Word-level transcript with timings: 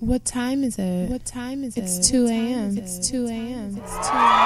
What 0.00 0.24
time 0.26 0.62
is 0.64 0.78
it? 0.78 1.08
What 1.08 1.24
time 1.24 1.64
is 1.64 1.76
it? 1.76 1.84
It's 1.84 2.08
2 2.10 2.26
a.m. 2.26 2.76
It's 2.76 3.08
2 3.08 3.26
a.m. 3.26 3.76
It's 3.78 4.08
2 4.08 4.12
a.m. 4.14 4.44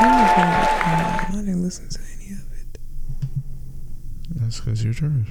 I 0.00 1.30
didn't 1.34 1.62
listen 1.62 1.88
to 1.88 1.98
any 2.16 2.32
of 2.32 2.52
it. 2.52 2.78
That's 4.36 4.60
because 4.60 4.82
you're 4.82 4.94
trash. 4.94 5.28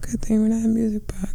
Good 0.00 0.20
thing 0.20 0.42
we're 0.42 0.48
not 0.48 0.64
a 0.64 0.68
music 0.68 1.06
podcast. 1.06 1.33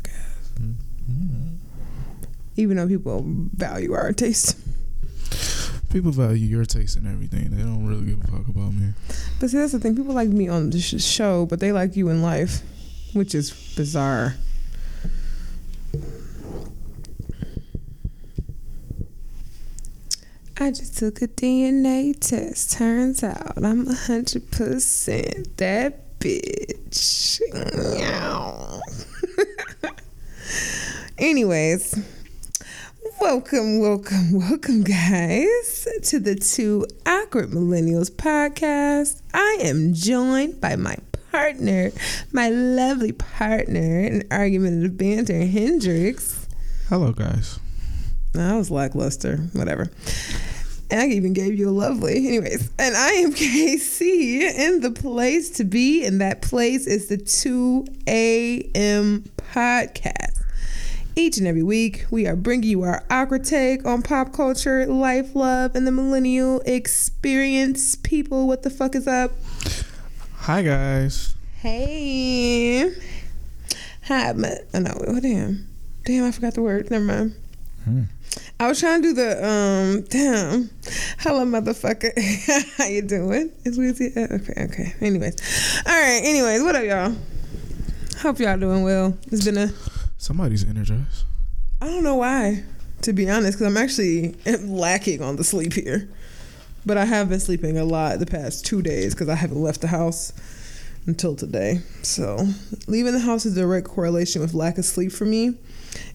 Even 2.59 2.77
though 2.77 2.87
people 2.87 3.23
value 3.25 3.93
our 3.93 4.11
taste. 4.11 4.57
People 5.91 6.11
value 6.11 6.45
your 6.45 6.65
taste 6.65 6.97
and 6.97 7.07
everything. 7.07 7.49
They 7.49 7.63
don't 7.63 7.87
really 7.87 8.05
give 8.05 8.23
a 8.23 8.27
fuck 8.27 8.47
about 8.47 8.73
me. 8.73 8.93
But 9.39 9.49
see, 9.49 9.57
that's 9.57 9.71
the 9.71 9.79
thing. 9.79 9.95
People 9.95 10.13
like 10.13 10.29
me 10.29 10.49
on 10.49 10.69
the 10.69 10.79
show, 10.79 11.45
but 11.45 11.61
they 11.61 11.71
like 11.71 11.95
you 11.95 12.09
in 12.09 12.21
life, 12.21 12.61
which 13.13 13.33
is 13.33 13.51
bizarre. 13.75 14.35
I 20.61 20.71
just 20.71 20.97
took 20.97 21.21
a 21.21 21.27
DNA 21.27 22.19
test. 22.19 22.73
Turns 22.73 23.23
out 23.23 23.57
I'm 23.57 23.85
100% 23.85 25.55
that 25.55 26.19
bitch. 26.19 27.39
Anyways, 31.18 31.97
welcome, 33.19 33.80
welcome, 33.80 34.31
welcome, 34.33 34.83
guys, 34.83 35.88
to 36.03 36.19
the 36.19 36.35
Two 36.35 36.85
Awkward 37.05 37.49
Millennials 37.49 38.09
podcast. 38.09 39.21
I 39.33 39.57
am 39.61 39.94
joined 39.94 40.61
by 40.61 40.75
my 40.75 40.95
partner, 41.31 41.91
my 42.31 42.49
lovely 42.49 43.11
partner 43.11 43.99
in 43.99 44.23
argumentative 44.31 44.97
banter, 44.97 45.45
Hendrix. 45.45 46.47
Hello, 46.88 47.11
guys. 47.11 47.59
That 48.33 48.55
was 48.55 48.71
lackluster. 48.71 49.38
Whatever. 49.53 49.91
And 50.89 51.01
I 51.01 51.07
even 51.07 51.33
gave 51.33 51.59
you 51.59 51.69
a 51.69 51.72
lovely. 51.72 52.27
Anyways, 52.27 52.72
and 52.79 52.95
I 52.95 53.11
am 53.11 53.33
KC 53.33 54.41
in 54.41 54.79
the 54.79 54.91
place 54.91 55.49
to 55.51 55.63
be, 55.63 56.05
and 56.05 56.22
that 56.22 56.41
place 56.41 56.88
is 56.88 57.07
the 57.07 57.17
2 57.17 57.85
a.m. 58.07 59.23
podcast. 59.53 60.38
Each 61.20 61.38
and 61.38 61.45
every 61.45 61.64
week, 61.64 62.06
we 62.09 62.28
are 62.28 62.36
bringing 62.38 62.70
you 62.70 62.84
our 62.84 63.03
awkward 63.09 63.44
take 63.44 63.86
on 63.86 64.02
pop 64.02 64.31
culture, 64.31 64.86
life, 64.86 65.36
love, 65.36 65.75
and 65.75 65.86
the 65.86 65.92
millennial 65.92 66.62
experience. 66.62 67.95
People, 67.95 68.48
what 68.48 68.64
the 68.64 68.70
fuck 68.70 68.95
is 68.95 69.06
up? 69.06 69.31
Hi, 70.36 70.62
guys. 70.62 71.36
Hey. 71.58 72.94
Hi, 74.06 74.31
but, 74.31 74.59
oh 74.73 74.80
no, 74.80 74.94
oh, 75.08 75.20
damn. 75.20 75.67
Damn, 76.06 76.23
I 76.23 76.31
forgot 76.31 76.53
the 76.53 76.62
word. 76.62 76.90
Never 76.90 77.03
mind. 77.03 77.36
Hmm. 77.84 78.03
I 78.58 78.70
was 78.70 78.80
trying 78.80 79.02
to 79.02 79.09
do 79.09 79.14
the 79.14 79.45
um 79.45 80.02
damn. 80.03 80.70
Hello 81.20 81.44
motherfucker. 81.44 82.14
How 82.78 82.86
you 82.86 83.02
doing? 83.02 83.52
Is 83.66 83.78
Weezy 83.78 84.16
uh, 84.16 84.36
okay, 84.36 84.64
okay. 84.72 84.95
Anyways. 85.02 85.36
Alright, 85.86 86.23
anyways, 86.23 86.64
what 86.64 86.78
up 86.78 86.86
y'all? 86.86 87.14
Hope 88.22 88.40
y'all 88.40 88.58
doing 88.58 88.84
well. 88.84 89.17
It's 89.28 89.44
been 89.44 89.58
a 89.58 89.67
Somebody's 90.20 90.66
energized. 90.66 91.23
I 91.81 91.88
don't 91.88 92.03
know 92.03 92.17
why, 92.17 92.66
to 93.03 93.14
be 93.14 93.30
honest, 93.30 93.58
because 93.58 93.67
I'm 93.67 93.81
actually 93.81 94.36
lacking 94.64 95.23
on 95.23 95.38
the 95.38 95.45
sleep 95.45 95.72
here. 95.72 96.09
But 96.86 96.98
I 96.98 97.06
have 97.06 97.30
been 97.30 97.40
sleeping 97.40 97.78
a 97.78 97.85
lot 97.85 98.19
the 98.19 98.25
past 98.25 98.66
two 98.66 98.81
days 98.81 99.13
because 99.16 99.29
I 99.29 99.35
haven't 99.35 99.62
left 99.62 99.79
the 99.79 99.88
house 99.88 100.34
until 101.06 101.38
today. 101.38 101.79
So 102.02 102.38
leaving 102.85 103.13
the 103.13 103.19
house 103.19 103.46
is 103.46 103.56
a 103.58 103.62
direct 103.62 103.88
correlation 103.88 104.41
with 104.41 104.53
lack 104.53 104.78
of 104.78 104.84
sleep 104.84 105.13
for 105.13 105.24
me. 105.24 105.56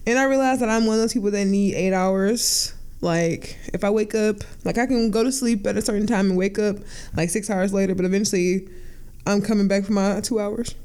And 0.05 0.19
I 0.19 0.25
realize 0.25 0.59
that 0.59 0.69
I'm 0.69 0.85
one 0.85 0.97
of 0.97 1.01
those 1.01 1.13
people 1.13 1.31
that 1.31 1.45
need 1.45 1.73
eight 1.73 1.93
hours. 1.93 2.75
Like 3.01 3.57
if 3.73 3.83
I 3.83 3.89
wake 3.89 4.13
up, 4.13 4.37
like 4.63 4.77
I 4.77 4.85
can 4.85 5.09
go 5.09 5.23
to 5.23 5.31
sleep 5.31 5.65
at 5.65 5.77
a 5.77 5.81
certain 5.81 6.05
time 6.05 6.29
and 6.29 6.37
wake 6.37 6.59
up 6.59 6.77
like 7.17 7.31
six 7.31 7.49
hours 7.49 7.73
later, 7.73 7.95
but 7.95 8.05
eventually 8.05 8.69
I'm 9.25 9.41
coming 9.41 9.67
back 9.67 9.83
for 9.83 9.93
my 9.93 10.21
two 10.21 10.39
hours. 10.39 10.75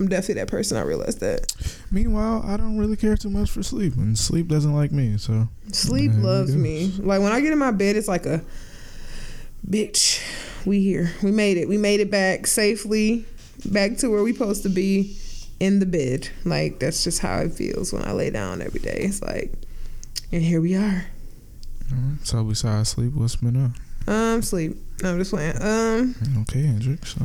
I'm 0.00 0.08
definitely 0.08 0.34
that 0.42 0.48
person. 0.48 0.76
I 0.76 0.82
realized 0.82 1.20
that. 1.20 1.52
Meanwhile, 1.90 2.44
I 2.46 2.56
don't 2.56 2.78
really 2.78 2.96
care 2.96 3.16
too 3.16 3.30
much 3.30 3.50
for 3.50 3.62
sleep, 3.62 3.96
and 3.96 4.18
sleep 4.18 4.48
doesn't 4.48 4.74
like 4.74 4.90
me. 4.92 5.16
So 5.18 5.48
Sleep 5.72 6.12
loves 6.16 6.56
me. 6.56 6.92
Like 6.98 7.20
when 7.20 7.32
I 7.32 7.40
get 7.40 7.52
in 7.52 7.58
my 7.58 7.70
bed, 7.70 7.96
it's 7.96 8.08
like 8.08 8.26
a 8.26 8.42
bitch. 9.68 10.20
We 10.66 10.80
here. 10.82 11.12
We 11.22 11.30
made 11.30 11.56
it. 11.56 11.68
We 11.68 11.76
made 11.76 12.00
it 12.00 12.10
back 12.10 12.46
safely, 12.46 13.24
back 13.64 13.96
to 13.98 14.08
where 14.08 14.22
we 14.22 14.32
supposed 14.32 14.62
to 14.64 14.68
be 14.68 15.16
in 15.60 15.78
the 15.78 15.86
bed. 15.86 16.28
Like 16.44 16.78
that's 16.78 17.04
just 17.04 17.20
how 17.20 17.38
it 17.38 17.52
feels 17.52 17.92
when 17.92 18.04
I 18.04 18.12
lay 18.12 18.30
down 18.30 18.62
every 18.62 18.80
day. 18.80 19.02
It's 19.02 19.22
like, 19.22 19.52
and 20.32 20.42
here 20.42 20.60
we 20.60 20.74
are. 20.74 21.06
So 22.24 22.42
besides 22.42 22.90
sleep, 22.90 23.12
what's 23.12 23.36
been 23.36 23.62
up? 23.62 23.72
Um, 24.06 24.42
sleep. 24.42 24.76
No, 25.02 25.12
I'm 25.12 25.18
just 25.18 25.30
playing. 25.30 25.60
Um, 25.60 26.14
Okay, 26.42 26.62
Hendrix. 26.62 27.16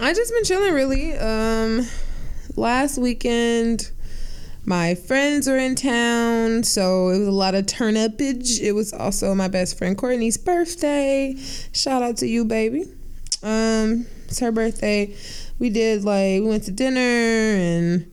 I 0.00 0.12
just 0.12 0.32
been 0.32 0.44
chilling 0.44 0.72
really. 0.72 1.14
Um, 1.16 1.86
last 2.56 2.98
weekend, 2.98 3.90
my 4.64 4.94
friends 4.94 5.46
were 5.46 5.58
in 5.58 5.74
town, 5.74 6.62
so 6.64 7.08
it 7.10 7.18
was 7.18 7.28
a 7.28 7.32
lot 7.32 7.54
of 7.54 7.66
turn 7.66 7.94
upage. 7.94 8.60
It 8.60 8.72
was 8.72 8.92
also 8.92 9.34
my 9.34 9.48
best 9.48 9.76
friend 9.78 9.96
Courtney's 9.96 10.36
birthday. 10.36 11.36
Shout 11.72 12.02
out 12.02 12.16
to 12.18 12.26
you, 12.26 12.44
baby. 12.44 12.84
Um, 13.42 14.06
it's 14.26 14.40
her 14.40 14.52
birthday. 14.52 15.14
We 15.58 15.70
did 15.70 16.04
like 16.04 16.40
we 16.40 16.48
went 16.48 16.64
to 16.64 16.72
dinner 16.72 16.98
and 16.98 18.10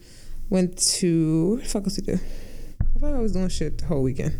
went 0.49 0.77
to 0.77 1.55
what 1.55 1.63
the 1.63 1.69
fuck 1.69 1.83
else 1.83 1.97
we 1.97 2.03
do? 2.03 2.19
I 2.79 3.05
like 3.05 3.15
I 3.15 3.19
was 3.19 3.31
doing 3.31 3.49
shit 3.49 3.79
the 3.79 3.85
whole 3.85 4.03
weekend. 4.03 4.33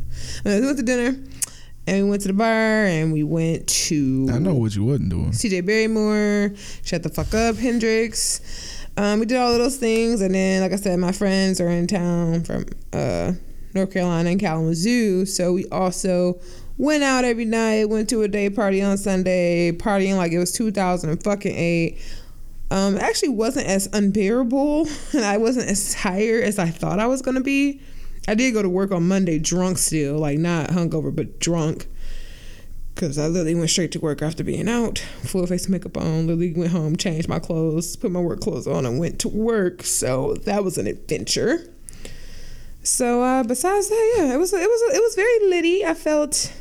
Uh, 0.45 0.59
we 0.59 0.65
went 0.65 0.77
to 0.77 0.83
dinner 0.83 1.17
and 1.91 2.05
we 2.05 2.09
went 2.11 2.21
to 2.21 2.29
the 2.29 2.33
bar 2.33 2.85
and 2.85 3.11
we 3.11 3.21
went 3.21 3.67
to 3.67 4.29
I 4.31 4.39
know 4.39 4.53
what 4.53 4.73
you 4.75 4.85
wasn't 4.85 5.09
doing. 5.09 5.31
CJ 5.31 5.65
Barrymore, 5.65 6.55
Shut 6.83 7.03
the 7.03 7.09
Fuck 7.09 7.33
Up, 7.33 7.57
Hendrix. 7.57 8.87
Um, 8.95 9.19
we 9.19 9.25
did 9.25 9.37
all 9.37 9.51
of 9.51 9.59
those 9.59 9.77
things, 9.77 10.21
and 10.21 10.33
then, 10.33 10.61
like 10.61 10.71
I 10.71 10.77
said, 10.77 10.97
my 10.99 11.11
friends 11.11 11.59
are 11.59 11.69
in 11.69 11.87
town 11.87 12.43
from 12.43 12.65
uh, 12.93 13.33
North 13.73 13.91
Carolina 13.91 14.29
and 14.29 14.39
Kalamazoo, 14.39 15.25
so 15.25 15.53
we 15.53 15.65
also 15.67 16.39
went 16.77 17.03
out 17.03 17.25
every 17.25 17.45
night. 17.45 17.89
Went 17.89 18.09
to 18.09 18.21
a 18.21 18.27
day 18.27 18.49
party 18.49 18.81
on 18.81 18.97
Sunday, 18.97 19.71
partying 19.73 20.15
like 20.15 20.31
it 20.31 20.39
was 20.39 20.51
2008. 20.53 21.97
Um, 22.69 22.95
it 22.95 23.01
actually 23.01 23.29
wasn't 23.29 23.67
as 23.67 23.89
unbearable, 23.91 24.87
and 25.13 25.25
I 25.25 25.37
wasn't 25.37 25.69
as 25.69 25.93
tired 25.93 26.45
as 26.45 26.57
I 26.57 26.69
thought 26.69 26.99
I 26.99 27.07
was 27.07 27.21
gonna 27.21 27.41
be. 27.41 27.81
I 28.27 28.35
did 28.35 28.53
go 28.53 28.61
to 28.61 28.69
work 28.69 28.91
on 28.91 29.07
Monday 29.07 29.39
drunk 29.39 29.77
still, 29.77 30.17
like 30.19 30.37
not 30.37 30.69
hungover, 30.69 31.15
but 31.15 31.39
drunk. 31.39 31.87
Cause 32.95 33.17
I 33.17 33.27
literally 33.27 33.55
went 33.55 33.69
straight 33.69 33.91
to 33.93 33.99
work 33.99 34.21
after 34.21 34.43
being 34.43 34.67
out, 34.69 34.99
full 35.23 35.47
face 35.47 35.67
makeup 35.67 35.97
on. 35.97 36.27
Literally 36.27 36.53
went 36.53 36.71
home, 36.71 36.97
changed 36.97 37.27
my 37.27 37.39
clothes, 37.39 37.95
put 37.95 38.11
my 38.11 38.19
work 38.19 38.41
clothes 38.41 38.67
on, 38.67 38.85
and 38.85 38.99
went 38.99 39.17
to 39.19 39.29
work. 39.29 39.83
So 39.83 40.35
that 40.43 40.63
was 40.63 40.77
an 40.77 40.87
adventure. 40.87 41.73
So 42.83 43.23
uh, 43.23 43.43
besides 43.43 43.89
that, 43.89 44.13
yeah, 44.17 44.33
it 44.33 44.37
was 44.37 44.53
it 44.53 44.69
was 44.69 44.95
it 44.95 45.01
was 45.01 45.15
very 45.15 45.49
litty. 45.49 45.85
I 45.85 45.93
felt 45.93 46.53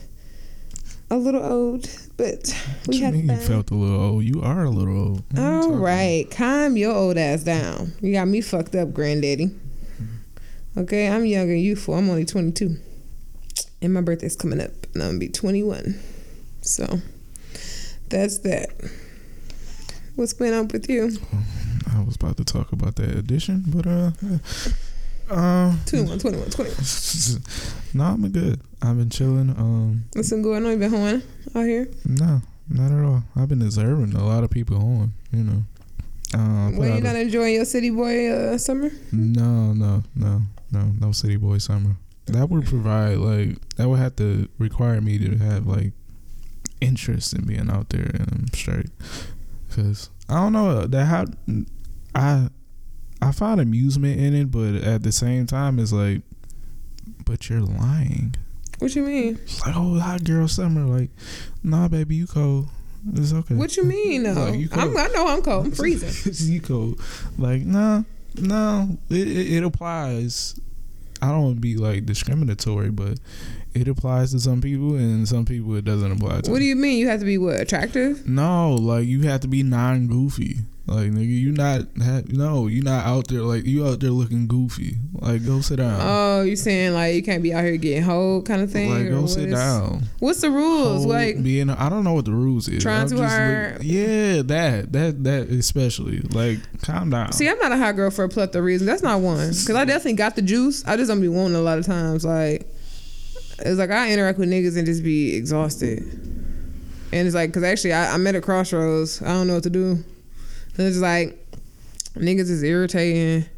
a 1.10 1.16
little 1.18 1.42
old, 1.42 1.90
but 2.16 2.54
we 2.86 2.98
you 2.98 3.04
had 3.04 3.14
mean 3.14 3.26
fun. 3.26 3.36
you 3.36 3.42
felt 3.42 3.70
a 3.70 3.74
little 3.74 4.00
old? 4.00 4.24
You 4.24 4.40
are 4.42 4.64
a 4.64 4.70
little 4.70 4.98
old. 4.98 5.24
What 5.30 5.38
are 5.38 5.62
you 5.62 5.62
All 5.62 5.70
right, 5.72 6.30
calm 6.30 6.76
your 6.76 6.94
old 6.94 7.18
ass 7.18 7.42
down. 7.42 7.92
You 8.00 8.12
got 8.12 8.28
me 8.28 8.40
fucked 8.40 8.74
up, 8.76 8.94
granddaddy. 8.94 9.50
Okay, 10.76 11.08
I'm 11.08 11.24
young 11.24 11.50
and 11.50 11.60
youthful. 11.60 11.94
I'm 11.94 12.08
only 12.08 12.24
22, 12.24 12.76
and 13.82 13.92
my 13.94 14.00
birthday's 14.00 14.36
coming 14.36 14.60
up, 14.60 14.70
and 14.94 15.02
I'm 15.02 15.10
gonna 15.10 15.18
be 15.18 15.28
21. 15.28 15.98
So 16.62 17.00
that's 18.08 18.38
that. 18.38 18.68
What's 20.16 20.32
going 20.32 20.54
on 20.54 20.68
with 20.68 20.88
you? 20.88 21.10
I 21.92 22.02
was 22.02 22.16
about 22.16 22.36
to 22.36 22.44
talk 22.44 22.72
about 22.72 22.96
that 22.96 23.10
addition, 23.16 23.64
but 23.66 23.86
uh, 23.86 24.10
uh, 25.28 25.74
21, 25.86 26.18
21, 26.20 26.50
21. 26.50 26.76
no, 27.94 28.04
I'm 28.04 28.28
good. 28.30 28.60
I've 28.82 28.96
been 28.96 29.10
chilling. 29.10 29.50
Um, 29.50 30.04
What's 30.12 30.30
been 30.30 30.42
going 30.42 30.64
on? 30.64 30.72
You 30.72 30.78
been 30.78 30.90
home 30.90 31.22
out 31.54 31.64
here? 31.66 31.88
no, 32.06 32.42
not 32.68 32.92
at 32.92 33.04
all. 33.04 33.22
I've 33.34 33.48
been 33.48 33.62
observing 33.62 34.14
a 34.14 34.24
lot 34.24 34.44
of 34.44 34.50
people 34.50 34.76
on. 34.76 35.12
You 35.32 35.42
know. 35.44 35.62
Uh, 36.32 36.70
Well, 36.76 36.94
you 36.94 37.00
not 37.02 37.16
a- 37.16 37.22
enjoying 37.22 37.54
your 37.54 37.64
city 37.64 37.90
boy 37.90 38.30
uh, 38.30 38.56
summer? 38.58 38.90
no, 39.10 39.72
no, 39.72 40.04
no, 40.14 40.42
no, 40.72 40.92
no 41.00 41.12
city 41.12 41.36
boy 41.36 41.58
summer. 41.58 41.96
That 42.26 42.48
would 42.50 42.66
provide 42.66 43.18
like 43.18 43.58
that 43.76 43.88
would 43.88 43.98
have 43.98 44.16
to 44.16 44.48
require 44.58 45.00
me 45.00 45.18
to 45.18 45.36
have 45.38 45.66
like 45.66 45.92
interest 46.80 47.32
in 47.34 47.44
being 47.46 47.70
out 47.70 47.88
there 47.90 48.10
and 48.14 48.32
I'm 48.32 48.46
straight. 48.54 48.90
Cause 49.70 50.10
I 50.28 50.34
don't 50.34 50.52
know 50.52 50.70
uh, 50.70 50.86
that 50.88 51.04
how 51.06 51.24
I 52.14 52.48
I 53.22 53.32
find 53.32 53.60
amusement 53.60 54.18
in 54.18 54.34
it, 54.34 54.50
but 54.50 54.76
at 54.76 55.02
the 55.02 55.12
same 55.12 55.46
time, 55.46 55.78
it's 55.78 55.92
like, 55.92 56.22
but 57.26 57.48
you're 57.50 57.60
lying. 57.60 58.34
What 58.78 58.94
you 58.96 59.02
mean? 59.02 59.38
It's 59.42 59.60
like, 59.66 59.76
oh, 59.76 59.98
hot 59.98 60.24
girl 60.24 60.48
summer. 60.48 60.82
Like, 60.82 61.10
nah, 61.62 61.88
baby, 61.88 62.16
you 62.16 62.26
cold. 62.26 62.68
It's 63.14 63.32
okay. 63.32 63.54
What 63.54 63.76
you 63.76 63.84
mean? 63.84 64.22
No, 64.22 64.32
Like, 64.32 64.58
you 64.58 64.68
I'm. 64.72 64.96
I 64.96 65.08
know 65.08 65.26
I'm 65.28 65.42
cold. 65.42 65.66
I'm 65.66 65.72
freezing. 65.72 66.52
you 66.52 66.60
cold. 66.62 67.00
Like, 67.36 67.62
nah, 67.62 68.04
no, 68.38 68.98
it, 69.08 69.28
it, 69.28 69.52
it 69.54 69.64
applies. 69.64 70.58
I 71.22 71.28
don't 71.28 71.42
want 71.42 71.56
to 71.56 71.60
be 71.60 71.76
like 71.76 72.06
discriminatory, 72.06 72.90
but 72.90 73.18
it 73.74 73.88
applies 73.88 74.32
to 74.32 74.40
some 74.40 74.60
people, 74.60 74.96
and 74.96 75.28
some 75.28 75.44
people 75.44 75.74
it 75.76 75.84
doesn't 75.84 76.12
apply 76.12 76.42
to. 76.42 76.50
What 76.50 76.58
do 76.58 76.64
you 76.64 76.76
mean? 76.76 76.98
You 76.98 77.08
have 77.08 77.20
to 77.20 77.26
be 77.26 77.38
what 77.38 77.60
attractive? 77.60 78.26
No, 78.26 78.74
like 78.74 79.06
you 79.06 79.22
have 79.22 79.40
to 79.40 79.48
be 79.48 79.62
non 79.62 80.06
goofy. 80.06 80.60
Like 80.90 81.12
nigga, 81.12 81.28
you 81.28 81.52
not 81.52 81.82
ha- 82.02 82.22
no, 82.26 82.66
you 82.66 82.82
not 82.82 83.06
out 83.06 83.28
there 83.28 83.42
like 83.42 83.64
you 83.64 83.86
out 83.86 84.00
there 84.00 84.10
looking 84.10 84.48
goofy. 84.48 84.96
Like 85.14 85.46
go 85.46 85.60
sit 85.60 85.76
down. 85.76 86.00
Oh, 86.02 86.42
you 86.42 86.56
saying 86.56 86.94
like 86.94 87.14
you 87.14 87.22
can't 87.22 87.44
be 87.44 87.54
out 87.54 87.62
here 87.62 87.76
getting 87.76 88.02
hoe 88.02 88.42
kind 88.42 88.60
of 88.60 88.72
thing? 88.72 88.90
like 88.90 89.08
go 89.08 89.26
sit 89.26 89.50
is- 89.50 89.54
down. 89.54 90.02
What's 90.18 90.40
the 90.40 90.50
rules? 90.50 91.04
Hold- 91.04 91.08
like 91.08 91.40
being, 91.42 91.70
I 91.70 91.88
don't 91.88 92.02
know 92.02 92.14
what 92.14 92.24
the 92.24 92.32
rules 92.32 92.68
is. 92.68 92.82
Trying 92.82 93.02
I'm 93.02 93.08
too 93.08 93.22
hard. 93.22 93.74
look- 93.74 93.82
yeah, 93.84 94.42
that 94.42 94.92
that 94.92 95.22
that 95.22 95.48
especially. 95.50 96.22
Like 96.32 96.58
calm 96.82 97.10
down. 97.10 97.30
See, 97.32 97.48
I'm 97.48 97.58
not 97.58 97.70
a 97.70 97.76
hot 97.76 97.94
girl 97.94 98.10
for 98.10 98.24
a 98.24 98.28
plethora 98.28 98.58
of 98.60 98.64
reasons. 98.64 98.88
That's 98.88 99.02
not 99.02 99.20
one. 99.20 99.50
Because 99.50 99.76
I 99.76 99.84
definitely 99.84 100.14
got 100.14 100.34
the 100.34 100.42
juice. 100.42 100.84
I 100.88 100.96
just 100.96 101.08
don't 101.08 101.20
be 101.20 101.28
wanting 101.28 101.54
a 101.54 101.60
lot 101.60 101.78
of 101.78 101.86
times. 101.86 102.24
Like, 102.24 102.66
it's 103.60 103.78
like 103.78 103.90
I 103.90 104.12
interact 104.12 104.40
with 104.40 104.48
niggas 104.48 104.76
and 104.76 104.86
just 104.86 105.04
be 105.04 105.36
exhausted. 105.36 106.02
And 107.12 107.26
it's 107.26 107.34
like, 107.34 107.50
because 107.50 107.62
actually, 107.62 107.92
I, 107.92 108.12
I'm 108.12 108.26
at 108.26 108.34
a 108.34 108.40
crossroads. 108.40 109.22
I 109.22 109.26
don't 109.28 109.46
know 109.46 109.54
what 109.54 109.62
to 109.64 109.70
do. 109.70 110.02
And 110.76 110.86
it's 110.86 110.98
like, 110.98 111.38
niggas 112.14 112.50
is 112.50 112.62
irritating, 112.62 113.48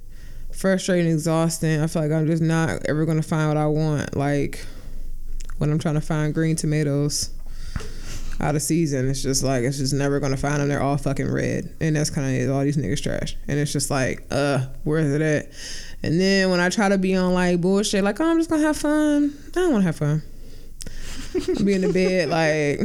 frustrating, 0.53 1.13
exhausting. 1.13 1.81
I 1.81 1.87
feel 1.87 2.03
like 2.03 2.13
I'm 2.13 2.27
just 2.27 2.43
not 2.43 2.87
ever 2.87 3.07
to 3.07 3.23
find 3.23 3.49
what 3.49 3.57
I 3.57 3.67
want. 3.67 4.17
Like, 4.17 4.65
when 5.59 5.71
I'm 5.71 5.79
trying 5.79 5.95
to 5.95 6.01
find 6.01 6.35
green 6.35 6.57
tomatoes 6.57 7.31
out 8.43 8.57
of 8.57 8.63
season. 8.63 9.09
It's 9.09 9.23
just 9.23 9.43
like 9.43 9.63
it's 9.63 9.79
just 9.79 9.95
never 9.95 10.21
gonna 10.21 10.37
find 10.37 10.61
them. 10.61 10.69
They're 10.69 10.83
all 10.83 10.97
fucking 10.97 11.31
red, 11.31 11.75
and 11.81 11.97
that's 11.97 12.11
kind 12.11 12.43
of 12.43 12.51
all 12.51 12.63
these 12.63 12.77
niggas 12.77 13.03
trash. 13.03 13.37
And 13.49 13.59
it's 13.59 13.73
just 13.73 13.91
like, 13.91 14.27
uh, 14.31 14.67
where's 14.85 15.13
it 15.13 15.23
at? 15.23 15.53
And 16.03 16.21
then 16.21 16.51
when 16.51 16.61
I 16.61 16.69
try 16.69 16.89
to 16.89 16.99
be 16.99 17.15
on 17.15 17.33
like 17.33 17.61
bullshit, 17.61 18.03
like 18.05 18.21
oh, 18.21 18.25
I'm 18.25 18.39
just 18.39 18.51
gonna 18.51 18.63
have 18.63 18.77
fun. 18.77 19.35
I 19.49 19.51
don't 19.61 19.73
want 19.73 19.83
to 19.83 19.87
have 19.87 19.97
fun. 19.97 20.23
Be 21.65 21.75
in 21.75 21.81
the 21.81 21.93
bed 21.93 22.29
like 22.29 22.81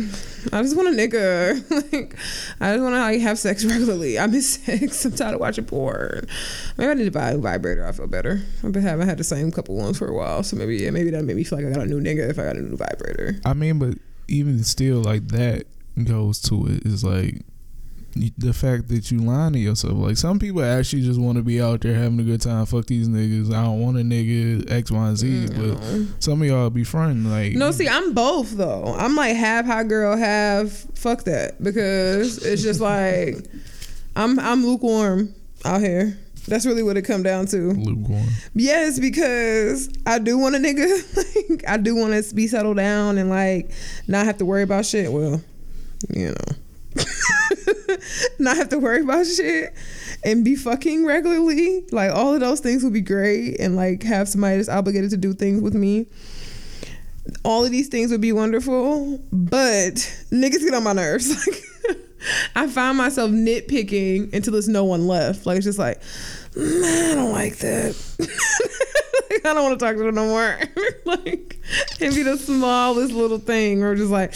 I 0.53 0.61
just 0.61 0.75
want 0.75 0.87
a 0.87 0.91
nigga. 0.91 1.69
like 1.91 2.15
I 2.61 2.73
just 2.73 2.83
want 2.83 2.95
to 2.95 2.99
like 2.99 3.19
have 3.21 3.37
sex 3.37 3.65
regularly. 3.65 4.17
I 4.17 4.27
miss 4.27 4.55
sex. 4.55 5.03
I'm 5.05 5.11
tired 5.13 5.35
of 5.35 5.39
watching 5.39 5.65
porn. 5.65 6.27
Maybe 6.77 6.89
I 6.89 6.93
need 6.93 7.05
to 7.05 7.11
buy 7.11 7.31
a 7.31 7.37
vibrator. 7.37 7.85
I 7.85 7.91
feel 7.91 8.07
better. 8.07 8.41
I've 8.63 8.71
been 8.71 8.83
having 8.83 9.07
had 9.07 9.17
the 9.17 9.23
same 9.23 9.51
couple 9.51 9.75
ones 9.75 9.97
for 9.97 10.07
a 10.07 10.13
while, 10.13 10.43
so 10.43 10.55
maybe 10.55 10.77
yeah, 10.77 10.91
maybe 10.91 11.09
that 11.11 11.23
made 11.23 11.35
me 11.35 11.43
feel 11.43 11.59
like 11.59 11.67
I 11.67 11.71
got 11.71 11.83
a 11.83 11.85
new 11.87 11.99
nigga 11.99 12.29
if 12.29 12.39
I 12.39 12.45
got 12.45 12.55
a 12.55 12.61
new 12.61 12.77
vibrator. 12.77 13.39
I 13.45 13.53
mean, 13.53 13.79
but 13.79 13.97
even 14.27 14.63
still, 14.63 15.01
like 15.01 15.27
that 15.29 15.65
goes 16.03 16.41
to 16.43 16.67
it. 16.67 16.85
Is 16.85 17.03
like 17.03 17.41
the 18.37 18.53
fact 18.53 18.87
that 18.89 19.11
you 19.11 19.19
lying 19.19 19.53
to 19.53 19.59
yourself. 19.59 19.93
Like 19.93 20.17
some 20.17 20.39
people 20.39 20.63
actually 20.63 21.01
just 21.03 21.19
want 21.19 21.37
to 21.37 21.43
be 21.43 21.61
out 21.61 21.81
there 21.81 21.93
having 21.95 22.19
a 22.19 22.23
good 22.23 22.41
time. 22.41 22.65
Fuck 22.65 22.85
these 22.87 23.07
niggas. 23.07 23.53
I 23.53 23.63
don't 23.63 23.79
want 23.79 23.97
a 23.97 24.01
nigga 24.01 24.69
X, 24.71 24.91
Y, 24.91 25.07
and 25.07 25.17
Z. 25.17 25.47
But 25.55 26.21
some 26.21 26.41
of 26.41 26.47
y'all 26.47 26.69
be 26.69 26.83
fronting 26.83 27.29
like 27.29 27.53
No, 27.53 27.71
see, 27.71 27.87
I'm 27.87 28.13
both 28.13 28.51
though. 28.57 28.95
I'm 28.97 29.15
like 29.15 29.35
half 29.35 29.65
hot 29.65 29.87
girl, 29.87 30.15
half 30.17 30.69
fuck 30.95 31.23
that 31.25 31.61
because 31.63 32.43
it's 32.45 32.61
just 32.61 32.79
like 32.81 33.37
I'm 34.15 34.39
I'm 34.39 34.65
lukewarm 34.65 35.33
out 35.65 35.81
here. 35.81 36.17
That's 36.47 36.65
really 36.65 36.81
what 36.81 36.95
it 36.95 37.01
come 37.01 37.23
down 37.23 37.45
to. 37.47 37.71
lukewarm. 37.73 38.25
Yes, 38.55 38.99
because 38.99 39.89
I 40.05 40.17
do 40.19 40.37
want 40.37 40.55
a 40.55 40.59
nigga. 40.59 41.49
like 41.49 41.63
I 41.67 41.77
do 41.77 41.95
want 41.95 42.13
to 42.23 42.35
be 42.35 42.47
settled 42.47 42.77
down 42.77 43.17
and 43.17 43.29
like 43.29 43.69
not 44.07 44.25
have 44.25 44.37
to 44.37 44.45
worry 44.45 44.63
about 44.63 44.85
shit. 44.85 45.11
Well, 45.11 45.41
you 46.09 46.27
know, 46.27 47.03
not 48.39 48.57
have 48.57 48.69
to 48.69 48.79
worry 48.79 49.01
about 49.01 49.25
shit 49.25 49.73
and 50.23 50.43
be 50.43 50.55
fucking 50.55 51.05
regularly. 51.05 51.85
Like 51.91 52.11
all 52.11 52.33
of 52.33 52.39
those 52.39 52.59
things 52.59 52.83
would 52.83 52.93
be 52.93 53.01
great, 53.01 53.59
and 53.59 53.75
like 53.75 54.03
have 54.03 54.27
somebody 54.27 54.57
that's 54.57 54.69
obligated 54.69 55.11
to 55.11 55.17
do 55.17 55.33
things 55.33 55.61
with 55.61 55.75
me. 55.75 56.07
All 57.43 57.65
of 57.65 57.71
these 57.71 57.89
things 57.89 58.11
would 58.11 58.21
be 58.21 58.31
wonderful, 58.31 59.19
but 59.31 59.95
niggas 60.31 60.59
get 60.59 60.73
on 60.73 60.83
my 60.83 60.93
nerves. 60.93 61.47
Like 61.47 61.63
I 62.55 62.67
find 62.67 62.97
myself 62.97 63.31
nitpicking 63.31 64.33
until 64.33 64.53
there's 64.53 64.67
no 64.67 64.83
one 64.83 65.07
left. 65.07 65.45
Like 65.45 65.57
it's 65.57 65.65
just 65.65 65.79
like, 65.79 66.01
"Man, 66.55 67.11
I 67.11 67.15
don't 67.15 67.31
like 67.31 67.57
that. 67.57 67.95
I 69.45 69.53
don't 69.53 69.63
want 69.63 69.79
to 69.79 69.85
talk 69.85 69.95
to 69.95 70.03
them 70.03 70.15
no 70.15 70.25
more. 70.25 70.57
like 71.05 71.59
it'd 71.99 72.15
be 72.15 72.23
the 72.23 72.37
smallest 72.37 73.13
little 73.13 73.37
thing, 73.37 73.83
or 73.83 73.95
just 73.95 74.11
like, 74.11 74.33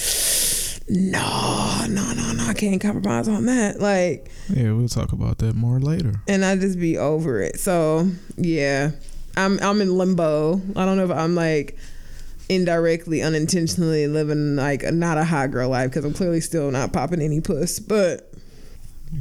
no, 0.90 1.86
no, 1.90 2.14
no, 2.14 2.32
no, 2.34 2.44
I 2.48 2.54
can't 2.54 2.82
compromise 2.82 3.28
on 3.28 3.46
that. 3.46 3.80
Like, 3.80 4.30
Yeah, 4.50 4.74
we'll 4.74 4.88
talk 4.90 5.12
about 5.14 5.38
that 5.40 5.56
more 5.56 5.80
later. 5.80 6.14
and 6.28 6.44
I 6.44 6.56
just 6.56 6.80
be 6.80 6.98
over 6.98 7.42
it. 7.42 7.60
So 7.60 8.10
yeah, 8.38 8.92
I'm 9.38 9.60
I'm 9.62 9.80
in 9.82 9.98
limbo. 9.98 10.62
I 10.76 10.86
don't 10.86 10.98
know 10.98 11.06
if 11.06 11.12
I'm 11.12 11.36
like 11.36 11.78
indirectly, 12.50 13.22
unintentionally 13.22 14.08
living 14.08 14.56
like 14.58 14.84
a, 14.84 14.92
not 14.92 15.18
a 15.18 15.24
hot 15.24 15.52
girl 15.52 15.70
life 15.70 15.90
because 15.92 16.04
I'm 16.04 16.14
clearly 16.14 16.42
still 16.42 16.70
not 16.72 16.92
popping 16.92 17.22
any 17.22 17.40
puss. 17.40 17.80
But 17.80 18.30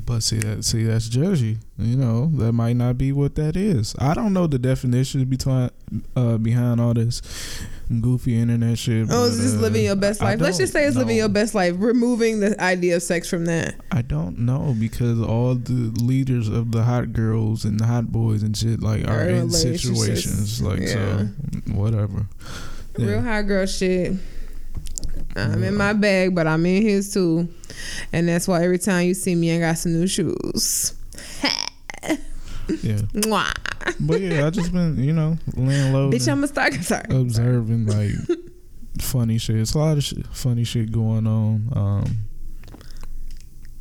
But 0.04 0.22
see 0.24 0.38
that 0.38 0.64
see 0.64 0.82
that's 0.84 1.08
judgy. 1.08 1.58
You 1.78 1.96
know 1.96 2.26
that 2.38 2.52
might 2.52 2.74
not 2.76 2.98
be 2.98 3.12
what 3.12 3.36
that 3.36 3.56
is. 3.56 3.94
I 4.00 4.14
don't 4.14 4.32
know 4.32 4.46
the 4.48 4.58
definition 4.58 5.24
between 5.26 5.70
uh, 6.16 6.38
behind 6.38 6.80
all 6.80 6.94
this 6.94 7.22
goofy 7.98 8.38
internet 8.38 8.78
shit. 8.78 9.08
oh, 9.10 9.24
but, 9.24 9.24
is 9.24 9.42
this 9.42 9.54
uh, 9.54 9.62
living 9.62 9.84
your 9.84 9.96
best 9.96 10.20
life? 10.20 10.40
Let's 10.40 10.58
just 10.58 10.72
say 10.72 10.84
it's 10.84 10.94
don't 10.94 11.02
living 11.02 11.16
your 11.16 11.28
best 11.28 11.54
life, 11.54 11.74
removing 11.76 12.40
the 12.40 12.60
idea 12.62 12.96
of 12.96 13.02
sex 13.02 13.28
from 13.28 13.46
that. 13.46 13.74
I 13.90 14.02
don't 14.02 14.38
know 14.38 14.76
because 14.78 15.20
all 15.20 15.54
the 15.56 15.92
leaders 16.00 16.48
of 16.48 16.70
the 16.70 16.84
hot 16.84 17.12
girls 17.12 17.64
and 17.64 17.80
the 17.80 17.86
hot 17.86 18.12
boys 18.12 18.42
and 18.42 18.56
shit 18.56 18.80
like 18.80 19.06
are 19.08 19.20
Are 19.20 19.28
in 19.28 19.36
in 19.36 19.50
situations 19.50 20.62
like 20.62 20.86
so 20.86 21.28
whatever. 21.72 22.26
Yeah. 22.96 23.06
Real 23.06 23.22
hot 23.22 23.42
girl 23.42 23.66
shit. 23.66 24.12
I'm 25.36 25.62
in 25.62 25.76
my 25.76 25.92
bag, 25.92 26.34
but 26.34 26.46
I'm 26.46 26.66
in 26.66 26.82
his 26.82 27.12
too. 27.12 27.48
And 28.12 28.28
that's 28.28 28.48
why 28.48 28.62
every 28.64 28.78
time 28.78 29.06
you 29.06 29.14
see 29.14 29.34
me, 29.34 29.56
I 29.56 29.60
got 29.60 29.78
some 29.78 29.92
new 29.92 30.06
shoes. 30.06 30.94
Yeah, 32.68 32.96
Mwah. 33.12 33.52
but 34.00 34.20
yeah, 34.20 34.46
I 34.46 34.50
just 34.50 34.72
been 34.72 35.02
you 35.02 35.12
know 35.12 35.36
laying 35.54 35.92
low, 35.92 36.10
Bitch, 36.10 36.30
I'm 36.30 36.44
a 36.44 36.48
stalker. 36.48 36.82
Sorry. 36.82 37.04
observing 37.10 37.86
like 37.86 38.12
funny 39.00 39.38
shit. 39.38 39.56
It's 39.56 39.74
a 39.74 39.78
lot 39.78 39.96
of 39.96 40.04
shit, 40.04 40.26
funny 40.28 40.64
shit 40.64 40.92
going 40.92 41.26
on. 41.26 41.68
Um, 41.74 42.18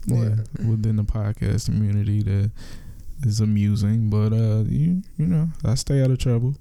yeah, 0.05 0.35
within 0.67 0.95
the 0.95 1.03
podcast 1.03 1.65
community 1.65 2.23
that 2.23 2.51
is 3.25 3.39
amusing, 3.41 4.09
but 4.09 4.33
uh, 4.33 4.63
you 4.67 5.03
you 5.17 5.25
know, 5.25 5.49
I 5.63 5.75
stay 5.75 6.01
out 6.03 6.11
of 6.11 6.17
trouble. 6.17 6.55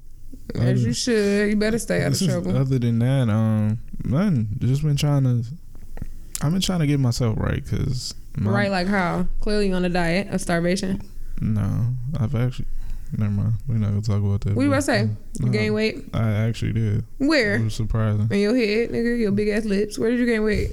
As 0.55 0.85
you 0.85 0.93
should. 0.93 1.51
You 1.51 1.57
better 1.57 1.79
stay 1.79 2.03
out 2.05 2.13
of 2.13 2.19
trouble. 2.27 2.57
Other 2.57 2.79
than 2.79 2.99
that, 3.01 3.29
um, 3.29 3.79
man, 4.05 4.49
just 4.59 4.83
been 4.83 4.97
trying 4.97 5.25
to. 5.25 5.45
I've 6.41 6.53
been 6.53 6.61
trying 6.61 6.81
to 6.81 6.87
get 6.87 7.01
myself 7.01 7.37
right 7.39 7.63
because 7.63 8.15
Right, 8.41 8.71
like 8.71 8.87
how? 8.87 9.27
Clearly 9.41 9.73
on 9.73 9.85
a 9.85 9.89
diet 9.89 10.29
of 10.29 10.41
starvation. 10.41 11.03
No, 11.41 11.95
I've 12.19 12.35
actually. 12.35 12.67
Never 13.17 13.31
mind. 13.31 13.55
We're 13.67 13.77
not 13.77 13.89
gonna 13.89 14.03
talk 14.03 14.19
about 14.19 14.43
that. 14.43 14.55
What 14.55 14.63
you 14.63 14.69
about 14.69 14.77
to 14.77 14.83
say? 14.83 15.09
You 15.41 15.47
no, 15.47 15.53
gain 15.53 15.73
weight? 15.73 16.05
I 16.13 16.31
actually 16.31 16.73
did. 16.73 16.99
It 16.99 17.05
Where? 17.27 17.59
was 17.63 17.75
surprising. 17.75 18.29
In 18.31 18.39
your 18.39 18.55
head, 18.55 18.91
nigga, 18.91 19.19
your 19.19 19.33
big 19.33 19.49
ass 19.49 19.65
lips. 19.65 19.99
Where 19.99 20.11
did 20.11 20.21
you 20.21 20.27
gain 20.27 20.45
weight? 20.45 20.71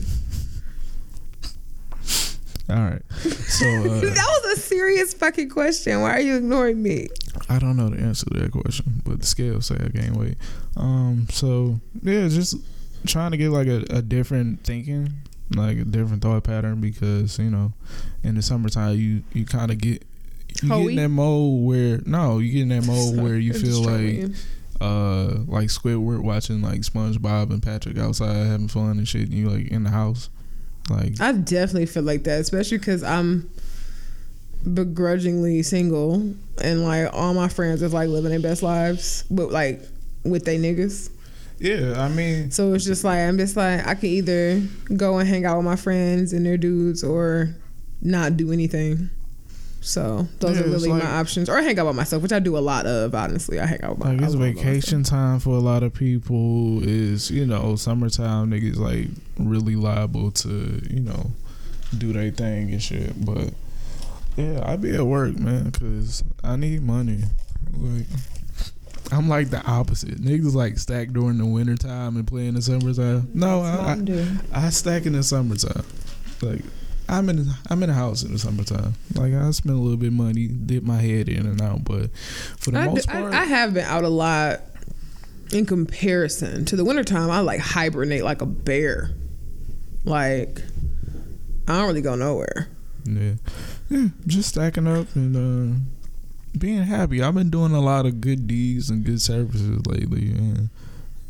All 2.69 2.75
right. 2.77 3.01
So 3.11 3.65
uh, 3.69 4.01
that 4.01 4.41
was 4.43 4.57
a 4.57 4.61
serious 4.61 5.13
fucking 5.13 5.49
question. 5.49 6.01
Why 6.01 6.11
are 6.11 6.19
you 6.19 6.35
ignoring 6.37 6.81
me? 6.81 7.07
I 7.47 7.59
don't 7.59 7.77
know 7.77 7.89
the 7.89 8.01
answer 8.01 8.25
to 8.25 8.39
that 8.39 8.51
question, 8.51 9.01
but 9.05 9.19
the 9.19 9.25
scale 9.25 9.61
say 9.61 9.75
I 9.75 9.87
gain 9.89 10.15
weight. 10.15 10.37
Um. 10.75 11.27
So 11.29 11.79
yeah, 12.01 12.27
just 12.27 12.57
trying 13.05 13.31
to 13.31 13.37
get 13.37 13.49
like 13.49 13.67
a, 13.67 13.85
a 13.89 14.01
different 14.01 14.63
thinking, 14.63 15.13
like 15.55 15.77
a 15.77 15.85
different 15.85 16.23
thought 16.23 16.43
pattern, 16.43 16.81
because 16.81 17.37
you 17.37 17.51
know, 17.51 17.73
in 18.23 18.35
the 18.35 18.41
summertime 18.41 18.97
you 18.97 19.23
you 19.33 19.45
kind 19.45 19.71
of 19.71 19.77
get. 19.77 20.03
You 20.63 20.69
get 20.69 20.89
in 20.89 20.95
that 20.95 21.09
mode 21.09 21.63
where 21.65 21.99
no, 22.05 22.39
you 22.39 22.51
get 22.51 22.61
in 22.63 22.69
that 22.69 22.85
mode 22.85 23.21
where 23.21 23.37
you 23.37 23.53
feel 23.53 23.81
like 23.83 24.31
uh 24.81 25.39
like 25.47 25.69
Squidward 25.69 26.21
watching 26.21 26.61
like 26.61 26.81
SpongeBob 26.81 27.49
and 27.49 27.63
Patrick 27.63 27.97
outside 27.97 28.35
having 28.35 28.67
fun 28.67 28.97
and 28.97 29.07
shit, 29.07 29.23
and 29.23 29.33
you 29.33 29.49
like 29.49 29.67
in 29.67 29.83
the 29.83 29.89
house, 29.89 30.29
like 30.89 31.19
I 31.21 31.31
definitely 31.33 31.85
feel 31.85 32.03
like 32.03 32.23
that, 32.23 32.41
especially 32.41 32.77
because 32.77 33.03
I'm 33.03 33.49
begrudgingly 34.73 35.61
single 35.61 36.33
and 36.61 36.83
like 36.83 37.09
all 37.13 37.33
my 37.33 37.47
friends 37.47 37.81
is 37.81 37.93
like 37.93 38.09
living 38.09 38.31
their 38.31 38.39
best 38.39 38.63
lives, 38.63 39.23
but 39.29 39.51
like 39.51 39.81
with 40.23 40.45
they 40.45 40.57
niggas. 40.57 41.09
yeah. 41.59 41.93
I 42.01 42.09
mean, 42.09 42.51
So 42.51 42.73
it's 42.73 42.85
just 42.85 43.03
like 43.03 43.19
I'm 43.19 43.37
just 43.37 43.55
like 43.55 43.85
I 43.85 43.95
can 43.95 44.09
either 44.09 44.61
go 44.95 45.19
and 45.19 45.29
hang 45.29 45.45
out 45.45 45.57
with 45.57 45.65
my 45.65 45.75
friends 45.75 46.33
and 46.33 46.45
their 46.45 46.57
dudes 46.57 47.03
or 47.03 47.55
not 48.01 48.37
do 48.37 48.51
anything. 48.51 49.09
So 49.85 50.27
those 50.39 50.57
Yeah, 50.57 50.63
are 50.63 50.69
really 50.69 50.89
like- 50.89 51.03
my 51.03 51.09
options. 51.11 51.47
Or 51.47 51.57
I 51.59 51.61
hang 51.61 51.77
out 51.77 51.85
by 51.85 51.91
myself, 51.91 52.23
which 52.23 52.33
I 52.33 52.39
do 52.39 52.57
a 52.57 52.59
lot 52.59 52.87
of. 52.87 53.13
Honestly, 53.13 53.59
I 53.59 53.67
hang 53.67 53.81
out 53.83 53.99
by 53.99 54.09
Like 54.13 54.21
I 54.21 54.25
it's 54.25 54.33
love 54.33 54.41
all 54.41 54.47
those 54.47 54.55
vacation 54.63 55.03
time 55.03 55.39
for 55.39 55.51
a 55.51 55.59
lot 55.59 55.83
of 55.83 55.93
people. 55.93 56.81
Is 56.83 57.29
you 57.29 57.45
know 57.45 57.75
summertime 57.75 58.49
niggas 58.49 58.77
like 58.77 59.09
really 59.37 59.75
liable 59.75 60.31
to 60.31 60.81
you 60.89 61.01
know 61.01 61.31
do 61.95 62.13
their 62.13 62.31
thing 62.31 62.71
and 62.71 62.81
shit. 62.81 63.23
But 63.23 63.53
yeah, 64.35 64.63
I 64.65 64.75
be 64.75 64.95
at 64.95 65.05
work, 65.05 65.37
man, 65.37 65.69
cause 65.71 66.23
I 66.43 66.55
need 66.55 66.81
money. 66.81 67.19
Like 67.77 68.07
I'm 69.11 69.29
like 69.29 69.51
the 69.51 69.63
opposite. 69.67 70.19
Niggas 70.19 70.55
like 70.55 70.79
stack 70.79 71.09
during 71.09 71.37
the 71.37 71.45
winter 71.45 71.75
time 71.75 72.15
and 72.17 72.25
play 72.25 72.47
in 72.47 72.55
the 72.55 72.61
summertime. 72.63 73.29
No, 73.35 73.61
I, 73.61 73.99
I. 74.53 74.65
I 74.65 74.69
stack 74.71 75.05
in 75.05 75.13
the 75.13 75.21
summertime. 75.21 75.85
Like 76.41 76.63
I'm 77.07 77.29
in 77.29 77.47
I'm 77.69 77.83
in 77.83 77.89
a 77.89 77.93
house 77.93 78.23
in 78.23 78.31
the 78.33 78.39
summertime. 78.39 78.93
Like 79.13 79.33
I 79.33 79.49
spend 79.51 79.75
a 79.77 79.79
little 79.81 79.97
bit 79.97 80.07
of 80.07 80.13
money, 80.13 80.47
dip 80.47 80.83
my 80.83 80.97
head 81.01 81.29
in 81.29 81.45
and 81.45 81.61
out, 81.61 81.83
but 81.83 82.15
for 82.57 82.71
the 82.71 82.79
I, 82.79 82.85
most 82.87 83.07
do- 83.07 83.13
I- 83.13 83.21
part, 83.21 83.33
I 83.33 83.43
have 83.45 83.73
been 83.73 83.85
out 83.85 84.03
a 84.03 84.09
lot 84.09 84.61
in 85.53 85.65
comparison 85.65 86.65
to 86.65 86.75
the 86.75 86.83
wintertime. 86.83 87.29
I 87.29 87.39
like 87.41 87.59
hibernate 87.59 88.23
like 88.23 88.41
a 88.41 88.45
bear. 88.47 89.11
Like 90.03 90.61
I 91.67 91.77
don't 91.79 91.87
really 91.87 92.01
go 92.01 92.15
nowhere. 92.15 92.69
Yeah, 93.05 93.33
yeah, 93.89 94.07
just 94.25 94.49
stacking 94.49 94.87
up 94.87 95.15
and 95.15 95.35
uh, 95.35 95.77
being 96.57 96.81
happy. 96.83 97.21
I've 97.21 97.35
been 97.35 97.49
doing 97.51 97.71
a 97.73 97.79
lot 97.81 98.05
of 98.07 98.19
good 98.21 98.47
deeds 98.47 98.89
and 98.89 99.03
good 99.03 99.21
services 99.21 99.85
lately, 99.85 100.31
and 100.31 100.69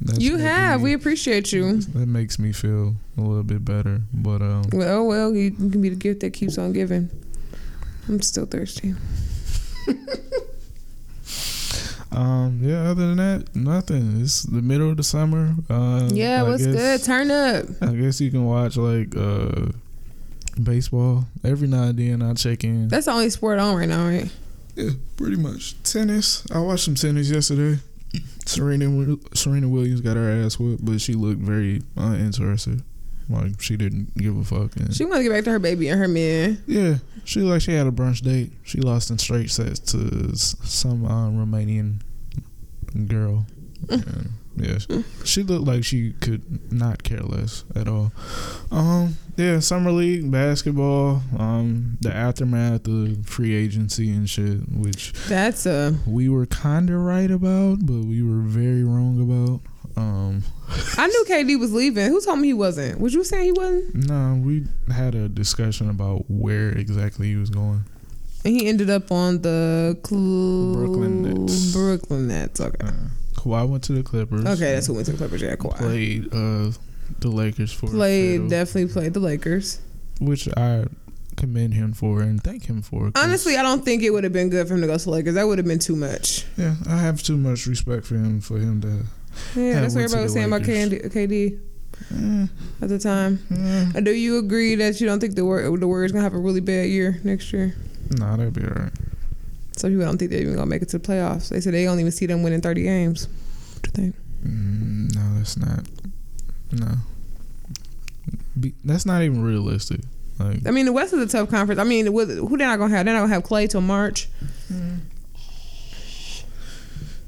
that's 0.02 0.20
you 0.20 0.38
have. 0.38 0.82
We 0.82 0.94
appreciate 0.94 1.52
you. 1.52 1.78
That 1.82 2.08
makes 2.08 2.38
me 2.40 2.52
feel 2.52 2.96
a 3.18 3.22
little 3.22 3.44
bit 3.44 3.64
better. 3.66 4.02
But 4.14 4.42
um, 4.42 4.64
Well, 4.74 4.98
oh 5.00 5.04
well, 5.04 5.34
you, 5.34 5.44
you 5.58 5.70
can 5.70 5.82
be 5.82 5.90
the 5.90 5.96
gift 5.96 6.22
that 6.22 6.34
keeps 6.34 6.58
on 6.58 6.74
giving. 6.74 7.10
I'm 8.08 8.22
still 8.22 8.46
thirsty. 8.46 8.94
um, 12.12 12.60
yeah. 12.62 12.90
Other 12.90 13.08
than 13.08 13.18
that, 13.18 13.56
nothing. 13.56 14.22
It's 14.22 14.44
the 14.44 14.62
middle 14.62 14.90
of 14.92 14.98
the 14.98 15.04
summer. 15.04 15.56
Uh, 15.70 16.10
yeah, 16.12 16.42
I 16.42 16.44
what's 16.50 16.66
guess- 16.66 16.76
good? 16.76 17.04
Turn 17.04 17.32
up. 17.32 17.66
I 17.82 17.94
guess 17.96 18.22
you 18.22 18.32
can 18.32 18.46
watch 18.46 18.78
like 18.78 19.16
uh, 19.18 19.68
baseball 20.62 21.26
every 21.44 21.68
now 21.68 21.84
and 21.84 21.98
then. 22.00 22.22
I 22.22 22.34
check 22.36 22.64
in. 22.64 22.88
That's 22.90 23.06
the 23.08 23.12
only 23.12 23.30
sport 23.30 23.60
on 23.60 23.76
right 23.76 23.90
now, 23.90 24.06
right? 24.06 24.32
Yeah, 24.76 24.92
pretty 25.18 25.38
much. 25.38 25.82
Tennis. 25.84 26.46
I 26.52 26.60
watched 26.60 26.86
some 26.86 26.96
tennis 26.96 27.30
yesterday. 27.30 27.80
Serena 28.46 29.16
Serena 29.34 29.68
Williams 29.68 30.02
got 30.02 30.16
her 30.18 30.30
ass 30.44 30.60
whipped, 30.60 30.84
but 30.86 31.02
she 31.02 31.14
looked 31.14 31.42
very 31.42 31.82
uninterested. 31.96 32.84
Like 33.30 33.60
she 33.60 33.76
didn't 33.76 34.16
give 34.16 34.38
a 34.38 34.44
fuck. 34.44 34.76
And 34.76 34.94
She 34.94 35.04
want 35.04 35.18
to 35.18 35.24
get 35.24 35.32
back 35.32 35.44
to 35.46 35.52
her 35.52 35.60
baby 35.60 35.88
and 35.90 36.00
her 36.00 36.08
man. 36.08 36.62
yeah, 36.68 36.98
she 37.24 37.42
like 37.42 37.62
she 37.62 37.74
had 37.74 37.88
a 37.88 37.92
brunch 37.92 38.22
date. 38.22 38.52
She 38.64 38.80
lost 38.82 39.10
in 39.10 39.18
straight 39.18 39.50
sets 39.50 39.80
to 39.92 40.36
some 40.36 41.06
uh, 41.06 41.30
Romanian 41.32 42.02
girl. 43.08 43.46
And, 44.58 44.66
yeah, 44.90 45.02
she 45.24 45.44
looked 45.44 45.66
like 45.68 45.84
she 45.84 46.14
could 46.22 46.72
not 46.72 47.04
care 47.04 47.20
less 47.22 47.64
at 47.76 47.88
all. 47.88 48.12
Um, 48.72 49.18
yeah, 49.38 49.60
summer 49.60 49.92
league 49.92 50.32
basketball. 50.32 51.22
Um, 51.38 51.98
the 52.02 52.14
aftermath 52.14 52.88
of 52.88 53.26
free 53.26 53.54
agency 53.54 54.10
and 54.12 54.30
shit, 54.30 54.60
which 54.72 55.14
That's 55.28 55.66
a. 55.66 55.96
we 56.08 56.30
were 56.30 56.46
kind 56.46 56.90
of 56.90 56.98
right 57.02 57.30
about, 57.32 57.86
but 57.86 58.06
we 58.06 58.22
were 58.24 58.42
very 58.42 58.84
wrong 58.84 59.22
about. 59.22 59.62
Um, 59.98 60.44
I 60.98 61.08
knew 61.08 61.26
KD 61.28 61.60
was 61.60 61.74
leaving. 61.74 62.08
Who 62.08 62.20
told 62.22 62.40
me 62.40 62.48
he 62.50 62.54
wasn't? 62.54 63.00
Was 63.00 63.14
you 63.14 63.24
saying 63.24 63.46
he 63.46 63.52
wasn't? 63.54 63.96
no, 64.08 64.42
we 64.44 64.66
had 64.94 65.16
a 65.16 65.28
discussion 65.30 65.90
about 65.90 66.26
where 66.30 66.70
exactly 66.70 67.28
he 67.28 67.36
was 67.36 67.50
going. 67.50 67.86
And 68.44 68.54
he 68.54 68.68
ended 68.68 68.90
up 68.92 69.12
on 69.12 69.42
the 69.42 69.98
Cl- 70.06 70.74
Brooklyn 70.74 71.22
Nets. 71.24 71.74
Brooklyn 71.74 72.28
Nets. 72.28 72.62
Okay. 72.62 72.78
Uh, 72.86 72.92
Kawhi 73.46 73.70
went 73.70 73.84
to 73.86 73.94
the 73.94 74.04
Clippers. 74.04 74.44
Okay, 74.46 74.74
that's 74.74 74.88
who 74.88 74.94
went 74.96 75.06
to 75.06 75.12
the 75.12 75.18
Clippers. 75.18 75.42
Yeah, 75.42 75.56
Kawhi. 75.56 75.78
Played 75.78 76.26
uh, 76.34 76.72
the 77.20 77.30
Lakers 77.30 77.72
for 77.72 77.88
Played, 77.88 78.50
definitely 78.50 78.92
played 78.92 79.14
the 79.14 79.20
Lakers. 79.20 79.80
which 80.20 80.48
I 80.58 80.86
commend 81.38 81.74
him 81.74 81.94
for 81.94 82.22
and 82.22 82.42
thank 82.44 82.66
him 82.66 82.82
for. 82.82 83.12
Honestly, 83.16 83.58
I 83.58 83.62
don't 83.62 83.84
think 83.86 84.02
it 84.04 84.10
would 84.12 84.24
have 84.24 84.34
been 84.34 84.50
good 84.50 84.68
for 84.68 84.74
him 84.74 84.82
to 84.82 84.88
go 84.88 84.98
to 84.98 85.04
the 85.04 85.12
Lakers. 85.12 85.36
That 85.36 85.46
would 85.48 85.58
have 85.60 85.68
been 85.68 85.80
too 85.80 85.96
much. 85.96 86.46
yeah, 86.58 86.76
I 86.90 86.98
have 86.98 87.22
too 87.22 87.38
much 87.38 87.68
respect 87.68 88.06
for 88.06 88.16
him 88.16 88.42
for 88.42 88.58
him 88.58 88.82
to. 88.82 88.88
Yeah, 89.60 89.82
that's 89.82 89.94
what 89.96 90.04
everybody 90.06 90.24
was 90.24 90.34
saying 90.34 90.48
about 90.48 90.66
Lakers. 90.66 91.12
KD, 91.12 91.14
KD 91.14 91.60
Eh, 92.12 92.48
at 92.82 92.90
the 92.90 93.00
time. 93.00 93.40
eh. 93.96 94.00
Do 94.02 94.12
you 94.12 94.38
agree 94.38 94.76
that 94.76 95.00
you 95.00 95.08
don't 95.08 95.20
think 95.22 95.36
the 95.36 95.46
War- 95.46 95.78
the 95.78 95.88
Warriors 95.88 96.12
gonna 96.12 96.24
have 96.24 96.34
a 96.34 96.38
really 96.38 96.60
bad 96.60 96.90
year 96.90 97.20
next 97.24 97.54
year? 97.54 97.74
Nah, 98.18 98.36
that'd 98.36 98.54
be 98.54 98.64
alright. 98.64 98.92
Some 99.78 99.92
people 99.92 100.06
don't 100.06 100.18
think 100.18 100.32
they're 100.32 100.42
even 100.42 100.56
gonna 100.56 100.66
make 100.68 100.82
it 100.82 100.90
to 100.90 101.00
the 101.00 101.08
playoffs. 101.08 101.50
They 101.50 101.60
said 101.60 101.74
they 101.74 101.84
don't 101.84 102.00
even 102.00 102.12
see 102.12 102.26
them 102.26 102.44
winning 102.44 102.62
thirty 102.62 102.84
games. 102.84 103.28
What 103.74 103.82
do 103.82 103.90
you 104.02 104.12
think? 104.12 104.16
Mm, 104.46 105.16
no, 105.16 105.38
that's 105.38 105.58
not. 105.58 105.86
No, 106.72 106.96
be, 108.60 108.74
that's 108.84 109.06
not 109.06 109.22
even 109.22 109.44
realistic. 109.44 110.02
Like, 110.40 110.68
I 110.68 110.72
mean, 110.72 110.86
the 110.86 110.92
West 110.92 111.14
is 111.14 111.20
a 111.20 111.28
tough 111.28 111.50
conference. 111.50 111.80
I 111.80 111.84
mean, 111.86 112.12
with, 112.12 112.30
who 112.38 112.58
they're 112.58 112.68
not 112.68 112.78
gonna 112.80 112.96
have? 112.96 113.06
They're 113.06 113.14
not 113.14 113.22
gonna 113.22 113.34
have 113.34 113.44
Clay 113.44 113.68
till 113.68 113.82
March. 113.82 114.28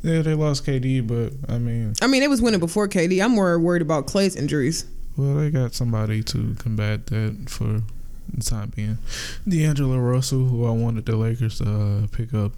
yeah, 0.01 0.21
they 0.21 0.33
lost 0.33 0.65
KD, 0.65 1.05
but 1.07 1.33
I 1.53 1.57
mean, 1.57 1.93
I 2.01 2.07
mean, 2.07 2.23
it 2.23 2.29
was 2.29 2.41
winning 2.41 2.59
before 2.59 2.87
KD. 2.87 3.23
I'm 3.23 3.31
more 3.31 3.59
worried 3.59 3.81
about 3.81 4.07
Clay's 4.07 4.35
injuries. 4.35 4.85
well, 5.15 5.35
they 5.35 5.49
got 5.49 5.73
somebody 5.73 6.23
to 6.23 6.55
combat 6.59 7.07
that 7.07 7.49
for 7.49 7.81
the 8.33 8.43
time 8.43 8.71
being. 8.75 8.97
D'Angelo 9.47 9.97
Russell, 9.97 10.45
who 10.45 10.65
I 10.65 10.71
wanted 10.71 11.05
the 11.05 11.15
Lakers 11.15 11.59
to 11.59 11.69
uh, 12.03 12.07
pick 12.11 12.33
up. 12.33 12.51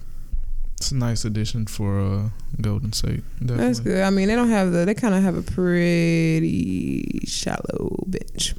It's 0.76 0.92
a 0.92 0.96
nice 0.96 1.26
addition 1.26 1.66
for 1.66 2.00
uh, 2.00 2.28
Golden 2.60 2.92
State. 2.94 3.22
Definitely. 3.38 3.66
That's 3.66 3.80
good. 3.80 4.02
I 4.02 4.10
mean, 4.10 4.28
they 4.28 4.34
don't 4.34 4.48
have 4.48 4.72
the. 4.72 4.84
They 4.86 4.94
kind 4.94 5.14
of 5.14 5.22
have 5.22 5.36
a 5.36 5.42
pretty 5.42 7.20
shallow 7.26 8.02
bench. 8.06 8.54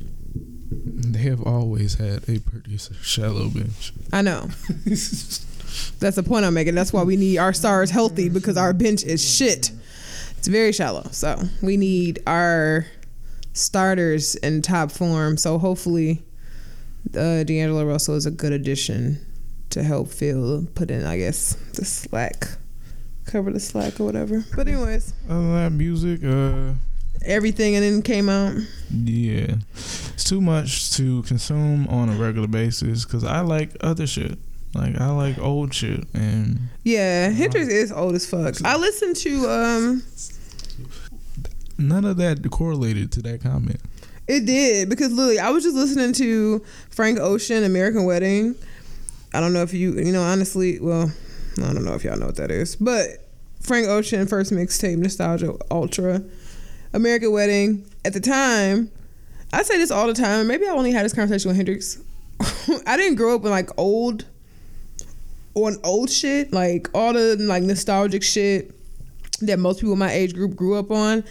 They 0.71 1.19
have 1.23 1.41
always 1.41 1.95
had 1.95 2.29
a 2.29 2.39
pretty 2.39 2.77
shallow 2.77 3.49
bench. 3.49 3.91
I 4.13 4.21
know. 4.21 4.49
That's 5.99 6.15
the 6.15 6.23
point 6.23 6.45
I'm 6.45 6.53
making. 6.53 6.75
That's 6.75 6.93
why 6.93 7.03
we 7.03 7.15
need 7.15 7.37
our 7.37 7.53
stars 7.53 7.89
healthy 7.89 8.29
because 8.29 8.57
our 8.57 8.73
bench 8.73 9.03
is 9.03 9.27
shit. 9.27 9.71
It's 10.37 10.47
very 10.47 10.71
shallow. 10.71 11.07
So 11.11 11.41
we 11.61 11.77
need 11.77 12.21
our 12.27 12.85
starters 13.53 14.35
in 14.35 14.61
top 14.61 14.91
form. 14.91 15.37
So 15.37 15.57
hopefully, 15.57 16.23
uh, 17.15 17.43
D'Angelo 17.43 17.85
Russell 17.85 18.15
is 18.15 18.25
a 18.25 18.31
good 18.31 18.51
addition 18.53 19.19
to 19.71 19.83
help 19.83 20.09
fill, 20.09 20.65
put 20.75 20.91
in, 20.91 21.05
I 21.05 21.17
guess, 21.17 21.53
the 21.75 21.85
slack, 21.85 22.47
cover 23.25 23.51
the 23.51 23.59
slack 23.59 23.99
or 23.99 24.05
whatever. 24.05 24.43
But 24.55 24.67
anyways, 24.67 25.13
Other 25.29 25.41
than 25.41 25.53
that, 25.55 25.71
music, 25.71 26.23
uh, 26.23 26.73
everything 27.25 27.75
and 27.75 27.83
then 27.83 28.01
came 28.01 28.29
out. 28.29 28.55
yeah, 28.91 29.55
it's 29.73 30.23
too 30.23 30.41
much 30.41 30.91
to 30.93 31.21
consume 31.23 31.87
on 31.87 32.09
a 32.09 32.13
regular 32.13 32.47
basis 32.47 33.05
because 33.05 33.23
I 33.23 33.41
like 33.41 33.71
other 33.81 34.07
shit. 34.07 34.37
Like 34.73 34.95
I 35.01 35.09
like 35.11 35.37
old 35.37 35.73
shit, 35.73 36.05
and 36.13 36.59
Yeah, 36.83 37.29
Hendrix 37.29 37.67
is 37.67 37.91
old 37.91 38.15
as 38.15 38.25
fuck. 38.29 38.55
I 38.63 38.77
listened 38.77 39.17
to 39.17 39.49
um. 39.49 40.03
none 41.77 42.05
of 42.05 42.15
that 42.17 42.49
correlated 42.51 43.11
to 43.13 43.21
that 43.23 43.41
comment. 43.41 43.81
It 44.27 44.45
did 44.45 44.89
because 44.89 45.11
literally, 45.11 45.39
I 45.39 45.49
was 45.49 45.63
just 45.63 45.75
listening 45.75 46.13
to 46.13 46.63
Frank 46.89 47.19
Ocean, 47.19 47.63
American 47.63 48.05
Wedding. 48.05 48.55
I 49.33 49.39
don't 49.39 49.53
know 49.53 49.63
if 49.63 49.73
you, 49.73 49.93
you 49.93 50.11
know, 50.11 50.21
honestly, 50.21 50.79
well, 50.79 51.11
I 51.57 51.73
don't 51.73 51.83
know 51.83 51.93
if 51.93 52.03
y'all 52.03 52.17
know 52.17 52.27
what 52.27 52.35
that 52.35 52.51
is, 52.51 52.75
but 52.75 53.07
Frank 53.61 53.87
Ocean 53.87 54.27
first 54.27 54.51
mixtape, 54.51 54.97
Nostalgia 54.97 55.53
Ultra, 55.69 56.23
American 56.93 57.31
Wedding. 57.31 57.85
At 58.03 58.13
the 58.13 58.19
time, 58.19 58.91
I 59.53 59.63
say 59.63 59.77
this 59.77 59.91
all 59.91 60.07
the 60.07 60.13
time. 60.13 60.47
Maybe 60.47 60.67
I 60.67 60.71
only 60.71 60.91
had 60.91 61.05
this 61.05 61.13
conversation 61.13 61.49
with 61.49 61.57
Hendrix. 61.57 62.01
I 62.87 62.97
didn't 62.97 63.15
grow 63.15 63.35
up 63.35 63.41
with 63.41 63.51
like 63.51 63.69
old, 63.77 64.25
on 65.53 65.77
old 65.83 66.09
shit, 66.09 66.51
like 66.53 66.89
all 66.93 67.13
the 67.13 67.35
like 67.37 67.63
nostalgic 67.63 68.23
shit 68.23 68.73
that 69.41 69.59
most 69.59 69.79
people 69.79 69.93
in 69.93 69.99
my 69.99 70.11
age 70.11 70.33
group 70.33 70.55
grew 70.55 70.77
up 70.77 70.91
on. 70.91 71.23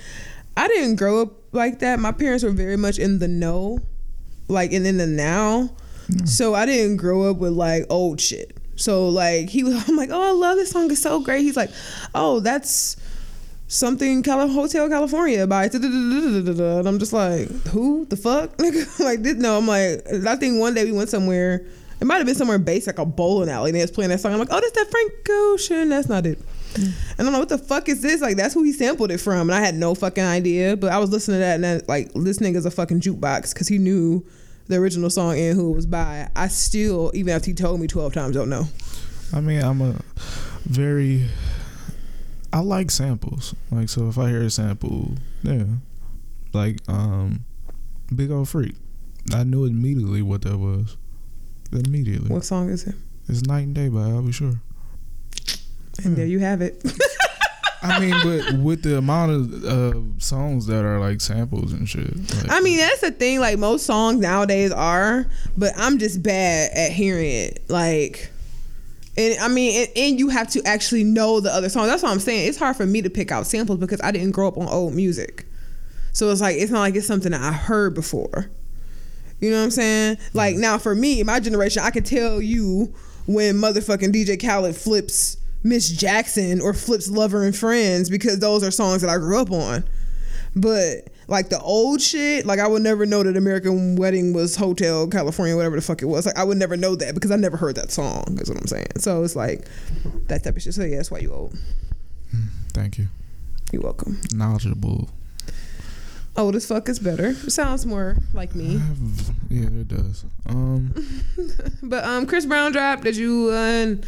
I 0.56 0.68
didn't 0.68 0.96
grow 0.96 1.22
up 1.22 1.32
like 1.52 1.80
that. 1.80 1.98
My 1.98 2.12
parents 2.12 2.44
were 2.44 2.50
very 2.50 2.76
much 2.76 2.98
in 2.98 3.18
the 3.18 3.28
know, 3.28 3.78
like 4.48 4.72
and 4.72 4.86
in 4.86 4.98
the 4.98 5.06
now. 5.06 5.70
Mm. 6.08 6.28
So 6.28 6.54
I 6.54 6.66
didn't 6.66 6.96
grow 6.96 7.30
up 7.30 7.38
with 7.38 7.52
like 7.52 7.86
old 7.88 8.20
shit. 8.20 8.56
So 8.76 9.08
like 9.08 9.48
he 9.48 9.64
was, 9.64 9.74
I'm 9.88 9.96
like, 9.96 10.10
oh, 10.10 10.22
I 10.22 10.32
love 10.32 10.56
this 10.56 10.70
song. 10.70 10.90
It's 10.90 11.02
so 11.02 11.20
great. 11.20 11.42
He's 11.42 11.56
like, 11.56 11.70
oh, 12.14 12.40
that's 12.40 12.96
something 13.68 14.22
Cali- 14.22 14.52
Hotel 14.52 14.88
California 14.88 15.46
by, 15.46 15.64
and 15.72 16.88
I'm 16.88 16.98
just 16.98 17.12
like, 17.12 17.48
who 17.68 18.04
the 18.06 18.16
fuck? 18.16 18.56
Nigga, 18.58 19.00
like 19.00 19.22
this. 19.22 19.36
No, 19.36 19.58
I'm 19.58 19.66
like, 19.66 20.06
I 20.26 20.36
think 20.36 20.58
one 20.60 20.74
day 20.74 20.84
we 20.84 20.92
went 20.92 21.08
somewhere. 21.08 21.66
It 22.00 22.06
might 22.06 22.16
have 22.16 22.26
been 22.26 22.34
somewhere 22.34 22.58
basic, 22.58 22.98
like 22.98 23.06
a 23.06 23.08
bowling 23.08 23.50
alley. 23.50 23.70
And 23.70 23.76
they 23.76 23.82
was 23.82 23.90
playing 23.90 24.08
that 24.10 24.20
song. 24.20 24.32
I'm 24.32 24.38
like, 24.38 24.48
oh, 24.50 24.58
that's 24.58 24.72
that 24.72 24.90
Frank 24.90 25.12
Ocean. 25.30 25.90
That's 25.90 26.08
not 26.08 26.24
it. 26.24 26.38
And 26.76 26.94
I'm 27.18 27.26
like, 27.26 27.40
what 27.40 27.48
the 27.48 27.58
fuck 27.58 27.88
is 27.88 28.00
this? 28.00 28.20
Like, 28.20 28.36
that's 28.36 28.54
who 28.54 28.62
he 28.62 28.72
sampled 28.72 29.10
it 29.10 29.18
from. 29.18 29.50
And 29.50 29.54
I 29.54 29.60
had 29.60 29.74
no 29.74 29.94
fucking 29.94 30.22
idea. 30.22 30.76
But 30.76 30.92
I 30.92 30.98
was 30.98 31.10
listening 31.10 31.36
to 31.36 31.40
that 31.40 31.54
and 31.56 31.64
then, 31.64 31.82
like, 31.88 32.12
this 32.14 32.38
nigga's 32.38 32.66
a 32.66 32.70
fucking 32.70 33.00
jukebox 33.00 33.52
because 33.52 33.68
he 33.68 33.78
knew 33.78 34.24
the 34.70 34.76
original 34.76 35.10
song 35.10 35.38
and 35.38 35.56
who 35.56 35.72
it 35.72 35.76
was 35.76 35.86
by, 35.86 36.30
I 36.34 36.48
still, 36.48 37.10
even 37.14 37.34
after 37.34 37.46
he 37.46 37.54
told 37.54 37.80
me 37.80 37.86
12 37.86 38.14
times, 38.14 38.34
don't 38.34 38.48
know. 38.48 38.64
I 39.32 39.40
mean, 39.40 39.62
I'm 39.62 39.80
a 39.80 39.96
very. 40.64 41.28
I 42.52 42.60
like 42.60 42.90
samples. 42.90 43.54
Like, 43.70 43.88
so 43.88 44.08
if 44.08 44.18
I 44.18 44.28
hear 44.28 44.42
a 44.42 44.50
sample, 44.50 45.14
yeah, 45.42 45.64
like 46.52 46.78
um, 46.88 47.44
Big 48.14 48.30
Old 48.30 48.48
Freak, 48.48 48.74
I 49.32 49.44
knew 49.44 49.66
immediately 49.66 50.22
what 50.22 50.42
that 50.42 50.58
was. 50.58 50.96
Immediately. 51.72 52.28
What 52.28 52.44
song 52.44 52.68
is 52.68 52.84
it? 52.84 52.96
It's 53.28 53.42
Night 53.42 53.60
and 53.60 53.74
Day 53.74 53.88
by 53.88 54.08
Al 54.08 54.22
B. 54.22 54.32
Sure. 54.32 54.54
And 56.04 56.16
there 56.16 56.26
you 56.26 56.38
have 56.40 56.62
it. 56.62 56.82
I 57.82 57.98
mean, 57.98 58.14
but 58.22 58.58
with 58.58 58.82
the 58.82 58.98
amount 58.98 59.32
of 59.32 59.64
uh, 59.64 60.00
songs 60.18 60.66
that 60.66 60.84
are 60.84 61.00
like 61.00 61.20
samples 61.20 61.72
and 61.72 61.88
shit. 61.88 62.14
Like, 62.34 62.50
I 62.50 62.60
mean, 62.60 62.78
that's 62.78 63.00
the 63.00 63.10
thing. 63.10 63.40
Like 63.40 63.58
most 63.58 63.86
songs 63.86 64.20
nowadays 64.20 64.70
are, 64.70 65.26
but 65.56 65.72
I'm 65.76 65.98
just 65.98 66.22
bad 66.22 66.72
at 66.76 66.92
hearing 66.92 67.30
it. 67.30 67.70
Like, 67.70 68.30
and 69.16 69.38
I 69.40 69.48
mean, 69.48 69.82
and, 69.82 69.96
and 69.96 70.18
you 70.18 70.28
have 70.28 70.48
to 70.50 70.62
actually 70.64 71.04
know 71.04 71.40
the 71.40 71.52
other 71.52 71.68
songs. 71.68 71.88
That's 71.88 72.02
what 72.02 72.12
I'm 72.12 72.20
saying. 72.20 72.48
It's 72.48 72.58
hard 72.58 72.76
for 72.76 72.86
me 72.86 73.00
to 73.02 73.10
pick 73.10 73.32
out 73.32 73.46
samples 73.46 73.78
because 73.78 74.00
I 74.02 74.10
didn't 74.10 74.32
grow 74.32 74.48
up 74.48 74.58
on 74.58 74.68
old 74.68 74.94
music. 74.94 75.46
So 76.12 76.30
it's 76.30 76.40
like 76.40 76.56
it's 76.56 76.70
not 76.70 76.80
like 76.80 76.96
it's 76.96 77.06
something 77.06 77.32
that 77.32 77.42
I 77.42 77.52
heard 77.52 77.94
before. 77.94 78.50
You 79.40 79.50
know 79.50 79.56
what 79.56 79.64
I'm 79.64 79.70
saying? 79.70 80.18
Like 80.34 80.56
now 80.56 80.76
for 80.76 80.94
me, 80.94 81.22
my 81.22 81.40
generation, 81.40 81.82
I 81.82 81.90
can 81.90 82.04
tell 82.04 82.42
you 82.42 82.92
when 83.26 83.54
motherfucking 83.56 84.12
DJ 84.12 84.40
Khaled 84.40 84.76
flips 84.76 85.38
Miss 85.62 85.90
Jackson 85.90 86.60
or 86.60 86.72
flips 86.72 87.10
Lover 87.10 87.44
and 87.44 87.56
Friends 87.56 88.08
because 88.08 88.38
those 88.38 88.64
are 88.64 88.70
songs 88.70 89.02
that 89.02 89.10
I 89.10 89.18
grew 89.18 89.40
up 89.40 89.50
on. 89.50 89.84
But 90.56 91.08
like 91.28 91.48
the 91.48 91.60
old 91.60 92.00
shit, 92.00 92.44
like 92.44 92.58
I 92.58 92.66
would 92.66 92.82
never 92.82 93.06
know 93.06 93.22
that 93.22 93.36
American 93.36 93.96
Wedding 93.96 94.32
was 94.32 94.56
Hotel 94.56 95.06
California, 95.06 95.54
whatever 95.54 95.76
the 95.76 95.82
fuck 95.82 96.02
it 96.02 96.06
was. 96.06 96.26
Like 96.26 96.36
I 96.36 96.44
would 96.44 96.56
never 96.56 96.76
know 96.76 96.96
that 96.96 97.14
because 97.14 97.30
I 97.30 97.36
never 97.36 97.56
heard 97.56 97.76
that 97.76 97.92
song. 97.92 98.38
Is 98.40 98.48
what 98.48 98.58
I'm 98.58 98.66
saying. 98.66 98.86
So 98.98 99.22
it's 99.22 99.36
like 99.36 99.66
that 100.26 100.42
type 100.42 100.56
of 100.56 100.62
shit. 100.62 100.74
So 100.74 100.82
yeah, 100.82 100.96
that's 100.96 101.10
why 101.10 101.18
you 101.18 101.32
old. 101.32 101.56
Hmm, 102.32 102.46
thank 102.72 102.98
you. 102.98 103.08
You're 103.72 103.82
welcome. 103.82 104.20
Knowledgeable. 104.34 105.08
Old 106.40 106.56
as 106.56 106.66
fuck 106.66 106.88
is 106.88 106.98
better. 106.98 107.28
It 107.28 107.50
sounds 107.50 107.84
more 107.84 108.16
like 108.32 108.54
me. 108.54 108.80
yeah, 109.50 109.66
it 109.66 109.88
does. 109.88 110.24
Um, 110.48 110.94
But 111.82 112.04
um, 112.04 112.26
Chris 112.26 112.46
Brown 112.46 112.72
dropped. 112.72 113.04
Did 113.04 113.16
you 113.16 113.50
uh, 113.50 113.84
no. 113.84 113.98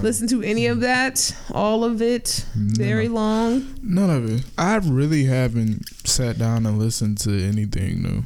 listen 0.00 0.26
to 0.28 0.42
any 0.42 0.66
of 0.66 0.80
that? 0.80 1.36
All 1.52 1.84
of 1.84 2.00
it? 2.00 2.46
Very 2.54 3.08
long. 3.08 3.74
None 3.82 4.08
of 4.10 4.30
it. 4.30 4.44
I 4.56 4.76
really 4.76 5.24
haven't 5.24 5.86
sat 6.06 6.38
down 6.38 6.64
and 6.64 6.78
listened 6.78 7.18
to 7.18 7.30
anything 7.30 8.02
new. 8.02 8.22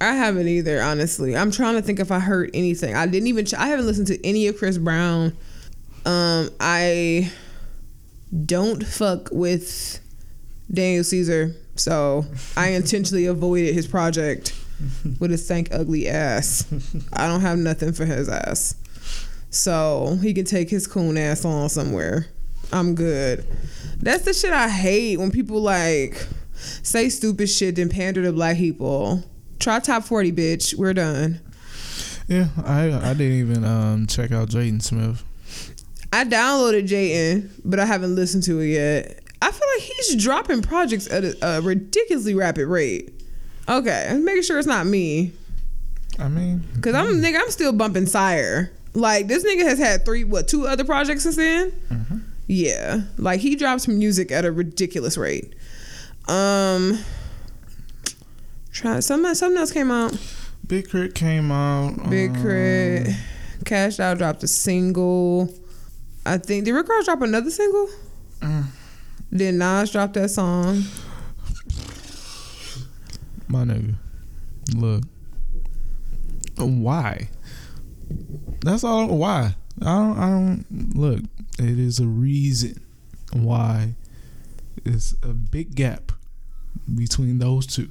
I 0.00 0.12
haven't 0.12 0.48
either, 0.48 0.82
honestly. 0.82 1.34
I'm 1.34 1.50
trying 1.50 1.76
to 1.76 1.82
think 1.82 1.98
if 1.98 2.12
I 2.12 2.18
heard 2.18 2.50
anything. 2.52 2.94
I 2.94 3.06
didn't 3.06 3.28
even. 3.28 3.46
Ch- 3.46 3.54
I 3.54 3.68
haven't 3.68 3.86
listened 3.86 4.08
to 4.08 4.26
any 4.26 4.48
of 4.48 4.58
Chris 4.58 4.76
Brown. 4.76 5.36
Um, 6.04 6.50
I 6.60 7.32
don't 8.44 8.84
fuck 8.84 9.30
with 9.32 9.98
Daniel 10.70 11.04
Caesar, 11.04 11.54
so 11.76 12.24
I 12.56 12.68
intentionally 12.68 13.26
avoided 13.26 13.74
his 13.74 13.86
project 13.86 14.54
with 15.20 15.30
his 15.30 15.44
stank 15.44 15.68
ugly 15.72 16.08
ass. 16.08 16.66
I 17.12 17.26
don't 17.26 17.40
have 17.40 17.58
nothing 17.58 17.92
for 17.92 18.04
his 18.04 18.28
ass, 18.28 18.74
so 19.50 20.18
he 20.22 20.34
can 20.34 20.44
take 20.44 20.70
his 20.70 20.86
coon 20.86 21.16
ass 21.16 21.44
on 21.44 21.68
somewhere. 21.68 22.26
I'm 22.72 22.94
good. 22.94 23.46
That's 23.98 24.24
the 24.24 24.34
shit 24.34 24.52
I 24.52 24.68
hate 24.68 25.18
when 25.18 25.30
people 25.30 25.60
like 25.60 26.26
say 26.56 27.08
stupid 27.08 27.48
shit 27.48 27.78
and 27.78 27.90
pander 27.90 28.22
to 28.22 28.32
black 28.32 28.56
people. 28.56 29.22
Try 29.58 29.78
top 29.80 30.04
40, 30.04 30.32
bitch. 30.32 30.74
We're 30.74 30.94
done. 30.94 31.40
Yeah, 32.28 32.48
I 32.64 32.90
I 32.92 33.14
didn't 33.14 33.38
even 33.38 33.64
um 33.64 34.06
check 34.06 34.32
out 34.32 34.48
Jaden 34.48 34.82
Smith. 34.82 35.22
I 36.12 36.24
downloaded 36.24 36.86
Jayton, 36.86 37.50
but 37.64 37.78
I 37.78 37.84
haven't 37.86 38.14
listened 38.14 38.42
to 38.44 38.60
it 38.60 38.68
yet. 38.68 39.20
I 39.46 39.52
feel 39.52 39.68
like 39.76 39.82
he's 39.82 40.16
dropping 40.16 40.62
projects 40.62 41.08
at 41.08 41.22
a, 41.24 41.36
a 41.58 41.60
ridiculously 41.60 42.34
rapid 42.34 42.66
rate. 42.66 43.12
Okay, 43.68 44.08
I'm 44.10 44.24
making 44.24 44.42
sure 44.42 44.58
it's 44.58 44.66
not 44.66 44.86
me. 44.86 45.32
I 46.18 46.28
mean, 46.28 46.64
Cause 46.80 46.94
I'm 46.94 47.06
nigga, 47.22 47.40
I'm 47.40 47.50
still 47.50 47.72
bumping 47.72 48.06
SYRE. 48.06 48.70
Like 48.94 49.28
this 49.28 49.44
nigga 49.44 49.62
has 49.62 49.78
had 49.78 50.04
three, 50.04 50.24
what, 50.24 50.48
two 50.48 50.66
other 50.66 50.82
projects 50.84 51.22
since 51.22 51.36
then? 51.36 51.70
Mhm. 51.90 52.22
Yeah, 52.48 53.02
like 53.18 53.38
he 53.40 53.54
drops 53.54 53.86
music 53.86 54.32
at 54.32 54.44
a 54.44 54.50
ridiculous 54.50 55.16
rate. 55.16 55.54
Um, 56.26 56.98
try 58.72 58.98
something. 58.98 59.32
Something 59.34 59.58
else 59.58 59.70
came 59.70 59.92
out. 59.92 60.16
Big 60.66 60.90
K.R.I.T. 60.90 61.12
came 61.12 61.52
out. 61.52 62.10
Big 62.10 62.30
um, 62.30 62.42
K.R.I.T., 62.42 63.14
Cash 63.64 64.00
Out 64.00 64.18
dropped 64.18 64.42
a 64.42 64.48
single. 64.48 65.52
I 66.24 66.38
think 66.38 66.64
did 66.64 66.72
Rick 66.72 66.88
Ross 66.88 67.04
drop 67.04 67.22
another 67.22 67.50
single? 67.50 67.88
Did 69.32 69.54
Nas 69.54 69.90
drop 69.90 70.12
that 70.14 70.30
song? 70.30 70.82
My 73.48 73.64
nigga, 73.64 73.94
look. 74.74 75.02
Why? 76.58 77.28
That's 78.60 78.82
all. 78.84 79.08
Why? 79.08 79.54
I 79.82 79.84
don't. 79.84 80.18
I 80.18 80.30
don't. 80.30 80.64
Look, 80.96 81.20
it 81.58 81.78
is 81.78 82.00
a 82.00 82.06
reason 82.06 82.80
why 83.32 83.94
it's 84.84 85.14
a 85.22 85.28
big 85.28 85.74
gap 85.74 86.12
between 86.94 87.38
those 87.38 87.66
two. 87.66 87.90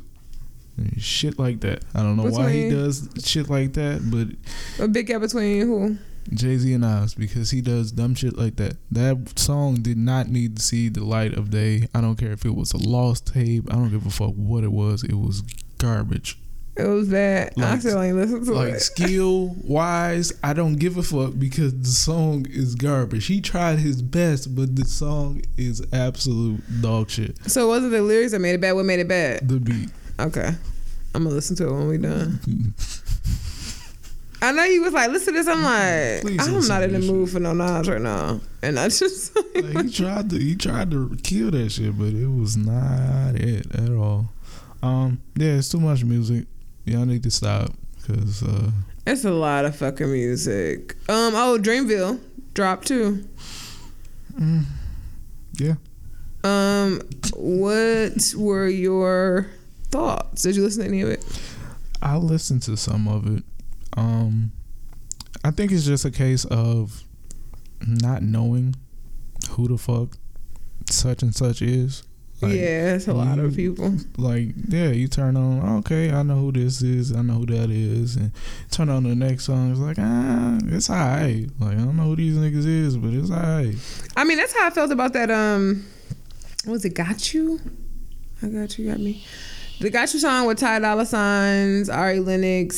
And 0.77 1.01
Shit 1.01 1.39
like 1.39 1.61
that. 1.61 1.83
I 1.93 2.01
don't 2.01 2.17
know 2.17 2.23
why 2.25 2.51
he 2.51 2.69
does 2.69 3.07
shit 3.23 3.49
like 3.49 3.73
that, 3.73 4.01
but 4.11 4.83
A 4.83 4.87
big 4.87 5.07
gap 5.07 5.21
between 5.21 5.61
who? 5.61 5.97
Jay 6.33 6.57
Z 6.57 6.73
and 6.73 6.81
Nas 6.81 7.13
because 7.13 7.51
he 7.51 7.61
does 7.61 7.91
dumb 7.91 8.15
shit 8.15 8.37
like 8.37 8.55
that. 8.57 8.77
That 8.91 9.37
song 9.37 9.75
did 9.81 9.97
not 9.97 10.27
need 10.27 10.57
to 10.57 10.61
see 10.63 10.89
the 10.89 11.03
light 11.03 11.33
of 11.37 11.49
day. 11.51 11.87
I 11.93 12.01
don't 12.01 12.15
care 12.17 12.31
if 12.31 12.45
it 12.45 12.55
was 12.55 12.73
a 12.73 12.77
lost 12.77 13.27
tape. 13.33 13.65
I 13.71 13.75
don't 13.75 13.89
give 13.91 14.05
a 14.05 14.09
fuck 14.09 14.33
what 14.33 14.63
it 14.63 14.71
was. 14.71 15.03
It 15.03 15.13
was 15.15 15.41
garbage. 15.77 16.39
It 16.77 16.87
was 16.87 17.07
bad. 17.07 17.53
I 17.57 17.61
Like- 17.71 17.79
still 17.79 18.01
ain't 18.01 18.17
listened 18.17 18.45
to 18.47 18.53
Like 18.53 18.73
it. 18.73 18.81
skill 18.81 19.55
wise, 19.63 20.33
I 20.43 20.51
don't 20.51 20.75
give 20.75 20.97
a 20.97 21.03
fuck 21.03 21.33
because 21.39 21.73
the 21.73 21.87
song 21.87 22.45
is 22.49 22.75
garbage. 22.75 23.27
He 23.27 23.39
tried 23.39 23.79
his 23.79 24.01
best, 24.01 24.53
but 24.55 24.75
the 24.75 24.83
song 24.83 25.41
is 25.55 25.81
absolute 25.93 26.61
dog 26.81 27.09
shit. 27.09 27.37
So 27.49 27.69
was 27.69 27.85
it 27.85 27.89
the 27.91 28.01
lyrics 28.01 28.33
that 28.33 28.39
made 28.39 28.55
it 28.55 28.61
bad? 28.61 28.73
What 28.73 28.83
made 28.85 28.99
it 28.99 29.07
bad? 29.07 29.47
The 29.47 29.57
beat. 29.59 29.89
Okay, 30.19 30.53
I'm 31.13 31.23
gonna 31.23 31.33
listen 31.35 31.55
to 31.57 31.67
it 31.67 31.71
when 31.71 31.87
we 31.87 31.97
done. 31.97 32.39
I 34.45 34.51
know 34.51 34.63
you 34.63 34.83
was 34.83 34.93
like, 34.93 35.09
listen 35.09 35.33
to 35.33 35.39
this. 35.39 35.47
I'm 35.47 35.63
like, 35.63 36.21
Please 36.21 36.47
I'm 36.47 36.67
not 36.67 36.83
in 36.83 36.93
the 36.93 36.99
mood 36.99 37.29
for 37.29 37.39
no 37.39 37.53
Nas 37.53 37.89
right 37.89 38.01
now, 38.01 38.39
and 38.61 38.79
I 38.79 38.89
just 38.89 39.35
Like, 39.55 39.85
he 39.85 39.91
tried 39.91 40.29
to 40.29 40.37
he 40.37 40.55
tried 40.55 40.91
to 40.91 41.17
kill 41.23 41.51
that 41.51 41.71
shit, 41.71 41.97
but 41.97 42.09
it 42.09 42.27
was 42.27 42.55
not 42.55 43.35
it 43.35 43.73
at 43.73 43.89
all. 43.89 44.29
Um, 44.83 45.21
yeah, 45.35 45.53
it's 45.57 45.69
too 45.69 45.79
much 45.79 46.03
music. 46.03 46.45
Y'all 46.85 47.05
need 47.05 47.23
to 47.23 47.31
stop 47.31 47.71
because 47.97 48.43
uh, 48.43 48.69
it's 49.07 49.25
a 49.25 49.31
lot 49.31 49.65
of 49.65 49.75
fucking 49.75 50.11
music. 50.11 50.95
Um, 51.09 51.33
oh, 51.35 51.57
Dreamville 51.59 52.19
dropped 52.53 52.87
too. 52.87 53.27
mm, 54.39 54.63
yeah. 55.57 55.73
Um, 56.43 57.01
what 57.33 58.33
were 58.37 58.67
your 58.67 59.47
thoughts? 59.89 60.43
Did 60.43 60.55
you 60.55 60.63
listen 60.63 60.83
to 60.83 60.87
any 60.87 61.01
of 61.01 61.09
it? 61.09 61.25
I 62.03 62.17
listened 62.17 62.61
to 62.63 62.77
some 62.77 63.07
of 63.07 63.25
it. 63.35 63.43
Um, 63.95 64.51
I 65.43 65.51
think 65.51 65.71
it's 65.71 65.85
just 65.85 66.05
a 66.05 66.11
case 66.11 66.45
of 66.45 67.03
not 67.85 68.23
knowing 68.23 68.75
who 69.51 69.67
the 69.67 69.77
fuck 69.77 70.17
such 70.89 71.21
and 71.23 71.35
such 71.35 71.61
is. 71.61 72.03
Like, 72.41 72.53
yeah, 72.53 72.95
it's 72.95 73.07
a 73.07 73.13
lot 73.13 73.39
of 73.39 73.55
people. 73.55 73.95
Like, 74.17 74.49
yeah, 74.67 74.89
you 74.89 75.07
turn 75.07 75.37
on, 75.37 75.77
okay, 75.79 76.11
I 76.11 76.21
know 76.23 76.35
who 76.35 76.51
this 76.51 76.81
is, 76.81 77.15
I 77.15 77.21
know 77.21 77.35
who 77.35 77.45
that 77.45 77.69
is, 77.69 78.17
and 78.17 78.31
turn 78.71 78.89
on 78.89 79.03
the 79.03 79.15
next 79.15 79.45
song, 79.45 79.71
it's 79.71 79.79
like, 79.79 79.97
ah, 79.99 80.57
it's 80.65 80.89
alright. 80.89 81.47
Like, 81.59 81.77
I 81.77 81.81
don't 81.81 81.95
know 81.95 82.03
who 82.03 82.17
these 82.17 82.35
niggas 82.35 82.65
is, 82.65 82.97
but 82.97 83.13
it's 83.13 83.31
alright. 83.31 83.75
I 84.17 84.25
mean, 84.25 84.37
that's 84.37 84.53
how 84.53 84.67
I 84.67 84.69
felt 84.69 84.91
about 84.91 85.13
that. 85.13 85.31
Um, 85.31 85.85
was 86.67 86.83
it? 86.83 86.93
Got 86.93 87.33
you? 87.33 87.61
I 88.41 88.47
got 88.47 88.77
you. 88.77 88.89
Got 88.89 88.99
me. 88.99 89.23
The 89.79 89.89
Got 89.89 90.13
You 90.13 90.19
song 90.19 90.47
with 90.47 90.59
Ty 90.59 90.79
Dolla 90.79 91.05
Signs, 91.05 91.89
Ari 91.89 92.19
Lennox, 92.19 92.75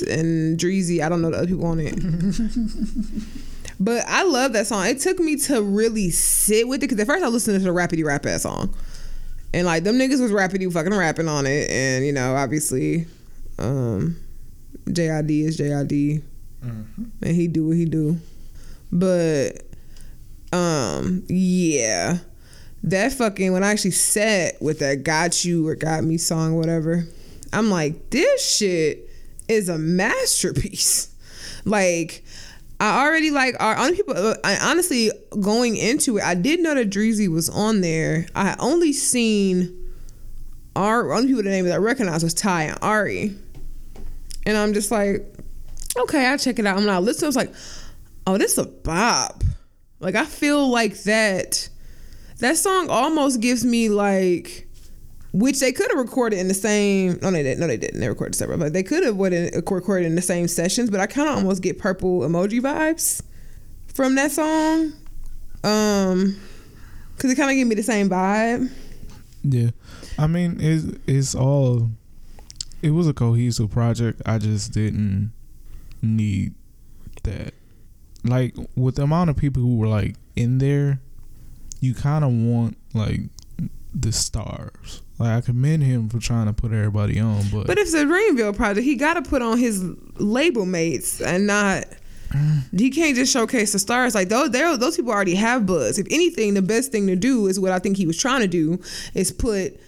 and 0.00 0.58
Dreezy. 0.58 1.04
I 1.04 1.08
don't 1.08 1.22
know 1.22 1.30
the 1.30 1.38
other 1.38 1.46
people 1.46 1.66
on 1.66 1.80
it. 1.80 1.94
but 3.80 4.04
I 4.06 4.24
love 4.24 4.52
that 4.52 4.66
song. 4.66 4.86
It 4.86 5.00
took 5.00 5.18
me 5.18 5.36
to 5.36 5.62
really 5.62 6.10
sit 6.10 6.68
with 6.68 6.82
it 6.82 6.88
because 6.88 7.00
at 7.00 7.06
first 7.06 7.24
I 7.24 7.28
listened 7.28 7.58
to 7.58 7.64
the 7.64 7.70
rapidy 7.70 8.04
rap 8.04 8.26
ass 8.26 8.42
song. 8.42 8.74
And 9.52 9.66
like 9.66 9.84
them 9.84 9.96
niggas 9.96 10.20
was 10.20 10.32
rapidy 10.32 10.70
fucking 10.72 10.94
rapping 10.94 11.28
on 11.28 11.46
it. 11.46 11.70
And 11.70 12.04
you 12.04 12.12
know, 12.12 12.34
obviously, 12.34 13.06
um, 13.58 14.16
JID 14.86 15.44
is 15.44 15.58
JID 15.58 16.22
and 17.22 17.36
he 17.36 17.48
do 17.48 17.68
what 17.68 17.76
he 17.76 17.84
do. 17.84 18.18
But 18.92 19.62
um 20.52 21.24
yeah. 21.28 22.18
That 22.82 23.12
fucking 23.12 23.52
when 23.52 23.64
I 23.64 23.70
actually 23.70 23.92
sat 23.92 24.60
with 24.60 24.80
that 24.80 25.04
got 25.04 25.44
you 25.44 25.66
or 25.66 25.74
got 25.74 26.04
me 26.04 26.18
song 26.18 26.56
whatever. 26.56 27.06
I'm 27.52 27.70
like 27.70 28.10
this 28.10 28.56
shit 28.56 29.08
is 29.48 29.68
a 29.68 29.78
masterpiece. 29.78 31.10
Like 31.66 32.24
I 32.78 33.06
already 33.06 33.30
like 33.30 33.56
our 33.58 33.78
only 33.78 33.96
people. 33.96 34.14
I 34.44 34.58
honestly 34.60 35.10
going 35.40 35.76
into 35.76 36.18
it, 36.18 36.24
I 36.24 36.34
did 36.34 36.60
know 36.60 36.74
that 36.74 36.90
Dreezy 36.90 37.28
was 37.28 37.48
on 37.48 37.80
there. 37.80 38.26
I 38.34 38.54
only 38.58 38.92
seen 38.92 39.92
our 40.76 41.12
only 41.12 41.28
people 41.28 41.42
the 41.42 41.50
name 41.50 41.64
that 41.66 41.74
I 41.74 41.78
recognized 41.78 42.24
was 42.24 42.34
Ty 42.34 42.64
and 42.64 42.78
Ari, 42.82 43.34
and 44.44 44.56
I'm 44.56 44.74
just 44.74 44.90
like, 44.90 45.24
okay, 45.96 46.26
I'll 46.26 46.38
check 46.38 46.58
it 46.58 46.66
out. 46.66 46.76
I'm 46.76 46.84
not 46.84 47.02
listening. 47.02 47.26
I 47.26 47.28
was 47.28 47.36
like, 47.36 47.54
oh, 48.26 48.36
this 48.36 48.52
is 48.52 48.58
a 48.58 48.66
bop. 48.66 49.44
Like 50.00 50.16
I 50.16 50.24
feel 50.24 50.68
like 50.68 51.02
that. 51.04 51.68
That 52.40 52.56
song 52.56 52.90
almost 52.90 53.40
gives 53.40 53.64
me 53.64 53.88
like 53.88 54.68
which 55.34 55.58
they 55.58 55.72
could 55.72 55.90
have 55.90 55.98
recorded 55.98 56.38
in 56.38 56.46
the 56.46 56.54
same. 56.54 57.18
No, 57.20 57.32
they 57.32 57.42
didn't. 57.42 57.58
No, 57.58 57.66
they 57.66 57.76
didn't. 57.76 57.98
They 57.98 58.08
recorded 58.08 58.36
separate, 58.36 58.58
but 58.58 58.72
they 58.72 58.84
could 58.84 59.02
have 59.02 59.18
recorded 59.18 60.06
in 60.06 60.14
the 60.14 60.22
same 60.22 60.46
sessions. 60.46 60.90
But 60.90 61.00
I 61.00 61.06
kind 61.06 61.28
of 61.28 61.34
almost 61.34 61.60
get 61.60 61.76
purple 61.76 62.20
emoji 62.20 62.60
vibes 62.60 63.20
from 63.92 64.14
that 64.14 64.30
song, 64.30 64.92
um, 65.64 66.40
because 67.16 67.32
it 67.32 67.34
kind 67.34 67.50
of 67.50 67.56
gave 67.56 67.66
me 67.66 67.74
the 67.74 67.82
same 67.82 68.08
vibe. 68.08 68.70
Yeah, 69.42 69.70
I 70.18 70.28
mean 70.28 70.58
it's 70.60 70.98
it's 71.08 71.34
all. 71.34 71.90
It 72.80 72.90
was 72.90 73.08
a 73.08 73.14
cohesive 73.14 73.72
project. 73.72 74.22
I 74.24 74.38
just 74.38 74.72
didn't 74.72 75.32
need 76.00 76.54
that. 77.24 77.54
Like 78.22 78.54
with 78.76 78.96
the 78.96 79.02
amount 79.02 79.30
of 79.30 79.36
people 79.36 79.62
who 79.62 79.78
were 79.78 79.88
like 79.88 80.14
in 80.36 80.58
there, 80.58 81.00
you 81.80 81.92
kind 81.92 82.24
of 82.24 82.30
want 82.30 82.76
like 82.92 83.20
the 83.92 84.12
stars. 84.12 85.02
Like 85.18 85.30
I 85.30 85.40
commend 85.40 85.82
him 85.82 86.08
for 86.08 86.18
trying 86.18 86.46
to 86.46 86.52
put 86.52 86.72
everybody 86.72 87.20
on, 87.20 87.42
but 87.52 87.66
But 87.66 87.78
if 87.78 87.86
it's 87.86 87.94
a 87.94 88.04
Dreamville 88.04 88.56
project, 88.56 88.84
he 88.84 88.96
got 88.96 89.14
to 89.14 89.22
put 89.22 89.42
on 89.42 89.58
his 89.58 89.84
label 90.16 90.66
mates 90.66 91.20
and 91.20 91.46
not. 91.46 91.84
He 92.76 92.90
can't 92.90 93.14
just 93.14 93.32
showcase 93.32 93.70
the 93.72 93.78
stars 93.78 94.12
like 94.12 94.28
those. 94.28 94.50
Those 94.50 94.96
people 94.96 95.12
already 95.12 95.36
have 95.36 95.66
buzz. 95.66 96.00
If 96.00 96.08
anything, 96.10 96.54
the 96.54 96.62
best 96.62 96.90
thing 96.90 97.06
to 97.06 97.14
do 97.14 97.46
is 97.46 97.60
what 97.60 97.70
I 97.70 97.78
think 97.78 97.96
he 97.96 98.06
was 98.06 98.18
trying 98.18 98.40
to 98.40 98.48
do 98.48 98.80
is 99.14 99.30
put 99.30 99.78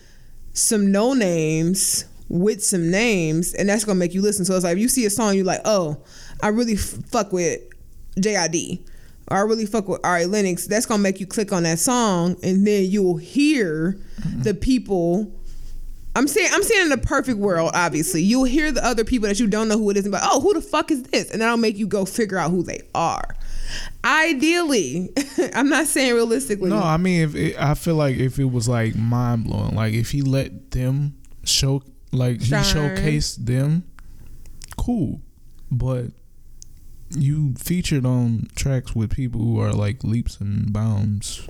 some 0.52 0.92
no 0.92 1.12
names 1.12 2.04
with 2.28 2.62
some 2.62 2.88
names, 2.88 3.52
and 3.54 3.68
that's 3.68 3.84
gonna 3.84 3.98
make 3.98 4.14
you 4.14 4.22
listen. 4.22 4.44
So 4.44 4.54
it's 4.54 4.62
like 4.62 4.74
if 4.76 4.78
you 4.78 4.88
see 4.88 5.04
a 5.06 5.10
song, 5.10 5.34
you're 5.34 5.44
like, 5.44 5.60
oh, 5.64 5.96
I 6.40 6.48
really 6.48 6.74
f- 6.74 6.98
fuck 7.10 7.32
with 7.32 7.60
JID. 8.20 8.80
I 9.28 9.40
really 9.40 9.66
fuck 9.66 9.88
with 9.88 10.04
Ari 10.04 10.26
Lennox. 10.26 10.66
That's 10.66 10.86
gonna 10.86 11.02
make 11.02 11.20
you 11.20 11.26
click 11.26 11.52
on 11.52 11.64
that 11.64 11.78
song, 11.78 12.36
and 12.42 12.66
then 12.66 12.84
you'll 12.84 13.16
hear 13.16 13.98
mm-hmm. 14.20 14.42
the 14.42 14.54
people 14.54 15.32
I'm 16.16 16.26
saying 16.28 16.48
I'm 16.50 16.62
saying 16.62 16.84
in 16.84 16.88
the 16.88 16.98
perfect 16.98 17.36
world, 17.38 17.72
obviously. 17.74 18.22
You'll 18.22 18.44
hear 18.44 18.72
the 18.72 18.82
other 18.82 19.04
people 19.04 19.28
that 19.28 19.38
you 19.38 19.46
don't 19.46 19.68
know 19.68 19.76
who 19.76 19.90
it 19.90 19.98
is 19.98 20.06
and 20.06 20.12
be 20.12 20.18
like, 20.18 20.26
oh, 20.26 20.40
who 20.40 20.54
the 20.54 20.62
fuck 20.62 20.90
is 20.90 21.02
this? 21.02 21.30
And 21.30 21.42
that'll 21.42 21.58
make 21.58 21.76
you 21.76 21.86
go 21.86 22.06
figure 22.06 22.38
out 22.38 22.50
who 22.50 22.62
they 22.62 22.80
are. 22.94 23.36
Ideally, 24.02 25.10
I'm 25.54 25.68
not 25.68 25.86
saying 25.86 26.14
realistically. 26.14 26.70
no, 26.70 26.78
I 26.78 26.96
mean 26.96 27.20
if 27.20 27.34
it, 27.34 27.60
I 27.60 27.74
feel 27.74 27.96
like 27.96 28.16
if 28.16 28.38
it 28.38 28.46
was 28.46 28.66
like 28.66 28.96
mind 28.96 29.44
blowing, 29.44 29.74
like 29.74 29.92
if 29.92 30.10
he 30.10 30.22
let 30.22 30.70
them 30.70 31.18
show, 31.44 31.82
like 32.12 32.40
he 32.40 32.52
showcased 32.52 33.44
them, 33.44 33.84
cool, 34.78 35.20
but 35.70 36.06
you 37.10 37.54
featured 37.54 38.04
on 38.04 38.48
tracks 38.54 38.94
with 38.94 39.14
people 39.14 39.40
who 39.40 39.60
are 39.60 39.72
like 39.72 40.02
leaps 40.04 40.40
and 40.40 40.72
bounds. 40.72 41.48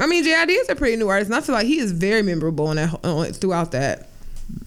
I 0.00 0.06
mean, 0.06 0.24
JID 0.24 0.50
is 0.50 0.68
a 0.68 0.76
pretty 0.76 0.96
new 0.96 1.08
artist, 1.08 1.30
and 1.30 1.36
I 1.36 1.40
feel 1.40 1.54
like 1.54 1.66
he 1.66 1.78
is 1.78 1.92
very 1.92 2.22
memorable 2.22 2.70
in 2.70 2.76
that, 2.76 3.36
throughout 3.40 3.72
that. 3.72 4.08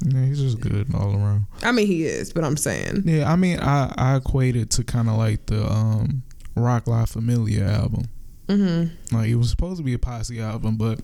Yeah, 0.05 0.25
he's 0.25 0.39
just 0.39 0.59
good 0.59 0.93
all 0.93 1.15
around. 1.15 1.45
I 1.63 1.71
mean, 1.71 1.87
he 1.87 2.03
is, 2.05 2.33
but 2.33 2.43
I'm 2.43 2.57
saying. 2.57 3.03
Yeah, 3.05 3.31
I 3.31 3.35
mean, 3.35 3.59
I 3.59 3.93
I 3.97 4.15
equate 4.17 4.55
it 4.55 4.69
to 4.71 4.83
kind 4.83 5.09
of 5.09 5.17
like 5.17 5.45
the 5.47 5.65
um 5.65 6.23
Roc 6.55 6.87
La 6.87 7.05
Familia 7.05 7.65
album. 7.65 8.05
Mm-hmm. 8.47 9.15
Like 9.15 9.29
it 9.29 9.35
was 9.35 9.49
supposed 9.49 9.77
to 9.77 9.83
be 9.83 9.93
a 9.93 9.99
posse 9.99 10.39
album, 10.39 10.75
but 10.75 10.99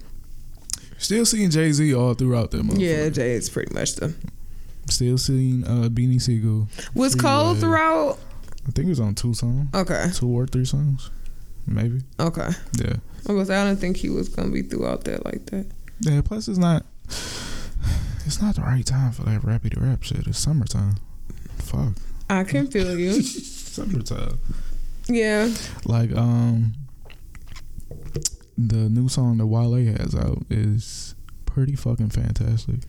still 0.98 1.26
seeing 1.26 1.50
Jay 1.50 1.72
Z 1.72 1.94
all 1.96 2.14
throughout 2.14 2.52
that. 2.52 2.66
Yeah, 2.78 3.10
Jay 3.10 3.32
is 3.32 3.50
pretty 3.50 3.74
much 3.74 3.96
the. 3.96 4.14
Still 4.90 5.18
seeing 5.18 5.66
uh, 5.66 5.90
Beanie 5.90 6.22
Sigel. 6.22 6.68
Was. 6.94 7.14
Cole 7.14 7.56
throughout? 7.56 8.20
I 8.68 8.72
think 8.72 8.88
it 8.88 8.90
was 8.90 9.00
on 9.00 9.16
two 9.16 9.34
songs, 9.34 9.70
Okay, 9.74 10.10
two 10.14 10.28
or 10.28 10.46
three 10.46 10.66
songs, 10.66 11.10
maybe. 11.66 12.02
okay. 12.20 12.50
Yeah, 12.80 12.98
I 13.30 13.32
was. 13.32 13.50
I 13.50 13.64
don't 13.64 13.78
think 13.78 13.98
he 13.98 14.10
was 14.10 14.28
gonna 14.30 14.50
be 14.52 14.62
throughout 14.62 15.04
that 15.06 15.26
like 15.26 15.46
that. 15.48 15.66
yeah. 16.02 16.22
Plus, 16.22 16.48
it's 16.48 16.58
not. 16.60 16.86
It's 18.26 18.42
not 18.42 18.56
the 18.56 18.62
right 18.62 18.86
time 18.86 19.14
for 19.14 19.24
that 19.24 19.42
rappy 19.42 19.74
to 19.74 19.80
rap 19.80 20.04
shit. 20.04 20.28
It's 20.28 20.38
summertime. 20.38 20.96
Fuck, 21.60 21.94
I 22.30 22.44
can 22.44 22.68
feel 22.68 23.00
you. 23.00 23.22
summertime. 23.22 24.38
Yeah. 25.08 25.50
Like 25.86 26.14
um, 26.14 26.74
the 28.58 28.90
new 28.90 29.08
song 29.08 29.38
that 29.38 29.46
Wale 29.48 29.76
has 29.98 30.14
out 30.16 30.44
is 30.50 31.16
pretty 31.46 31.76
fucking 31.76 32.10
fantastic. 32.10 32.80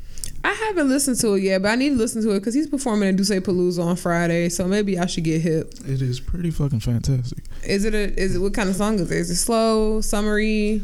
I 0.44 0.52
haven't 0.52 0.88
listened 0.88 1.18
to 1.20 1.34
it 1.34 1.42
yet, 1.42 1.62
but 1.62 1.68
I 1.68 1.74
need 1.74 1.90
to 1.90 1.96
listen 1.96 2.22
to 2.22 2.30
it 2.30 2.38
because 2.40 2.54
he's 2.54 2.68
performing 2.68 3.08
at 3.08 3.16
D'USSÉ 3.16 3.40
Palooza 3.40 3.84
on 3.84 3.96
Friday, 3.96 4.48
so 4.48 4.66
maybe 4.68 4.98
I 4.98 5.06
should 5.06 5.24
get 5.24 5.40
hip. 5.40 5.74
It 5.86 6.00
is 6.00 6.20
pretty 6.20 6.50
fucking 6.50 6.80
fantastic. 6.80 7.44
Is 7.66 7.84
it 7.84 7.94
a? 7.94 8.18
Is 8.18 8.36
it 8.36 8.38
what 8.38 8.54
kind 8.54 8.68
of 8.70 8.76
song 8.76 8.94
is 8.96 9.10
it? 9.10 9.16
Is 9.16 9.30
it 9.30 9.36
slow, 9.36 10.00
summery, 10.00 10.80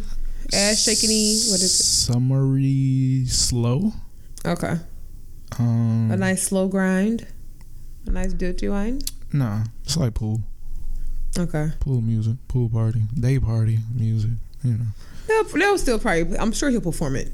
ass 0.52 0.84
shakiny? 0.84 1.50
What 1.50 1.60
is 1.62 1.80
it? 1.80 1.84
Summery 1.84 3.26
slow. 3.28 3.92
Okay, 4.46 4.74
Um, 5.58 6.10
a 6.10 6.16
nice 6.16 6.42
slow 6.42 6.68
grind, 6.68 7.26
a 8.06 8.10
nice 8.10 8.32
dirty 8.34 8.68
wine. 8.68 9.00
Nah, 9.32 9.64
it's 9.84 9.96
like 9.96 10.14
pool, 10.14 10.40
Okay, 11.38 11.70
pool 11.80 12.00
music, 12.02 12.34
pool 12.48 12.68
party, 12.68 13.02
day 13.18 13.38
party 13.38 13.78
music. 13.94 14.32
You 14.62 14.72
know. 14.78 14.84
they'll, 15.26 15.44
they'll 15.44 15.78
still 15.78 15.98
probably. 15.98 16.36
I'm 16.38 16.52
sure 16.52 16.68
he'll 16.70 16.80
perform 16.82 17.16
it 17.16 17.28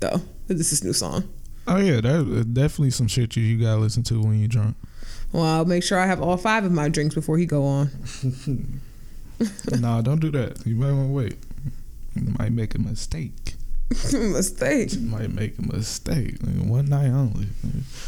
though. 0.00 0.20
This 0.46 0.60
is 0.60 0.70
his 0.70 0.84
new 0.84 0.92
song. 0.92 1.24
Oh 1.66 1.78
yeah, 1.78 2.00
that 2.00 2.50
definitely 2.52 2.90
some 2.90 3.08
shit 3.08 3.36
you, 3.36 3.42
you 3.42 3.62
gotta 3.62 3.80
listen 3.80 4.02
to 4.04 4.20
when 4.20 4.38
you're 4.38 4.48
drunk. 4.48 4.76
Well, 5.32 5.44
I'll 5.44 5.64
make 5.64 5.82
sure 5.82 5.98
I 5.98 6.06
have 6.06 6.20
all 6.20 6.36
five 6.36 6.64
of 6.64 6.72
my 6.72 6.88
drinks 6.88 7.14
before 7.14 7.38
he 7.38 7.46
go 7.46 7.64
on. 7.64 7.90
nah, 9.80 10.00
don't 10.00 10.20
do 10.20 10.30
that. 10.30 10.64
You 10.64 10.76
might 10.76 10.92
want 10.92 11.08
to 11.08 11.12
wait. 11.12 11.36
You 12.14 12.34
might 12.38 12.52
make 12.52 12.74
a 12.74 12.78
mistake. 12.78 13.54
Mistake. 14.12 14.94
You 14.94 15.00
might 15.00 15.30
make 15.32 15.58
a 15.58 15.62
mistake. 15.62 16.36
Like, 16.42 16.66
one 16.66 16.86
night 16.86 17.10
only. 17.10 17.46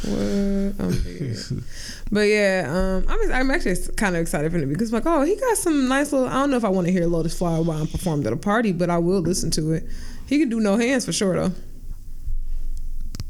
What? 0.05 0.85
I'm. 0.85 1.65
But 2.11 2.23
yeah, 2.23 2.65
um, 2.69 3.07
I'm 3.09 3.33
I'm 3.33 3.51
actually 3.51 3.77
kind 3.95 4.17
of 4.17 4.23
excited 4.23 4.51
for 4.51 4.59
him 4.59 4.69
because 4.69 4.93
like, 4.93 5.05
oh, 5.07 5.23
he 5.23 5.37
got 5.37 5.57
some 5.59 5.87
nice 5.87 6.13
little. 6.13 6.29
I 6.29 6.33
don't 6.33 6.51
know 6.51 6.57
if 6.57 6.65
I 6.65 6.71
want 6.71 6.87
to 6.87 6.93
hear 6.93 7.07
Lotus 7.07 7.39
Flower 7.39 7.63
while 7.63 7.79
I'm 7.79 7.87
performed 7.87 8.27
at 8.27 8.33
a 8.33 8.37
party, 8.37 8.73
but 8.73 8.91
I 8.91 8.99
will 8.99 9.21
listen 9.21 9.51
to 9.53 9.73
it. 9.73 9.85
He 10.27 10.41
can 10.41 10.49
do 10.49 10.61
no 10.61 10.77
hands 10.77 11.05
for 11.05 11.13
sure 11.13 11.35
though. 11.35 11.55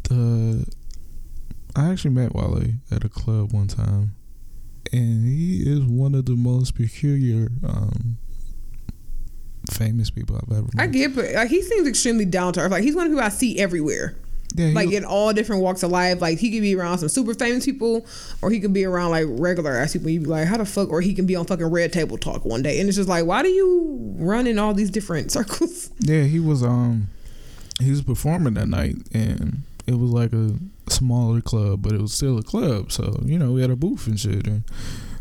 The 0.09 0.67
I 1.75 1.91
actually 1.91 2.13
met 2.13 2.35
Wale 2.35 2.63
at 2.91 3.05
a 3.05 3.09
club 3.09 3.53
one 3.53 3.69
time, 3.69 4.15
and 4.93 5.27
he 5.27 5.63
is 5.67 5.81
one 5.81 6.15
of 6.15 6.25
the 6.27 6.37
most 6.37 6.75
peculiar, 6.75 7.49
um, 7.65 8.17
famous 9.71 10.11
people 10.11 10.37
I've 10.37 10.51
ever 10.57 10.69
met. 10.75 10.83
I 10.83 10.87
get, 10.87 11.15
but 11.15 11.33
like 11.35 11.49
he 11.51 11.61
seems 11.63 11.87
extremely 11.87 12.25
down 12.25 12.53
to 12.55 12.61
earth. 12.61 12.71
Like 12.73 12.83
he's 12.85 12.97
one 12.97 13.07
of 13.07 13.13
who 13.13 13.21
I 13.21 13.29
see 13.29 13.59
everywhere. 13.59 14.17
yeah, 14.55 14.69
Like 14.69 14.91
in 14.93 15.05
all 15.05 15.33
different 15.35 15.61
walks 15.63 15.83
of 15.83 15.91
life. 15.91 16.23
Like 16.23 16.39
he 16.39 16.51
could 16.51 16.63
be 16.63 16.75
around 16.75 16.99
some 16.99 17.11
super 17.11 17.35
famous 17.35 17.67
people, 17.67 18.07
or 18.41 18.51
he 18.51 18.59
could 18.61 18.73
be 18.73 18.85
around 18.87 19.11
like 19.11 19.27
regular 19.29 19.73
ass 19.73 19.93
people. 19.93 20.09
You 20.09 20.21
be 20.21 20.27
like, 20.27 20.47
how 20.47 20.57
the 20.57 20.65
fuck? 20.65 20.89
Or 20.89 21.03
he 21.03 21.13
can 21.13 21.27
be 21.27 21.37
on 21.37 21.45
fucking 21.45 21.67
Red 21.67 21.93
Table 21.93 22.17
Talk 22.17 22.45
one 22.47 22.63
day, 22.63 22.81
and 22.81 22.89
it's 22.89 22.97
just 22.97 23.09
like, 23.09 23.27
why 23.27 23.43
do 23.43 23.49
you 23.51 24.15
run 24.17 24.47
in 24.47 24.59
all 24.59 24.73
these 24.73 24.89
different 24.91 25.31
circles? 25.33 25.91
yeah, 25.99 26.23
he 26.23 26.41
was 26.41 26.63
um, 26.63 27.09
he 27.81 27.91
was 27.91 28.01
performing 28.01 28.55
that 28.55 28.69
night, 28.69 28.97
and 29.13 29.63
it 29.87 29.99
was 29.99 30.11
like 30.11 30.33
a 30.33 30.55
smaller 30.89 31.41
club, 31.41 31.83
but 31.83 31.93
it 31.93 32.01
was 32.01 32.13
still 32.13 32.39
a 32.39 32.43
club. 32.43 32.93
So 32.93 33.21
you 33.25 33.39
know, 33.39 33.53
we 33.53 33.61
had 33.61 33.71
a 33.71 33.77
booth 33.77 34.07
and 34.07 34.19
shit, 34.19 34.47
and 34.47 34.65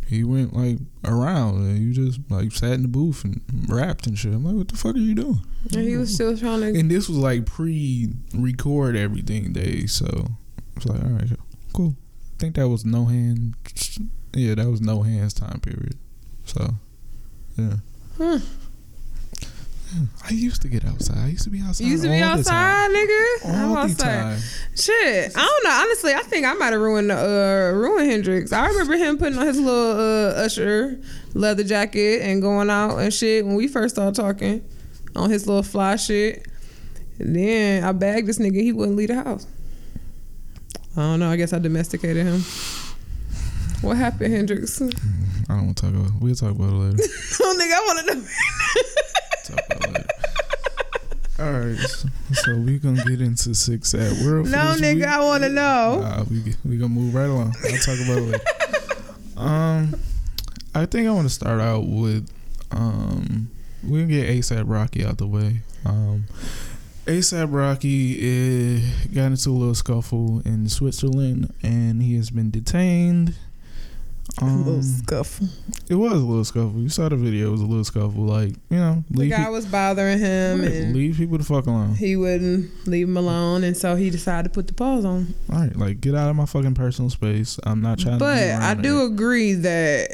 he 0.08 0.24
went 0.24 0.54
like 0.54 0.78
around, 1.04 1.56
and 1.58 1.80
you 1.80 1.94
just 1.94 2.20
like 2.30 2.52
sat 2.52 2.74
in 2.74 2.84
the 2.84 2.88
booth 2.88 3.24
and 3.24 3.42
rapped 3.68 4.08
and 4.08 4.18
shit. 4.18 4.34
I'm 4.34 4.46
like, 4.46 4.56
what 4.56 4.68
the 4.68 4.78
fuck 4.78 4.96
are 4.96 5.00
you 5.00 5.16
doing? 5.16 5.42
And 5.74 5.82
he 5.82 5.98
was 5.98 6.14
still 6.14 6.38
trying 6.38 6.62
to. 6.62 6.80
And 6.80 6.92
this 6.92 7.10
was 7.10 7.18
like 7.18 7.46
pre-record 7.46 8.96
everything 8.96 9.54
days, 9.54 9.94
so 9.94 10.08
I 10.08 10.76
was 10.76 10.86
like, 10.86 11.04
all 11.04 11.10
right, 11.10 11.30
cool. 11.74 11.96
I 12.36 12.38
think 12.38 12.56
that 12.56 12.68
was 12.68 12.86
no 12.86 13.06
hand. 13.06 13.56
Yeah, 14.34 14.56
that 14.56 14.70
was 14.70 14.82
no 14.82 15.04
hands 15.04 15.34
time 15.34 15.62
period. 15.62 15.98
So, 16.44 16.76
yeah. 17.58 17.76
Huh. 18.18 18.40
I 20.24 20.32
used 20.32 20.62
to 20.64 20.68
get 20.68 20.86
outside. 20.86 21.18
I 21.18 21.28
used 21.28 21.44
to 21.44 21.50
be 21.50 21.62
outside. 21.62 21.84
You 21.86 21.92
used 21.92 22.04
to 22.04 22.10
be 22.10 22.20
outside, 22.22 22.92
nigga. 22.92 23.50
I'm 23.54 23.70
All 23.70 23.76
the 23.76 23.82
outside. 23.82 24.06
time. 24.06 24.40
Shit, 24.76 25.32
I 25.36 25.40
don't 25.40 25.64
know. 25.64 25.70
Honestly, 25.72 26.14
I 26.14 26.22
think 26.24 26.46
I 26.46 26.54
might 26.54 26.74
have 26.74 26.82
ruined 26.82 27.12
uh 27.12 27.72
ruined 27.74 28.10
Hendrix. 28.10 28.52
I 28.52 28.68
remember 28.68 28.98
him 28.98 29.18
putting 29.18 29.38
on 29.38 29.46
his 29.48 29.60
little 29.60 29.92
uh, 30.00 30.44
Usher 30.44 31.00
leather 31.34 31.64
jacket 31.64 32.22
and 32.24 32.42
going 32.42 32.70
out 32.70 32.98
and 32.98 33.14
shit 33.14 33.46
when 33.46 33.56
we 33.56 33.68
first 33.68 33.96
started 33.96 34.16
talking 34.16 34.64
on 35.16 35.30
his 35.30 35.48
little 35.48 35.64
fly 35.64 35.96
shit. 35.96 36.48
And 37.20 37.36
then 37.36 37.84
I 37.84 37.92
bagged 37.92 38.28
this 38.28 38.40
nigga. 38.40 38.62
He 38.62 38.74
wouldn't 38.74 38.98
leave 38.98 39.08
the 39.10 39.16
house. 39.24 39.48
I 40.98 41.02
don't 41.02 41.20
know. 41.20 41.30
I 41.30 41.36
guess 41.36 41.54
I 41.54 41.60
domesticated 41.60 42.26
him. 42.26 42.42
What 43.82 43.98
happened, 43.98 44.34
Hendrix? 44.34 44.82
I 44.82 44.86
don't 45.50 45.66
want 45.66 45.78
to 45.78 45.84
talk 45.86 45.94
about. 45.94 46.08
It. 46.08 46.14
We'll 46.22 46.36
talk 46.36 46.52
about 46.52 46.70
it 46.70 46.74
later. 46.74 46.98
oh, 47.42 47.58
nigga, 47.60 47.74
I 47.74 47.80
want 47.86 48.08
to 48.08 48.16
know. 48.16 48.26
talk 49.46 49.60
about 49.68 49.88
later. 49.94 50.08
All 51.40 51.52
right, 51.52 51.78
so, 51.78 52.08
so 52.34 52.58
we 52.58 52.80
gonna 52.80 53.04
get 53.04 53.20
into 53.20 53.54
six 53.54 53.94
at 53.94 54.24
world. 54.24 54.50
No, 54.50 54.76
nigga, 54.78 54.96
week. 54.96 55.06
I 55.06 55.20
want 55.24 55.44
to 55.44 55.50
know. 55.50 56.00
Nah, 56.02 56.24
we 56.30 56.56
we 56.64 56.78
gonna 56.78 56.90
move 56.90 57.14
right 57.14 57.30
along. 57.30 57.54
I'll 57.64 57.78
talk 57.80 58.00
about 58.06 58.18
it 58.18 58.22
later. 58.22 58.44
Um, 59.38 59.94
I 60.74 60.86
think 60.86 61.10
I 61.10 61.12
want 61.12 61.28
to 61.28 61.34
start 61.34 61.60
out 61.60 61.86
with 61.86 62.32
um, 62.72 63.50
we 63.84 64.00
gonna 64.00 64.08
get 64.12 64.30
ASAP 64.30 64.64
Rocky 64.66 65.06
out 65.06 65.18
the 65.18 65.28
way. 65.28 65.60
Um, 65.86 66.26
ASAP 67.06 67.54
Rocky 67.54 68.16
uh, 68.78 68.82
got 69.14 69.26
into 69.26 69.50
a 69.50 69.52
little 69.52 69.76
scuffle 69.76 70.42
in 70.46 70.70
Switzerland, 70.70 71.54
and 71.62 72.02
he 72.02 72.16
has 72.16 72.30
been 72.30 72.50
detained. 72.50 73.36
Um, 74.42 74.50
a 74.50 74.58
little 74.58 74.84
scuffle. 74.84 75.48
It 75.90 75.96
was 75.96 76.14
a 76.14 76.16
little 76.16 76.44
scuffle. 76.44 76.80
You 76.80 76.90
saw 76.90 77.08
the 77.08 77.16
video. 77.16 77.48
It 77.48 77.52
was 77.52 77.62
a 77.62 77.66
little 77.66 77.84
scuffle. 77.84 78.24
Like 78.24 78.50
you 78.70 78.78
know, 78.78 79.04
the 79.10 79.30
guy 79.30 79.50
was 79.50 79.66
bothering 79.66 80.20
him, 80.20 80.62
right, 80.62 80.72
and 80.72 80.96
leave 80.96 81.18
people 81.18 81.38
the 81.38 81.44
fuck 81.44 81.66
alone. 81.68 81.96
He 81.96 82.16
wouldn't 82.16 82.88
leave 82.88 83.08
him 83.08 83.18
alone, 83.18 83.64
and 83.64 83.78
so 83.78 83.96
he 83.96 84.10
decided 84.10 84.50
to 84.50 84.54
put 84.54 84.68
the 84.68 84.74
pause 84.74 85.06
on. 85.06 85.34
All 85.52 85.60
right, 85.60 85.76
like 85.76 86.02
get 86.02 86.16
out 86.16 86.30
of 86.30 86.36
my 86.36 86.46
fucking 86.46 86.74
personal 86.74 87.10
space. 87.10 87.60
I'm 87.64 87.82
not 87.82 88.00
trying. 88.00 88.18
But 88.18 88.50
I 88.50 88.74
do 88.74 89.04
agree 89.04 89.54
that 89.54 90.12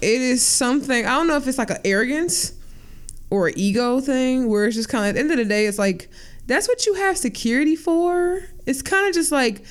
it 0.00 0.20
is 0.20 0.44
something. 0.44 1.04
I 1.04 1.10
don't 1.10 1.26
know 1.26 1.36
if 1.36 1.48
it's 1.48 1.58
like 1.58 1.70
an 1.70 1.78
arrogance 1.84 2.52
or 3.30 3.48
an 3.48 3.54
ego 3.56 4.00
thing 4.00 4.48
where 4.48 4.66
it's 4.66 4.76
just 4.76 4.88
kind 4.88 5.04
of 5.04 5.08
at 5.08 5.14
the 5.14 5.20
end 5.20 5.30
of 5.32 5.38
the 5.38 5.44
day, 5.44 5.66
it's 5.66 5.78
like 5.78 6.08
that's 6.46 6.68
what 6.68 6.86
you 6.86 6.94
have 6.94 7.18
security 7.18 7.74
for. 7.74 8.42
It's 8.66 8.82
kind 8.82 9.08
of 9.08 9.14
just 9.14 9.32
like 9.32 9.64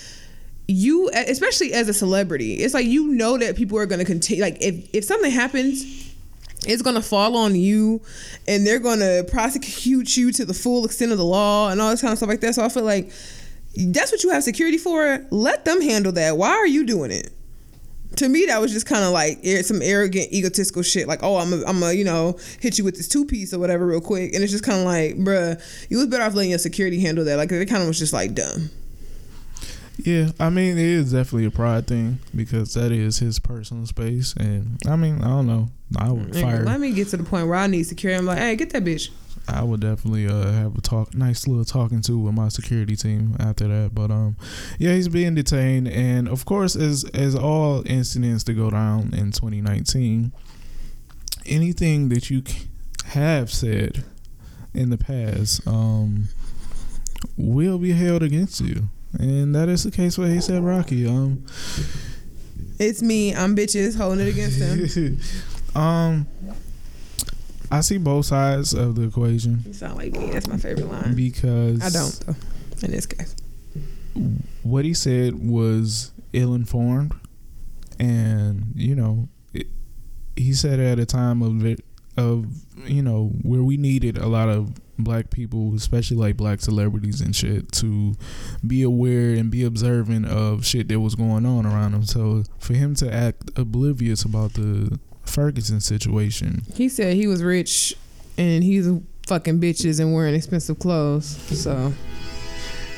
you, 0.68 1.10
especially 1.14 1.74
as 1.74 1.90
a 1.90 1.94
celebrity, 1.94 2.56
it's 2.56 2.74
like 2.74 2.86
you 2.86 3.08
know 3.08 3.38
that 3.38 3.56
people 3.56 3.78
are 3.78 3.86
going 3.86 4.00
to 4.00 4.06
continue. 4.06 4.44
Like 4.44 4.58
if 4.62 4.94
if 4.94 5.04
something 5.04 5.32
happens. 5.32 6.10
It's 6.66 6.82
gonna 6.82 7.02
fall 7.02 7.36
on 7.36 7.56
you, 7.56 8.00
and 8.48 8.66
they're 8.66 8.80
gonna 8.80 9.26
prosecute 9.26 10.16
you 10.16 10.32
to 10.32 10.46
the 10.46 10.54
full 10.54 10.86
extent 10.86 11.12
of 11.12 11.18
the 11.18 11.26
law 11.26 11.70
and 11.70 11.82
all 11.82 11.90
this 11.90 12.00
kind 12.00 12.14
of 12.14 12.18
stuff 12.18 12.30
like 12.30 12.40
that. 12.40 12.56
So 12.56 12.64
I 12.64 12.70
feel 12.70 12.86
like 12.86 13.12
that's 13.76 14.14
what 14.14 14.24
you 14.24 14.30
have 14.30 14.44
security 14.44 14.78
for. 14.78 15.28
Let 15.30 15.66
them 15.66 15.82
handle 15.82 16.14
that. 16.14 16.38
Why 16.38 16.52
are 16.52 16.66
you 16.66 16.86
doing 16.86 17.12
it? 17.12 17.34
to 18.18 18.30
me 18.30 18.46
that 18.46 18.62
was 18.62 18.72
just 18.72 18.86
kind 18.86 19.04
of 19.04 19.12
like 19.12 19.44
some 19.64 19.82
arrogant 19.82 20.32
egotistical 20.32 20.84
shit 20.84 21.08
like 21.08 21.22
oh 21.24 21.38
i'm 21.38 21.54
a, 21.54 21.66
I'm 21.66 21.82
a 21.84 21.94
you 21.94 22.04
know 22.04 22.38
hit 22.60 22.78
you 22.78 22.84
with 22.84 22.96
this 22.96 23.08
two 23.08 23.26
piece 23.26 23.54
or 23.54 23.60
whatever 23.60 23.86
real 23.86 24.02
quick 24.02 24.34
and 24.34 24.44
it's 24.44 24.52
just 24.52 24.64
kind 24.64 24.80
of 24.80 24.86
like 24.86 25.16
bruh 25.18 25.60
you 25.90 25.98
was 25.98 26.08
better 26.08 26.24
off 26.24 26.34
letting 26.34 26.52
your 26.52 26.60
security 26.60 27.00
handle 27.00 27.26
that 27.26 27.38
like 27.38 27.52
it 27.52 27.68
kind 27.68 27.82
of 27.82 27.88
was 27.88 28.00
just 28.00 28.14
like 28.14 28.34
dumb 28.34 28.70
yeah 30.06 30.30
i 30.40 30.50
mean 30.50 30.78
it 30.78 30.86
is 30.86 31.12
definitely 31.12 31.46
a 31.46 31.52
pride 31.52 31.88
thing 31.88 32.20
because 32.36 32.74
that 32.74 32.92
is 32.92 33.20
his 33.20 33.40
personal 33.40 33.86
space. 33.86 34.34
And 34.38 34.78
i 34.88 34.96
mean 34.96 35.22
i 35.22 35.28
don't 35.28 35.48
know. 35.48 35.70
I 35.98 36.12
would 36.12 36.36
fire 36.36 36.64
let 36.64 36.80
me 36.80 36.92
get 36.92 37.10
to 37.10 37.18
the 37.18 37.24
point 37.24 37.48
where 37.48 37.58
i 37.58 37.68
need 37.68 37.84
security. 37.84 38.18
I'm 38.18 38.26
like 38.26 38.40
hey 38.40 38.56
get 38.56 38.72
that 38.72 38.84
bitch. 38.84 39.10
I 39.48 39.64
would 39.64 39.82
definitely 39.82 40.28
uh, 40.28 40.52
have 40.52 40.78
a 40.78 40.82
talk, 40.82 41.14
nice 41.14 41.48
little 41.48 41.66
talking 41.66 42.02
to 42.04 42.18
with 42.18 42.34
my 42.34 42.48
security 42.48 42.96
team 42.96 43.36
after 43.40 43.68
that. 43.68 43.94
But 43.94 44.10
um, 44.10 44.38
yeah, 44.80 44.94
he's 44.94 45.10
being 45.10 45.36
detained, 45.36 45.88
and 45.90 46.30
of 46.30 46.46
course, 46.46 46.76
as 46.76 47.04
as 47.14 47.36
all 47.36 47.84
incidents 47.86 48.46
to 48.46 48.54
go 48.54 48.70
down 48.70 49.14
in 49.14 49.32
2019, 49.32 50.32
anything 51.46 52.10
that 52.10 52.30
you 52.30 52.44
have 53.08 53.52
said 53.52 54.06
in 54.74 54.90
the 54.90 54.98
past 54.98 55.66
um, 55.68 56.30
will 57.38 57.78
be 57.78 57.92
held 57.92 58.24
against 58.24 58.62
you, 58.62 58.88
and 59.20 59.56
that 59.56 59.70
is 59.70 59.84
the 59.84 59.92
case 59.92 60.16
for 60.16 60.24
ASAP 60.24 60.66
Rocky. 60.66 61.08
Um, 61.08 61.46
it's 62.80 63.02
me. 63.02 63.36
I'm 63.36 63.56
bitches 63.56 63.96
holding 63.96 64.26
it 64.26 64.30
against 64.30 64.60
him. 64.96 65.20
um 65.76 66.28
I 67.74 67.82
see 67.82 67.98
both 67.98 68.28
sides 68.28 68.74
of 68.74 68.96
the 68.96 69.08
equation. 69.08 69.64
You 69.66 69.74
sound 69.74 69.98
like 69.98 70.12
me. 70.12 70.30
That's 70.30 70.48
my 70.48 70.58
favorite 70.58 70.92
line. 70.92 71.16
Because 71.16 71.82
I 71.82 71.90
don't 71.90 72.20
though. 72.26 72.86
In 72.86 72.92
this 72.92 73.08
case, 73.08 73.36
what 74.62 74.86
he 74.86 74.94
said 74.94 75.50
was 75.50 76.12
ill 76.34 76.54
informed, 76.54 77.14
and 77.98 78.74
you 78.76 78.94
know, 78.94 79.28
it, 79.54 79.68
he 80.36 80.54
said 80.54 80.80
at 80.80 81.00
a 81.00 81.06
time 81.06 81.42
of 81.42 81.66
it, 81.66 81.84
of 82.16 82.46
you 82.86 83.02
know 83.02 83.32
where 83.42 83.64
we 83.64 83.78
needed 83.78 84.18
a 84.20 84.28
lot 84.28 84.50
of 84.50 84.74
black 84.98 85.30
people, 85.30 85.74
especially 85.76 86.18
like 86.18 86.38
black 86.38 86.62
celebrities 86.62 87.22
and 87.22 87.36
shit, 87.36 87.72
to 87.74 88.16
be 88.66 88.84
aware 88.84 89.32
and 89.32 89.50
be 89.50 89.64
observant 89.64 90.28
of 90.28 90.66
shit 90.66 90.88
that 90.90 91.00
was 91.00 91.16
going 91.16 91.46
on 91.46 91.66
around 91.66 91.94
him. 91.94 92.04
So 92.04 92.44
for 92.60 92.74
him 92.74 92.96
to 92.96 93.14
act 93.14 93.52
oblivious 93.56 94.24
about 94.24 94.54
the 94.54 95.00
Ferguson 95.26 95.80
situation. 95.80 96.64
He 96.74 96.90
said 96.90 97.16
he 97.16 97.28
was 97.28 97.44
rich 97.44 97.96
and 98.38 98.64
he's 98.64 98.88
fucking 99.28 99.60
bitches 99.60 100.00
and 100.00 100.14
wearing 100.14 100.36
expensive 100.36 100.80
clothes. 100.80 101.38
So 101.58 101.94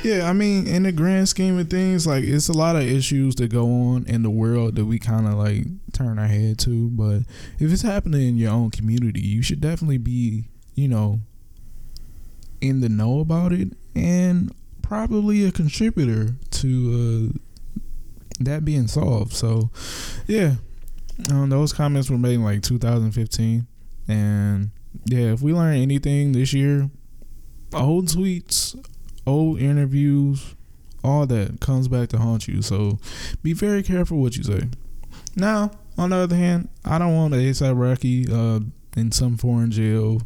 yeah, 0.04 0.30
I 0.30 0.34
mean, 0.34 0.68
in 0.68 0.84
the 0.84 0.92
grand 0.92 1.30
scheme 1.30 1.58
of 1.58 1.70
things, 1.70 2.06
like 2.06 2.24
it's 2.24 2.48
a 2.48 2.54
lot 2.54 2.76
of 2.76 2.84
issues 2.84 3.36
that 3.36 3.48
go 3.48 3.66
on 3.66 4.06
in 4.06 4.22
the 4.22 4.30
world 4.30 4.76
that 4.76 4.86
we 4.86 5.00
kind 5.00 5.28
of 5.28 5.34
like 5.34 5.66
turn 5.94 6.20
our 6.20 6.28
head 6.28 6.60
to. 6.60 6.90
But 6.90 7.22
if 7.58 7.72
it's 7.72 7.82
happening 7.82 8.28
in 8.28 8.38
your 8.38 8.52
own 8.52 8.70
community, 8.70 9.22
you 9.22 9.42
should 9.42 9.62
definitely 9.62 9.98
be, 9.98 10.46
you 10.76 10.88
know, 10.88 11.22
in 12.62 12.82
the 12.82 12.90
know 12.90 13.20
about 13.20 13.54
it 13.54 13.70
and 13.96 14.54
probably 14.82 15.46
a 15.46 15.52
contributor 15.52 16.36
to 16.52 17.34
uh, 17.34 17.82
that 18.40 18.66
being 18.66 18.88
solved. 18.88 19.34
So, 19.34 19.70
yeah, 20.28 20.56
um, 21.30 21.50
those 21.50 21.74
comments 21.74 22.10
were 22.10 22.18
made 22.18 22.36
in 22.36 22.44
like 22.44 22.62
2015, 22.62 23.66
and 24.08 24.72
yeah, 25.06 25.34
if 25.34 25.42
we 25.42 25.54
learn 25.54 25.78
anything 25.78 26.34
this 26.34 26.54
year, 26.54 26.90
old 27.74 28.08
tweets, 28.08 28.78
old 29.26 29.60
interviews, 29.60 30.56
all 31.04 31.26
that 31.28 31.60
comes 31.60 31.88
back 31.88 32.10
to 32.10 32.18
haunt 32.18 32.48
you. 32.48 32.62
So 32.62 33.00
be 33.44 33.54
very 33.54 33.84
careful 33.84 34.18
what 34.18 34.36
you 34.36 34.44
say. 34.44 34.70
Now, 35.36 35.72
on 35.98 36.10
the 36.10 36.18
other 36.18 36.36
hand, 36.36 36.70
I 36.84 36.98
don't 36.98 37.16
want 37.16 37.34
ASAP 37.34 37.80
Rocky 37.80 38.28
uh, 38.32 38.62
in 38.98 39.12
some 39.12 39.38
foreign 39.38 39.72
jail. 39.72 40.22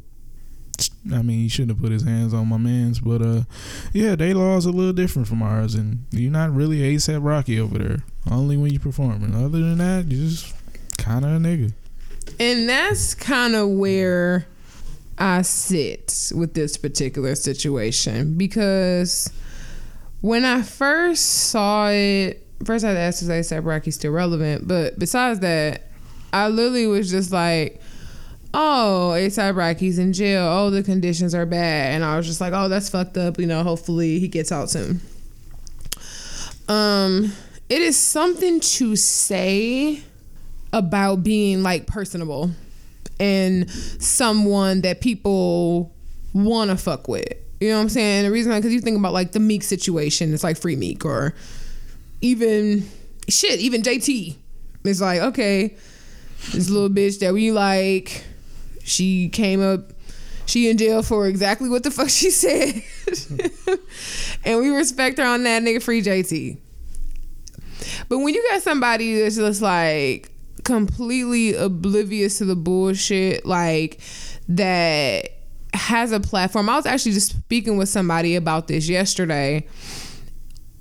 I 1.13 1.21
mean, 1.21 1.39
he 1.39 1.47
shouldn't 1.47 1.71
have 1.71 1.81
put 1.81 1.91
his 1.91 2.03
hands 2.03 2.33
on 2.33 2.47
my 2.47 2.57
man's, 2.57 2.99
but 2.99 3.21
uh, 3.21 3.41
yeah, 3.93 4.15
they 4.15 4.33
laws 4.33 4.65
a 4.65 4.71
little 4.71 4.93
different 4.93 5.27
from 5.27 5.41
ours, 5.41 5.75
and 5.75 6.05
you're 6.11 6.31
not 6.31 6.53
really 6.53 6.79
ASAP 6.79 7.23
Rocky 7.23 7.59
over 7.59 7.77
there. 7.77 8.03
Only 8.29 8.57
when 8.57 8.71
you're 8.71 8.81
performing. 8.81 9.33
Other 9.33 9.59
than 9.59 9.77
that, 9.77 10.05
you're 10.07 10.29
just 10.29 10.53
kind 10.97 11.25
of 11.25 11.31
a 11.31 11.37
nigga. 11.37 11.73
And 12.39 12.69
that's 12.69 13.15
kind 13.15 13.55
of 13.55 13.69
where 13.69 14.45
I 15.17 15.41
sit 15.41 16.31
with 16.35 16.53
this 16.53 16.77
particular 16.77 17.35
situation 17.35 18.37
because 18.37 19.31
when 20.21 20.45
I 20.45 20.61
first 20.61 21.25
saw 21.49 21.89
it, 21.89 22.45
first 22.63 22.85
I 22.85 22.89
had 22.89 22.93
to 22.95 22.99
ask 22.99 23.21
if 23.21 23.29
ASAP 23.29 23.65
Rocky's 23.65 23.95
still 23.95 24.11
relevant, 24.11 24.67
but 24.67 24.99
besides 24.99 25.39
that, 25.39 25.83
I 26.31 26.49
literally 26.49 26.87
was 26.87 27.09
just 27.09 27.31
like, 27.31 27.81
oh, 28.53 29.13
ASAP 29.15 29.55
Rocky's 29.55 29.99
in 29.99 30.13
jail. 30.13 30.43
Oh, 30.43 30.69
the 30.69 30.83
conditions 30.83 31.35
are 31.35 31.45
bad. 31.45 31.93
And 31.93 32.03
I 32.03 32.17
was 32.17 32.25
just 32.25 32.41
like, 32.41 32.53
oh, 32.53 32.69
that's 32.69 32.89
fucked 32.89 33.17
up. 33.17 33.39
You 33.39 33.45
know, 33.45 33.63
hopefully 33.63 34.19
he 34.19 34.27
gets 34.27 34.51
out 34.51 34.69
soon. 34.69 35.01
Um, 36.67 37.33
it 37.69 37.81
is 37.81 37.97
something 37.97 38.59
to 38.59 38.95
say 38.95 40.01
about 40.71 41.23
being 41.23 41.63
like 41.63 41.87
personable 41.87 42.51
and 43.19 43.69
someone 43.69 44.81
that 44.81 45.01
people 45.01 45.93
want 46.33 46.69
to 46.71 46.77
fuck 46.77 47.07
with. 47.07 47.33
You 47.59 47.69
know 47.69 47.75
what 47.75 47.81
I'm 47.81 47.89
saying? 47.89 48.23
The 48.23 48.31
reason 48.31 48.53
because 48.53 48.73
you 48.73 48.79
think 48.79 48.97
about 48.97 49.13
like 49.13 49.33
the 49.33 49.39
Meek 49.39 49.63
situation, 49.63 50.33
it's 50.33 50.43
like 50.43 50.57
free 50.57 50.75
Meek 50.75 51.03
or 51.03 51.35
even 52.21 52.87
shit, 53.27 53.59
even 53.59 53.81
JT. 53.81 54.35
It's 54.85 55.01
like 55.01 55.21
okay, 55.21 55.75
this 56.53 56.69
little 56.69 56.89
bitch 56.89 57.19
that 57.19 57.33
we 57.33 57.51
like, 57.51 58.23
she 58.89 59.29
came 59.29 59.61
up, 59.61 59.93
she 60.45 60.69
in 60.69 60.77
jail 60.77 61.03
for 61.03 61.27
exactly 61.27 61.69
what 61.69 61.83
the 61.83 61.91
fuck 61.91 62.09
she 62.09 62.29
said, 62.31 62.81
and 64.43 64.59
we 64.59 64.69
respect 64.69 65.17
her 65.17 65.25
on 65.25 65.43
that 65.43 65.63
nigga 65.63 65.81
free 65.81 66.01
JT. 66.01 66.57
But 68.09 68.19
when 68.19 68.33
you 68.33 68.45
got 68.51 68.61
somebody 68.61 69.19
that's 69.19 69.37
just 69.37 69.61
like 69.61 70.31
completely 70.63 71.55
oblivious 71.55 72.37
to 72.39 72.45
the 72.45 72.55
bullshit 72.55 73.45
like 73.45 73.99
that 74.47 75.29
has 75.73 76.11
a 76.11 76.19
platform. 76.19 76.69
I 76.69 76.75
was 76.75 76.85
actually 76.85 77.13
just 77.13 77.29
speaking 77.31 77.77
with 77.77 77.89
somebody 77.89 78.35
about 78.35 78.67
this 78.67 78.89
yesterday. 78.89 79.67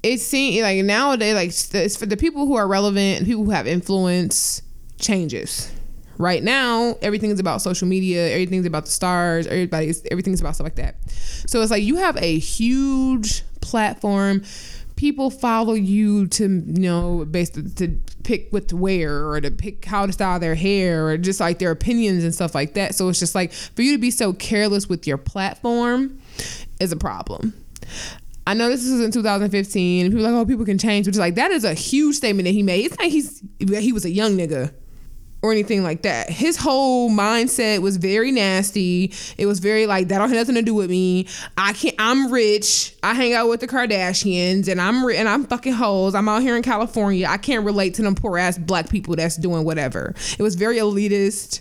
It 0.02 0.18
seems 0.18 0.62
like 0.62 0.84
nowadays, 0.84 1.34
like 1.34 1.82
it's 1.82 1.96
for 1.96 2.06
the 2.06 2.16
people 2.16 2.46
who 2.46 2.56
are 2.56 2.66
relevant, 2.66 3.26
people 3.26 3.44
who 3.44 3.50
have 3.50 3.66
influence, 3.66 4.62
changes. 4.98 5.72
Right 6.18 6.42
now, 6.42 6.98
everything's 7.00 7.38
about 7.38 7.62
social 7.62 7.86
media. 7.86 8.28
Everything's 8.28 8.66
about 8.66 8.86
the 8.86 8.90
stars. 8.90 9.46
Everybody's 9.46 10.02
everything's 10.10 10.40
about 10.40 10.56
stuff 10.56 10.64
like 10.64 10.74
that. 10.74 10.96
So 11.10 11.62
it's 11.62 11.70
like 11.70 11.84
you 11.84 11.96
have 11.96 12.16
a 12.16 12.38
huge 12.38 13.44
platform 13.60 14.42
people 14.98 15.30
follow 15.30 15.74
you 15.74 16.26
to 16.26 16.48
you 16.48 16.80
know 16.80 17.24
basically 17.24 17.70
to 17.70 17.88
pick 18.24 18.48
what 18.50 18.66
to 18.66 18.76
wear 18.76 19.28
or 19.28 19.40
to 19.40 19.48
pick 19.48 19.84
how 19.84 20.04
to 20.04 20.12
style 20.12 20.40
their 20.40 20.56
hair 20.56 21.06
or 21.06 21.16
just 21.16 21.38
like 21.38 21.60
their 21.60 21.70
opinions 21.70 22.24
and 22.24 22.34
stuff 22.34 22.52
like 22.52 22.74
that. 22.74 22.96
So 22.96 23.08
it's 23.08 23.20
just 23.20 23.32
like 23.32 23.52
for 23.52 23.82
you 23.82 23.92
to 23.92 23.98
be 23.98 24.10
so 24.10 24.32
careless 24.32 24.88
with 24.88 25.06
your 25.06 25.16
platform 25.16 26.20
is 26.80 26.90
a 26.90 26.96
problem. 26.96 27.54
I 28.44 28.54
know 28.54 28.68
this 28.68 28.84
is 28.84 29.00
in 29.00 29.12
2015 29.12 30.06
and 30.06 30.12
people 30.12 30.28
like, 30.28 30.34
oh, 30.34 30.44
people 30.44 30.64
can 30.64 30.78
change, 30.78 31.06
which 31.06 31.14
is 31.14 31.20
like 31.20 31.36
that 31.36 31.52
is 31.52 31.62
a 31.62 31.74
huge 31.74 32.16
statement 32.16 32.46
that 32.46 32.52
he 32.52 32.64
made. 32.64 32.86
It's 32.86 32.98
like 32.98 33.12
he's 33.12 33.40
he 33.60 33.92
was 33.92 34.04
a 34.04 34.10
young 34.10 34.36
nigga 34.36 34.72
or 35.40 35.52
anything 35.52 35.82
like 35.82 36.02
that. 36.02 36.30
His 36.30 36.56
whole 36.56 37.10
mindset 37.10 37.80
was 37.80 37.96
very 37.96 38.32
nasty. 38.32 39.12
It 39.36 39.46
was 39.46 39.60
very 39.60 39.86
like 39.86 40.08
that 40.08 40.18
don't 40.18 40.28
have 40.28 40.38
nothing 40.38 40.56
to 40.56 40.62
do 40.62 40.74
with 40.74 40.90
me. 40.90 41.28
I 41.56 41.72
can't. 41.72 41.94
I'm 41.98 42.32
rich. 42.32 42.94
I 43.02 43.14
hang 43.14 43.34
out 43.34 43.48
with 43.48 43.60
the 43.60 43.68
Kardashians, 43.68 44.68
and 44.68 44.80
I'm 44.80 45.08
and 45.08 45.28
I'm 45.28 45.44
fucking 45.44 45.74
hoes. 45.74 46.14
I'm 46.14 46.28
out 46.28 46.42
here 46.42 46.56
in 46.56 46.62
California. 46.62 47.26
I 47.28 47.36
can't 47.36 47.64
relate 47.64 47.94
to 47.94 48.02
them 48.02 48.14
poor 48.14 48.38
ass 48.38 48.58
black 48.58 48.88
people 48.88 49.14
that's 49.16 49.36
doing 49.36 49.64
whatever. 49.64 50.14
It 50.38 50.42
was 50.42 50.56
very 50.56 50.76
elitist. 50.76 51.60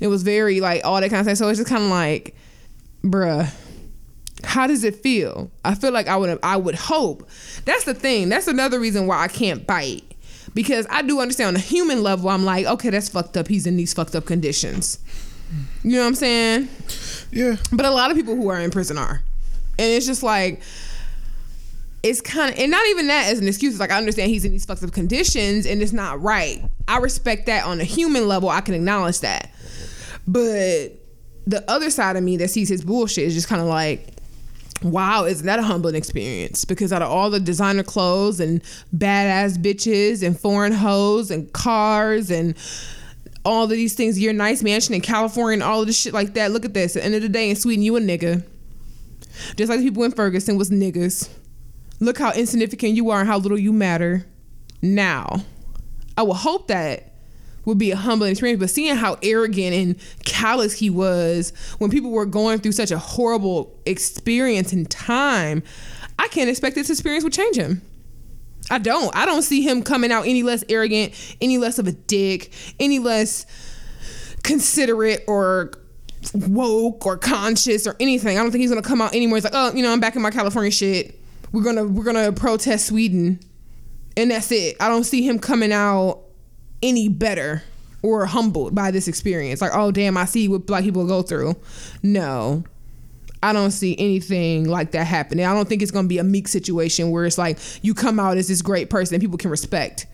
It 0.00 0.08
was 0.08 0.22
very 0.22 0.60
like 0.60 0.84
all 0.84 1.00
that 1.00 1.10
kind 1.10 1.20
of 1.20 1.36
stuff. 1.36 1.38
So 1.38 1.48
it's 1.48 1.58
just 1.58 1.70
kind 1.70 1.84
of 1.84 1.90
like, 1.90 2.34
bruh. 3.02 3.50
How 4.42 4.66
does 4.66 4.84
it 4.84 4.96
feel? 4.96 5.50
I 5.64 5.74
feel 5.74 5.90
like 5.90 6.06
I 6.06 6.18
would 6.18 6.38
I 6.42 6.58
would 6.58 6.74
hope. 6.74 7.26
That's 7.64 7.84
the 7.84 7.94
thing. 7.94 8.28
That's 8.28 8.46
another 8.46 8.78
reason 8.78 9.06
why 9.06 9.22
I 9.22 9.28
can't 9.28 9.66
bite 9.66 10.13
because 10.54 10.86
I 10.88 11.02
do 11.02 11.20
understand 11.20 11.48
on 11.48 11.56
a 11.56 11.60
human 11.60 12.02
level. 12.02 12.30
I'm 12.30 12.44
like, 12.44 12.66
okay, 12.66 12.90
that's 12.90 13.08
fucked 13.08 13.36
up. 13.36 13.48
He's 13.48 13.66
in 13.66 13.76
these 13.76 13.92
fucked 13.92 14.14
up 14.14 14.24
conditions. 14.24 14.98
You 15.82 15.92
know 15.92 16.00
what 16.00 16.06
I'm 16.06 16.14
saying? 16.14 16.68
Yeah. 17.30 17.56
But 17.72 17.86
a 17.86 17.90
lot 17.90 18.10
of 18.10 18.16
people 18.16 18.34
who 18.34 18.48
are 18.48 18.60
in 18.60 18.70
prison 18.70 18.98
are, 18.98 19.22
and 19.78 19.86
it's 19.92 20.06
just 20.06 20.22
like. 20.22 20.62
It's 22.06 22.20
kind 22.20 22.52
of, 22.52 22.60
and 22.60 22.70
not 22.70 22.86
even 22.88 23.06
that 23.06 23.32
as 23.32 23.38
an 23.38 23.48
excuse. 23.48 23.72
It's 23.72 23.80
like 23.80 23.90
I 23.90 23.96
understand 23.96 24.30
he's 24.30 24.44
in 24.44 24.52
these 24.52 24.66
fucked 24.66 24.82
up 24.82 24.92
conditions, 24.92 25.64
and 25.64 25.80
it's 25.80 25.94
not 25.94 26.20
right. 26.20 26.62
I 26.86 26.98
respect 26.98 27.46
that 27.46 27.64
on 27.64 27.80
a 27.80 27.84
human 27.84 28.28
level. 28.28 28.50
I 28.50 28.60
can 28.60 28.74
acknowledge 28.74 29.20
that, 29.20 29.50
but 30.28 30.92
the 31.46 31.64
other 31.66 31.88
side 31.88 32.16
of 32.16 32.22
me 32.22 32.36
that 32.36 32.48
sees 32.48 32.68
his 32.68 32.84
bullshit 32.84 33.24
is 33.24 33.32
just 33.32 33.48
kind 33.48 33.62
of 33.62 33.68
like, 33.68 34.10
wow, 34.84 35.24
isn't 35.24 35.46
that 35.46 35.58
a 35.58 35.62
humbling 35.62 35.94
experience? 35.94 36.64
Because 36.64 36.92
out 36.92 37.02
of 37.02 37.10
all 37.10 37.30
the 37.30 37.40
designer 37.40 37.82
clothes 37.82 38.38
and 38.38 38.62
badass 38.94 39.56
bitches 39.56 40.22
and 40.22 40.38
foreign 40.38 40.72
hoes 40.72 41.30
and 41.30 41.52
cars 41.52 42.30
and 42.30 42.54
all 43.44 43.64
of 43.64 43.70
these 43.70 43.94
things, 43.94 44.18
your 44.18 44.32
nice 44.32 44.62
mansion 44.62 44.94
in 44.94 45.00
California 45.00 45.54
and 45.54 45.62
all 45.62 45.80
of 45.80 45.86
this 45.86 45.98
shit 45.98 46.14
like 46.14 46.34
that. 46.34 46.50
Look 46.50 46.64
at 46.64 46.74
this. 46.74 46.96
At 46.96 47.00
the 47.00 47.06
end 47.06 47.14
of 47.14 47.22
the 47.22 47.28
day, 47.28 47.50
in 47.50 47.56
Sweden, 47.56 47.82
you 47.82 47.96
a 47.96 48.00
nigga. 48.00 48.44
Just 49.56 49.68
like 49.68 49.80
the 49.80 49.84
people 49.84 50.04
in 50.04 50.12
Ferguson 50.12 50.56
was 50.56 50.70
niggas. 50.70 51.28
Look 52.00 52.18
how 52.18 52.32
insignificant 52.32 52.94
you 52.94 53.10
are 53.10 53.20
and 53.20 53.28
how 53.28 53.38
little 53.38 53.58
you 53.58 53.72
matter. 53.72 54.26
Now, 54.82 55.44
I 56.16 56.22
will 56.22 56.34
hope 56.34 56.68
that 56.68 57.13
would 57.64 57.78
be 57.78 57.90
a 57.90 57.96
humbling 57.96 58.30
experience. 58.30 58.60
But 58.60 58.70
seeing 58.70 58.96
how 58.96 59.18
arrogant 59.22 59.74
and 59.74 59.96
callous 60.24 60.74
he 60.78 60.90
was 60.90 61.52
when 61.78 61.90
people 61.90 62.10
were 62.10 62.26
going 62.26 62.58
through 62.58 62.72
such 62.72 62.90
a 62.90 62.98
horrible 62.98 63.76
experience 63.86 64.72
in 64.72 64.86
time, 64.86 65.62
I 66.18 66.28
can't 66.28 66.50
expect 66.50 66.74
this 66.74 66.90
experience 66.90 67.24
would 67.24 67.32
change 67.32 67.56
him. 67.56 67.82
I 68.70 68.78
don't. 68.78 69.14
I 69.14 69.26
don't 69.26 69.42
see 69.42 69.62
him 69.62 69.82
coming 69.82 70.10
out 70.10 70.26
any 70.26 70.42
less 70.42 70.64
arrogant, 70.68 71.12
any 71.40 71.58
less 71.58 71.78
of 71.78 71.86
a 71.86 71.92
dick, 71.92 72.52
any 72.80 72.98
less 72.98 73.46
considerate 74.42 75.24
or 75.26 75.72
woke 76.32 77.04
or 77.04 77.18
conscious 77.18 77.86
or 77.86 77.96
anything. 78.00 78.38
I 78.38 78.42
don't 78.42 78.50
think 78.50 78.62
he's 78.62 78.70
gonna 78.70 78.82
come 78.82 79.02
out 79.02 79.14
anymore. 79.14 79.36
He's 79.36 79.44
like, 79.44 79.54
oh, 79.54 79.72
you 79.74 79.82
know, 79.82 79.92
I'm 79.92 80.00
back 80.00 80.16
in 80.16 80.22
my 80.22 80.30
California 80.30 80.70
shit. 80.70 81.20
We're 81.52 81.62
gonna 81.62 81.84
we're 81.84 82.04
gonna 82.04 82.32
protest 82.32 82.86
Sweden, 82.86 83.38
and 84.16 84.30
that's 84.30 84.50
it. 84.50 84.76
I 84.80 84.88
don't 84.88 85.04
see 85.04 85.26
him 85.26 85.38
coming 85.38 85.72
out 85.72 86.23
any 86.84 87.08
better 87.08 87.62
or 88.02 88.26
humbled 88.26 88.74
by 88.74 88.90
this 88.90 89.08
experience. 89.08 89.60
Like, 89.60 89.72
oh 89.74 89.90
damn, 89.90 90.16
I 90.16 90.26
see 90.26 90.46
what 90.46 90.66
black 90.66 90.84
people 90.84 91.06
go 91.06 91.22
through. 91.22 91.56
No. 92.02 92.62
I 93.42 93.52
don't 93.52 93.72
see 93.72 93.96
anything 93.98 94.68
like 94.68 94.92
that 94.92 95.06
happening. 95.06 95.44
I 95.46 95.54
don't 95.54 95.68
think 95.68 95.82
it's 95.82 95.90
gonna 95.90 96.06
be 96.06 96.18
a 96.18 96.24
meek 96.24 96.46
situation 96.46 97.10
where 97.10 97.24
it's 97.24 97.38
like 97.38 97.58
you 97.82 97.94
come 97.94 98.20
out 98.20 98.36
as 98.36 98.46
this 98.46 98.62
great 98.62 98.90
person 98.90 99.14
and 99.14 99.22
people 99.22 99.38
can 99.38 99.50
respect. 99.50 100.06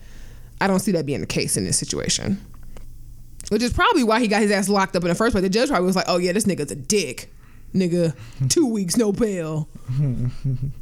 I 0.61 0.67
don't 0.67 0.79
see 0.79 0.93
that 0.93 1.05
being 1.05 1.21
the 1.21 1.27
case 1.27 1.57
in 1.57 1.65
this 1.65 1.77
situation. 1.77 2.39
Which 3.49 3.61
is 3.61 3.73
probably 3.73 4.03
why 4.03 4.21
he 4.21 4.29
got 4.29 4.41
his 4.41 4.51
ass 4.51 4.69
locked 4.69 4.95
up 4.95 5.03
in 5.03 5.09
the 5.09 5.15
first 5.15 5.33
place. 5.33 5.41
The 5.41 5.49
judge 5.49 5.67
probably 5.67 5.85
was 5.85 5.95
like, 5.95 6.05
oh 6.07 6.17
yeah, 6.17 6.31
this 6.31 6.45
nigga's 6.45 6.71
a 6.71 6.75
dick. 6.75 7.33
Nigga, 7.73 8.15
two 8.49 8.67
weeks, 8.67 8.95
no 8.95 9.11
bail. 9.11 9.67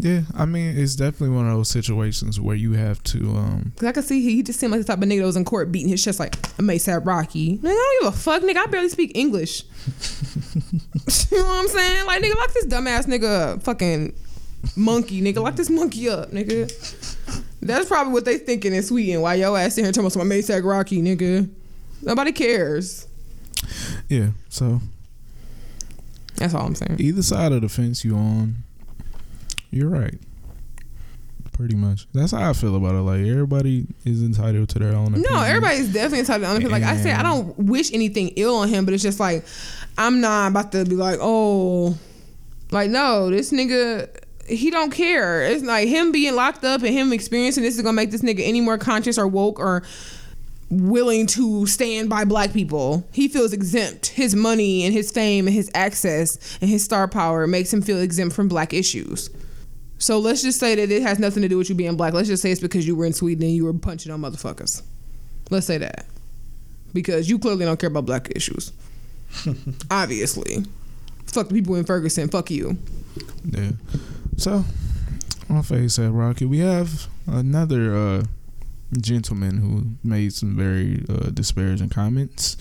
Yeah, 0.00 0.20
I 0.36 0.44
mean, 0.44 0.78
it's 0.78 0.94
definitely 0.94 1.34
one 1.34 1.48
of 1.48 1.56
those 1.56 1.68
situations 1.70 2.40
where 2.40 2.54
you 2.54 2.72
have 2.74 3.02
to. 3.04 3.18
um 3.36 3.72
Cause 3.76 3.88
I 3.88 3.92
can 3.92 4.02
see 4.04 4.22
he, 4.22 4.36
he 4.36 4.42
just 4.44 4.60
seemed 4.60 4.70
like 4.72 4.80
the 4.80 4.86
type 4.86 4.98
of 5.02 5.04
nigga 5.08 5.20
that 5.20 5.26
was 5.26 5.36
in 5.36 5.44
court 5.44 5.72
beating 5.72 5.88
his 5.88 6.02
chest 6.04 6.20
like 6.20 6.36
I 6.58 6.62
may 6.62 6.78
say 6.78 6.94
Rocky. 6.94 7.58
Nigga, 7.58 7.66
I 7.68 7.98
don't 8.00 8.02
give 8.04 8.14
a 8.14 8.16
fuck, 8.16 8.42
nigga. 8.42 8.58
I 8.58 8.66
barely 8.66 8.88
speak 8.90 9.12
English. 9.16 9.64
you 11.30 11.38
know 11.38 11.44
what 11.44 11.60
I'm 11.60 11.68
saying? 11.68 12.06
Like 12.06 12.22
nigga, 12.22 12.36
lock 12.36 12.52
this 12.52 12.66
dumbass 12.66 13.06
nigga 13.06 13.54
up. 13.54 13.62
Fucking 13.64 14.14
monkey, 14.76 15.20
nigga. 15.20 15.42
Lock 15.42 15.56
this 15.56 15.70
monkey 15.70 16.08
up, 16.08 16.30
nigga. 16.30 16.70
That's 17.60 17.88
probably 17.88 18.12
what 18.12 18.24
they 18.24 18.38
thinking 18.38 18.72
in 18.74 18.82
Sweden. 18.84 19.20
Why 19.20 19.34
your 19.34 19.58
ass 19.58 19.74
sitting 19.74 19.86
here 19.86 19.92
talking 19.92 20.04
about 20.06 20.12
some 20.12 20.30
A$AP 20.56 20.64
Rocky, 20.64 21.02
nigga? 21.02 21.48
Nobody 22.02 22.30
cares. 22.30 23.08
Yeah, 24.08 24.28
so 24.48 24.80
That's 26.36 26.54
all 26.54 26.66
I'm 26.66 26.74
saying. 26.76 26.96
either 27.00 27.22
side 27.22 27.50
of 27.52 27.62
the 27.62 27.68
fence 27.68 28.04
you 28.04 28.14
on, 28.16 28.56
you're 29.70 29.88
right. 29.88 30.18
Pretty 31.52 31.74
much. 31.74 32.06
That's 32.12 32.30
how 32.30 32.50
I 32.50 32.52
feel 32.52 32.76
about 32.76 32.94
it. 32.94 33.00
Like 33.00 33.26
everybody 33.26 33.86
is 34.04 34.22
entitled 34.22 34.68
to 34.70 34.78
their 34.78 34.94
own 34.94 35.08
opinion. 35.08 35.32
No, 35.32 35.42
everybody's 35.42 35.92
definitely 35.92 36.20
entitled 36.20 36.42
to 36.42 36.46
their 36.46 36.50
own 36.50 36.56
opinion. 36.58 36.82
Like 36.82 36.88
I 36.88 36.96
said, 36.96 37.16
I 37.16 37.22
don't 37.24 37.58
wish 37.58 37.92
anything 37.92 38.28
ill 38.36 38.54
on 38.56 38.68
him, 38.68 38.84
but 38.84 38.94
it's 38.94 39.02
just 39.02 39.18
like 39.18 39.44
I'm 39.96 40.20
not 40.20 40.52
about 40.52 40.70
to 40.72 40.84
be 40.84 40.94
like, 40.94 41.18
oh, 41.20 41.98
like 42.70 42.90
no, 42.90 43.28
this 43.28 43.50
nigga, 43.50 44.08
he 44.46 44.70
don't 44.70 44.90
care. 44.90 45.42
It's 45.42 45.64
like 45.64 45.88
him 45.88 46.12
being 46.12 46.36
locked 46.36 46.64
up 46.64 46.82
and 46.82 46.94
him 46.94 47.12
experiencing 47.12 47.64
this 47.64 47.74
is 47.74 47.82
gonna 47.82 47.92
make 47.92 48.12
this 48.12 48.22
nigga 48.22 48.46
any 48.46 48.60
more 48.60 48.78
conscious 48.78 49.18
or 49.18 49.26
woke 49.26 49.58
or 49.58 49.82
willing 50.70 51.26
to 51.26 51.66
stand 51.66 52.08
by 52.08 52.24
black 52.24 52.52
people. 52.52 53.06
He 53.12 53.26
feels 53.26 53.52
exempt. 53.52 54.06
His 54.08 54.36
money 54.36 54.84
and 54.84 54.92
his 54.92 55.10
fame 55.10 55.46
and 55.46 55.54
his 55.56 55.70
access 55.74 56.58
and 56.60 56.70
his 56.70 56.84
star 56.84 57.08
power 57.08 57.46
makes 57.46 57.72
him 57.72 57.82
feel 57.82 57.98
exempt 57.98 58.36
from 58.36 58.48
black 58.48 58.72
issues. 58.72 59.30
So 59.98 60.18
let's 60.18 60.42
just 60.42 60.60
say 60.60 60.74
that 60.76 60.90
it 60.90 61.02
has 61.02 61.18
nothing 61.18 61.42
to 61.42 61.48
do 61.48 61.58
with 61.58 61.68
you 61.68 61.74
being 61.74 61.96
black. 61.96 62.14
Let's 62.14 62.28
just 62.28 62.42
say 62.42 62.52
it's 62.52 62.60
because 62.60 62.86
you 62.86 62.94
were 62.94 63.04
in 63.04 63.12
Sweden 63.12 63.44
and 63.44 63.52
you 63.52 63.64
were 63.64 63.72
punching 63.72 64.12
on 64.12 64.20
motherfuckers. 64.20 64.82
Let's 65.50 65.66
say 65.66 65.78
that. 65.78 66.06
Because 66.92 67.28
you 67.28 67.38
clearly 67.38 67.64
don't 67.64 67.78
care 67.78 67.88
about 67.90 68.06
black 68.06 68.30
issues. 68.34 68.72
Obviously. 69.90 70.64
Fuck 71.26 71.48
the 71.48 71.54
people 71.54 71.74
in 71.74 71.84
Ferguson. 71.84 72.28
Fuck 72.28 72.50
you. 72.50 72.78
Yeah. 73.44 73.72
So, 74.36 74.64
on 75.50 75.62
face 75.62 75.94
said 75.94 76.12
Rocky, 76.12 76.44
we 76.46 76.58
have 76.58 77.08
another 77.26 77.94
uh, 77.94 78.22
gentleman 79.00 79.58
who 79.58 80.08
made 80.08 80.32
some 80.32 80.56
very 80.56 81.04
uh, 81.08 81.30
disparaging 81.30 81.90
comments. 81.90 82.54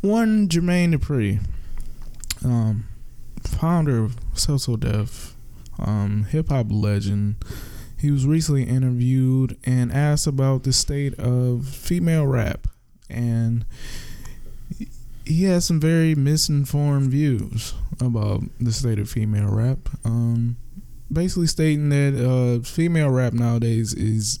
One, 0.00 0.48
Jermaine 0.48 0.94
Dupri, 0.94 1.40
um, 2.44 2.84
founder 3.42 4.04
of 4.04 4.16
So 4.34 4.56
So 4.56 4.76
Def, 4.76 5.34
um, 5.80 6.24
hip 6.24 6.48
hop 6.48 6.66
legend. 6.70 7.36
He 7.98 8.10
was 8.10 8.26
recently 8.26 8.64
interviewed 8.64 9.58
and 9.64 9.92
asked 9.92 10.26
about 10.26 10.62
the 10.62 10.72
state 10.72 11.18
of 11.18 11.68
female 11.68 12.26
rap, 12.26 12.66
and 13.10 13.66
he 15.26 15.44
has 15.44 15.64
some 15.66 15.80
very 15.80 16.14
misinformed 16.14 17.10
views 17.10 17.74
about 18.00 18.42
the 18.58 18.72
state 18.72 18.98
of 18.98 19.10
female 19.10 19.48
rap. 19.48 19.88
Um, 20.04 20.56
basically 21.12 21.46
stating 21.46 21.88
that 21.90 22.14
uh, 22.14 22.64
female 22.64 23.10
rap 23.10 23.32
nowadays 23.32 23.92
is 23.94 24.40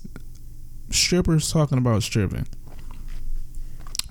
strippers 0.90 1.52
talking 1.52 1.78
about 1.78 2.02
stripping. 2.02 2.46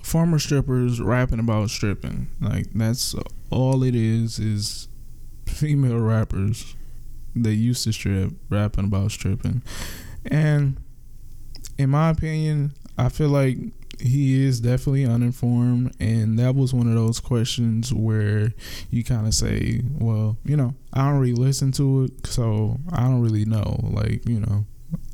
Former 0.03 0.39
strippers 0.39 1.01
rapping 1.01 1.39
about 1.39 1.69
stripping. 1.69 2.27
Like 2.41 2.67
that's 2.73 3.15
all 3.49 3.83
it 3.83 3.95
is 3.95 4.39
is 4.39 4.87
female 5.45 5.99
rappers 5.99 6.75
that 7.43 7.53
used 7.55 7.83
to 7.85 7.91
strip 7.93 8.31
rapping 8.49 8.85
about 8.85 9.11
stripping. 9.11 9.61
And 10.25 10.77
in 11.77 11.89
my 11.89 12.09
opinion, 12.09 12.73
I 12.97 13.09
feel 13.09 13.29
like 13.29 13.57
he 14.01 14.45
is 14.45 14.61
definitely 14.61 15.05
uninformed 15.05 15.93
and 15.99 16.39
that 16.39 16.55
was 16.55 16.73
one 16.73 16.87
of 16.87 16.95
those 16.95 17.19
questions 17.19 17.93
where 17.93 18.53
you 18.91 19.03
kind 19.03 19.27
of 19.27 19.33
say 19.33 19.81
well 19.97 20.37
you 20.45 20.55
know 20.55 20.73
i 20.93 20.99
don't 21.09 21.19
really 21.19 21.33
listen 21.33 21.69
to 21.69 22.03
it 22.05 22.25
so 22.25 22.77
i 22.93 23.01
don't 23.01 23.21
really 23.21 23.43
know 23.43 23.77
like 23.91 24.25
you 24.25 24.39
know 24.39 24.65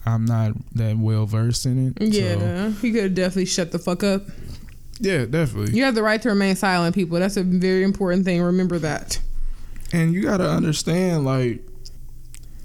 i'm 0.06 0.24
not 0.24 0.52
that 0.76 0.96
well 1.00 1.26
versed 1.26 1.66
in 1.66 1.88
it 1.88 1.94
Yeah, 2.00 2.36
so, 2.36 2.70
he 2.80 2.92
could 2.92 3.16
definitely 3.16 3.46
shut 3.46 3.72
the 3.72 3.80
fuck 3.80 4.04
up. 4.04 4.22
yeah 5.00 5.26
definitely 5.26 5.76
You 5.76 5.84
have 5.86 5.96
the 5.96 6.04
right 6.04 6.22
to 6.22 6.30
remain 6.30 6.56
silent, 6.56 6.94
people. 6.94 7.18
That's 7.20 7.38
a 7.38 7.44
very 7.44 7.82
important 7.84 8.24
thing. 8.24 8.40
Remember 8.44 8.78
that. 8.78 9.20
and 9.94 10.14
you 10.14 10.22
got 10.22 10.38
to 10.38 10.48
understand 10.48 11.26
like 11.26 11.64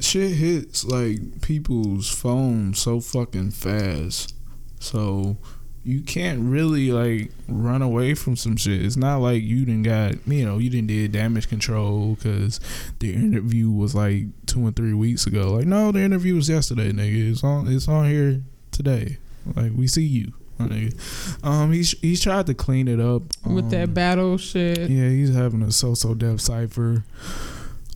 shit 0.03 0.33
hits 0.33 0.85
like 0.85 1.43
people's 1.43 2.09
phones 2.09 2.81
so 2.81 3.01
fucking 3.01 3.53
fast. 3.53 4.35
So 4.79 5.37
you 5.83 6.03
can't 6.03 6.41
really 6.41 6.93
like 6.93 7.33
run 7.49 7.83
away 7.83 8.15
from 8.15 8.37
some 8.37 8.57
shit. 8.57 8.85
It's 8.85 8.97
not 8.97 9.19
like 9.19 9.43
you 9.43 9.65
didn't 9.65 9.85
got 9.85 10.27
you 10.27 10.45
know 10.45 10.59
you 10.59 10.71
didn't 10.71 10.89
did 10.89 11.13
damage 11.13 11.49
control 11.49 12.15
because 12.15 12.61
the 12.99 13.15
interview 13.15 13.71
was 13.71 13.95
like 13.95 14.25
two 14.47 14.67
and 14.67 14.77
three 14.77 14.95
weeks 14.95 15.27
ago. 15.27 15.53
Like 15.53 15.67
no, 15.67 15.93
the 15.93 16.01
interview 16.01 16.35
was 16.35 16.49
yesterday, 16.49 16.93
nigga. 16.93 17.31
It's 17.31 17.45
on 17.45 17.69
it's 17.69 17.89
on 17.89 18.09
here 18.09 18.43
today. 18.71 19.19
Like 19.55 19.73
we 19.75 19.87
see 19.87 20.05
you. 20.05 20.33
Nigga. 20.59 21.45
Um, 21.45 21.73
he's 21.73 21.99
he's 22.01 22.21
tried 22.21 22.47
to 22.47 22.55
clean 22.55 22.87
it 22.87 23.01
up 23.01 23.23
um, 23.47 23.55
with 23.55 23.71
that 23.71 23.95
battle 23.95 24.37
shit. 24.37 24.91
Yeah, 24.91 25.09
he's 25.09 25.35
having 25.35 25.63
a 25.63 25.73
So 25.73 25.95
So 25.95 26.13
Def 26.13 26.41
cipher. 26.41 27.05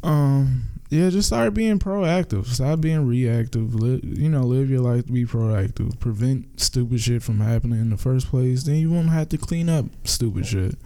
Um, 0.03 0.65
yeah, 0.95 1.11
just 1.11 1.27
start 1.29 1.55
being 1.55 1.79
proactive. 1.79 2.47
Stop 2.47 2.81
being 2.81 3.07
reactive. 3.07 3.75
Live, 3.75 4.05
you 4.05 4.29
know, 4.29 4.43
live 4.43 4.71
your 4.71 4.81
life 4.81 5.07
to 5.07 5.13
be 5.13 5.25
proactive. 5.25 5.99
Prevent 6.01 6.61
stupid 6.61 7.01
shit 7.01 7.23
from 7.23 7.41
happening 7.41 7.81
in 7.81 7.91
the 7.91 7.97
first 7.97 8.29
place. 8.29 8.63
Then 8.63 8.77
you 8.77 8.91
won't 8.91 9.09
have 9.11 9.29
to 9.31 9.39
clean 9.39 9.69
up 9.69 9.87
stupid 10.05 10.47
shit. 10.47 10.77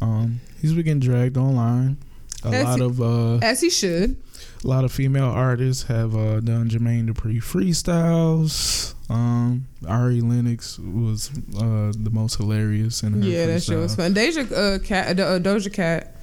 Um, 0.00 0.40
he's 0.60 0.72
been 0.72 0.84
getting 0.84 1.00
dragged 1.00 1.36
online. 1.36 1.96
A 2.44 2.48
As 2.48 2.64
lot 2.64 2.78
he- 2.80 2.84
of 2.84 3.00
uh, 3.00 3.36
As 3.36 3.60
he 3.60 3.70
should. 3.70 4.16
a 4.64 4.66
lot 4.66 4.84
of 4.84 4.90
female 4.90 5.28
artists 5.30 5.84
have 5.84 6.16
uh, 6.16 6.40
done 6.40 6.68
Jermaine 6.68 7.08
Dupri 7.08 7.40
freestyles. 7.40 8.94
Um, 9.08 9.66
Ari 9.86 10.20
Lennox 10.22 10.78
was 10.78 11.30
uh, 11.56 11.92
the 11.96 12.10
most 12.12 12.36
hilarious 12.36 13.02
in 13.02 13.12
her 13.22 13.28
Yeah, 13.28 13.46
that 13.46 13.62
shit 13.62 13.78
was 13.78 13.94
fun. 13.94 14.12
Deja 14.14 14.40
uh, 14.42 14.78
cat, 14.78 15.20
uh, 15.20 15.38
Doja 15.38 15.72
Cat, 15.72 16.16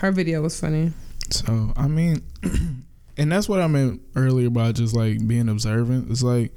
her 0.00 0.12
video 0.12 0.42
was 0.42 0.58
funny. 0.60 0.92
So 1.30 1.72
I 1.76 1.88
mean, 1.88 2.22
and 3.16 3.32
that's 3.32 3.48
what 3.48 3.60
I 3.60 3.66
meant 3.66 4.02
earlier 4.16 4.48
about 4.48 4.74
just 4.74 4.94
like 4.94 5.26
being 5.26 5.48
observant. 5.48 6.10
It's 6.10 6.22
like 6.22 6.52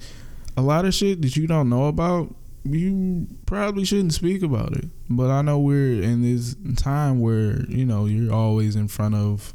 a 0.55 0.61
lot 0.61 0.85
of 0.85 0.93
shit 0.93 1.21
that 1.21 1.35
you 1.35 1.47
don't 1.47 1.69
know 1.69 1.85
about. 1.85 2.33
You 2.63 3.27
probably 3.45 3.85
shouldn't 3.85 4.13
speak 4.13 4.43
about 4.43 4.75
it. 4.75 4.85
But 5.09 5.29
I 5.29 5.41
know 5.41 5.59
we're 5.59 6.01
in 6.01 6.21
this 6.21 6.55
time 6.75 7.21
where 7.21 7.61
you 7.69 7.85
know 7.85 8.05
you're 8.05 8.33
always 8.33 8.75
in 8.75 8.87
front 8.87 9.15
of 9.15 9.53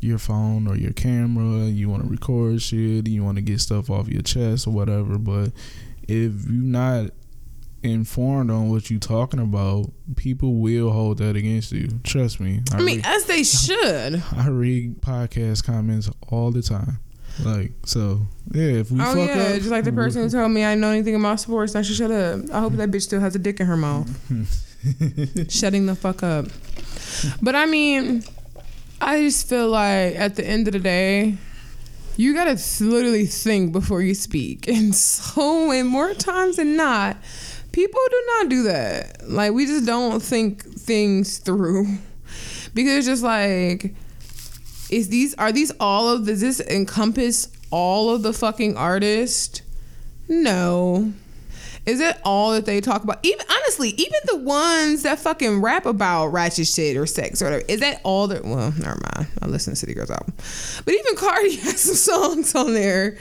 your 0.00 0.18
phone 0.18 0.66
or 0.66 0.76
your 0.76 0.92
camera. 0.92 1.66
You 1.66 1.88
want 1.88 2.04
to 2.04 2.08
record 2.08 2.62
shit. 2.62 3.08
You 3.08 3.24
want 3.24 3.36
to 3.36 3.42
get 3.42 3.60
stuff 3.60 3.90
off 3.90 4.08
your 4.08 4.22
chest 4.22 4.66
or 4.66 4.70
whatever. 4.70 5.18
But 5.18 5.52
if 6.02 6.32
you're 6.46 6.62
not 6.62 7.10
informed 7.92 8.50
on 8.50 8.70
what 8.70 8.90
you're 8.90 9.00
talking 9.00 9.40
about, 9.40 9.90
people 10.16 10.54
will 10.54 10.90
hold 10.90 11.18
that 11.18 11.36
against 11.36 11.72
you. 11.72 11.88
Trust 12.04 12.40
me. 12.40 12.62
I 12.72 12.78
mean, 12.78 12.96
read- 12.96 13.06
as 13.06 13.24
they 13.24 13.42
should. 13.42 14.22
I 14.36 14.48
read 14.48 15.00
podcast 15.00 15.64
comments 15.64 16.10
all 16.28 16.50
the 16.50 16.62
time. 16.62 16.98
Like 17.44 17.72
so, 17.84 18.26
yeah. 18.52 18.62
If 18.62 18.90
we 18.90 18.98
oh 19.00 19.14
fuck 19.14 19.28
yeah, 19.28 19.42
up, 19.42 19.56
just 19.56 19.68
like 19.68 19.84
the 19.84 19.92
person 19.92 20.22
who 20.22 20.30
told 20.30 20.50
me 20.50 20.64
I 20.64 20.74
know 20.74 20.90
anything 20.90 21.14
about 21.14 21.38
sports. 21.38 21.74
I 21.74 21.82
should 21.82 21.96
shut 21.96 22.10
up. 22.10 22.50
I 22.50 22.60
hope 22.60 22.72
that 22.74 22.90
bitch 22.90 23.02
still 23.02 23.20
has 23.20 23.34
a 23.34 23.38
dick 23.38 23.60
in 23.60 23.66
her 23.66 23.76
mouth. 23.76 24.08
Shutting 25.50 25.84
the 25.84 25.94
fuck 25.94 26.22
up. 26.22 26.46
But 27.42 27.54
I 27.54 27.66
mean, 27.66 28.24
I 29.00 29.20
just 29.20 29.48
feel 29.48 29.68
like 29.68 30.16
at 30.16 30.36
the 30.36 30.46
end 30.46 30.66
of 30.68 30.72
the 30.72 30.78
day, 30.78 31.36
you 32.16 32.32
gotta 32.32 32.58
literally 32.82 33.26
think 33.26 33.72
before 33.72 34.00
you 34.00 34.14
speak, 34.14 34.66
and 34.68 34.94
so 34.94 35.70
and 35.70 35.88
more 35.88 36.14
times 36.14 36.56
than 36.56 36.76
not, 36.76 37.16
people 37.76 38.00
do 38.08 38.22
not 38.26 38.48
do 38.48 38.62
that. 38.62 39.28
Like 39.28 39.52
we 39.52 39.66
just 39.66 39.84
don't 39.84 40.20
think 40.20 40.64
things 40.64 41.38
through. 41.38 41.86
Because 42.74 42.98
it's 42.98 43.06
just 43.06 43.22
like 43.22 43.94
is 44.90 45.08
these 45.08 45.34
are 45.36 45.50
these 45.50 45.72
all 45.80 46.10
of 46.10 46.26
does 46.26 46.42
this 46.42 46.60
encompass 46.60 47.48
all 47.70 48.10
of 48.10 48.22
the 48.22 48.34
fucking 48.34 48.76
artists 48.76 49.62
no. 50.28 51.12
Is 51.86 52.00
it 52.00 52.18
all 52.22 52.52
that 52.52 52.66
they 52.66 52.82
talk 52.82 53.02
about? 53.02 53.20
Even 53.22 53.46
honestly 53.50 53.90
even 53.90 54.20
the 54.26 54.36
ones 54.36 55.04
that 55.04 55.18
fucking 55.18 55.62
rap 55.62 55.86
about 55.86 56.26
ratchet 56.26 56.66
shit 56.66 56.98
or 56.98 57.06
sex 57.06 57.40
or 57.40 57.46
whatever 57.46 57.64
is 57.66 57.80
that 57.80 58.02
all 58.04 58.26
that 58.26 58.44
well 58.44 58.74
never 58.78 59.00
mind. 59.14 59.28
I 59.40 59.46
listen 59.46 59.72
to 59.72 59.76
city 59.76 59.94
girls 59.94 60.10
album. 60.10 60.34
But 60.84 60.92
even 60.92 61.16
cardi 61.16 61.56
has 61.56 61.80
some 61.80 61.94
songs 61.94 62.54
on 62.54 62.74
there 62.74 63.16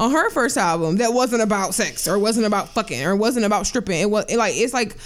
on 0.00 0.10
her 0.10 0.30
first 0.30 0.56
album 0.56 0.96
that 0.96 1.12
wasn't 1.12 1.42
about 1.42 1.74
sex 1.74 2.08
or 2.08 2.18
wasn't 2.18 2.46
about 2.46 2.70
fucking 2.70 3.04
or 3.04 3.14
wasn't 3.14 3.44
about 3.44 3.66
stripping 3.66 4.00
it 4.00 4.10
was 4.10 4.24
it 4.28 4.36
like 4.36 4.56
it's 4.56 4.74
like 4.74 4.96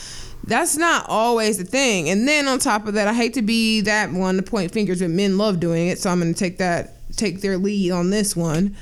that's 0.47 0.76
not 0.76 1.07
always 1.09 1.59
the 1.59 1.64
thing. 1.64 2.11
And 2.11 2.28
then 2.28 2.49
on 2.49 2.59
top 2.59 2.86
of 2.86 2.95
that, 2.95 3.09
I 3.09 3.14
hate 3.14 3.34
to 3.34 3.42
be 3.42 3.80
that 3.82 4.12
one 4.12 4.36
to 4.36 4.42
point 4.42 4.72
fingers, 4.72 5.01
but 5.01 5.11
men 5.11 5.38
love 5.38 5.59
doing 5.59 5.88
it, 5.88 5.99
so 5.99 6.11
I'm 6.11 6.18
gonna 6.18 6.34
take 6.34 6.59
that 6.59 6.92
take 7.16 7.40
their 7.40 7.57
lead 7.57 7.92
on 7.92 8.11
this 8.11 8.36
one. 8.36 8.76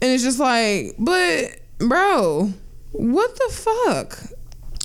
And 0.00 0.10
it's 0.10 0.22
just 0.22 0.40
like, 0.40 0.94
but 0.98 1.60
bro, 1.78 2.52
what 2.92 3.34
the 3.36 3.54
fuck? 3.54 4.18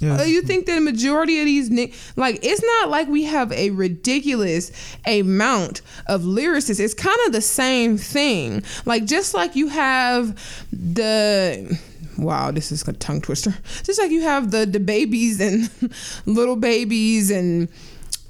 Yeah, 0.02 0.18
Uh, 0.18 0.24
you 0.24 0.41
think 0.43 0.68
that 0.68 0.80
majority 0.82 1.39
of 1.39 1.45
these 1.45 1.72
like 2.16 2.39
it's 2.43 2.64
not 2.64 2.89
like 2.89 3.08
we 3.08 3.24
have 3.24 3.52
a 3.52 3.72
ridiculous 3.72 4.72
amount 5.06 5.82
of 6.06 6.22
lyricists. 6.22 6.80
It's 6.80 6.93
kind 6.93 7.18
of 7.26 7.32
the 7.32 7.41
same 7.41 7.98
thing. 7.98 8.64
Like 8.86 9.06
just 9.06 9.34
like 9.34 9.56
you 9.56 9.70
have 9.70 10.38
the 10.72 11.80
wow, 12.18 12.52
this 12.52 12.72
is 12.72 12.88
a 12.88 12.93
tongue 12.93 13.22
twister. 13.22 13.56
Just 13.84 14.00
like 14.00 14.12
you 14.12 14.22
have 14.22 14.52
the 14.52 14.66
the 14.66 14.80
babies 14.80 15.39
and 15.39 15.70
little 16.26 16.56
babies 16.56 17.32
and 17.32 17.68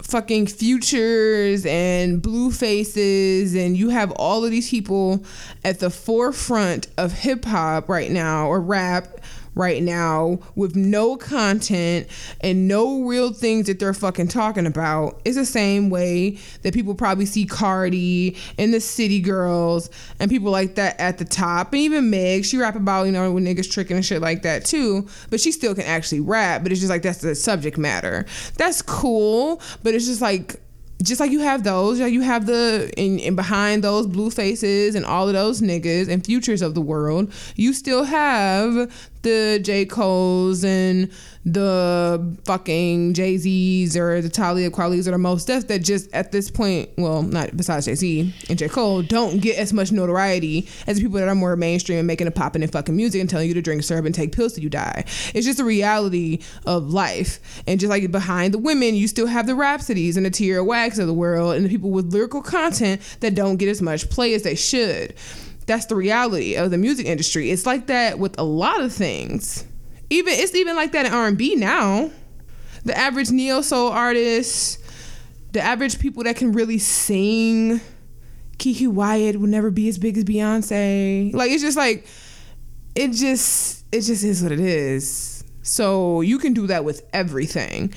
fucking 0.02 0.48
futures 0.48 1.66
and 1.66 2.22
blue 2.22 2.50
faces 2.50 3.54
and 3.56 3.76
you 3.76 3.90
have 3.90 4.10
all 4.12 4.46
of 4.46 4.52
these 4.52 4.70
people 4.70 5.22
at 5.66 5.80
the 5.80 5.90
forefront 5.90 6.88
of 6.98 7.12
hip 7.12 7.44
hop 7.44 7.90
right 7.90 8.10
now 8.10 8.48
or 8.48 8.62
rap 8.62 9.20
right 9.58 9.82
now 9.82 10.40
with 10.56 10.76
no 10.76 11.18
content 11.18 12.08
and 12.42 12.68
no 12.68 13.04
real 13.04 13.34
things 13.34 13.68
that 13.68 13.80
they're 13.80 13.94
fucking 13.94 14.28
talking 14.28 14.66
about. 14.66 15.22
It's 15.26 15.36
the 15.36 15.46
same 15.46 15.90
way 15.90 16.38
that 16.62 16.74
people 16.74 16.96
probably 16.96 17.26
see 17.26 17.46
Cardi 17.46 18.38
and 18.58 18.74
the 18.74 18.80
City 18.80 19.20
Girls 19.20 19.90
and 20.20 20.30
people 20.30 20.52
like 20.52 20.76
that 20.76 21.00
at 21.00 21.18
the 21.18 21.26
top. 21.26 21.74
And 21.74 21.82
even 21.82 22.10
Meg, 22.10 22.46
she 22.46 22.58
rap 22.58 22.76
about, 22.76 23.06
you 23.06 23.12
know, 23.12 23.32
when 23.32 23.46
niggas 23.46 23.72
tricking 23.72 23.98
and 23.98 24.06
shit 24.06 24.22
like 24.22 24.44
that 24.44 24.66
too. 24.66 25.08
But 25.30 25.40
she 25.42 25.52
still 25.52 25.76
can 25.76 25.86
actually 25.86 26.22
rap, 26.22 26.64
but 26.64 26.72
it's 26.72 26.82
just 26.82 26.90
like 26.90 27.02
that's 27.02 27.20
the 27.20 27.36
subject 27.36 27.78
matter. 27.78 28.26
That's 28.58 28.82
cool, 28.82 29.62
but 29.84 29.94
it's 29.94 30.06
just 30.06 30.22
like 30.22 30.62
just 31.04 31.20
like 31.20 31.32
you 31.32 31.40
have 31.42 31.64
those, 31.64 32.00
you 32.00 32.22
have 32.22 32.46
the 32.46 32.92
and 32.98 33.36
behind 33.36 33.84
those 33.84 34.08
blue 34.08 34.32
faces 34.32 34.96
and 34.96 35.06
all 35.06 35.28
of 35.28 35.34
those 35.34 35.62
niggas 35.62 36.10
and 36.10 36.26
futures 36.26 36.62
of 36.62 36.74
the 36.74 36.82
world, 36.82 37.32
you 37.56 37.74
still 37.74 38.04
have 38.04 38.92
the 39.28 39.60
J. 39.62 39.86
Cole's 39.86 40.64
and 40.64 41.12
the 41.46 42.38
fucking 42.46 43.14
Jay 43.14 43.38
Z's 43.38 43.96
or 43.96 44.22
the 44.22 44.30
Talib 44.30 44.74
Kweli's 44.74 45.08
or 45.08 45.12
the 45.12 45.18
most 45.18 45.44
stuff 45.44 45.68
that 45.68 45.80
just 45.80 46.12
at 46.14 46.32
this 46.32 46.50
point, 46.50 46.90
well, 46.98 47.22
not 47.24 47.56
besides 47.56 47.86
Jay 47.86 47.96
Z 47.96 48.34
and 48.50 48.58
J. 48.58 48.68
Cole, 48.68 49.02
don't 49.02 49.42
get 49.42 49.58
as 49.58 49.72
much 49.74 49.92
notoriety 49.92 50.68
as 50.88 50.98
the 50.98 51.04
people 51.04 51.20
that 51.20 51.28
are 51.28 51.36
more 51.36 51.56
mainstream 51.56 52.00
and 52.00 52.08
making 52.08 52.28
it 52.28 52.36
popping 52.36 52.64
in 52.64 52.70
fucking 52.70 52.96
music 52.96 53.22
and 53.22 53.30
telling 53.30 53.48
you 53.48 53.54
to 53.54 53.62
drink 53.62 53.84
syrup 53.84 54.06
and 54.06 54.16
take 54.16 54.36
pills 54.36 54.54
till 54.54 54.64
you 54.64 54.70
die. 54.70 55.04
It's 55.34 55.46
just 55.46 55.60
a 55.60 55.66
reality 55.66 56.40
of 56.66 56.92
life. 56.92 57.40
And 57.68 57.80
just 57.80 57.90
like 57.90 58.10
behind 58.12 58.54
the 58.54 58.60
women, 58.60 58.96
you 58.96 59.08
still 59.08 59.28
have 59.28 59.48
the 59.48 59.54
Rapsodys 59.54 60.18
and 60.18 60.26
the 60.26 60.32
Tierra 60.32 60.64
Whack 60.64 60.98
of 60.98 61.08
the 61.08 61.14
world 61.14 61.56
and 61.56 61.66
the 61.66 61.70
people 61.70 61.92
with 61.92 62.14
lyrical 62.14 62.42
content 62.42 63.02
that 63.20 63.36
don't 63.36 63.58
get 63.58 63.68
as 63.68 63.82
much 63.82 64.10
play 64.10 64.34
as 64.34 64.44
they 64.44 64.56
should. 64.56 65.14
That's 65.68 65.86
the 65.86 65.96
reality 65.96 66.56
of 66.56 66.72
the 66.72 66.78
music 66.78 67.06
industry. 67.06 67.52
It's 67.52 67.66
like 67.66 67.88
that 67.88 68.18
with 68.18 68.40
a 68.40 68.44
lot 68.44 68.82
of 68.82 68.92
things. 68.94 69.66
Even 70.10 70.34
it's 70.34 70.56
even 70.56 70.76
like 70.76 70.94
that 70.94 71.06
in 71.06 71.14
R&B 71.14 71.56
now. 71.56 72.10
The 72.86 72.98
average 72.98 73.32
neo 73.32 73.62
soul 73.62 73.92
artist, 73.92 74.80
the 75.52 75.62
average 75.62 76.00
people 76.00 76.24
that 76.24 76.38
can 76.38 76.54
really 76.54 76.78
sing, 76.78 77.82
Keke 78.58 78.88
Wyatt 78.88 79.40
will 79.40 79.50
never 79.50 79.70
be 79.70 79.90
as 79.90 79.98
big 79.98 80.18
as 80.18 80.24
Beyonce. 80.24 81.34
Like 81.34 81.52
it's 81.52 81.62
just 81.62 81.76
like 81.76 82.08
it 82.96 83.12
just 83.12 83.86
it 83.92 84.02
just 84.02 84.24
is 84.24 84.42
what 84.42 84.54
it 84.54 84.62
is. 84.62 85.44
So 85.64 86.22
you 86.22 86.40
can 86.40 86.54
do 86.54 86.68
that 86.68 86.86
with 86.86 87.06
everything. 87.12 87.94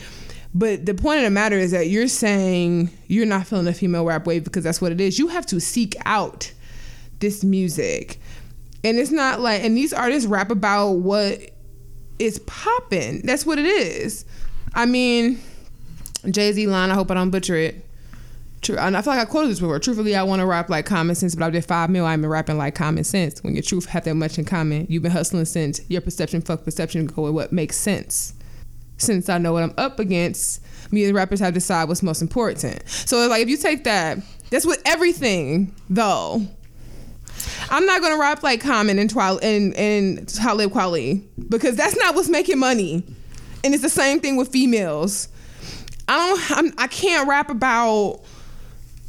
But 0.53 0.87
the 0.87 0.95
point 0.95 1.19
of 1.19 1.25
the 1.25 1.31
matter 1.31 1.57
is 1.57 1.71
that 1.71 1.89
you're 1.89 2.09
saying 2.09 2.91
you're 3.07 3.27
not 3.27 3.47
feeling 3.47 3.67
the 3.67 3.73
female 3.73 4.05
rap 4.05 4.27
wave 4.27 4.43
because 4.43 4.65
that's 4.65 4.81
what 4.81 4.91
it 4.91 5.01
is. 5.01 5.21
You 5.21 5.29
have 5.29 5.47
to 5.47 5.61
seek 5.61 5.95
out 6.05 6.53
this 7.21 7.45
music. 7.45 8.21
And 8.83 8.99
it's 8.99 9.11
not 9.11 9.41
like 9.41 9.63
and 9.63 9.77
these 9.77 9.93
artists 9.93 10.27
rap 10.27 10.51
about 10.51 10.93
what 10.93 11.39
is 12.19 12.39
popping. 12.41 13.23
That's 13.23 13.47
what 13.47 13.59
it 13.59 13.67
is. 13.67 14.25
I 14.75 14.87
mean, 14.87 15.41
Jay 16.31 16.53
Z 16.53 16.67
line, 16.67 16.91
I 16.91 16.95
hope 16.95 17.11
I 17.11 17.15
don't 17.15 17.31
butcher 17.31 17.57
it. 17.57 17.87
True, 18.63 18.77
and 18.77 18.95
I 18.95 19.01
feel 19.01 19.15
like 19.15 19.27
I 19.27 19.31
quoted 19.31 19.51
this 19.51 19.61
before. 19.61 19.79
Truthfully, 19.79 20.15
I 20.15 20.23
want 20.23 20.41
to 20.41 20.47
rap 20.47 20.69
like 20.69 20.85
common 20.85 21.15
sense, 21.15 21.35
but 21.35 21.47
I 21.47 21.51
did 21.51 21.65
five 21.65 21.89
mil. 21.89 22.05
I've 22.05 22.21
been 22.21 22.29
rapping 22.29 22.59
like 22.59 22.75
common 22.75 23.05
sense. 23.05 23.43
When 23.43 23.55
your 23.55 23.63
truth 23.63 23.87
have 23.87 24.05
that 24.05 24.15
much 24.15 24.39
in 24.39 24.45
common, 24.45 24.87
you've 24.91 25.03
been 25.03 25.13
hustling 25.13 25.47
since 25.47 25.81
your 25.89 26.03
perception, 26.03 26.43
fuck 26.43 26.65
perception, 26.65 27.07
go 27.07 27.23
with 27.23 27.33
what 27.33 27.53
makes 27.53 27.77
sense. 27.79 28.35
Since 28.99 29.31
I 29.31 29.39
know 29.39 29.55
what 29.55 29.63
I'm 29.63 29.73
up 29.79 29.99
against, 29.99 30.63
me 30.93 31.05
and 31.05 31.11
the 31.11 31.15
rappers 31.15 31.41
have 31.41 31.51
to 31.51 31.55
decide 31.55 31.89
what's 31.89 32.03
most 32.03 32.21
important. 32.21 32.87
So 32.87 33.27
like, 33.29 33.41
if 33.41 33.49
you 33.49 33.57
take 33.57 33.85
that, 33.85 34.19
that's 34.51 34.67
with 34.67 34.83
everything 34.85 35.75
though. 35.89 36.43
I'm 37.71 37.87
not 37.87 38.03
gonna 38.03 38.19
rap 38.19 38.43
like 38.43 38.61
Common 38.61 38.99
and 38.99 39.13
Twil 39.13 39.39
and 39.43 39.75
and 39.75 40.29
Talib 40.29 40.73
Kweli 40.73 41.25
because 41.49 41.77
that's 41.77 41.97
not 41.97 42.15
what's 42.15 42.29
making 42.29 42.59
money, 42.59 43.05
and 43.65 43.75
it's 43.75 43.83
the 43.83 43.89
same 43.89 44.21
thing 44.21 44.37
with 44.37 44.49
females. 44.49 45.29
I 46.09 46.17
don't. 46.17 46.59
I'm, 46.59 46.75
I 46.79 46.87
can't 46.87 47.29
rap 47.29 47.51
about 47.51 48.23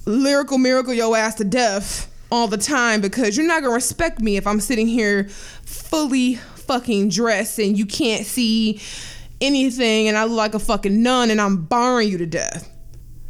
lyrical 0.05 0.57
miracle 0.57 0.93
yo 0.93 1.13
ass 1.13 1.35
to 1.35 1.43
death 1.43 2.11
all 2.31 2.47
the 2.47 2.57
time 2.57 3.01
because 3.01 3.37
you're 3.37 3.47
not 3.47 3.61
gonna 3.61 3.73
respect 3.73 4.19
me 4.19 4.37
if 4.37 4.47
I'm 4.47 4.59
sitting 4.59 4.87
here 4.87 5.25
fully 5.63 6.35
fucking 6.35 7.09
dressed 7.09 7.59
and 7.59 7.77
you 7.77 7.85
can't 7.85 8.25
see 8.25 8.79
anything 9.41 10.07
and 10.07 10.17
I 10.17 10.23
look 10.23 10.37
like 10.37 10.53
a 10.53 10.59
fucking 10.59 11.03
nun 11.03 11.29
and 11.31 11.41
I'm 11.41 11.65
barring 11.65 12.09
you 12.09 12.17
to 12.19 12.25
death. 12.25 12.69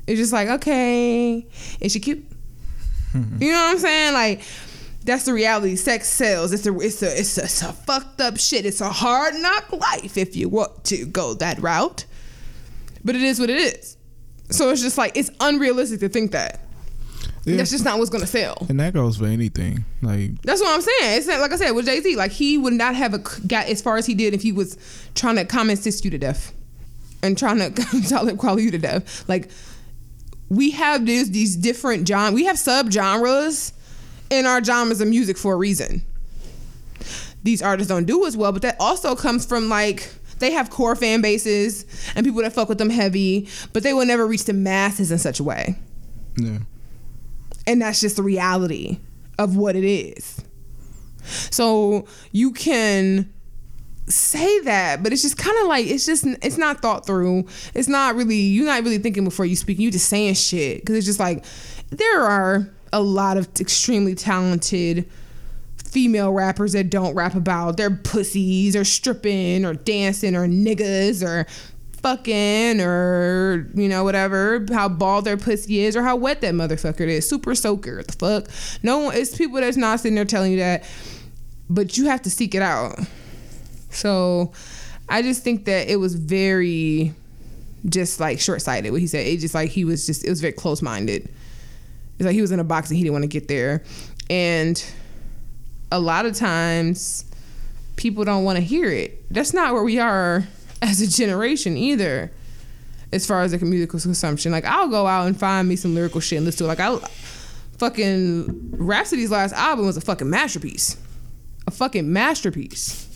It's 0.06 0.20
just 0.20 0.34
like, 0.34 0.50
okay, 0.50 1.48
is 1.80 1.94
she 1.94 2.00
cute? 2.00 2.26
you 3.14 3.52
know 3.52 3.58
what 3.58 3.72
I'm 3.72 3.80
saying? 3.80 4.14
Like, 4.14 4.42
that's 5.04 5.26
the 5.26 5.34
reality. 5.34 5.76
Sex 5.76 6.08
sells. 6.08 6.52
It's 6.52 6.66
a, 6.66 6.80
it's 6.80 7.02
a, 7.02 7.20
it's 7.20 7.38
a, 7.38 7.44
it's 7.44 7.62
a 7.62 7.74
fucked 7.74 8.22
up 8.22 8.38
shit. 8.38 8.66
It's 8.66 8.82
a 8.82 8.90
hard 8.90 9.36
knock 9.36 9.72
life 9.72 10.18
if 10.18 10.36
you 10.36 10.50
want 10.50 10.84
to 10.86 11.06
go 11.06 11.34
that 11.36 11.60
route. 11.60 12.06
But 13.04 13.16
it 13.16 13.22
is 13.22 13.40
what 13.40 13.50
it 13.50 13.58
is. 13.58 13.98
So 14.52 14.70
it's 14.70 14.82
just 14.82 14.98
like 14.98 15.18
it's 15.18 15.32
unrealistic 15.40 16.02
to 16.02 16.10
think 16.10 16.32
that. 16.32 16.60
Yeah. 17.46 17.58
That's 17.58 17.72
just 17.72 17.84
not 17.84 17.98
what's 17.98 18.12
gonna 18.12 18.28
sell. 18.28 18.68
And 18.70 18.80
that 18.80 18.94
goes 18.94 19.18
for 19.18 19.26
anything. 19.26 19.86
Like 20.04 20.40
That's 20.44 20.62
what 20.62 20.76
I'm 20.76 20.82
saying. 20.82 21.18
It's 21.18 21.28
not, 21.28 21.40
like 21.40 21.52
I 21.52 21.56
said 21.56 21.72
with 21.72 21.86
Jay 21.86 22.00
Z. 22.02 22.16
Like 22.16 22.32
he 22.32 22.58
would 22.58 22.74
not 22.74 22.94
have 22.94 23.16
a, 23.16 23.20
got 23.48 23.68
as 23.68 23.82
far 23.82 23.98
as 23.98 24.06
he 24.06 24.14
did 24.14 24.36
if 24.36 24.44
he 24.44 24.52
was 24.52 24.78
trying 25.16 25.38
to 25.38 25.46
common 25.46 25.74
assist 25.74 26.06
you 26.06 26.12
to 26.12 26.20
death 26.20 26.54
and 27.24 27.38
trying 27.38 27.58
to 27.58 27.70
Talib 28.08 28.38
Kweli 28.38 28.64
you 28.64 28.72
to 28.72 28.78
death. 28.78 29.28
Like 29.28 29.50
we 30.50 30.72
have 30.72 31.08
this 31.08 31.30
these 31.30 31.56
different 31.56 32.08
genre. 32.08 32.32
We 32.32 32.46
have 32.46 32.60
sub 32.60 32.92
genres 32.92 33.74
in 34.32 34.46
our 34.48 34.64
genres 34.64 35.02
of 35.02 35.08
music 35.08 35.38
for 35.38 35.54
a 35.54 35.58
reason. 35.58 36.02
These 37.44 37.62
artists 37.62 37.90
don't 37.90 38.06
do 38.06 38.26
as 38.26 38.36
well, 38.38 38.52
but 38.52 38.62
that 38.64 38.78
also 38.80 39.16
comes 39.16 39.46
from 39.46 39.70
like 39.70 40.10
they 40.40 40.52
have 40.52 40.70
core 40.70 40.96
fan 40.96 41.22
bases 41.22 41.86
and 42.16 42.26
people 42.26 42.42
that 42.42 42.54
fuck 42.54 42.70
with 42.70 42.78
them 42.78 42.90
heavy, 42.90 43.48
but 43.74 43.84
they 43.84 43.94
will 43.94 44.06
never 44.06 44.26
reach 44.26 44.46
the 44.46 44.54
masses 44.54 45.12
in 45.12 45.20
such 45.20 45.40
a 45.40 45.44
way. 45.44 45.76
yeah. 46.38 46.60
And 47.68 47.80
that's 47.82 48.02
just 48.02 48.16
the 48.16 48.24
reality 48.24 49.00
of 49.38 49.56
what 49.56 49.76
it 49.76 49.84
is. 49.84 50.42
So 51.24 52.08
you 52.32 52.52
can 52.52 53.32
say 54.08 54.60
that, 54.62 55.04
but 55.04 55.14
it's 55.14 55.22
just 55.22 55.38
kind 55.38 55.58
of 55.60 55.68
like 55.68 55.86
it's 55.86 56.06
just 56.06 56.26
it's 56.42 56.58
not 56.58 56.82
thought 56.82 57.06
through. 57.06 57.46
It's 57.76 57.88
not 57.88 58.16
really 58.16 58.36
you're 58.36 58.66
not 58.66 58.84
really 58.84 58.98
thinking 58.98 59.24
before 59.24 59.46
you 59.46 59.56
speak. 59.56 59.78
You 59.78 59.92
just 59.92 60.10
saying 60.10 60.34
shit 60.36 60.82
because 60.82 60.96
it's 60.96 61.06
just 61.06 61.20
like 61.20 61.46
there 61.92 62.22
are 62.22 62.72
a 62.94 63.02
lot 63.02 63.38
of 63.38 63.48
extremely 63.60 64.16
talented 64.16 65.10
female 65.92 66.32
rappers 66.32 66.72
that 66.74 66.90
don't 66.90 67.14
rap 67.16 67.36
about 67.36 67.78
their 67.78 67.90
pussies 67.90 68.76
or 68.76 68.86
stripping 68.86 69.66
or 69.66 69.74
dancing 69.74 70.36
or 70.36 70.48
niggas 70.48 71.26
or 71.26 71.46
fucking 72.02 72.82
or 72.82 73.70
you 73.76 73.88
know 73.88 74.04
whatever 74.04 74.66
how 74.72 74.90
bald 74.90 75.24
their 75.24 75.38
pussy 75.38 75.82
is 75.82 75.96
or 75.96 76.02
how 76.02 76.16
wet 76.16 76.42
that 76.42 76.54
motherfucker 76.54 77.08
is. 77.08 77.28
Super 77.28 77.54
soaker 77.54 78.02
the 78.04 78.14
fuck? 78.14 78.48
No 78.84 79.10
it's 79.10 79.36
people 79.38 79.60
that's 79.60 79.78
not 79.78 80.00
sitting 80.00 80.16
there 80.16 80.26
telling 80.26 80.52
you 80.52 80.60
that 80.60 80.90
but 81.70 81.98
you 81.98 82.06
have 82.06 82.22
to 82.24 82.30
seek 82.30 82.56
it 82.56 82.62
out. 82.62 83.00
So 83.90 84.52
i 85.10 85.22
just 85.22 85.44
think 85.44 85.66
that 85.66 85.90
it 85.90 85.98
was 85.98 86.16
very 86.16 87.14
just 87.90 88.20
like 88.20 88.40
short-sighted 88.40 88.92
what 88.92 89.02
he 89.02 89.08
said. 89.08 89.26
It 89.28 89.40
just 89.40 89.54
like 89.56 89.72
he 89.72 89.84
was 89.84 90.06
just 90.06 90.24
it 90.26 90.30
was 90.30 90.40
very 90.40 90.54
close-minded 90.54 91.30
it's 92.22 92.28
like 92.28 92.36
he 92.36 92.42
was 92.42 92.52
in 92.52 92.60
a 92.60 92.64
box 92.64 92.90
and 92.90 92.98
he 92.98 93.04
didn't 93.04 93.14
want 93.14 93.24
to 93.24 93.28
get 93.28 93.48
there. 93.48 93.82
And 94.30 94.84
a 95.92 96.00
lot 96.00 96.28
of 96.28 96.36
times 96.36 97.26
people 97.96 98.24
don't 98.24 98.44
want 98.44 98.58
to 98.58 98.64
hear 98.64 98.92
it. 98.92 99.34
That's 99.34 99.56
not 99.56 99.74
where 99.74 99.82
we 99.82 99.98
are 99.98 100.44
as 100.84 101.02
a 101.02 101.08
generation 101.08 101.76
either 101.76 102.32
as 103.12 103.26
far 103.26 103.42
as 103.42 103.54
like 103.54 103.64
musical 103.64 104.00
consumption. 104.00 104.52
Like 104.52 104.66
i'll 104.66 104.88
go 104.88 105.08
out 105.08 105.26
and 105.26 105.38
find 105.38 105.68
me 105.68 105.76
some 105.76 105.96
lyrical 105.96 106.22
shit 106.22 106.38
and 106.38 106.46
listen 106.46 106.60
to 106.60 106.66
it. 106.66 106.68
Like 106.68 106.80
i 106.80 106.96
fucking 107.80 108.70
Rapsody's 108.78 109.32
last 109.32 109.54
album 109.54 109.88
was 109.88 109.98
a 109.98 110.02
fucking 110.02 110.30
masterpiece. 110.30 110.98
A 111.66 111.72
fucking 111.72 112.14
masterpiece. 112.14 113.08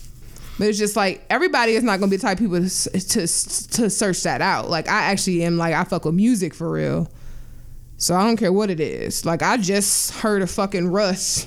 But 0.58 0.66
it's 0.66 0.78
just 0.78 0.96
like 0.96 1.24
everybody 1.30 1.74
is 1.74 1.84
not 1.84 2.00
gonna 2.00 2.10
be 2.10 2.16
the 2.16 2.22
type 2.22 2.38
of 2.38 2.42
people 2.42 2.58
to, 2.58 2.90
to 2.90 3.20
to 3.20 3.88
search 3.88 4.24
that 4.24 4.40
out. 4.42 4.68
Like 4.68 4.88
i 4.88 5.02
actually 5.02 5.44
am 5.44 5.58
like 5.58 5.74
i 5.74 5.84
fuck 5.84 6.04
with 6.04 6.16
music 6.16 6.54
for 6.54 6.68
real 6.68 7.08
so 7.96 8.14
i 8.14 8.22
don't 8.24 8.36
care 8.36 8.52
what 8.52 8.70
it 8.70 8.80
is 8.80 9.24
like 9.24 9.42
i 9.42 9.56
just 9.56 10.12
heard 10.16 10.42
a 10.42 10.46
fucking 10.46 10.88
russ 10.88 11.46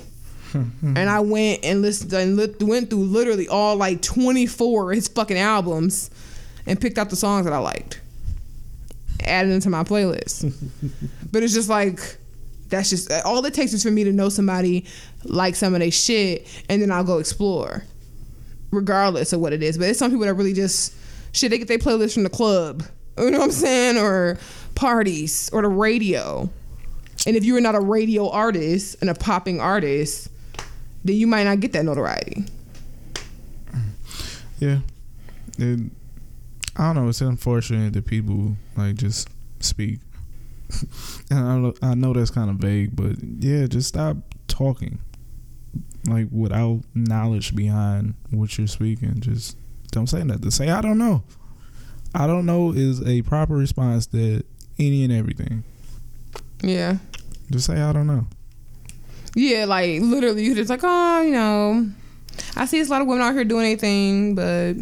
and 0.54 1.10
I 1.10 1.20
went 1.20 1.64
and 1.64 1.82
listened 1.82 2.12
and 2.14 2.36
li- 2.36 2.56
went 2.62 2.89
through 2.89 3.04
literally 3.04 3.47
all 3.47 3.76
like 3.76 4.02
24 4.02 4.91
of 4.91 4.95
his 4.95 5.08
fucking 5.08 5.38
albums 5.38 6.10
and 6.66 6.80
picked 6.80 6.97
out 6.97 7.10
the 7.10 7.16
songs 7.16 7.45
that 7.45 7.54
I 7.54 7.60
liked, 7.60 8.02
added 9.24 9.52
them 9.52 9.60
to 9.62 9.70
my 9.70 9.84
playlist. 9.84 10.52
but 11.32 11.43
it's 11.43 11.54
just 11.54 11.70
like 11.70 12.18
that's 12.70 12.89
just 12.89 13.12
all 13.26 13.43
it 13.45 13.54
takes 13.54 13.74
is 13.74 13.84
for 13.84 13.91
me 13.91 14.04
to 14.04 14.12
know 14.12 14.30
somebody 14.30 14.86
like 15.24 15.56
some 15.56 15.74
of 15.74 15.82
their 15.82 15.91
shit, 15.91 16.47
and 16.70 16.82
then 16.82 16.91
I'll 16.91 17.04
go 17.04 17.20
explore, 17.20 17.84
regardless 18.72 19.34
of 19.34 19.41
what 19.41 19.54
it 19.54 19.62
is. 19.62 19.78
But 19.78 19.89
it's 19.89 20.00
some 20.00 20.12
people 20.12 20.26
that 20.26 20.34
really 20.34 20.54
just 20.54 20.95
shit. 21.32 21.52
They 21.52 21.58
get 21.60 21.68
their 21.68 21.78
playlist 21.78 22.14
from 22.14 22.24
the 22.24 22.30
club, 22.30 22.84
you 23.18 23.30
know 23.30 23.39
what 23.39 23.45
I'm 23.45 23.52
saying, 23.52 23.97
or 23.97 24.39
parties 24.80 25.50
or 25.52 25.62
the 25.62 25.68
radio. 25.68 26.50
And 27.28 27.36
if 27.36 27.44
you're 27.44 27.60
not 27.60 27.76
a 27.76 27.82
radio 27.82 28.30
artist 28.30 28.96
and 29.02 29.10
a 29.10 29.14
popping 29.14 29.60
artist, 29.60 30.30
then 31.04 31.18
you 31.18 31.28
might 31.28 31.44
not 31.44 31.60
get 31.60 31.74
that 31.74 31.84
notoriety. 31.84 32.46
Yeah. 34.60 34.80
It, 35.58 35.92
I 36.78 36.94
don't 36.94 37.04
know. 37.04 37.10
It's 37.10 37.20
unfortunate 37.20 37.92
that 37.92 38.06
people 38.06 38.56
like 38.78 38.96
just 38.96 39.28
speak. 39.60 40.00
and 41.30 41.40
I 41.40 41.58
know, 41.58 41.74
I 41.82 41.96
know 41.96 42.14
that's 42.14 42.32
kind 42.32 42.50
of 42.50 42.56
vague, 42.56 42.96
but 42.96 43.18
yeah, 43.22 43.68
just 43.68 43.90
stop 43.90 44.16
talking. 44.48 45.00
Like 46.08 46.28
without 46.32 46.84
knowledge 46.96 47.54
behind 47.54 48.14
what 48.30 48.58
you're 48.58 48.68
speaking, 48.68 49.20
just 49.20 49.58
don't 49.92 50.08
say 50.08 50.24
nothing. 50.24 50.52
Say 50.52 50.70
I 50.70 50.80
don't 50.80 50.98
know. 50.98 51.24
I 52.16 52.28
don't 52.28 52.46
know 52.46 52.72
is 52.72 53.06
a 53.06 53.24
proper 53.24 53.56
response 53.56 54.08
to 54.08 54.42
any 54.80 55.04
and 55.04 55.14
everything. 55.14 55.64
Yeah. 56.62 56.98
Just 57.52 57.66
say 57.66 57.82
I 57.82 57.94
don't 57.94 58.08
know. 58.08 58.26
Yeah, 59.36 59.66
like 59.66 60.02
literally, 60.02 60.44
you 60.44 60.56
just 60.56 60.70
like, 60.70 60.82
oh, 60.84 61.22
you 61.22 61.32
know, 61.32 61.90
I 62.56 62.66
see 62.66 62.82
a 62.82 62.86
lot 62.86 63.02
of 63.02 63.08
women 63.08 63.24
out 63.24 63.34
here 63.34 63.44
doing 63.44 63.66
anything, 63.66 64.36
but 64.36 64.76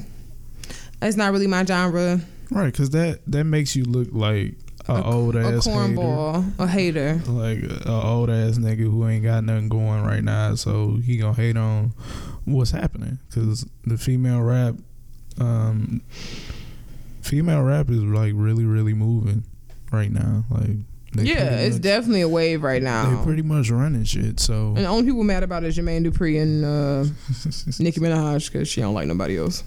it's 1.02 1.18
not 1.18 1.32
really 1.32 1.48
my 1.48 1.66
genre. 1.66 2.20
Right, 2.50 2.72
because 2.72 2.92
that 2.92 3.20
that 3.28 3.44
makes 3.44 3.76
you 3.76 3.84
look 3.84 4.08
like 4.12 4.56
a, 4.88 5.04
old 5.04 5.36
ass 5.36 5.66
hater. 5.66 5.78
cornball, 5.78 6.60
a 6.60 6.68
hater. 6.68 7.22
like 7.28 7.64
a 7.86 7.92
old 7.92 8.30
ass 8.30 8.58
nigga 8.58 8.90
who 8.90 9.08
ain't 9.08 9.24
got 9.24 9.44
nothing 9.44 9.70
going 9.70 10.04
right 10.04 10.24
now, 10.24 10.56
so 10.56 10.98
he 11.04 11.18
gonna 11.18 11.34
hate 11.34 11.58
on 11.58 11.94
what's 12.46 12.72
happening 12.72 13.20
because 13.30 13.66
the 13.86 13.98
female 13.98 14.42
rap, 14.42 14.76
um, 15.40 16.02
female 17.22 17.64
rap 17.64 17.90
is 17.90 18.02
like 18.02 18.32
really 18.36 18.66
really 18.66 18.94
moving 18.94 19.44
right 19.92 20.12
now. 20.12 20.44
Like 20.50 20.78
Yeah, 21.14 21.56
it's 21.60 21.76
much- 21.76 21.82
definitely 21.84 22.22
a 22.22 22.30
wave 22.30 22.64
right 22.64 22.82
now. 22.84 23.18
they 23.18 23.24
pretty 23.24 23.42
much 23.42 23.70
running 23.70 24.04
shit. 24.04 24.40
So 24.40 24.68
and 24.76 24.78
the 24.78 24.86
only 24.88 25.06
people 25.06 25.24
mad 25.24 25.44
about 25.44 25.64
it 25.64 25.68
is 25.68 25.78
Jermaine 25.78 26.06
Dupri 26.06 26.42
and 26.42 26.64
uh, 26.66 27.04
Nicki 27.84 28.00
Minaj 28.00 28.52
because 28.52 28.68
she 28.68 28.82
don't 28.82 28.94
like 28.94 29.08
nobody 29.08 29.38
else. 29.38 29.64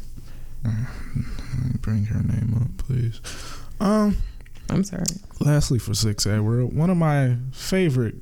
bring 1.81 2.05
her 2.07 2.23
name 2.23 2.55
up, 2.61 2.85
please. 2.87 3.21
Um, 3.81 4.17
I'm 4.69 4.85
sorry. 4.85 5.05
lastly 5.41 5.79
for 5.79 5.95
Sick 5.95 6.21
Sad 6.21 6.43
World, 6.43 6.75
one 6.77 6.91
of 6.91 6.97
my 6.97 7.37
favorite 7.53 8.17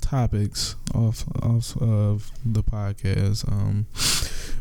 topics 0.00 0.76
off 0.94 1.24
off 1.42 1.76
of 1.78 2.30
the 2.44 2.62
podcast. 2.62 3.50
Um, 3.50 3.86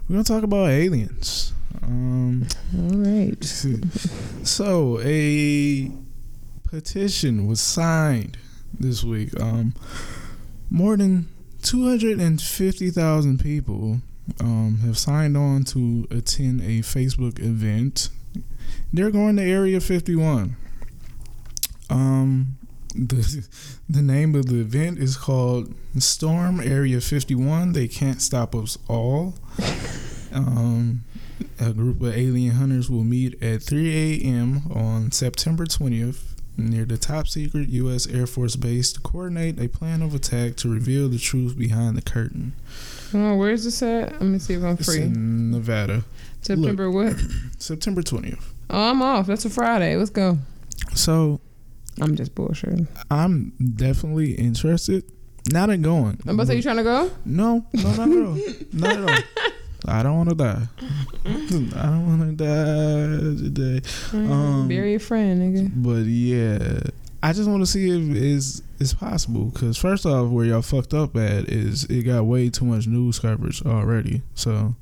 we're 0.10 0.16
gonna 0.16 0.24
talk 0.24 0.44
about 0.44 0.70
aliens. 0.70 1.54
Um, 1.84 2.48
All 2.78 2.98
right. 2.98 3.44
so 4.44 5.00
a 5.04 5.92
petition 6.72 7.48
was 7.48 7.60
signed 7.60 8.38
this 8.80 9.04
week. 9.04 9.38
Um, 9.40 9.76
more 10.70 10.96
than 10.98 11.28
two 11.62 11.88
hundred 11.88 12.20
and 12.20 12.42
fifty 12.42 12.90
thousand 12.90 13.40
people 13.40 14.00
um, 14.40 14.80
have 14.86 14.98
signed 14.98 15.36
on 15.36 15.66
to 15.66 16.08
attend 16.10 16.62
a 16.62 16.80
Facebook 16.80 17.40
event. 17.40 18.10
They're 18.94 19.12
going 19.12 19.36
to 19.36 19.44
Area 19.44 19.82
Fifty 19.82 20.16
One. 20.16 20.56
Um, 21.90 22.58
the 22.96 23.46
the 23.90 24.02
name 24.02 24.34
of 24.34 24.46
the 24.46 24.62
event 24.62 24.98
is 24.98 25.18
called 25.18 25.76
Storm 26.00 26.62
Area 26.62 27.02
51. 27.02 27.74
They 27.74 27.90
can't 27.90 28.22
stop 28.22 28.56
us 28.56 28.78
all. 28.88 29.36
Um, 30.34 31.04
a 31.60 31.74
group 31.74 32.02
of 32.02 32.16
alien 32.16 32.56
hunters 32.56 32.90
will 32.90 33.04
meet 33.04 33.42
at 33.44 33.62
3 33.62 34.22
a.m. 34.22 34.72
on 34.74 35.12
September 35.12 35.66
20th 35.66 36.31
near 36.70 36.86
the 36.86 36.98
top 36.98 37.28
secret 37.28 37.70
U.S. 37.70 38.08
Air 38.08 38.28
Force 38.28 38.56
base 38.56 38.94
to 38.94 39.02
coordinate 39.02 39.60
a 39.60 39.68
plan 39.68 40.02
of 40.02 40.14
attack 40.14 40.56
to 40.58 40.70
reveal 40.70 41.10
the 41.10 41.18
truth 41.20 41.58
behind 41.58 41.98
the 41.98 42.02
curtain. 42.02 42.54
Oh, 43.14 43.36
where's 43.36 43.64
this 43.64 43.82
at? 43.84 44.14
Let 44.14 44.22
me 44.24 44.40
see 44.40 44.54
if 44.54 44.64
I'm 44.64 44.76
It's 44.76 44.86
free. 44.86 45.02
in 45.04 45.52
Nevada, 45.52 46.04
September 46.42 46.90
what? 46.90 47.16
September 47.58 48.02
20th. 48.02 48.44
Oh, 48.70 48.90
I'm 48.92 49.02
off. 49.02 49.28
That's 49.28 49.46
a 49.46 49.50
Friday. 49.50 49.96
Let's 49.98 50.10
go. 50.12 50.38
So 50.96 51.42
I'm 52.00 52.16
just 52.16 52.34
bullshitting. 52.36 52.88
I'm 53.10 53.52
definitely 53.76 54.34
interested. 54.34 55.04
Not 55.52 55.70
in 55.72 55.82
going. 55.82 56.20
I'm 56.26 56.36
about 56.36 56.44
to 56.44 56.48
say 56.48 56.56
you 56.56 56.62
trying 56.62 56.78
to 56.78 56.84
go? 56.84 57.12
No, 57.26 57.66
no, 57.74 57.92
not 57.96 58.10
at 58.10 58.26
all. 58.26 58.38
not 58.74 58.98
at 58.98 59.10
all. 59.10 59.24
I 59.88 60.04
don't 60.04 60.16
want 60.18 60.30
to 60.30 60.36
die. 60.36 60.68
I 61.26 61.86
don't 61.86 62.08
want 62.20 62.38
to 62.38 62.46
die 62.46 63.44
today. 63.44 63.82
Um, 64.14 64.68
Bury 64.68 64.92
your 64.92 65.00
friend, 65.00 65.42
nigga. 65.42 65.72
But 65.76 66.06
yeah, 66.06 66.82
I 67.24 67.34
just 67.34 67.50
want 67.50 67.62
to 67.62 67.66
see 67.66 67.90
if 67.90 68.16
it's 68.16 68.62
it's 68.80 68.94
possible. 68.94 69.46
Because 69.46 69.78
first 69.78 70.06
off, 70.06 70.30
where 70.30 70.46
y'all 70.46 70.62
fucked 70.62 70.94
up 70.94 71.16
at 71.16 71.50
is 71.50 71.84
it 71.86 72.04
got 72.04 72.26
way 72.26 72.50
too 72.50 72.66
much 72.66 72.88
news 72.88 73.20
coverage 73.20 73.64
already. 73.66 74.22
So 74.36 74.76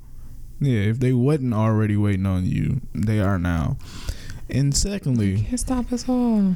yeah, 0.60 0.82
if 0.82 1.00
they 1.00 1.14
wasn't 1.14 1.54
already 1.54 1.96
waiting 1.96 2.26
on 2.26 2.46
you, 2.46 2.82
they 2.94 3.20
are 3.20 3.40
now. 3.40 3.78
And 4.50 4.76
secondly, 4.76 5.42
Can't 5.44 5.60
stop 5.60 5.92
us 5.94 6.10
all. 6.10 6.56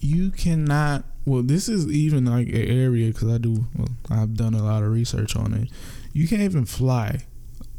you 0.00 0.30
cannot. 0.30 1.04
Well, 1.24 1.42
this 1.42 1.68
is 1.68 1.86
even 1.88 2.24
like 2.24 2.48
an 2.48 2.54
area 2.54 3.08
because 3.12 3.28
I 3.32 3.38
do. 3.38 3.66
Well, 3.76 3.88
I've 4.10 4.34
done 4.34 4.54
a 4.54 4.62
lot 4.62 4.82
of 4.82 4.90
research 4.90 5.36
on 5.36 5.54
it. 5.54 5.68
You 6.12 6.26
can't 6.26 6.42
even 6.42 6.64
fly 6.64 7.20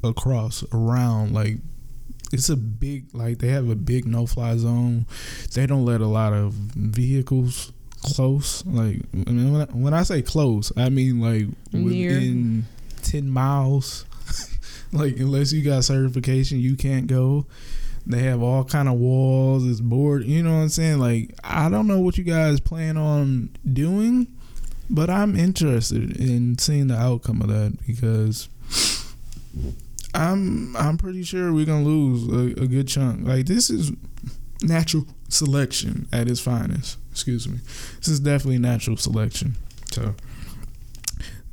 across 0.04 0.64
around 0.74 1.34
like 1.34 1.58
it's 2.32 2.50
a 2.50 2.56
big 2.56 3.06
like 3.14 3.40
they 3.40 3.50
have 3.50 3.70
a 3.70 3.76
big 3.76 4.06
no 4.06 4.26
fly 4.26 4.56
zone. 4.58 5.06
They 5.54 5.66
don't 5.66 5.86
let 5.86 6.02
a 6.02 6.08
lot 6.08 6.34
of 6.34 6.54
vehicles 6.54 7.72
close. 8.04 8.66
Like 8.66 9.02
I 9.14 9.32
mean, 9.32 9.54
when 9.54 9.62
I, 9.62 9.66
when 9.66 9.94
I 9.94 10.04
say 10.04 10.22
close, 10.22 10.72
I 10.78 10.90
mean 10.90 11.20
like 11.20 11.48
Near. 11.74 12.14
within 12.14 12.66
ten 13.02 13.30
miles. 13.30 14.06
like 14.92 15.18
unless 15.18 15.52
you 15.52 15.64
got 15.64 15.84
certification, 15.84 16.60
you 16.60 16.76
can't 16.76 17.08
go. 17.08 17.46
They 18.06 18.24
have 18.24 18.42
all 18.42 18.64
kind 18.64 18.88
of 18.90 18.96
walls. 18.96 19.68
It's 19.68 19.82
board. 19.82 20.24
You 20.24 20.44
know 20.44 20.56
what 20.56 20.62
I'm 20.62 20.70
saying? 20.70 21.00
Like 21.00 21.32
I 21.44 21.70
don't 21.70 21.88
know 21.88 22.00
what 22.00 22.18
you 22.18 22.24
guys 22.24 22.60
plan 22.60 22.98
on 22.98 23.50
doing, 23.72 24.28
but 24.90 25.10
I'm 25.10 25.36
interested 25.36 26.18
in 26.18 26.58
seeing 26.58 26.88
the 26.88 26.98
outcome 26.98 27.42
of 27.42 27.48
that 27.50 27.78
because 27.86 28.50
I'm 30.14 30.76
I'm 30.76 30.98
pretty 30.98 31.24
sure 31.24 31.54
we're 31.54 31.66
gonna 31.66 31.84
lose 31.84 32.28
a, 32.28 32.64
a 32.64 32.68
good 32.68 32.88
chunk. 32.88 33.28
Like 33.28 33.46
this 33.46 33.70
is 33.70 33.92
natural 34.62 35.06
selection 35.30 36.08
at 36.12 36.28
its 36.28 36.40
finest. 36.40 36.98
Excuse 37.12 37.48
me. 37.48 37.60
This 37.98 38.08
is 38.08 38.20
definitely 38.20 38.60
natural 38.60 38.98
selection. 38.98 39.56
So 39.92 40.16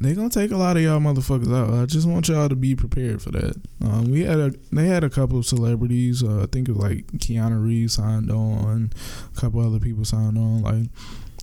they're 0.01 0.15
gonna 0.15 0.31
take 0.31 0.51
a 0.51 0.57
lot 0.57 0.77
of 0.77 0.83
y'all 0.83 1.01
motherfuckers 1.01 1.55
out. 1.55 1.73
I 1.73 1.87
just 1.87 2.09
want 2.09 2.29
y'all 2.29 2.49
to 2.49 2.57
be 2.57 2.75
prepared 2.75 3.23
for 3.23 3.31
that. 3.31 3.57
Um, 3.83 4.11
we 4.11 4.25
had 4.25 4.39
a 4.39 4.53
they 4.73 4.87
had 4.87 5.05
a 5.05 5.11
couple 5.11 5.39
of 5.39 5.47
celebrities. 5.47 6.23
Uh, 6.23 6.43
I 6.43 6.47
think 6.47 6.69
it 6.69 6.73
was 6.73 6.83
like 6.83 7.07
Keanu 7.13 7.65
Reeves 7.65 7.95
signed 7.95 8.31
on, 8.31 8.91
a 9.35 9.41
couple 9.41 9.61
other 9.61 9.81
people 9.81 10.05
signed 10.05 10.39
on. 10.39 10.63
Like 10.63 10.89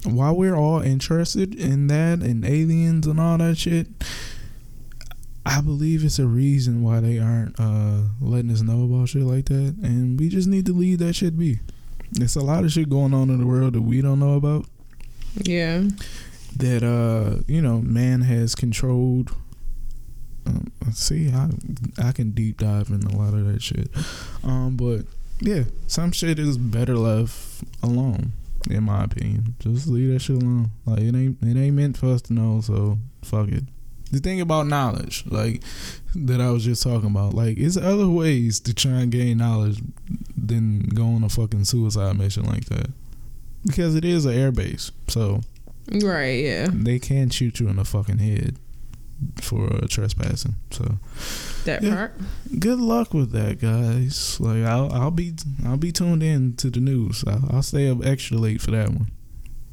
while 0.05 0.36
we're 0.36 0.55
all 0.55 0.82
interested 0.82 1.55
in 1.55 1.88
that 1.88 2.20
and 2.20 2.45
aliens 2.45 3.07
and 3.07 3.20
all 3.20 3.38
that 3.38 3.57
shit, 3.57 3.88
I 5.45 5.61
believe 5.61 6.05
it's 6.05 6.19
a 6.19 6.25
reason 6.25 6.83
why 6.83 6.99
they 7.01 7.19
aren't 7.19 7.59
uh, 7.59 8.03
letting 8.21 8.51
us 8.51 8.61
know 8.61 8.85
about 8.85 9.09
shit 9.09 9.23
like 9.23 9.45
that, 9.45 9.75
and 9.83 10.17
we 10.19 10.29
just 10.29 10.47
need 10.47 10.65
to 10.67 10.73
leave 10.73 10.99
that 10.99 11.13
shit 11.13 11.37
be. 11.37 11.59
There's 12.11 12.35
a 12.35 12.41
lot 12.43 12.63
of 12.63 12.71
shit 12.71 12.89
going 12.89 13.13
on 13.13 13.29
in 13.29 13.39
the 13.39 13.45
world 13.47 13.73
that 13.73 13.81
we 13.81 14.01
don't 14.01 14.19
know 14.19 14.35
about. 14.35 14.65
Yeah. 15.35 15.83
that 16.57 16.83
uh 16.83 17.41
you 17.47 17.59
know 17.59 17.81
man 17.81 18.21
has 18.21 18.53
controlled 18.53 19.31
um, 20.45 20.71
see 20.91 21.31
I, 21.31 21.49
I 21.97 22.11
can 22.11 22.29
deep 22.31 22.59
dive 22.59 22.89
in 22.89 23.01
a 23.01 23.17
lot 23.17 23.33
of 23.33 23.51
that 23.51 23.61
shit. 23.63 23.89
Um 24.43 24.77
but 24.77 25.05
yeah 25.39 25.63
some 25.87 26.11
shit 26.11 26.37
is 26.37 26.59
better 26.59 26.95
left 26.95 27.63
alone 27.81 28.33
in 28.69 28.83
my 28.83 29.05
opinion. 29.05 29.55
Just 29.59 29.87
leave 29.87 30.13
that 30.13 30.21
shit 30.21 30.35
alone. 30.43 30.69
Like 30.85 30.99
it 30.99 31.15
ain't 31.15 31.37
it 31.41 31.57
ain't 31.57 31.75
meant 31.75 31.97
for 31.97 32.07
us 32.13 32.21
to 32.23 32.33
know 32.33 32.61
so 32.61 32.99
fuck 33.23 33.49
it 33.49 33.63
the 34.14 34.20
thing 34.20 34.39
about 34.39 34.68
knowledge 34.68 35.24
like 35.28 35.61
that 36.16 36.39
i 36.39 36.49
was 36.49 36.64
just 36.64 36.84
talking 36.84 37.09
about 37.09 37.34
like 37.34 37.57
it's 37.57 37.76
other 37.78 38.07
ways 38.07 38.59
to 38.59 38.74
try 38.74 39.01
and 39.01 39.11
gain 39.11 39.38
knowledge 39.38 39.80
than 40.38 40.80
go 40.93 41.05
on 41.05 41.24
a 41.24 41.30
fucking 41.30 41.66
suicide 41.66 42.18
mission 42.18 42.43
like 42.45 42.66
that 42.66 42.88
because 43.66 43.95
it 43.95 44.05
is 44.05 44.26
an 44.26 44.34
air 44.34 44.51
base 44.51 44.91
so 45.07 45.41
Right, 45.91 46.43
yeah. 46.45 46.70
they 46.72 46.97
can 46.97 47.30
shoot 47.30 47.59
you 47.59 47.68
in 47.68 47.76
the 47.76 47.84
fucking 47.84 48.20
head 48.20 48.55
for 49.41 49.68
uh, 49.72 49.86
trespassing. 49.89 50.55
So 50.72 50.97
That 51.66 51.84
Yeah. 51.84 51.93
part. 51.95 52.14
good 52.57 52.80
luck 52.80 53.14
with 53.14 53.32
that, 53.34 53.59
guys. 53.59 54.39
Like 54.39 54.64
I'll 54.64 54.89
I'll 54.93 55.11
be 55.11 55.34
I'll 55.66 55.76
be 55.78 55.91
tuned 55.91 56.24
in 56.24 56.55
to 56.55 56.70
the 56.70 56.80
news. 56.80 57.26
I'll, 57.28 57.49
I'll 57.51 57.64
stay 57.64 57.89
up 57.89 58.03
extra 58.05 58.38
late 58.38 58.61
for 58.61 58.72
that 58.72 58.89
one. 58.89 59.11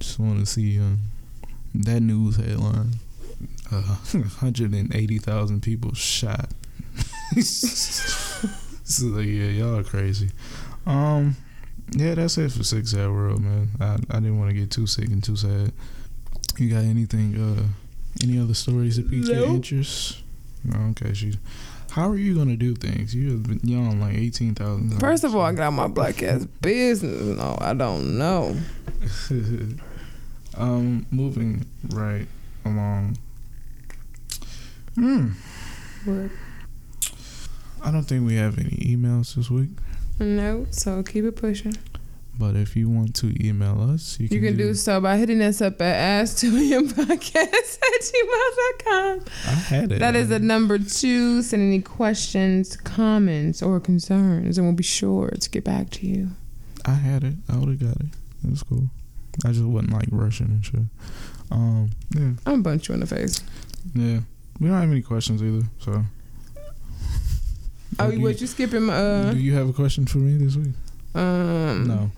Just 0.01 0.19
want 0.19 0.41
to 0.41 0.47
see 0.47 0.81
uh, 0.81 0.97
that 1.77 2.01
news 2.01 2.37
headline. 2.37 2.95
Uh, 3.73 3.83
180,000 4.13 5.61
people 5.63 5.95
shot. 5.95 6.51
so 7.41 9.19
yeah, 9.19 9.47
y'all 9.51 9.77
are 9.79 9.85
crazy. 9.85 10.31
Um, 10.87 11.37
yeah, 11.93 12.15
that's 12.15 12.37
it 12.39 12.51
for 12.53 12.65
Sick 12.65 12.87
Sad 12.87 13.09
World, 13.11 13.41
man. 13.43 13.69
I 13.81 13.95
I 14.11 14.21
didn't 14.21 14.39
want 14.39 14.51
to 14.51 14.57
get 14.57 14.71
too 14.71 14.87
sick 14.87 15.07
and 15.09 15.23
too 15.23 15.37
sad. 15.37 15.73
You 16.59 16.71
got 16.71 16.83
anything? 16.85 17.37
Uh, 17.37 17.63
any 18.23 18.39
other 18.39 18.55
stories 18.55 18.97
that 18.97 19.09
pique 19.09 19.27
your 19.27 19.37
Nope. 19.37 19.49
interest? 19.57 20.19
No, 20.65 20.79
okay. 20.91 21.13
She. 21.15 21.35
How 21.93 22.09
are 22.09 22.17
you 22.17 22.35
gonna 22.37 22.57
do 22.57 22.75
things? 22.75 23.15
You 23.15 23.31
have 23.33 23.45
been 23.45 23.61
young, 23.63 24.01
like 24.01 24.15
eighteen 24.17 24.55
thousand. 24.55 24.99
First 25.01 25.25
of 25.25 25.35
all, 25.35 25.43
I 25.43 25.53
got 25.53 25.73
my 25.73 25.87
black 25.89 26.23
ass 26.23 26.45
business. 26.61 27.37
No, 27.39 27.57
I 27.61 27.75
don't 27.75 28.19
know. 28.19 28.57
um, 30.57 31.07
moving 31.11 31.65
right 31.91 32.27
along. 32.65 33.17
Hmm. 35.01 35.29
What? 36.05 36.31
I 37.83 37.91
don't 37.91 38.03
think 38.05 38.27
we 38.27 38.37
have 38.37 38.59
any 38.59 38.69
emails 38.97 39.35
this 39.35 39.49
week. 39.51 39.71
No, 40.19 40.67
so 40.71 41.03
keep 41.03 41.25
it 41.25 41.37
pushing. 41.37 41.75
But 42.39 42.55
if 42.55 42.77
you 42.77 42.89
want 42.91 43.15
to 43.17 43.35
email 43.43 43.81
us, 43.91 44.19
you 44.21 44.29
can, 44.29 44.37
You 44.37 44.43
can 44.43 44.57
do 44.59 44.75
so 44.75 45.01
by 45.01 45.17
hitting 45.17 45.41
us 45.41 45.63
up 45.63 45.81
at 45.81 45.95
ask 45.95 46.39
2 46.39 46.51
podcast 46.89 47.79
at 47.79 48.01
gmail.com. 48.03 49.25
I 49.47 49.51
had 49.51 49.93
it. 49.93 49.99
That 50.01 50.17
is 50.17 50.29
the 50.29 50.39
number 50.39 50.79
two. 50.79 51.41
Send 51.43 51.63
any 51.63 51.81
questions, 51.81 52.77
comments, 52.77 53.63
or 53.63 53.81
concerns, 53.81 54.59
and 54.59 54.67
we'll 54.67 54.77
be 54.77 54.83
sure 54.83 55.29
to 55.31 55.51
get 55.51 55.65
back 55.65 55.89
to 55.91 56.07
you. 56.07 56.29
I 56.85 56.93
had 56.95 57.25
it. 57.25 57.35
I 57.49 57.57
would 57.57 57.69
have 57.69 57.81
got 57.81 57.97
it. 58.01 58.07
It 58.45 58.51
was 58.51 58.63
cool. 58.63 58.89
I 59.45 59.53
just 59.53 59.65
wasn't 59.65 59.93
like 59.93 60.09
rushing 60.11 60.47
and 60.49 60.65
shit. 60.65 60.81
Um. 61.51 61.91
Yeah. 62.15 62.21
I'm 62.47 62.63
gonna 62.63 62.63
punch 62.63 62.89
you 62.89 62.95
in 62.95 63.01
the 63.01 63.07
face. 63.07 63.41
Yeah. 63.95 64.21
We 64.61 64.69
don't 64.69 64.81
have 64.81 64.91
any 64.91 65.03
questions 65.03 65.43
either. 65.43 65.65
So. 65.79 66.05
Oh, 67.99 68.11
you, 68.11 68.21
what 68.21 68.41
you 68.41 68.47
skipping? 68.47 68.83
my, 68.85 68.95
Uh, 68.95 69.33
do 69.33 69.39
you 69.39 69.55
have 69.55 69.69
a 69.69 69.73
question 69.73 70.07
for 70.07 70.19
me 70.19 70.37
this 70.43 70.57
week? 70.57 70.75
um, 71.15 71.87
No. 71.89 72.11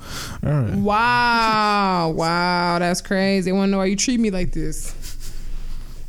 All 0.45 0.61
right. 0.63 0.75
Wow, 0.75 2.11
wow, 2.11 2.79
that's 2.79 3.01
crazy. 3.01 3.51
I 3.51 3.55
want 3.55 3.69
to 3.69 3.71
know 3.73 3.79
why 3.79 3.87
you 3.87 3.97
treat 3.97 4.21
me 4.21 4.31
like 4.31 4.53
this. 4.53 4.95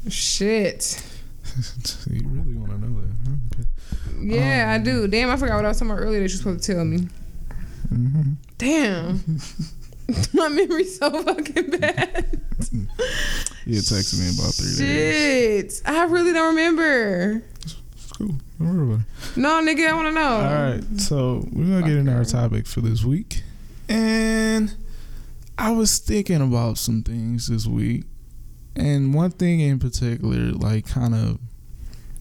Shit. 0.10 1.02
you 2.10 2.22
really 2.28 2.56
want 2.56 2.72
to 2.72 2.78
know 2.90 3.00
that? 3.02 3.16
Huh? 3.26 3.36
Okay. 3.54 4.36
Yeah, 4.36 4.72
I 4.72 4.76
Um, 4.78 4.84
do. 4.84 5.08
Damn, 5.08 5.30
I 5.30 5.38
forgot 5.38 5.56
what 5.56 5.66
I 5.66 5.70
was 5.70 5.78
talking 5.80 5.92
about 5.92 6.02
earlier 6.04 6.20
that 6.22 6.30
you're 6.30 6.38
supposed 6.38 6.64
to 6.64 6.74
tell 6.74 6.84
me. 6.86 7.08
hmm 7.90 8.34
Damn. 8.58 9.22
My 10.34 10.50
memory's 10.50 10.98
so 11.00 11.10
fucking 11.24 11.70
bad. 11.72 12.40
You 13.66 13.76
had 13.76 13.84
texted 13.86 14.20
me 14.20 14.28
about 14.38 14.54
three 14.56 14.76
days. 14.86 15.78
Shit. 15.78 15.82
I 15.90 16.04
really 16.06 16.34
don't 16.34 16.54
remember. 16.56 17.42
It's 17.62 18.12
cool. 18.18 18.36
Don't 18.60 18.78
worry 18.78 18.88
about 18.94 19.06
it. 19.06 19.38
No, 19.38 19.50
nigga, 19.62 19.88
I 19.90 19.94
want 19.94 20.08
to 20.10 20.14
know. 20.14 20.22
All 20.22 20.42
right, 20.44 21.00
so 21.00 21.48
we're 21.54 21.64
gonna 21.66 21.88
get 21.88 21.98
into 21.98 22.14
our 22.14 22.26
topic 22.26 22.68
for 22.68 22.82
this 22.82 23.06
week, 23.06 23.42
and 23.88 24.76
I 25.58 25.72
was 25.72 25.98
thinking 26.00 26.42
about 26.42 26.78
some 26.78 27.04
things 27.04 27.48
this 27.48 27.66
week, 27.66 28.04
and 28.76 29.14
one 29.14 29.32
thing 29.32 29.62
in 29.62 29.80
particular, 29.80 30.52
like, 30.52 30.86
kind 30.88 31.16
of 31.16 31.40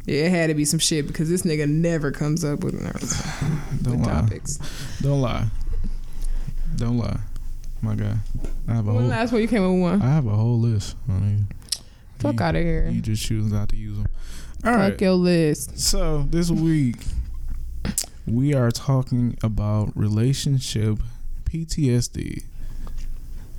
Yeah, 0.06 0.26
it 0.26 0.30
had 0.30 0.46
to 0.46 0.54
be 0.54 0.64
some 0.64 0.78
shit 0.78 1.08
because 1.08 1.28
this 1.28 1.42
nigga 1.42 1.68
never 1.68 2.12
comes 2.12 2.44
up 2.44 2.62
with, 2.62 2.74
don't 3.82 3.98
with 3.98 4.06
lie, 4.06 4.12
topics. 4.12 4.58
don't 5.00 5.20
lie, 5.20 5.46
don't 6.76 6.98
lie, 6.98 7.18
my 7.82 7.94
guy. 7.94 8.16
I 8.68 8.74
have 8.74 8.86
a 8.86 8.92
When 8.92 9.02
whole, 9.02 9.10
last 9.10 9.32
one 9.32 9.42
you 9.42 9.48
came 9.48 9.62
with 9.62 9.80
one? 9.80 10.02
I 10.02 10.06
have 10.06 10.26
a 10.26 10.30
whole 10.30 10.58
list. 10.58 10.96
Honey. 11.06 11.44
Fuck 12.18 12.40
out 12.40 12.54
of 12.54 12.62
here. 12.62 12.88
You 12.88 13.00
just 13.00 13.24
choose 13.24 13.50
not 13.50 13.68
to 13.70 13.76
use 13.76 13.96
them. 13.96 14.06
All 14.64 14.72
Fuck 14.72 14.78
right. 14.78 15.00
your 15.00 15.12
list. 15.12 15.78
So 15.78 16.24
this 16.30 16.50
week 16.50 16.96
we 18.26 18.54
are 18.54 18.70
talking 18.70 19.36
about 19.42 19.90
relationship 19.96 20.98
PTSD. 21.44 22.44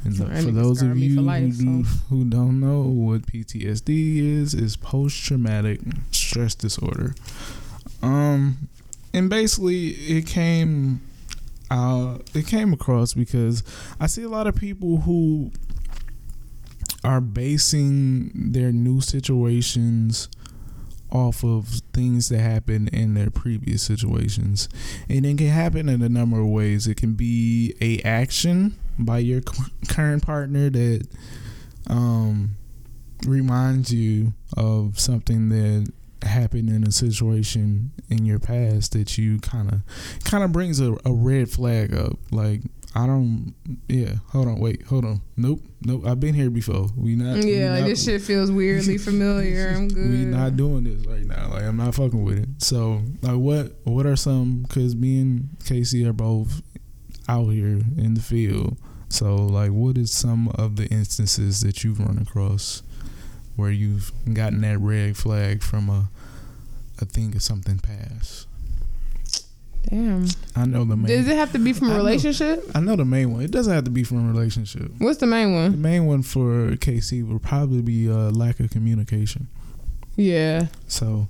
And 0.05 0.17
for 0.17 0.51
those 0.51 0.82
of 0.82 0.97
you 0.97 1.21
life, 1.21 1.57
who, 1.59 1.86
so. 1.86 1.89
who 2.09 2.26
don't 2.26 2.59
know 2.59 2.82
what 2.82 3.21
PTSD 3.21 4.17
is, 4.17 4.53
is 4.53 4.76
post 4.76 5.24
traumatic 5.24 5.80
stress 6.11 6.55
disorder. 6.55 7.15
Um, 8.01 8.67
and 9.13 9.30
basically, 9.30 9.89
it 9.89 10.28
came, 10.28 11.01
uh, 11.70 12.18
it 12.34 12.47
came 12.47 12.74
across 12.74 13.14
because 13.14 13.64
I 13.99 14.07
see 14.07 14.24
a 14.24 14.30
lot 14.30 14.47
of 14.47 14.55
people 14.55 14.97
who 15.01 15.51
are 17.03 17.22
basing 17.22 18.32
their 18.51 18.72
new 18.72 19.01
situations 19.01 20.30
off 21.11 21.43
of 21.43 21.68
things 21.93 22.30
that 22.30 22.39
happened 22.39 22.89
in 22.89 23.14
their 23.14 23.30
previous 23.30 23.84
situations. 23.84 24.68
And 25.07 25.26
it 25.26 25.38
can 25.38 25.47
happen 25.47 25.88
in 25.88 26.01
a 26.01 26.09
number 26.09 26.39
of 26.39 26.47
ways. 26.47 26.88
It 26.88 26.97
can 26.97 27.14
be 27.14 27.76
a 27.82 27.99
action 28.01 28.78
by 28.97 29.20
your 29.20 29.41
current 29.88 30.24
partner 30.24 30.70
that 30.70 31.07
um 31.88 32.55
reminds 33.26 33.93
you 33.93 34.34
of 34.57 34.99
something 34.99 35.49
that 35.49 35.91
happened 36.28 36.70
in 36.70 36.86
a 36.86 36.91
situation 36.91 37.91
in 38.10 38.26
your 38.26 38.39
past 38.39 38.91
that 38.93 39.18
you 39.18 39.39
kind 39.39 39.72
of 39.72 39.82
kind 40.24 40.43
of 40.43 40.51
brings 40.51 40.80
a, 40.80 40.95
a 41.06 41.12
red 41.14 41.49
flag 41.49 41.93
up 41.93 42.14
like 42.32 42.62
I 42.95 43.08
don't. 43.08 43.56
Yeah. 43.88 44.16
Hold 44.34 44.47
on. 44.47 44.60
Wait. 44.60 44.84
Hold 44.84 45.04
on. 45.06 45.22
Nope. 45.36 45.62
Nope. 45.82 46.06
I've 46.06 46.20
been 46.20 46.36
here 46.36 46.51
before. 46.51 46.89
We 46.95 47.16
not. 47.16 47.43
we 47.43 47.56
Yeah, 47.58 47.72
like 47.72 47.80
not- 47.82 47.88
this 47.88 48.04
shit 48.06 48.22
feels 48.22 48.51
weirdly 48.51 48.99
familiar. 48.99 49.70
I'm 49.76 49.88
good. 49.88 50.10
we 50.12 50.26
not 50.26 50.56
doing 50.56 50.84
this 50.84 51.04
right 51.08 51.26
now. 51.26 51.49
Like 51.49 51.64
I'm 51.64 51.78
not 51.78 51.95
fucking 51.95 52.24
with 52.24 52.38
it. 52.38 52.49
So 52.60 53.01
like, 53.24 53.38
what 53.38 53.74
what 53.86 54.06
are 54.06 54.16
some? 54.16 54.62
Because 54.62 54.95
me 54.95 55.20
and 55.22 55.49
Casey 55.66 56.06
are 56.06 56.14
both 56.14 56.62
out 57.28 57.47
here 57.49 57.82
in 57.97 58.14
the 58.14 58.22
field. 58.22 58.78
So 59.10 59.38
like, 59.38 59.72
what 59.72 59.97
is 59.97 60.12
some 60.12 60.49
of 60.49 60.76
the 60.76 60.86
instances 60.89 61.62
that 61.62 61.84
you've 61.84 61.99
run 61.99 62.20
across 62.20 62.84
where 63.56 63.72
you've 63.72 64.12
gotten 64.34 64.62
that 64.62 64.78
red 64.80 65.18
flag 65.18 65.64
from 65.64 65.89
a 65.89 66.10
a 67.04 67.06
thing 67.06 67.36
of 67.36 67.41
something 67.43 67.78
past? 67.80 68.47
Damn. 69.89 70.26
I 70.56 70.66
know 70.66 70.86
the 70.86 70.95
main. 70.95 71.08
Does 71.08 71.28
it 71.28 71.36
have 71.36 71.51
to 71.51 71.60
be 71.60 71.74
from 71.74 71.89
I 71.89 71.91
a 71.91 71.93
know. 71.97 72.04
relationship? 72.06 72.64
I 72.74 72.80
know 72.80 72.95
the 72.95 73.04
main 73.06 73.34
one. 73.34 73.41
It 73.43 73.51
doesn't 73.51 73.74
have 73.74 73.84
to 73.84 73.91
be 73.91 74.04
from 74.04 74.26
a 74.28 74.32
relationship. 74.32 74.89
What's 74.99 75.20
the 75.20 75.28
main 75.28 75.54
one? 75.54 75.72
The 75.74 75.78
main 75.78 76.06
one 76.06 76.24
for 76.24 76.72
KC 76.78 77.28
would 77.28 77.41
probably 77.43 77.82
be 77.82 78.10
uh, 78.10 78.32
lack 78.32 78.60
of 78.62 78.70
communication. 78.70 79.47
Yeah. 80.16 80.68
So, 80.88 81.28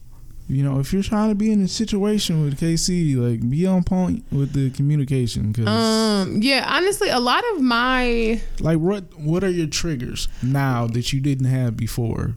you 0.48 0.62
know, 0.62 0.80
if 0.80 0.94
you're 0.94 1.02
trying 1.02 1.30
to 1.30 1.36
be 1.36 1.52
in 1.52 1.64
a 1.64 1.68
situation 1.68 2.44
with 2.44 2.60
KC, 2.60 3.16
like 3.18 3.50
be 3.50 3.66
on 3.66 3.84
point 3.84 4.24
with 4.32 4.54
the 4.54 4.70
communication, 4.70 5.52
because 5.52 5.68
Um. 5.68 6.40
Yeah. 6.44 6.64
Honestly, 6.70 7.10
a 7.10 7.20
lot 7.20 7.44
of 7.56 7.62
my, 7.62 8.40
like 8.60 8.78
what 8.78 9.06
what 9.20 9.44
are 9.44 9.50
your 9.50 9.68
triggers 9.68 10.28
now 10.44 10.86
that 10.88 11.12
you 11.12 11.20
didn't 11.22 11.48
have 11.48 11.76
before? 11.76 12.36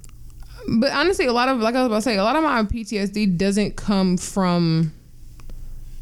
But 0.69 0.91
honestly, 0.93 1.27
a 1.27 1.33
lot 1.33 1.49
of 1.49 1.59
like 1.59 1.75
I 1.75 1.79
was 1.79 1.87
about 1.87 1.97
to 1.97 2.03
say, 2.03 2.17
a 2.17 2.25
lot 2.25 2.37
of 2.37 2.43
my 2.43 2.62
PTSD 2.62 3.37
doesn't 3.37 3.77
come 3.77 4.17
from 4.17 4.93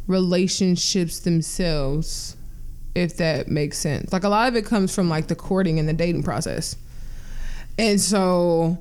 relationships 0.07 1.21
themselves, 1.21 2.37
if 2.95 3.17
that 3.19 3.49
makes 3.49 3.79
sense. 3.79 4.13
Like 4.13 4.25
a 4.25 4.29
lot 4.29 4.49
of 4.49 4.57
it 4.57 4.65
comes 4.65 4.95
from 4.95 5.09
like 5.09 5.29
the 5.29 5.37
courting 5.37 5.79
and 5.79 5.89
the 5.89 5.93
dating 5.93 6.23
process, 6.23 6.77
and 7.79 8.01
so 8.01 8.79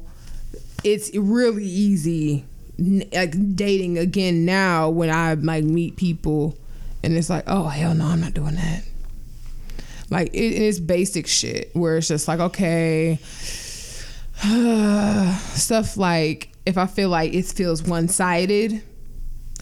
it's 0.84 1.16
really 1.16 1.64
easy 1.64 2.46
like 2.78 3.56
dating 3.56 3.98
again 3.98 4.46
now 4.46 4.90
when 4.90 5.10
I 5.10 5.36
like 5.36 5.64
meet 5.64 5.96
people 5.96 6.58
and 7.04 7.16
it's 7.16 7.30
like, 7.30 7.44
oh 7.48 7.68
hell 7.68 7.94
no, 7.94 8.06
I'm 8.06 8.22
not 8.22 8.34
doing 8.34 8.56
that. 8.56 8.84
Like 10.10 10.34
it, 10.34 10.38
it's 10.38 10.80
basic 10.80 11.28
shit 11.28 11.70
where 11.74 11.98
it's 11.98 12.08
just 12.08 12.28
like, 12.28 12.40
okay, 12.40 13.20
stuff 15.56 15.98
like 15.98 16.50
if 16.66 16.78
I 16.78 16.86
feel 16.88 17.10
like 17.10 17.34
it 17.34 17.46
feels 17.46 17.84
one 17.84 18.08
sided, 18.08 18.82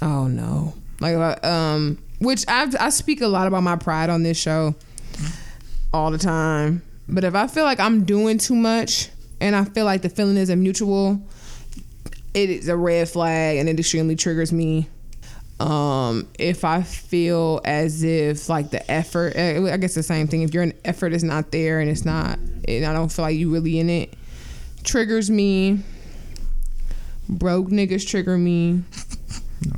oh 0.02 0.28
no, 0.28 0.74
like 1.00 1.16
uh, 1.16 1.48
um, 1.48 1.98
which 2.20 2.46
I 2.48 2.72
I 2.80 2.90
speak 2.90 3.22
a 3.22 3.28
lot 3.28 3.48
about 3.48 3.64
my 3.64 3.76
pride 3.76 4.10
on 4.10 4.24
this 4.24 4.38
show 4.38 4.76
all 5.94 6.12
the 6.12 6.18
time. 6.18 6.84
But 7.08 7.24
if 7.24 7.36
I 7.36 7.48
feel 7.48 7.66
like 7.66 7.80
I'm 7.80 8.06
doing 8.06 8.38
too 8.38 8.56
much 8.56 9.10
and 9.40 9.56
I 9.56 9.66
feel 9.66 9.86
like 9.86 10.02
the 10.02 10.10
feeling 10.10 10.38
isn't 10.38 10.62
mutual, 10.62 11.22
it 12.34 12.50
is 12.50 12.70
a 12.70 12.78
red 12.78 13.10
flag 13.10 13.58
and 13.58 13.68
it 13.68 13.80
extremely 13.80 14.16
triggers 14.16 14.54
me. 14.54 14.88
Um, 15.60 16.28
if 16.40 16.64
I 16.66 16.82
feel 16.82 17.62
as 17.66 18.02
if 18.02 18.50
like 18.50 18.72
the 18.72 18.90
effort, 18.90 19.34
eh, 19.36 19.72
I 19.72 19.78
guess 19.78 19.94
the 19.94 20.02
same 20.02 20.28
thing. 20.28 20.42
If 20.42 20.54
your 20.54 20.72
effort 20.86 21.14
is 21.14 21.24
not 21.24 21.52
there 21.52 21.80
and 21.80 21.90
it's 21.90 22.06
not, 22.06 22.40
and 22.68 22.86
I 22.86 22.94
don't 22.94 23.12
feel 23.12 23.24
like 23.24 23.36
you 23.36 23.52
really 23.52 23.80
in 23.80 23.90
it, 23.90 24.14
triggers 24.84 25.30
me. 25.30 25.80
Broke 27.30 27.68
niggas 27.68 28.08
trigger 28.08 28.38
me. 28.38 28.84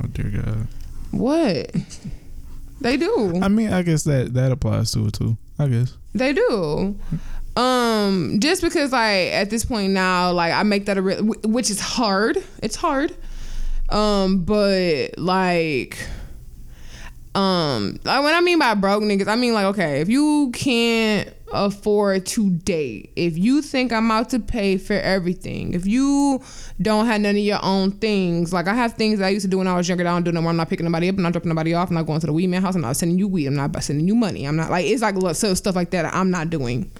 Oh 0.02 0.06
dear 0.08 0.42
God. 0.42 0.66
What? 1.10 1.70
They 2.80 2.96
do. 2.96 3.40
I 3.42 3.48
mean, 3.48 3.72
I 3.72 3.82
guess 3.82 4.04
that 4.04 4.34
that 4.34 4.52
applies 4.52 4.92
to 4.92 5.06
it 5.06 5.14
too. 5.14 5.36
I 5.58 5.68
guess. 5.68 5.96
They 6.14 6.32
do. 6.32 6.98
Um, 7.56 8.40
just 8.40 8.62
because 8.62 8.92
like 8.92 9.32
at 9.32 9.50
this 9.50 9.64
point 9.64 9.92
now, 9.92 10.32
like 10.32 10.52
I 10.52 10.62
make 10.64 10.86
that 10.86 10.98
a 10.98 11.02
real, 11.02 11.24
which 11.24 11.70
is 11.70 11.80
hard. 11.80 12.42
It's 12.62 12.76
hard. 12.76 13.14
Um, 13.90 14.44
but 14.44 15.18
like, 15.18 15.98
um, 17.34 18.00
like 18.04 18.24
when 18.24 18.34
I 18.34 18.40
mean 18.40 18.58
by 18.58 18.74
broke 18.74 19.02
niggas, 19.02 19.28
I 19.28 19.36
mean 19.36 19.54
like 19.54 19.66
okay, 19.66 20.00
if 20.00 20.08
you 20.08 20.50
can't 20.52 21.32
afford 21.54 22.26
to 22.26 22.50
date, 22.50 23.12
if 23.16 23.38
you 23.38 23.62
think 23.62 23.92
I'm 23.92 24.10
out 24.10 24.30
to 24.30 24.38
pay 24.38 24.76
for 24.76 24.94
everything, 24.94 25.74
if 25.74 25.86
you 25.86 26.42
don't 26.82 27.06
have 27.06 27.20
none 27.20 27.36
of 27.36 27.42
your 27.42 27.60
own 27.62 27.92
things, 27.92 28.52
like 28.52 28.68
I 28.68 28.74
have 28.74 28.94
things 28.94 29.20
I 29.20 29.30
used 29.30 29.44
to 29.44 29.50
do 29.50 29.58
when 29.58 29.68
I 29.68 29.74
was 29.74 29.88
younger 29.88 30.04
that 30.04 30.10
I 30.10 30.14
don't 30.14 30.24
do 30.24 30.32
no 30.32 30.42
more. 30.42 30.50
I'm 30.50 30.56
not 30.56 30.68
picking 30.68 30.84
nobody 30.84 31.08
up, 31.08 31.16
I'm 31.16 31.22
not 31.22 31.32
dropping 31.32 31.48
nobody 31.48 31.74
off, 31.74 31.88
I'm 31.88 31.94
not 31.94 32.06
going 32.06 32.20
to 32.20 32.26
the 32.26 32.32
weed 32.32 32.48
man 32.48 32.62
house, 32.62 32.74
I'm 32.74 32.80
not 32.80 32.96
sending 32.96 33.18
you 33.18 33.28
weed, 33.28 33.46
I'm 33.46 33.54
not 33.54 33.82
sending 33.82 34.06
you 34.06 34.14
money, 34.14 34.44
I'm 34.44 34.56
not 34.56 34.70
like 34.70 34.86
it's 34.86 35.02
like 35.02 35.16
so 35.34 35.54
stuff 35.54 35.76
like 35.76 35.90
that 35.90 36.12
I'm 36.14 36.30
not 36.30 36.50
doing 36.50 36.90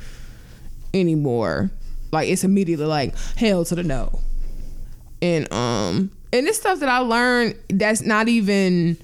anymore. 0.95 1.71
Like 2.13 2.29
it's 2.29 2.45
immediately 2.45 2.87
like 2.87 3.15
hell 3.37 3.65
to 3.65 3.75
the 3.75 3.83
no. 3.83 4.21
And 5.21 5.53
um 5.53 6.11
and 6.33 6.47
it's 6.47 6.59
stuff 6.59 6.81
that 6.81 6.89
I 6.89 6.99
learned 6.99 7.57
that's 7.69 8.03
not 8.03 8.29
even 8.29 8.97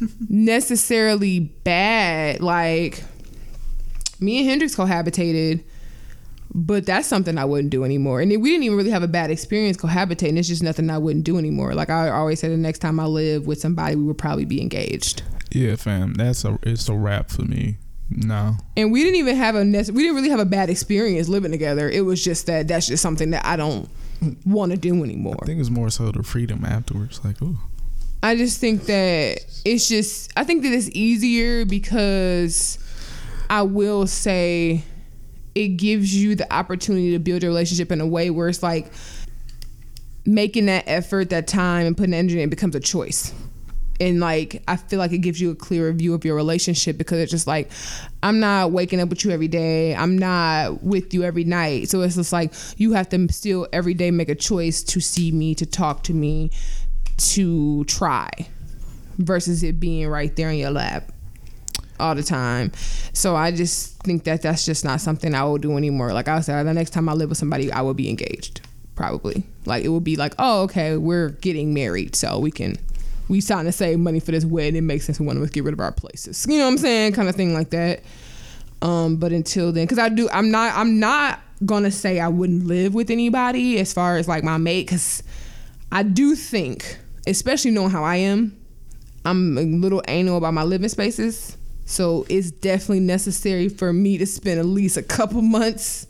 necessarily 0.28 1.40
bad. 1.40 2.40
Like 2.40 3.04
me 4.20 4.40
and 4.40 4.48
Hendrix 4.48 4.76
cohabitated, 4.76 5.64
but 6.54 6.86
that's 6.86 7.06
something 7.06 7.38
I 7.38 7.44
wouldn't 7.44 7.70
do 7.70 7.84
anymore. 7.84 8.20
And 8.20 8.30
we 8.30 8.50
didn't 8.50 8.64
even 8.64 8.76
really 8.76 8.90
have 8.90 9.02
a 9.02 9.08
bad 9.08 9.30
experience 9.30 9.76
cohabitating. 9.76 10.36
It's 10.36 10.48
just 10.48 10.62
nothing 10.62 10.90
I 10.90 10.98
wouldn't 10.98 11.24
do 11.24 11.38
anymore. 11.38 11.74
Like 11.74 11.90
I 11.90 12.10
always 12.10 12.40
say, 12.40 12.48
the 12.48 12.56
next 12.56 12.80
time 12.80 12.98
I 13.00 13.04
live 13.04 13.46
with 13.46 13.60
somebody, 13.60 13.96
we 13.96 14.04
would 14.04 14.18
probably 14.18 14.44
be 14.44 14.60
engaged. 14.60 15.22
Yeah, 15.52 15.76
fam. 15.76 16.14
That's 16.14 16.44
a 16.44 16.58
it's 16.62 16.88
a 16.88 16.94
wrap 16.94 17.30
for 17.30 17.42
me. 17.42 17.76
No. 18.10 18.56
And 18.76 18.90
we 18.90 19.04
didn't 19.04 19.16
even 19.16 19.36
have 19.36 19.54
a 19.54 19.64
nec- 19.64 19.88
we 19.88 20.02
didn't 20.02 20.16
really 20.16 20.30
have 20.30 20.40
a 20.40 20.44
bad 20.44 20.68
experience 20.68 21.28
living 21.28 21.52
together. 21.52 21.88
It 21.88 22.00
was 22.00 22.22
just 22.22 22.46
that 22.46 22.68
that's 22.68 22.86
just 22.86 23.02
something 23.02 23.30
that 23.30 23.44
I 23.44 23.56
don't 23.56 23.88
want 24.44 24.72
to 24.72 24.78
do 24.78 25.02
anymore. 25.04 25.36
I 25.42 25.46
think 25.46 25.60
it's 25.60 25.70
more 25.70 25.90
so 25.90 26.10
the 26.10 26.22
freedom 26.22 26.64
afterwards. 26.64 27.24
Like, 27.24 27.40
ooh. 27.42 27.56
I 28.22 28.36
just 28.36 28.60
think 28.60 28.84
that 28.86 29.38
it's 29.64 29.88
just 29.88 30.32
I 30.36 30.44
think 30.44 30.62
that 30.64 30.72
it's 30.72 30.90
easier 30.90 31.64
because 31.64 32.78
I 33.50 33.62
will 33.62 34.06
say 34.06 34.84
it 35.56 35.68
gives 35.70 36.14
you 36.14 36.36
the 36.36 36.50
opportunity 36.54 37.10
to 37.10 37.18
build 37.18 37.42
your 37.42 37.50
relationship 37.50 37.90
in 37.90 38.00
a 38.00 38.06
way 38.06 38.30
where 38.30 38.48
it's 38.48 38.62
like 38.62 38.92
making 40.24 40.66
that 40.66 40.84
effort, 40.86 41.30
that 41.30 41.48
time 41.48 41.84
and 41.84 41.96
putting 41.96 42.14
energy 42.14 42.40
in 42.40 42.46
it 42.46 42.50
becomes 42.50 42.76
a 42.76 42.80
choice. 42.80 43.34
And 44.00 44.20
like 44.20 44.62
I 44.68 44.76
feel 44.76 45.00
like 45.00 45.10
it 45.10 45.18
gives 45.18 45.40
you 45.40 45.50
a 45.50 45.56
clearer 45.56 45.92
view 45.92 46.14
of 46.14 46.24
your 46.24 46.36
relationship 46.36 46.96
because 46.96 47.18
it's 47.18 47.32
just 47.32 47.48
like 47.48 47.72
I'm 48.22 48.38
not 48.38 48.70
waking 48.70 49.00
up 49.00 49.08
with 49.08 49.24
you 49.24 49.32
every 49.32 49.48
day. 49.48 49.96
I'm 49.96 50.16
not 50.16 50.84
with 50.84 51.12
you 51.12 51.24
every 51.24 51.44
night. 51.44 51.88
So 51.88 52.00
it's 52.02 52.14
just 52.14 52.32
like 52.32 52.54
you 52.76 52.92
have 52.92 53.08
to 53.08 53.30
still 53.32 53.66
every 53.72 53.94
day 53.94 54.12
make 54.12 54.28
a 54.28 54.36
choice 54.36 54.82
to 54.84 55.00
see 55.00 55.32
me, 55.32 55.56
to 55.56 55.66
talk 55.66 56.04
to 56.04 56.14
me, 56.14 56.50
to 57.16 57.84
try 57.84 58.30
versus 59.18 59.64
it 59.64 59.80
being 59.80 60.06
right 60.08 60.34
there 60.36 60.50
in 60.50 60.58
your 60.58 60.70
lap 60.70 61.10
all 62.00 62.14
the 62.14 62.22
time. 62.22 62.72
So 63.12 63.36
I 63.36 63.50
just 63.52 64.02
think 64.02 64.24
that 64.24 64.42
that's 64.42 64.64
just 64.64 64.84
not 64.84 65.00
something 65.00 65.34
I 65.34 65.44
will 65.44 65.58
do 65.58 65.76
anymore. 65.76 66.12
Like 66.12 66.28
I 66.28 66.40
said, 66.40 66.64
the 66.64 66.74
next 66.74 66.90
time 66.90 67.08
I 67.08 67.12
live 67.12 67.28
with 67.28 67.38
somebody, 67.38 67.70
I 67.70 67.82
will 67.82 67.94
be 67.94 68.08
engaged. 68.08 68.62
Probably. 68.96 69.44
Like 69.66 69.84
it 69.84 69.88
will 69.88 70.00
be 70.00 70.16
like, 70.16 70.34
oh, 70.38 70.62
okay, 70.62 70.96
we're 70.96 71.30
getting 71.30 71.72
married, 71.72 72.16
so 72.16 72.38
we 72.38 72.50
can 72.50 72.76
we 73.28 73.40
signed 73.40 73.66
to 73.66 73.72
save 73.72 74.00
money 74.00 74.18
for 74.18 74.32
this 74.32 74.44
wedding. 74.44 74.76
It 74.76 74.80
makes 74.82 75.06
sense 75.06 75.20
we 75.20 75.26
want 75.26 75.38
to 75.38 75.46
get 75.46 75.64
rid 75.64 75.72
of 75.72 75.80
our 75.80 75.92
places. 75.92 76.44
You 76.48 76.58
know 76.58 76.64
what 76.64 76.72
I'm 76.72 76.78
saying? 76.78 77.12
Kind 77.12 77.28
of 77.28 77.36
thing 77.36 77.54
like 77.54 77.70
that. 77.70 78.02
Um, 78.82 79.16
but 79.16 79.32
until 79.32 79.72
then, 79.72 79.84
because 79.84 79.98
I 79.98 80.08
do, 80.08 80.28
I'm 80.30 80.50
not, 80.50 80.76
I'm 80.76 80.98
not 80.98 81.40
gonna 81.64 81.90
say 81.90 82.18
I 82.18 82.28
wouldn't 82.28 82.66
live 82.66 82.94
with 82.94 83.10
anybody 83.10 83.78
as 83.78 83.92
far 83.92 84.16
as 84.16 84.26
like 84.26 84.42
my 84.42 84.56
mate, 84.56 84.86
because 84.86 85.22
I 85.92 86.02
do 86.02 86.34
think, 86.34 86.98
especially 87.26 87.70
knowing 87.70 87.90
how 87.90 88.02
I 88.02 88.16
am, 88.16 88.56
I'm 89.24 89.58
a 89.58 89.62
little 89.62 90.02
anal 90.08 90.38
about 90.38 90.54
my 90.54 90.62
living 90.62 90.88
spaces. 90.88 91.56
So 91.90 92.24
it's 92.28 92.52
definitely 92.52 93.00
necessary 93.00 93.68
for 93.68 93.92
me 93.92 94.16
to 94.18 94.24
spend 94.24 94.60
at 94.60 94.64
least 94.64 94.96
a 94.96 95.02
couple 95.02 95.42
months 95.42 96.06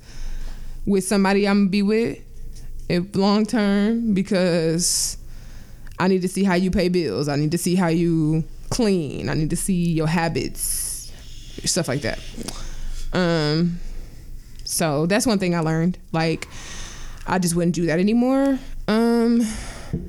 with 0.84 1.04
somebody 1.04 1.48
I'm 1.48 1.60
gonna 1.60 1.70
be 1.70 1.80
with, 1.80 2.18
if 2.90 3.16
long 3.16 3.46
term, 3.46 4.12
because 4.12 5.16
I 5.98 6.08
need 6.08 6.20
to 6.20 6.28
see 6.28 6.44
how 6.44 6.52
you 6.54 6.70
pay 6.70 6.90
bills. 6.90 7.28
I 7.28 7.36
need 7.36 7.52
to 7.52 7.58
see 7.58 7.76
how 7.76 7.86
you 7.88 8.44
clean. 8.68 9.30
I 9.30 9.32
need 9.32 9.48
to 9.50 9.56
see 9.56 9.92
your 9.92 10.06
habits, 10.06 11.10
stuff 11.64 11.88
like 11.88 12.02
that. 12.02 12.18
Um, 13.14 13.80
so 14.64 15.06
that's 15.06 15.26
one 15.26 15.38
thing 15.38 15.54
I 15.54 15.60
learned. 15.60 15.96
Like, 16.12 16.46
I 17.26 17.38
just 17.38 17.56
wouldn't 17.56 17.74
do 17.74 17.86
that 17.86 17.98
anymore. 17.98 18.58
Um, 18.86 19.40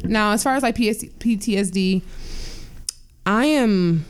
now 0.03 0.33
as 0.33 0.43
far 0.43 0.53
as 0.55 0.63
like 0.63 0.75
PTSD, 0.75 2.01
I 3.25 3.45
am 3.45 4.03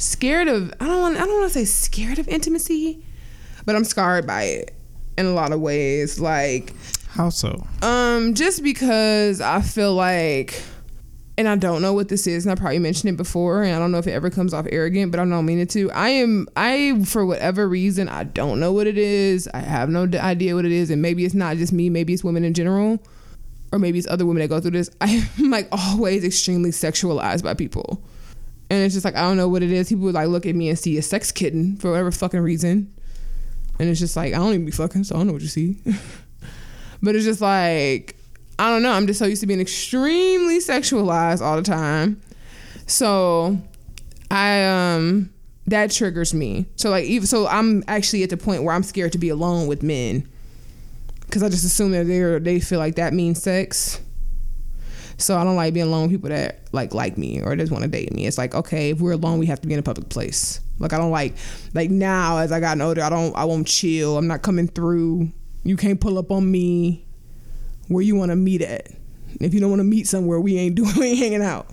scared 0.00 0.48
of. 0.48 0.72
I 0.80 0.86
don't 0.86 1.00
want. 1.00 1.16
I 1.16 1.20
don't 1.26 1.40
want 1.40 1.52
to 1.52 1.58
say 1.58 1.64
scared 1.64 2.18
of 2.18 2.28
intimacy, 2.28 3.04
but 3.64 3.76
I'm 3.76 3.84
scarred 3.84 4.26
by 4.26 4.42
it 4.44 4.74
in 5.16 5.26
a 5.26 5.32
lot 5.32 5.52
of 5.52 5.60
ways. 5.60 6.18
Like, 6.20 6.72
How 7.08 7.28
so? 7.30 7.66
um, 7.82 8.34
just 8.34 8.62
because 8.62 9.40
I 9.40 9.60
feel 9.62 9.94
like, 9.94 10.62
and 11.36 11.48
I 11.48 11.56
don't 11.56 11.82
know 11.82 11.92
what 11.92 12.08
this 12.08 12.26
is, 12.26 12.46
and 12.46 12.52
I 12.52 12.54
probably 12.60 12.78
mentioned 12.78 13.12
it 13.14 13.16
before, 13.16 13.62
and 13.62 13.74
I 13.74 13.78
don't 13.78 13.90
know 13.92 13.98
if 13.98 14.06
it 14.06 14.12
ever 14.12 14.30
comes 14.30 14.54
off 14.54 14.66
arrogant, 14.70 15.10
but 15.10 15.20
I 15.20 15.24
don't 15.24 15.44
mean 15.46 15.58
it 15.58 15.70
to. 15.70 15.90
I 15.92 16.08
am, 16.10 16.46
I 16.56 17.02
for 17.04 17.26
whatever 17.26 17.68
reason, 17.68 18.08
I 18.08 18.24
don't 18.24 18.60
know 18.60 18.72
what 18.72 18.86
it 18.86 18.98
is. 18.98 19.48
I 19.52 19.58
have 19.58 19.88
no 19.88 20.02
idea 20.18 20.54
what 20.54 20.64
it 20.64 20.72
is, 20.72 20.90
and 20.90 21.02
maybe 21.02 21.24
it's 21.24 21.34
not 21.34 21.56
just 21.56 21.72
me. 21.72 21.90
Maybe 21.90 22.12
it's 22.14 22.22
women 22.24 22.44
in 22.44 22.54
general, 22.54 23.02
or 23.72 23.78
maybe 23.78 23.98
it's 23.98 24.08
other 24.08 24.24
women 24.26 24.40
that 24.42 24.48
go 24.48 24.60
through 24.60 24.70
this. 24.72 24.90
I 25.00 25.26
am 25.38 25.50
like 25.50 25.68
always 25.72 26.24
extremely 26.24 26.70
sexualized 26.70 27.42
by 27.42 27.54
people, 27.54 28.00
and 28.70 28.82
it's 28.82 28.94
just 28.94 29.04
like 29.04 29.16
I 29.16 29.22
don't 29.22 29.36
know 29.36 29.48
what 29.48 29.62
it 29.62 29.72
is. 29.72 29.88
People 29.88 30.04
would 30.04 30.14
like 30.14 30.28
look 30.28 30.46
at 30.46 30.54
me 30.54 30.68
and 30.68 30.78
see 30.78 30.98
a 30.98 31.02
sex 31.02 31.32
kitten 31.32 31.76
for 31.76 31.90
whatever 31.90 32.10
fucking 32.10 32.40
reason, 32.40 32.92
and 33.78 33.88
it's 33.88 34.00
just 34.00 34.16
like 34.16 34.34
I 34.34 34.38
don't 34.38 34.54
even 34.54 34.66
be 34.66 34.72
fucking, 34.72 35.04
so 35.04 35.14
I 35.14 35.18
don't 35.18 35.28
know 35.28 35.32
what 35.32 35.42
you 35.42 35.48
see. 35.48 35.78
But 37.02 37.14
it's 37.14 37.24
just 37.24 37.40
like 37.40 38.16
I 38.58 38.70
don't 38.70 38.82
know. 38.82 38.92
I'm 38.92 39.06
just 39.06 39.18
so 39.18 39.26
used 39.26 39.40
to 39.42 39.46
being 39.46 39.60
extremely 39.60 40.58
sexualized 40.58 41.40
all 41.40 41.56
the 41.56 41.62
time. 41.62 42.20
So 42.86 43.58
I 44.30 44.64
um 44.64 45.30
that 45.66 45.90
triggers 45.90 46.34
me. 46.34 46.66
So 46.76 46.90
like 46.90 47.04
even 47.04 47.26
so 47.26 47.46
I'm 47.46 47.84
actually 47.86 48.22
at 48.22 48.30
the 48.30 48.36
point 48.36 48.62
where 48.64 48.74
I'm 48.74 48.82
scared 48.82 49.12
to 49.12 49.18
be 49.18 49.28
alone 49.28 49.66
with 49.68 49.82
men. 49.82 50.28
Cause 51.30 51.42
I 51.42 51.50
just 51.50 51.64
assume 51.64 51.92
that 51.92 52.04
they 52.04 52.38
they 52.38 52.60
feel 52.60 52.78
like 52.78 52.96
that 52.96 53.12
means 53.12 53.42
sex. 53.42 54.00
So 55.18 55.36
I 55.36 55.44
don't 55.44 55.56
like 55.56 55.74
being 55.74 55.86
alone 55.86 56.02
with 56.02 56.12
people 56.12 56.30
that 56.30 56.60
like 56.72 56.94
like 56.94 57.18
me 57.18 57.42
or 57.42 57.54
just 57.56 57.72
want 57.72 57.82
to 57.82 57.90
date 57.90 58.12
me. 58.14 58.26
It's 58.26 58.38
like 58.38 58.54
okay, 58.54 58.90
if 58.90 59.00
we're 59.00 59.12
alone, 59.12 59.38
we 59.38 59.46
have 59.46 59.60
to 59.60 59.66
be 59.68 59.74
in 59.74 59.80
a 59.80 59.82
public 59.82 60.08
place. 60.08 60.60
Like 60.78 60.92
I 60.92 60.98
don't 60.98 61.10
like 61.10 61.34
like 61.74 61.90
now 61.90 62.38
as 62.38 62.52
I 62.52 62.60
gotten 62.60 62.80
older, 62.80 63.02
I 63.02 63.10
don't 63.10 63.36
I 63.36 63.44
won't 63.44 63.66
chill. 63.66 64.16
I'm 64.16 64.26
not 64.28 64.42
coming 64.42 64.68
through. 64.68 65.30
You 65.64 65.76
can't 65.76 66.00
pull 66.00 66.18
up 66.18 66.30
on 66.30 66.48
me 66.50 67.04
where 67.88 68.02
you 68.02 68.14
want 68.16 68.30
to 68.30 68.36
meet 68.36 68.62
at. 68.62 68.88
If 69.40 69.54
you 69.54 69.60
don't 69.60 69.70
want 69.70 69.80
to 69.80 69.84
meet 69.84 70.06
somewhere, 70.06 70.40
we 70.40 70.56
ain't 70.56 70.74
doing 70.76 70.92
we 70.96 71.06
ain't 71.08 71.18
hanging 71.18 71.42
out. 71.42 71.66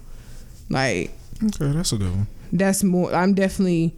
Like 0.70 1.12
Okay, 1.44 1.72
that's 1.72 1.92
a 1.92 1.98
good 1.98 2.10
one. 2.12 2.28
that's 2.52 2.84
more 2.84 3.14
I'm 3.14 3.34
definitely 3.36 3.96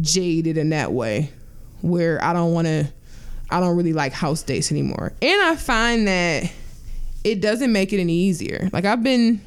jaded 0.00 0.58
in 0.58 0.70
that 0.70 0.92
way 0.92 1.30
where 1.82 2.22
I 2.24 2.32
don't 2.32 2.52
want 2.52 2.66
to 2.66 2.88
I 3.48 3.60
don't 3.60 3.76
really 3.76 3.92
like 3.92 4.12
house 4.12 4.42
dates 4.42 4.72
anymore. 4.72 5.12
And 5.22 5.40
I 5.42 5.54
find 5.54 6.08
that 6.08 6.50
it 7.26 7.40
doesn't 7.40 7.72
make 7.72 7.92
it 7.92 7.98
any 7.98 8.14
easier. 8.14 8.70
Like 8.72 8.84
I've 8.84 9.02
been 9.02 9.40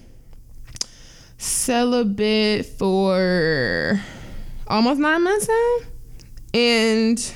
celibate 1.38 2.66
for 2.66 4.02
almost 4.68 5.00
9 5.00 5.24
months 5.24 5.48
now 5.48 5.78
and 6.54 7.34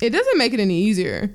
it 0.00 0.10
doesn't 0.10 0.38
make 0.38 0.54
it 0.54 0.60
any 0.60 0.82
easier 0.82 1.34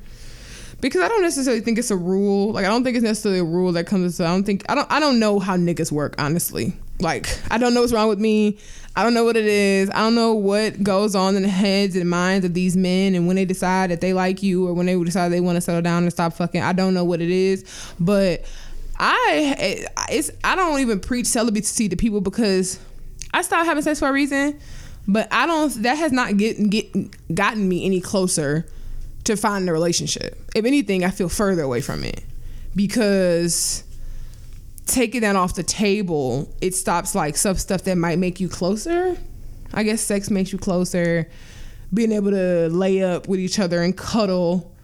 because 0.80 1.02
I 1.02 1.10
don't 1.10 1.22
necessarily 1.22 1.62
think 1.62 1.78
it's 1.78 1.92
a 1.92 1.98
rule. 1.98 2.54
Like 2.54 2.64
I 2.64 2.70
don't 2.70 2.86
think 2.86 2.96
it's 2.96 3.04
necessarily 3.04 3.42
a 3.42 3.44
rule 3.44 3.74
that 3.74 3.86
comes. 3.86 4.22
I 4.22 4.28
don't 4.28 4.46
think 4.46 4.64
I 4.70 4.76
don't. 4.76 4.90
I 4.90 5.02
don't 5.02 5.20
know 5.20 5.38
how 5.40 5.58
niggas 5.58 5.92
work 5.92 6.16
honestly. 6.18 6.74
Like 7.02 7.28
I 7.52 7.58
don't 7.58 7.74
know 7.74 7.82
what's 7.82 7.92
wrong 7.92 8.08
with 8.08 8.20
me. 8.20 8.58
I 8.96 9.04
don't 9.04 9.14
know 9.14 9.24
what 9.24 9.38
it 9.38 9.46
is. 9.46 9.90
I 9.90 10.00
don't 10.00 10.16
know 10.16 10.34
what 10.34 10.84
goes 10.84 11.16
on 11.16 11.36
in 11.36 11.44
the 11.44 11.50
heads 11.50 11.96
and 11.96 12.10
minds 12.10 12.46
of 12.46 12.54
these 12.54 12.76
men 12.76 13.16
and 13.16 13.26
when 13.26 13.38
they 13.38 13.46
decide 13.46 13.90
that 13.90 14.02
they 14.02 14.14
like 14.14 14.44
you 14.44 14.68
or 14.68 14.74
when 14.74 14.86
they 14.86 15.02
decide 15.02 15.30
they 15.30 15.40
want 15.40 15.56
to 15.56 15.62
settle 15.62 15.82
down 15.82 16.04
and 16.04 16.12
stop 16.12 16.34
fucking. 16.34 16.62
I 16.62 16.74
don't 16.74 16.94
know 16.94 17.06
what 17.06 17.22
it 17.22 17.30
is, 17.30 17.64
but 18.00 18.44
I 19.00 19.56
eh, 19.58 19.86
it's 20.10 20.30
I 20.44 20.56
don't 20.56 20.80
even 20.80 21.00
preach 21.00 21.26
celibacy 21.26 21.88
to 21.90 21.96
people 21.96 22.20
because 22.20 22.80
I 23.34 23.42
stopped 23.44 23.66
having 23.66 23.84
sex 23.84 24.00
for 24.00 24.10
a 24.10 24.14
reason. 24.14 24.60
But 25.08 25.28
I 25.32 25.48
don't. 25.48 25.74
That 25.84 25.98
has 25.98 26.12
not 26.12 26.38
get, 26.38 26.70
get 26.70 27.34
gotten 27.34 27.68
me 27.68 27.86
any 27.86 28.02
closer 28.02 28.68
to 29.24 29.36
finding 29.36 29.70
a 29.70 29.74
relationship. 29.74 30.38
If 30.54 30.66
anything, 30.66 31.04
I 31.04 31.12
feel 31.12 31.30
further 31.30 31.64
away 31.64 31.82
from 31.82 32.04
it 32.04 32.24
because 32.76 33.84
taking 34.92 35.22
that 35.22 35.36
off 35.36 35.56
the 35.56 35.64
table, 35.64 36.54
it 36.62 36.76
stops 36.76 37.16
like 37.16 37.38
some 37.38 37.56
stuff 37.56 37.84
that 37.84 37.98
might 37.98 38.20
make 38.20 38.40
you 38.40 38.50
closer. 38.50 39.18
I 39.74 39.84
guess 39.84 40.02
sex 40.02 40.30
makes 40.30 40.52
you 40.52 40.60
closer. 40.60 41.30
Being 41.94 42.12
able 42.12 42.32
to 42.32 42.70
lay 42.70 43.04
up 43.04 43.28
with 43.28 43.40
each 43.40 43.60
other 43.60 43.82
and 43.82 43.98
cuddle 43.98 44.76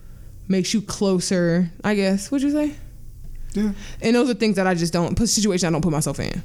makes 0.47 0.73
you 0.73 0.81
closer. 0.81 1.69
I 1.83 1.95
guess. 1.95 2.31
What'd 2.31 2.47
you 2.47 2.53
say? 2.53 2.75
Yeah. 3.53 3.71
And 4.01 4.15
those 4.15 4.29
are 4.29 4.33
things 4.33 4.55
that 4.55 4.67
I 4.67 4.75
just 4.75 4.93
don't 4.93 5.15
put 5.15 5.29
situations 5.29 5.65
I 5.65 5.71
don't 5.71 5.81
put 5.81 5.91
myself 5.91 6.19
in. 6.19 6.43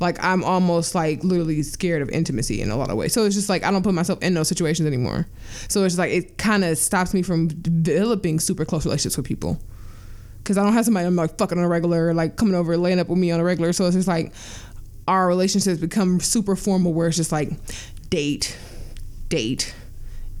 Like 0.00 0.22
I'm 0.22 0.44
almost 0.44 0.94
like 0.94 1.22
literally 1.22 1.62
scared 1.62 2.02
of 2.02 2.10
intimacy 2.10 2.60
in 2.60 2.70
a 2.70 2.76
lot 2.76 2.90
of 2.90 2.96
ways. 2.96 3.12
So 3.12 3.24
it's 3.24 3.34
just 3.34 3.48
like 3.48 3.64
I 3.64 3.70
don't 3.70 3.82
put 3.82 3.94
myself 3.94 4.22
in 4.22 4.34
those 4.34 4.48
situations 4.48 4.86
anymore. 4.86 5.26
So 5.68 5.84
it's 5.84 5.94
just 5.94 5.98
like 5.98 6.12
it 6.12 6.38
kind 6.38 6.64
of 6.64 6.78
stops 6.78 7.14
me 7.14 7.22
from 7.22 7.48
developing 7.48 8.40
super 8.40 8.64
close 8.64 8.84
relationships 8.84 9.16
with 9.16 9.26
people. 9.26 9.60
Cause 10.44 10.58
I 10.58 10.62
don't 10.62 10.74
have 10.74 10.84
somebody 10.84 11.06
I'm 11.06 11.16
like 11.16 11.38
fucking 11.38 11.56
on 11.56 11.64
a 11.64 11.68
regular, 11.68 12.12
like 12.12 12.36
coming 12.36 12.54
over 12.54 12.76
laying 12.76 13.00
up 13.00 13.08
with 13.08 13.18
me 13.18 13.30
on 13.30 13.40
a 13.40 13.44
regular. 13.44 13.72
So 13.72 13.86
it's 13.86 13.96
just 13.96 14.08
like 14.08 14.32
our 15.08 15.26
relationships 15.26 15.80
become 15.80 16.20
super 16.20 16.54
formal 16.54 16.92
where 16.92 17.08
it's 17.08 17.16
just 17.16 17.32
like 17.32 17.50
date, 18.10 18.56
date, 19.28 19.74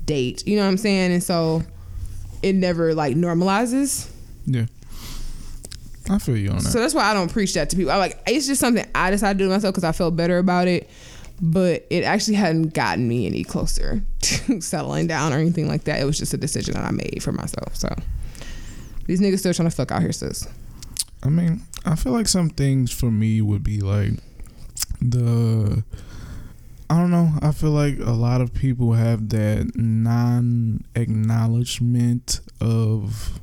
date. 0.04 0.46
You 0.46 0.56
know 0.56 0.62
what 0.62 0.68
I'm 0.68 0.76
saying? 0.76 1.12
And 1.12 1.22
so 1.22 1.62
it 2.42 2.54
never 2.54 2.94
like 2.94 3.16
normalizes. 3.16 4.10
Yeah. 4.46 4.66
I 6.10 6.18
feel 6.18 6.36
you 6.36 6.50
on 6.50 6.56
that. 6.56 6.64
So 6.64 6.80
that's 6.80 6.94
why 6.94 7.04
I 7.04 7.14
don't 7.14 7.32
preach 7.32 7.54
that 7.54 7.70
to 7.70 7.76
people. 7.76 7.90
I 7.90 7.96
like 7.96 8.18
it's 8.26 8.46
just 8.46 8.60
something 8.60 8.86
I 8.94 9.10
decided 9.10 9.38
to 9.38 9.44
do 9.44 9.50
myself 9.50 9.72
because 9.72 9.84
I 9.84 9.92
felt 9.92 10.16
better 10.16 10.38
about 10.38 10.68
it. 10.68 10.88
But 11.40 11.86
it 11.90 12.04
actually 12.04 12.34
hadn't 12.34 12.74
gotten 12.74 13.08
me 13.08 13.26
any 13.26 13.42
closer 13.42 14.02
to 14.20 14.60
settling 14.60 15.06
down 15.06 15.32
or 15.32 15.38
anything 15.38 15.66
like 15.66 15.84
that. 15.84 16.00
It 16.00 16.04
was 16.04 16.18
just 16.18 16.34
a 16.34 16.36
decision 16.36 16.74
that 16.74 16.84
I 16.84 16.90
made 16.90 17.22
for 17.22 17.32
myself. 17.32 17.74
So 17.74 17.88
these 19.06 19.20
niggas 19.20 19.40
still 19.40 19.54
trying 19.54 19.68
to 19.68 19.74
fuck 19.74 19.90
out 19.90 20.02
here, 20.02 20.12
sis. 20.12 20.46
I 21.22 21.28
mean, 21.28 21.62
I 21.84 21.96
feel 21.96 22.12
like 22.12 22.28
some 22.28 22.50
things 22.50 22.90
for 22.90 23.10
me 23.10 23.40
would 23.40 23.62
be 23.62 23.80
like 23.80 24.12
the 25.00 25.84
I 26.90 26.98
don't 26.98 27.10
know. 27.10 27.30
I 27.40 27.52
feel 27.52 27.70
like 27.70 27.98
a 27.98 28.12
lot 28.12 28.40
of 28.40 28.52
people 28.52 28.92
have 28.92 29.30
that 29.30 29.72
non 29.74 30.84
acknowledgement 30.94 32.40
of 32.60 33.40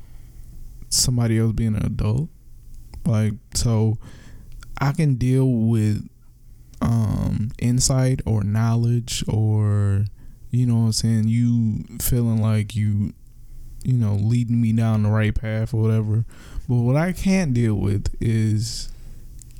somebody 0.89 1.39
else 1.39 1.53
being 1.53 1.75
an 1.75 1.85
adult. 1.85 2.29
Like 3.05 3.33
so 3.55 3.97
I 4.79 4.91
can 4.91 5.15
deal 5.15 5.47
with 5.47 6.07
um 6.81 7.51
insight 7.59 8.21
or 8.25 8.43
knowledge 8.43 9.23
or 9.27 10.05
you 10.51 10.65
know 10.65 10.75
what 10.75 10.85
I'm 10.85 10.91
saying, 10.91 11.27
you 11.27 11.83
feeling 11.99 12.41
like 12.41 12.75
you 12.75 13.13
you 13.83 13.93
know, 13.93 14.13
leading 14.15 14.61
me 14.61 14.73
down 14.73 15.03
the 15.03 15.09
right 15.09 15.33
path 15.33 15.73
or 15.73 15.81
whatever. 15.81 16.25
But 16.69 16.75
what 16.75 16.95
I 16.95 17.11
can't 17.11 17.53
deal 17.53 17.75
with 17.75 18.15
is 18.21 18.89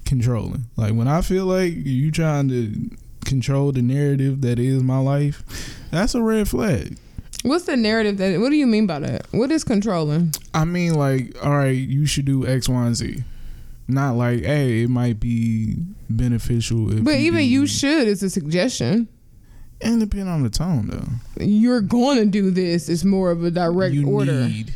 controlling. 0.05 0.65
Like 0.78 0.93
when 0.93 1.07
I 1.07 1.22
feel 1.22 1.45
like 1.45 1.74
you 1.76 2.11
trying 2.11 2.49
to 2.49 2.89
control 3.26 3.72
the 3.72 3.82
narrative 3.82 4.41
that 4.41 4.59
is 4.59 4.84
my 4.84 4.99
life, 4.99 5.43
that's 5.91 6.15
a 6.15 6.22
red 6.22 6.47
flag. 6.47 6.97
What's 7.43 7.65
the 7.65 7.76
narrative 7.76 8.17
that? 8.17 8.39
What 8.39 8.49
do 8.49 8.55
you 8.55 8.67
mean 8.67 8.86
by 8.86 8.99
that? 8.99 9.26
What 9.32 9.51
is 9.51 9.63
controlling? 9.63 10.34
I 10.53 10.63
mean, 10.65 10.93
like, 10.93 11.36
all 11.43 11.57
right, 11.57 11.69
you 11.76 12.05
should 12.05 12.26
do 12.26 12.45
X, 12.45 12.69
Y, 12.69 12.86
and 12.86 12.95
Z. 12.95 13.24
Not 13.88 14.15
like, 14.15 14.43
hey, 14.43 14.84
it 14.84 14.89
might 14.89 15.19
be 15.19 15.76
beneficial. 16.09 16.91
If 16.95 17.03
But 17.03 17.15
even 17.15 17.39
do- 17.39 17.45
you 17.45 17.65
should 17.67 18.07
is 18.07 18.22
a 18.22 18.30
suggestion. 18.30 19.07
And 19.84 19.99
depend 19.99 20.29
on 20.29 20.43
the 20.43 20.49
tone, 20.49 20.88
though. 20.88 21.43
You're 21.43 21.82
going 21.82 22.17
to 22.17 22.25
do 22.25 22.51
this. 22.51 22.88
It's 22.88 23.03
more 23.03 23.32
of 23.32 23.43
a 23.43 23.51
direct 23.51 23.95
you 23.95 24.07
order. 24.07 24.47
need. 24.47 24.73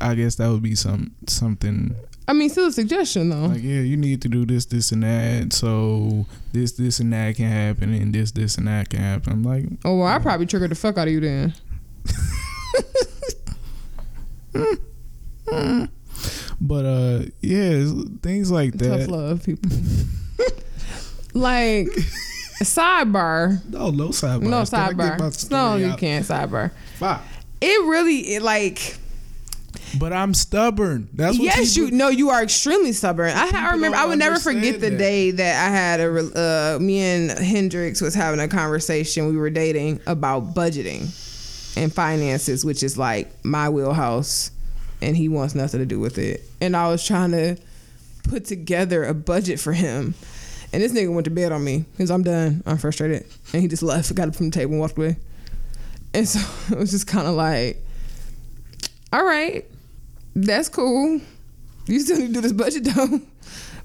I 0.00 0.14
guess 0.14 0.34
that 0.36 0.50
would 0.50 0.62
be 0.62 0.74
some 0.74 1.12
something 1.28 1.94
I 2.26 2.32
mean, 2.32 2.48
still 2.48 2.68
a 2.68 2.72
suggestion 2.72 3.28
though. 3.28 3.46
like 3.46 3.62
yeah 3.62 3.80
you 3.80 3.96
need 3.96 4.22
to 4.22 4.28
do 4.28 4.46
this 4.46 4.64
this 4.66 4.92
and 4.92 5.02
that 5.02 5.52
so 5.52 6.26
this 6.52 6.72
this 6.72 6.98
and 6.98 7.12
that 7.12 7.36
can 7.36 7.46
happen 7.46 7.92
and 7.92 8.14
this 8.14 8.32
this 8.32 8.56
and 8.56 8.66
that 8.66 8.88
can 8.88 9.00
happen 9.00 9.32
i'm 9.32 9.42
like 9.42 9.64
oh 9.84 9.98
well, 9.98 10.08
I 10.08 10.18
probably 10.18 10.46
triggered 10.46 10.70
the 10.70 10.74
fuck 10.74 10.98
out 10.98 11.06
of 11.06 11.12
you 11.12 11.20
then. 11.20 11.54
but 16.60 16.84
uh 16.84 17.22
yeah 17.40 17.84
things 18.22 18.50
like 18.50 18.72
Tough 18.72 18.80
that 18.80 19.10
love, 19.10 19.44
people. 19.44 19.70
like, 21.34 21.88
Sidebar. 22.64 23.64
No, 23.70 23.90
no 23.90 24.08
sidebar. 24.08 24.42
No 24.42 24.64
Can 24.64 24.74
I 24.74 24.88
get 24.92 25.16
sidebar. 25.18 25.50
No, 25.50 25.76
you 25.76 25.86
out? 25.86 25.98
can't 25.98 26.24
sidebar. 26.26 26.70
Fuck. 26.96 27.22
It 27.60 27.84
really 27.86 28.34
it, 28.34 28.42
like 28.42 28.96
But 29.98 30.12
I'm 30.12 30.34
stubborn. 30.34 31.08
That's 31.12 31.38
what 31.38 31.44
yes, 31.44 31.74
people, 31.74 31.90
you 31.90 31.96
no, 31.96 32.08
you 32.08 32.30
are 32.30 32.42
extremely 32.42 32.92
stubborn. 32.92 33.30
I, 33.34 33.50
I 33.54 33.70
remember. 33.72 33.96
I 33.96 34.06
would 34.06 34.18
never 34.18 34.38
forget 34.38 34.80
the 34.80 34.90
that. 34.90 34.98
day 34.98 35.30
that 35.30 35.66
I 35.66 35.70
had 35.70 36.00
a 36.00 36.76
uh, 36.76 36.78
me 36.80 37.00
and 37.00 37.30
Hendrix 37.30 38.00
was 38.00 38.14
having 38.14 38.40
a 38.40 38.48
conversation. 38.48 39.28
We 39.28 39.36
were 39.36 39.50
dating 39.50 40.00
about 40.06 40.54
budgeting 40.54 41.12
and 41.76 41.92
finances, 41.92 42.64
which 42.64 42.82
is 42.82 42.98
like 42.98 43.32
my 43.44 43.68
wheelhouse, 43.68 44.50
and 45.00 45.16
he 45.16 45.28
wants 45.28 45.54
nothing 45.54 45.80
to 45.80 45.86
do 45.86 46.00
with 46.00 46.18
it. 46.18 46.42
And 46.60 46.76
I 46.76 46.88
was 46.88 47.04
trying 47.04 47.32
to 47.32 47.56
put 48.24 48.44
together 48.46 49.04
a 49.04 49.14
budget 49.14 49.60
for 49.60 49.72
him. 49.72 50.14
And 50.74 50.82
this 50.82 50.92
nigga 50.92 51.14
went 51.14 51.24
to 51.26 51.30
bed 51.30 51.52
on 51.52 51.62
me 51.62 51.84
because 51.92 52.10
I'm 52.10 52.24
done. 52.24 52.60
I'm 52.66 52.78
frustrated. 52.78 53.24
And 53.52 53.62
he 53.62 53.68
just 53.68 53.82
left, 53.84 54.12
got 54.12 54.26
up 54.26 54.34
from 54.34 54.50
the 54.50 54.54
table 54.56 54.72
and 54.72 54.80
walked 54.80 54.98
away. 54.98 55.16
And 56.12 56.28
so 56.28 56.40
it 56.74 56.78
was 56.78 56.90
just 56.90 57.06
kind 57.06 57.28
of 57.28 57.34
like, 57.34 57.80
all 59.12 59.24
right, 59.24 59.64
that's 60.34 60.68
cool. 60.68 61.20
You 61.86 62.00
still 62.00 62.18
need 62.18 62.28
to 62.28 62.32
do 62.32 62.40
this 62.40 62.52
budget 62.52 62.84
though. 62.92 63.20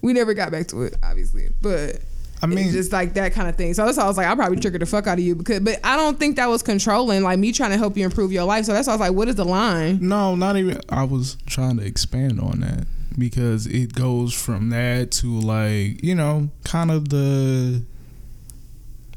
We 0.02 0.14
never 0.14 0.34
got 0.34 0.52
back 0.52 0.66
to 0.70 0.82
it, 0.82 0.96
obviously, 1.04 1.50
but 1.62 2.00
I 2.42 2.48
mean, 2.48 2.58
it's 2.60 2.72
just 2.72 2.92
like 2.92 3.14
that 3.14 3.34
kind 3.34 3.48
of 3.48 3.56
thing. 3.56 3.76
So 3.76 3.86
that's 3.86 3.98
why 3.98 4.06
I 4.06 4.08
was 4.08 4.18
like, 4.18 4.26
I 4.26 4.34
probably 4.34 4.58
triggered 4.58 4.82
the 4.82 4.88
fuck 4.88 5.06
out 5.06 5.20
of 5.20 5.24
you 5.24 5.36
because, 5.36 5.60
but 5.60 5.80
I 5.84 5.96
don't 5.96 6.18
think 6.18 6.38
that 6.38 6.50
was 6.50 6.64
controlling, 6.64 7.22
like 7.22 7.38
me 7.38 7.52
trying 7.52 7.72
to 7.72 7.78
help 7.78 7.98
you 7.98 8.06
improve 8.06 8.32
your 8.32 8.46
life. 8.46 8.66
So 8.66 8.74
that's 8.74 8.88
why 8.88 8.94
I 8.94 8.96
was 8.96 9.02
like, 9.02 9.14
what 9.14 9.28
is 9.28 9.36
the 9.36 9.46
line? 9.46 10.00
no, 10.02 10.34
not 10.36 10.58
even. 10.58 10.80
I 10.90 11.04
was 11.04 11.38
trying 11.46 11.78
to 11.78 11.86
expand 11.86 12.40
on 12.40 12.62
that 12.62 12.88
because 13.20 13.67
it 13.67 13.93
goes 13.93 14.34
from 14.34 14.70
that 14.70 15.11
to 15.11 15.39
like 15.39 16.03
you 16.03 16.15
know, 16.15 16.49
kind 16.63 16.91
of 16.91 17.09
the. 17.09 17.84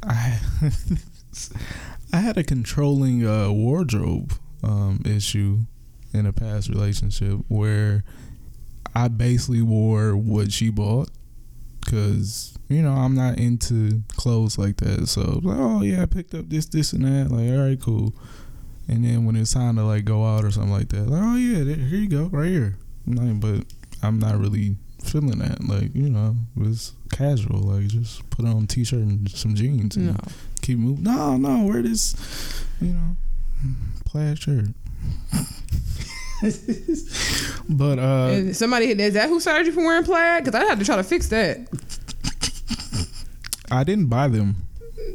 I 0.02 0.38
I 2.12 2.18
had 2.18 2.36
a 2.36 2.44
controlling 2.44 3.26
uh, 3.26 3.50
wardrobe 3.50 4.34
um, 4.62 5.00
issue 5.04 5.60
in 6.12 6.26
a 6.26 6.32
past 6.32 6.68
relationship 6.68 7.38
where 7.48 8.04
I 8.94 9.08
basically 9.08 9.62
wore 9.62 10.14
what 10.14 10.52
she 10.52 10.68
bought 10.68 11.08
because 11.80 12.56
you 12.68 12.82
know 12.82 12.92
I'm 12.92 13.14
not 13.14 13.38
into 13.38 14.02
clothes 14.08 14.58
like 14.58 14.76
that. 14.78 15.08
So 15.08 15.40
like, 15.42 15.58
oh 15.58 15.82
yeah, 15.82 16.02
I 16.02 16.06
picked 16.06 16.34
up 16.34 16.48
this, 16.48 16.66
this, 16.66 16.92
and 16.92 17.04
that. 17.04 17.34
Like, 17.34 17.50
all 17.50 17.66
right, 17.66 17.80
cool. 17.80 18.14
And 18.88 19.04
then 19.04 19.24
when 19.24 19.36
it's 19.36 19.54
time 19.54 19.76
to 19.76 19.84
like 19.84 20.04
go 20.04 20.26
out 20.26 20.44
or 20.44 20.50
something 20.50 20.72
like 20.72 20.88
that, 20.88 21.08
like, 21.08 21.22
oh 21.22 21.36
yeah, 21.36 21.64
there, 21.64 21.76
here 21.76 21.98
you 21.98 22.08
go, 22.08 22.24
right 22.24 22.50
here. 22.50 22.76
But 23.06 23.64
I'm 24.02 24.18
not 24.18 24.38
really 24.38 24.76
feeling 25.02 25.38
that. 25.38 25.62
Like, 25.64 25.94
you 25.94 26.08
know, 26.08 26.36
it's 26.60 26.92
casual. 27.12 27.60
Like, 27.60 27.86
just 27.88 28.28
put 28.30 28.44
on 28.46 28.64
a 28.64 28.66
t-shirt 28.66 29.00
and 29.00 29.30
some 29.30 29.54
jeans 29.54 29.96
and 29.96 30.08
No, 30.08 30.16
keep 30.60 30.78
moving. 30.78 31.04
No, 31.04 31.36
no, 31.36 31.64
wear 31.64 31.82
this, 31.82 32.14
you 32.80 32.92
know, 32.92 33.16
plaid 34.04 34.38
shirt. 34.38 34.66
but 37.68 37.98
uh 38.00 38.28
And 38.32 38.56
somebody 38.56 38.86
is 38.86 39.14
that 39.14 39.28
who 39.28 39.38
started 39.38 39.66
you 39.66 39.72
from 39.72 39.84
wearing 39.84 40.04
plaid? 40.04 40.44
Because 40.44 40.60
I 40.60 40.64
had 40.64 40.78
to 40.80 40.84
try 40.84 40.96
to 40.96 41.04
fix 41.04 41.28
that. 41.28 41.68
I 43.70 43.84
didn't 43.84 44.06
buy 44.06 44.28
them. 44.28 44.56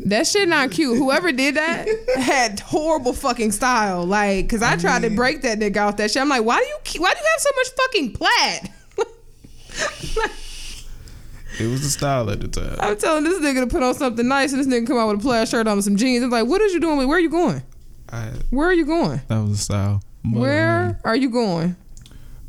That 0.06 0.26
shit 0.26 0.48
not 0.48 0.72
cute. 0.72 0.98
Whoever 0.98 1.32
did 1.32 1.56
that 1.56 1.88
had 2.16 2.60
horrible 2.62 3.14
fucking 3.14 3.52
style. 3.52 4.06
Like, 4.06 4.50
cause 4.50 4.62
I, 4.62 4.78
tried 4.78 5.02
to 5.02 5.10
break 5.10 5.42
that 5.42 5.60
nigga 5.60 5.88
off 5.88 5.98
that 5.98 6.12
shit. 6.12 6.22
I'm 6.22 6.30
like, 6.30 6.44
why 6.44 6.60
do 6.60 6.66
you 6.66 7.02
why 7.02 7.14
do 7.14 7.20
you 7.20 7.28
have 7.30 7.42
so 7.42 7.50
much 7.56 7.68
fucking 7.76 8.14
plaid? 8.14 8.72
It 11.60 11.66
was 11.66 11.82
the 11.82 11.90
style 11.90 12.30
at 12.30 12.40
the 12.40 12.48
time. 12.48 12.76
I'm 12.80 12.98
telling 12.98 13.24
this 13.24 13.40
nigga 13.40 13.62
to 13.62 13.68
put 13.68 13.82
on 13.82 13.96
something 13.96 14.28
nice, 14.28 14.54
and 14.54 14.60
this 14.64 14.68
nigga 14.68 14.86
come 14.86 14.98
out 14.98 15.08
with 15.08 15.20
a 15.20 15.22
plaid 15.24 15.48
shirt 15.48 15.66
on 15.66 15.74
and 15.74 15.84
some 15.84 15.96
jeans. 15.96 16.24
I'm 16.24 16.30
like, 16.30 16.46
what 16.46 16.62
is 16.62 16.72
you 16.72 16.80
doing? 16.80 17.08
Where 17.08 17.18
are 17.18 17.22
you 17.22 17.32
going? 17.32 17.64
I, 18.12 18.32
Where 18.52 18.68
are 18.68 18.74
you 18.74 18.86
going? 18.86 19.22
that 19.28 19.40
was 19.42 19.52
the 19.52 19.58
style. 19.58 20.04
But, 20.24 20.40
Where 20.40 20.82
um, 20.90 20.98
are 21.04 21.16
you 21.16 21.30
going? 21.30 21.76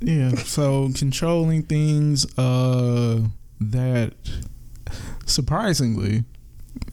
yeah. 0.01 0.35
So 0.35 0.91
controlling 0.95 1.63
things 1.63 2.27
uh 2.39 3.21
that 3.61 4.13
surprisingly 5.27 6.25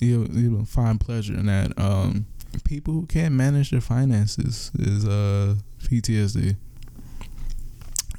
you'll 0.01 0.27
you'll 0.29 0.65
find 0.65 0.99
pleasure 0.99 1.33
in 1.33 1.45
that. 1.47 1.77
Um 1.77 2.25
people 2.63 2.93
who 2.93 3.05
can't 3.05 3.35
manage 3.35 3.71
their 3.71 3.81
finances 3.81 4.71
is 4.79 5.05
uh 5.05 5.55
PTSD. 5.83 6.55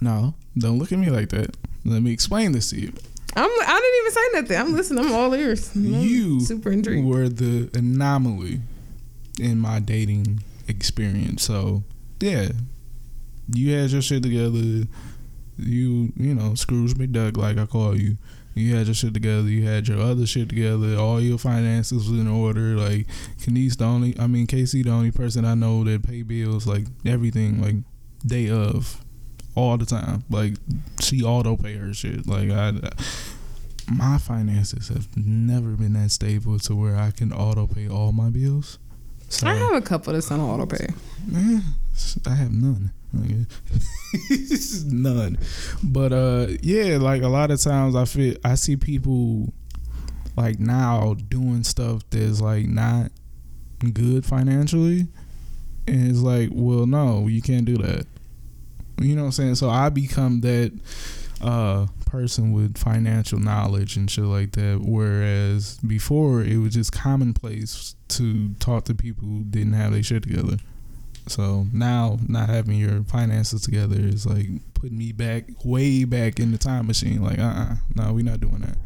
No, 0.01 0.35
don't 0.59 0.79
look 0.79 0.93
at 0.93 0.99
me 0.99 1.11
like 1.11 1.31
that. 1.31 1.57
Let 1.87 2.03
me 2.03 2.13
explain 2.13 2.53
this 2.53 2.71
to 2.71 2.81
you. 2.81 2.93
I'm. 3.35 3.51
I 3.51 3.81
didn't 3.81 4.01
even 4.01 4.13
say 4.13 4.41
nothing. 4.57 4.57
I'm 4.69 4.77
listening. 4.77 5.05
I'm 5.07 5.13
all 5.15 5.35
ears. 5.35 5.75
I'm 5.75 5.85
You 5.85 6.41
super 6.41 6.71
intrigued. 6.73 7.07
were 7.07 7.29
the 7.29 7.71
anomaly 7.75 8.61
in 9.41 9.59
my 9.59 9.79
dating 9.81 10.43
experience. 10.69 11.43
So 11.45 11.83
yeah, 12.21 12.49
you 13.53 13.73
had 13.75 13.91
your 13.91 14.03
shit 14.03 14.23
together. 14.23 14.87
You 15.59 16.13
you 16.17 16.35
know 16.35 16.55
Scrooge 16.55 16.95
McDuck 16.95 17.37
like 17.37 17.59
I 17.59 17.67
call 17.67 17.97
you. 17.97 18.17
You 18.55 18.75
had 18.75 18.87
your 18.87 18.95
shit 18.95 19.13
together. 19.13 19.49
You 19.49 19.65
had 19.67 19.87
your 19.87 20.01
other 20.01 20.27
shit 20.27 20.49
together. 20.49 20.97
All 20.97 21.21
your 21.21 21.37
finances 21.39 22.09
was 22.11 22.19
in 22.19 22.27
order. 22.29 22.75
Like 22.77 23.07
Kenise 23.39 23.77
the 23.77 23.85
only. 23.85 24.19
I 24.19 24.27
mean 24.27 24.47
Casey 24.47 24.83
the 24.83 24.91
only 24.91 25.11
person 25.11 25.45
I 25.45 25.55
know 25.55 25.85
that 25.85 26.03
pay 26.07 26.23
bills 26.23 26.67
like 26.67 26.87
everything 27.05 27.61
like 27.61 27.77
day 28.27 28.49
of. 28.49 29.03
All 29.57 29.77
the 29.77 29.87
time, 29.87 30.23
like 30.31 30.55
she 31.01 31.23
auto 31.23 31.57
pay 31.57 31.75
her 31.77 31.93
shit. 31.93 32.27
Like 32.27 32.51
I, 32.51 32.73
my 33.91 34.19
finances 34.19 34.89
have 34.89 35.17
never 35.17 35.71
been 35.71 35.95
that 35.95 36.11
stable 36.11 36.59
to 36.61 36.75
where 36.77 36.97
I 36.97 37.11
can 37.11 37.33
auto 37.33 37.67
pay 37.67 37.89
all 37.89 38.13
my 38.13 38.31
bills. 38.31 38.79
So 39.29 39.47
I 39.47 39.55
have 39.55 39.75
a 39.75 39.81
couple 39.81 40.13
that's 40.13 40.31
on 40.31 40.41
auto 40.41 40.67
pay. 40.67 40.87
I 42.27 42.35
have 42.35 42.53
none. 42.53 42.93
None. 44.87 45.39
But 45.83 46.13
uh 46.13 46.47
yeah, 46.61 46.99
like 46.99 47.23
a 47.23 47.29
lot 47.29 47.51
of 47.51 47.61
times 47.61 47.97
I 47.97 48.05
feel 48.05 48.37
I 48.45 48.55
see 48.55 48.77
people 48.77 49.53
like 50.37 50.59
now 50.59 51.15
doing 51.15 51.65
stuff 51.65 52.03
that's 52.11 52.41
like 52.41 52.67
not 52.67 53.11
good 53.93 54.25
financially. 54.25 55.09
And 55.89 56.11
it's 56.11 56.21
like, 56.21 56.51
well 56.53 56.87
no, 56.87 57.27
you 57.27 57.41
can't 57.43 57.65
do 57.65 57.79
that. 57.79 58.07
You 59.01 59.15
know 59.15 59.23
what 59.23 59.27
I'm 59.27 59.33
saying? 59.33 59.55
So 59.57 59.71
I 59.71 59.89
become 59.89 60.41
that 60.43 60.73
uh 61.43 61.87
person 62.07 62.53
with 62.53 62.79
financial 62.79 63.39
knowledge 63.39 63.97
and 63.97 64.11
shit 64.11 64.25
like 64.25 64.53
that. 64.53 64.81
Whereas 64.83 65.79
before 65.87 66.43
it 66.43 66.57
was 66.59 66.75
just 66.75 66.93
commonplace 66.93 67.95
to 68.09 68.55
talk 68.55 68.85
to 68.87 68.95
people 68.95 69.27
who 69.27 69.45
didn't 69.45 69.75
have 69.75 69.93
their 69.93 70.03
shit 70.03 70.23
together. 70.23 70.57
So 71.29 71.67
now 71.73 72.19
not 72.29 72.49
having 72.49 72.79
your 72.79 73.03
finances 73.05 73.63
together 73.63 73.97
is 73.99 74.27
like 74.27 74.47
putting 74.75 74.97
me 74.97 75.13
back 75.13 75.45
way 75.65 76.05
back 76.05 76.39
in 76.39 76.53
the 76.53 76.59
time 76.59 76.87
machine. 76.87 77.23
Like, 77.23 77.39
uh 77.39 77.43
uh 77.43 77.75
no, 77.95 78.13
we're 78.13 78.25
not 78.25 78.41
doing 78.41 78.61
that. 78.61 78.77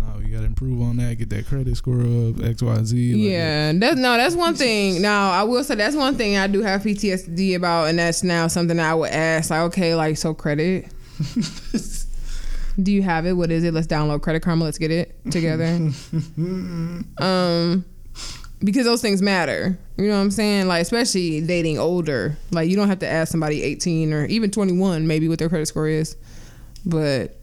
No, 0.00 0.18
you 0.18 0.32
gotta 0.32 0.46
improve 0.46 0.80
on 0.80 0.96
that, 0.96 1.18
get 1.18 1.28
that 1.30 1.46
credit 1.46 1.76
score 1.76 2.00
up, 2.00 2.36
XYZ. 2.36 3.12
Like, 3.12 3.20
Yeah, 3.20 3.72
that's 3.74 3.96
no, 3.96 4.16
that's 4.16 4.34
one 4.34 4.54
thing. 4.54 5.02
Now 5.02 5.30
I 5.30 5.42
will 5.42 5.62
say 5.62 5.74
that's 5.74 5.94
one 5.94 6.16
thing 6.16 6.36
I 6.38 6.46
do 6.46 6.62
have 6.62 6.82
PTSD 6.82 7.54
about, 7.54 7.88
and 7.88 7.98
that's 7.98 8.22
now 8.22 8.46
something 8.46 8.80
I 8.80 8.94
would 8.94 9.10
ask. 9.10 9.50
Like, 9.50 9.60
okay, 9.62 9.94
like 9.94 10.16
so 10.16 10.32
credit. 10.32 10.90
do 12.82 12.92
you 12.92 13.02
have 13.02 13.26
it? 13.26 13.34
What 13.34 13.50
is 13.50 13.64
it? 13.64 13.74
Let's 13.74 13.86
download 13.86 14.22
Credit 14.22 14.40
Karma. 14.40 14.64
Let's 14.64 14.78
get 14.78 14.90
it 14.90 15.14
together. 15.30 15.66
um, 17.18 17.84
because 18.60 18.84
those 18.84 19.02
things 19.02 19.20
matter. 19.20 19.78
You 19.98 20.06
know 20.06 20.16
what 20.16 20.22
I'm 20.22 20.30
saying? 20.30 20.66
Like 20.66 20.82
especially 20.82 21.40
dating 21.42 21.78
older. 21.78 22.38
Like 22.50 22.70
you 22.70 22.76
don't 22.76 22.88
have 22.88 23.00
to 23.00 23.08
ask 23.08 23.30
somebody 23.30 23.62
18 23.62 24.12
or 24.12 24.24
even 24.26 24.50
21 24.50 25.06
maybe 25.06 25.28
what 25.28 25.38
their 25.38 25.48
credit 25.48 25.66
score 25.66 25.88
is, 25.88 26.16
but 26.86 27.39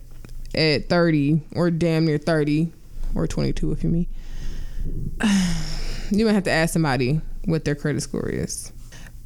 at 0.55 0.89
30 0.89 1.41
or 1.55 1.69
damn 1.71 2.05
near 2.05 2.17
30 2.17 2.71
or 3.15 3.27
22 3.27 3.71
if 3.71 3.83
you 3.83 3.89
me 3.89 4.07
you 6.11 6.25
might 6.25 6.33
have 6.33 6.43
to 6.43 6.51
ask 6.51 6.73
somebody 6.73 7.21
what 7.45 7.65
their 7.65 7.75
credit 7.75 8.01
score 8.01 8.29
is 8.29 8.71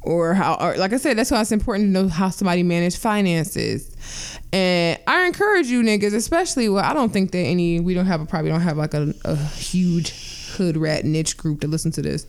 or 0.02 0.34
how 0.34 0.54
or 0.54 0.76
like 0.76 0.92
i 0.92 0.96
said 0.96 1.16
that's 1.16 1.30
why 1.30 1.40
it's 1.40 1.52
important 1.52 1.86
to 1.86 1.90
know 2.02 2.08
how 2.08 2.28
somebody 2.28 2.62
manage 2.62 2.96
finances 2.96 4.38
and 4.52 4.98
i 5.06 5.24
encourage 5.26 5.66
you 5.68 5.82
niggas 5.82 6.14
especially 6.14 6.68
well 6.68 6.84
i 6.84 6.92
don't 6.92 7.12
think 7.12 7.30
that 7.30 7.38
any 7.38 7.78
we 7.80 7.94
don't 7.94 8.06
have 8.06 8.20
a 8.20 8.26
probably 8.26 8.50
don't 8.50 8.60
have 8.62 8.76
like 8.76 8.94
a, 8.94 9.14
a 9.24 9.36
huge 9.36 10.10
hood 10.56 10.76
rat 10.76 11.04
niche 11.04 11.36
group 11.36 11.60
to 11.60 11.68
listen 11.68 11.90
to 11.92 12.02
this 12.02 12.26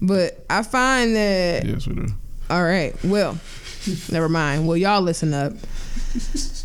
but 0.00 0.44
i 0.48 0.62
find 0.62 1.14
that 1.14 1.64
Yes, 1.66 1.86
we 1.86 1.94
do. 1.94 2.06
all 2.48 2.62
right. 2.64 2.94
Well, 3.04 3.38
never 4.10 4.28
mind. 4.28 4.66
Well, 4.66 4.76
y'all 4.76 5.02
listen 5.02 5.32
up. 5.34 5.52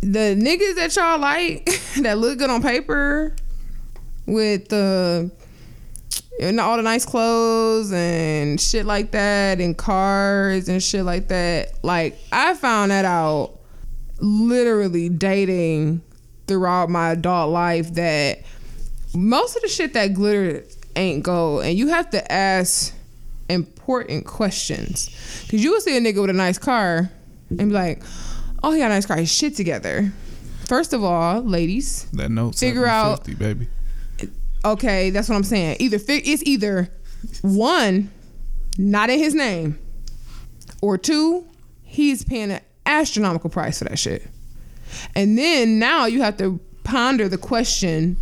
The 0.00 0.34
niggas 0.34 0.76
that 0.76 0.96
y'all 0.96 1.18
like 1.18 1.64
that 2.00 2.18
look 2.18 2.38
good 2.38 2.50
on 2.50 2.62
paper 2.62 3.34
with 4.26 4.68
the 4.68 5.30
and 6.40 6.58
all 6.58 6.76
the 6.76 6.82
nice 6.82 7.04
clothes 7.04 7.92
and 7.92 8.58
shit 8.58 8.86
like 8.86 9.10
that 9.10 9.60
and 9.60 9.76
cars 9.76 10.68
and 10.68 10.82
shit 10.82 11.04
like 11.04 11.28
that. 11.28 11.84
Like 11.84 12.18
I 12.32 12.54
found 12.54 12.90
that 12.90 13.04
out 13.04 13.58
literally 14.20 15.08
dating 15.08 16.02
throughout 16.46 16.88
my 16.88 17.10
adult 17.10 17.52
life 17.52 17.94
that 17.94 18.40
most 19.14 19.56
of 19.56 19.62
the 19.62 19.68
shit 19.68 19.92
that 19.94 20.14
glitter 20.14 20.64
ain't 20.96 21.22
gold, 21.22 21.64
and 21.64 21.76
you 21.78 21.88
have 21.88 22.10
to 22.10 22.32
ask 22.32 22.94
important 23.48 24.26
questions. 24.26 25.08
Cause 25.50 25.60
you 25.60 25.72
will 25.72 25.80
see 25.80 25.96
a 25.96 26.00
nigga 26.00 26.20
with 26.20 26.30
a 26.30 26.34
nice 26.34 26.58
car 26.58 27.10
and 27.50 27.58
be 27.58 27.74
like, 27.74 28.02
"Oh, 28.62 28.72
he 28.72 28.78
got 28.78 28.86
a 28.90 28.94
nice 28.94 29.06
car. 29.06 29.16
His 29.16 29.32
shit 29.32 29.56
together." 29.56 30.12
First 30.66 30.92
of 30.92 31.02
all, 31.02 31.42
ladies, 31.42 32.06
That 32.12 32.30
note 32.30 32.54
Figure 32.56 32.86
out- 32.86 33.24
baby. 33.38 33.66
okay, 34.64 35.10
that's 35.10 35.28
what 35.28 35.34
I'm 35.36 35.42
saying. 35.44 35.76
Either 35.80 35.98
it's 36.08 36.42
either 36.46 36.90
one, 37.42 38.10
not 38.78 39.10
in 39.10 39.18
his 39.18 39.34
name, 39.34 39.78
or 40.80 40.96
two, 40.96 41.44
he's 41.82 42.24
paying 42.24 42.52
an 42.52 42.60
astronomical 42.86 43.50
price 43.50 43.78
for 43.78 43.84
that 43.84 43.98
shit. 43.98 44.26
And 45.14 45.36
then 45.36 45.78
now 45.78 46.06
you 46.06 46.22
have 46.22 46.36
to 46.38 46.60
ponder 46.84 47.28
the 47.28 47.38
question 47.38 48.16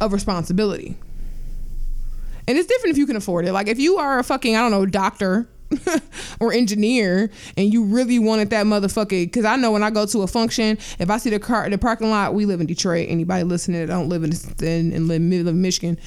of 0.00 0.12
responsibility. 0.12 0.96
And 2.48 2.58
it's 2.58 2.66
different 2.66 2.92
if 2.92 2.98
you 2.98 3.06
can 3.06 3.16
afford 3.16 3.44
it. 3.46 3.52
Like 3.52 3.68
if 3.68 3.78
you 3.78 3.98
are 3.98 4.18
a 4.18 4.24
fucking, 4.24 4.56
I 4.56 4.60
don't 4.60 4.70
know, 4.72 4.86
doctor 4.86 5.48
or 6.40 6.52
engineer 6.52 7.30
and 7.56 7.72
you 7.72 7.84
really 7.84 8.18
wanted 8.18 8.50
that 8.50 8.66
motherfucker 8.66 9.10
because 9.10 9.44
I 9.44 9.56
know 9.56 9.70
when 9.70 9.82
I 9.82 9.90
go 9.90 10.06
to 10.06 10.22
a 10.22 10.26
function, 10.26 10.78
if 10.98 11.10
I 11.10 11.18
see 11.18 11.30
the 11.30 11.38
car 11.38 11.64
in 11.64 11.70
the 11.70 11.78
parking 11.78 12.10
lot, 12.10 12.34
we 12.34 12.46
live 12.46 12.60
in 12.60 12.66
Detroit. 12.66 13.06
Anybody 13.08 13.44
listening 13.44 13.80
that 13.80 13.92
don't 13.92 14.08
live 14.08 14.24
in 14.24 14.32
in, 14.60 14.92
in, 14.92 15.08
live, 15.08 15.22
live 15.22 15.54
Michigan. 15.54 15.98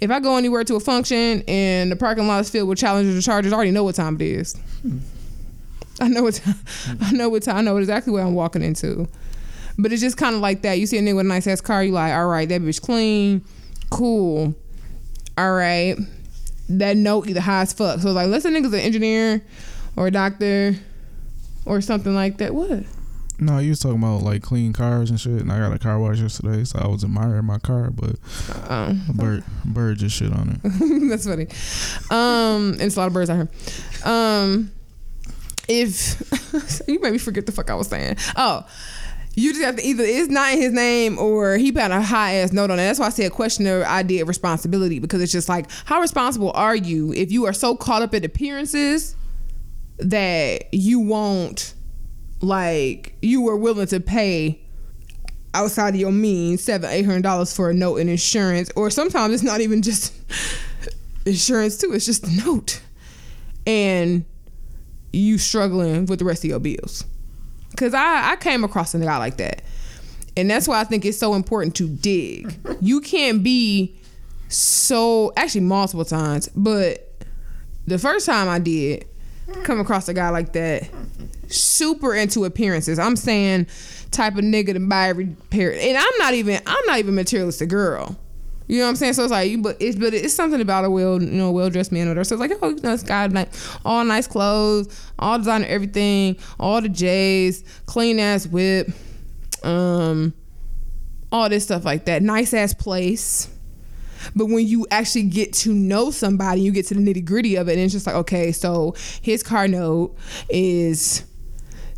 If 0.00 0.10
I 0.10 0.20
go 0.20 0.36
anywhere 0.36 0.64
to 0.64 0.76
a 0.76 0.80
function 0.80 1.42
and 1.48 1.90
the 1.90 1.96
parking 1.96 2.26
lot 2.26 2.40
is 2.40 2.50
filled 2.50 2.68
with 2.68 2.78
challengers 2.78 3.16
or 3.16 3.22
chargers, 3.22 3.52
I 3.52 3.56
already 3.56 3.70
know 3.70 3.84
what 3.84 3.94
time 3.94 4.16
it 4.16 4.22
is. 4.22 4.56
I 6.00 6.08
know 6.08 6.22
what 6.24 6.34
time, 6.34 6.56
I 7.00 7.12
know 7.12 7.28
what 7.28 7.42
time 7.42 7.56
I 7.56 7.60
know 7.62 7.76
exactly 7.76 8.12
what 8.12 8.22
I'm 8.22 8.34
walking 8.34 8.62
into. 8.62 9.08
But 9.78 9.92
it's 9.92 10.02
just 10.02 10.16
kind 10.16 10.34
of 10.34 10.40
like 10.40 10.62
that. 10.62 10.78
You 10.78 10.86
see 10.86 10.98
a 10.98 11.02
nigga 11.02 11.16
with 11.16 11.26
a 11.26 11.28
nice 11.28 11.46
ass 11.46 11.60
car, 11.60 11.82
you 11.82 11.92
like, 11.92 12.12
all 12.12 12.26
right, 12.26 12.48
that 12.48 12.62
bitch 12.62 12.80
clean, 12.80 13.44
cool. 13.90 14.54
All 15.36 15.52
right, 15.52 15.96
that 16.68 16.96
note 16.96 17.28
either 17.28 17.40
high 17.40 17.62
as 17.62 17.72
fuck. 17.72 18.00
So 18.00 18.12
like, 18.12 18.28
let's 18.28 18.44
say 18.44 18.50
nigga's 18.50 18.72
an 18.72 18.80
engineer 18.80 19.42
or 19.96 20.06
a 20.08 20.10
doctor 20.10 20.76
or 21.66 21.80
something 21.80 22.14
like 22.14 22.38
that. 22.38 22.54
What? 22.54 22.84
No, 23.38 23.58
you 23.58 23.70
was 23.70 23.80
talking 23.80 23.98
about 23.98 24.22
like 24.22 24.42
clean 24.42 24.72
cars 24.72 25.10
and 25.10 25.18
shit, 25.18 25.40
and 25.40 25.50
I 25.50 25.58
got 25.58 25.72
a 25.72 25.78
car 25.78 25.98
wash 25.98 26.20
yesterday, 26.20 26.62
so 26.64 26.78
I 26.78 26.86
was 26.86 27.02
admiring 27.02 27.44
my 27.44 27.58
car, 27.58 27.90
but 27.90 28.16
a 28.48 28.96
bird, 29.12 29.42
bird 29.64 29.98
just 29.98 30.16
shit 30.16 30.32
on 30.32 30.60
it. 30.62 31.08
That's 31.08 31.26
funny. 31.26 31.48
Um, 32.10 32.72
and 32.74 32.82
it's 32.82 32.96
a 32.96 33.00
lot 33.00 33.08
of 33.08 33.12
birds 33.12 33.30
out 33.30 33.36
here. 33.36 33.48
Um, 34.04 34.70
if 35.66 36.22
you 36.88 37.00
made 37.00 37.12
me 37.12 37.18
forget 37.18 37.46
the 37.46 37.52
fuck 37.52 37.70
I 37.70 37.74
was 37.74 37.88
saying. 37.88 38.16
Oh, 38.36 38.66
you 39.36 39.52
just 39.52 39.64
have 39.64 39.76
to 39.76 39.82
either 39.82 40.04
it's 40.04 40.30
not 40.30 40.52
in 40.52 40.60
his 40.60 40.72
name 40.72 41.18
or 41.18 41.56
he 41.56 41.72
put 41.72 41.90
a 41.90 42.00
high 42.00 42.34
ass 42.34 42.52
note 42.52 42.70
on 42.70 42.78
it. 42.78 42.84
That's 42.84 42.98
why 42.98 43.06
I 43.06 43.10
said 43.10 43.32
question 43.32 43.64
the 43.64 43.86
idea 43.86 44.22
of 44.22 44.28
responsibility 44.28 44.98
because 44.98 45.20
it's 45.20 45.32
just 45.32 45.48
like 45.48 45.70
how 45.84 46.00
responsible 46.00 46.52
are 46.52 46.76
you 46.76 47.12
if 47.12 47.32
you 47.32 47.46
are 47.46 47.52
so 47.52 47.76
caught 47.76 48.02
up 48.02 48.14
in 48.14 48.24
appearances 48.24 49.16
that 49.98 50.72
you 50.72 51.00
won't 51.00 51.74
like 52.40 53.16
you 53.22 53.42
were 53.42 53.56
willing 53.56 53.86
to 53.86 54.00
pay 54.00 54.60
outside 55.54 55.94
of 55.94 56.00
your 56.00 56.12
means 56.12 56.62
seven 56.62 56.90
eight 56.90 57.04
hundred 57.04 57.22
dollars 57.22 57.54
for 57.54 57.70
a 57.70 57.74
note 57.74 57.96
and 57.96 58.10
insurance 58.10 58.70
or 58.76 58.90
sometimes 58.90 59.32
it's 59.32 59.42
not 59.42 59.60
even 59.60 59.82
just 59.82 60.12
insurance 61.26 61.78
too 61.78 61.92
it's 61.92 62.06
just 62.06 62.26
a 62.26 62.44
note 62.44 62.80
and 63.66 64.24
you 65.12 65.38
struggling 65.38 66.06
with 66.06 66.18
the 66.18 66.24
rest 66.24 66.44
of 66.44 66.50
your 66.50 66.58
bills 66.58 67.04
because 67.74 67.92
I, 67.94 68.32
I 68.32 68.36
came 68.36 68.62
across 68.62 68.94
a 68.94 68.98
guy 68.98 69.16
like 69.18 69.36
that. 69.38 69.62
And 70.36 70.50
that's 70.50 70.66
why 70.66 70.80
i 70.80 70.84
think 70.84 71.04
it's 71.04 71.18
so 71.18 71.34
important 71.34 71.74
to 71.76 71.88
dig. 71.88 72.54
You 72.80 73.00
can't 73.00 73.42
be 73.42 73.96
so 74.48 75.32
actually 75.36 75.62
multiple 75.62 76.04
times 76.04 76.48
but 76.54 77.10
the 77.86 77.98
first 77.98 78.26
time 78.26 78.48
i 78.48 78.58
did 78.58 79.06
come 79.62 79.80
across 79.80 80.08
a 80.08 80.14
guy 80.14 80.28
like 80.28 80.52
that 80.52 80.88
super 81.48 82.14
into 82.14 82.44
appearances. 82.44 82.98
I'm 82.98 83.16
saying 83.16 83.66
type 84.10 84.34
of 84.34 84.40
nigga 84.44 84.74
to 84.74 84.80
buy 84.80 85.08
every 85.08 85.26
pair. 85.50 85.72
And 85.72 85.96
i'm 85.96 86.18
not 86.18 86.34
even 86.34 86.60
i'm 86.66 86.86
not 86.86 86.98
even 86.98 87.14
materialistic 87.14 87.68
girl 87.68 88.16
you 88.66 88.78
know 88.78 88.84
what 88.84 88.90
I'm 88.90 88.96
saying? 88.96 89.12
So 89.12 89.24
it's 89.24 89.30
like, 89.30 89.62
but 89.62 89.76
it's 89.80 89.96
but 89.96 90.14
it's 90.14 90.32
something 90.32 90.60
about 90.60 90.84
a 90.84 90.90
well, 90.90 91.22
you 91.22 91.30
know, 91.30 91.50
well 91.50 91.68
dressed 91.68 91.92
man 91.92 92.06
or 92.06 92.10
whatever. 92.10 92.24
So 92.24 92.34
it's 92.36 92.40
like, 92.40 92.58
oh, 92.62 92.70
you 92.70 92.76
know, 92.76 92.92
this 92.92 93.02
guy 93.02 93.26
like 93.26 93.52
all 93.84 94.04
nice 94.04 94.26
clothes, 94.26 95.10
all 95.18 95.38
designer, 95.38 95.66
everything, 95.66 96.36
all 96.58 96.80
the 96.80 96.88
J's, 96.88 97.62
clean 97.86 98.18
ass 98.18 98.46
whip, 98.46 98.88
um, 99.62 100.32
all 101.30 101.48
this 101.48 101.64
stuff 101.64 101.84
like 101.84 102.06
that, 102.06 102.22
nice 102.22 102.54
ass 102.54 102.72
place. 102.72 103.50
But 104.34 104.46
when 104.46 104.66
you 104.66 104.86
actually 104.90 105.24
get 105.24 105.52
to 105.54 105.74
know 105.74 106.10
somebody, 106.10 106.62
you 106.62 106.72
get 106.72 106.86
to 106.86 106.94
the 106.94 107.00
nitty 107.00 107.26
gritty 107.26 107.56
of 107.56 107.68
it, 107.68 107.72
and 107.72 107.82
it's 107.82 107.92
just 107.92 108.06
like, 108.06 108.16
okay, 108.16 108.52
so 108.52 108.94
his 109.20 109.42
car 109.42 109.68
note 109.68 110.16
is 110.48 111.24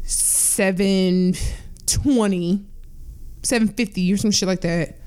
seven 0.02 1.34
twenty, 1.86 2.64
seven 3.44 3.68
fifty, 3.68 4.12
or 4.12 4.16
some 4.16 4.32
shit 4.32 4.48
like 4.48 4.62
that. 4.62 4.98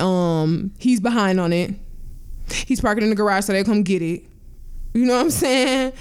Um, 0.00 0.72
he's 0.78 1.00
behind 1.00 1.40
on 1.40 1.52
it. 1.52 1.74
He's 2.50 2.80
parking 2.80 3.04
in 3.04 3.10
the 3.10 3.16
garage 3.16 3.44
so 3.44 3.52
they 3.52 3.62
come 3.64 3.82
get 3.82 4.02
it. 4.02 4.24
You 4.92 5.06
know 5.06 5.14
what 5.14 5.22
I'm 5.22 5.30
saying? 5.30 5.92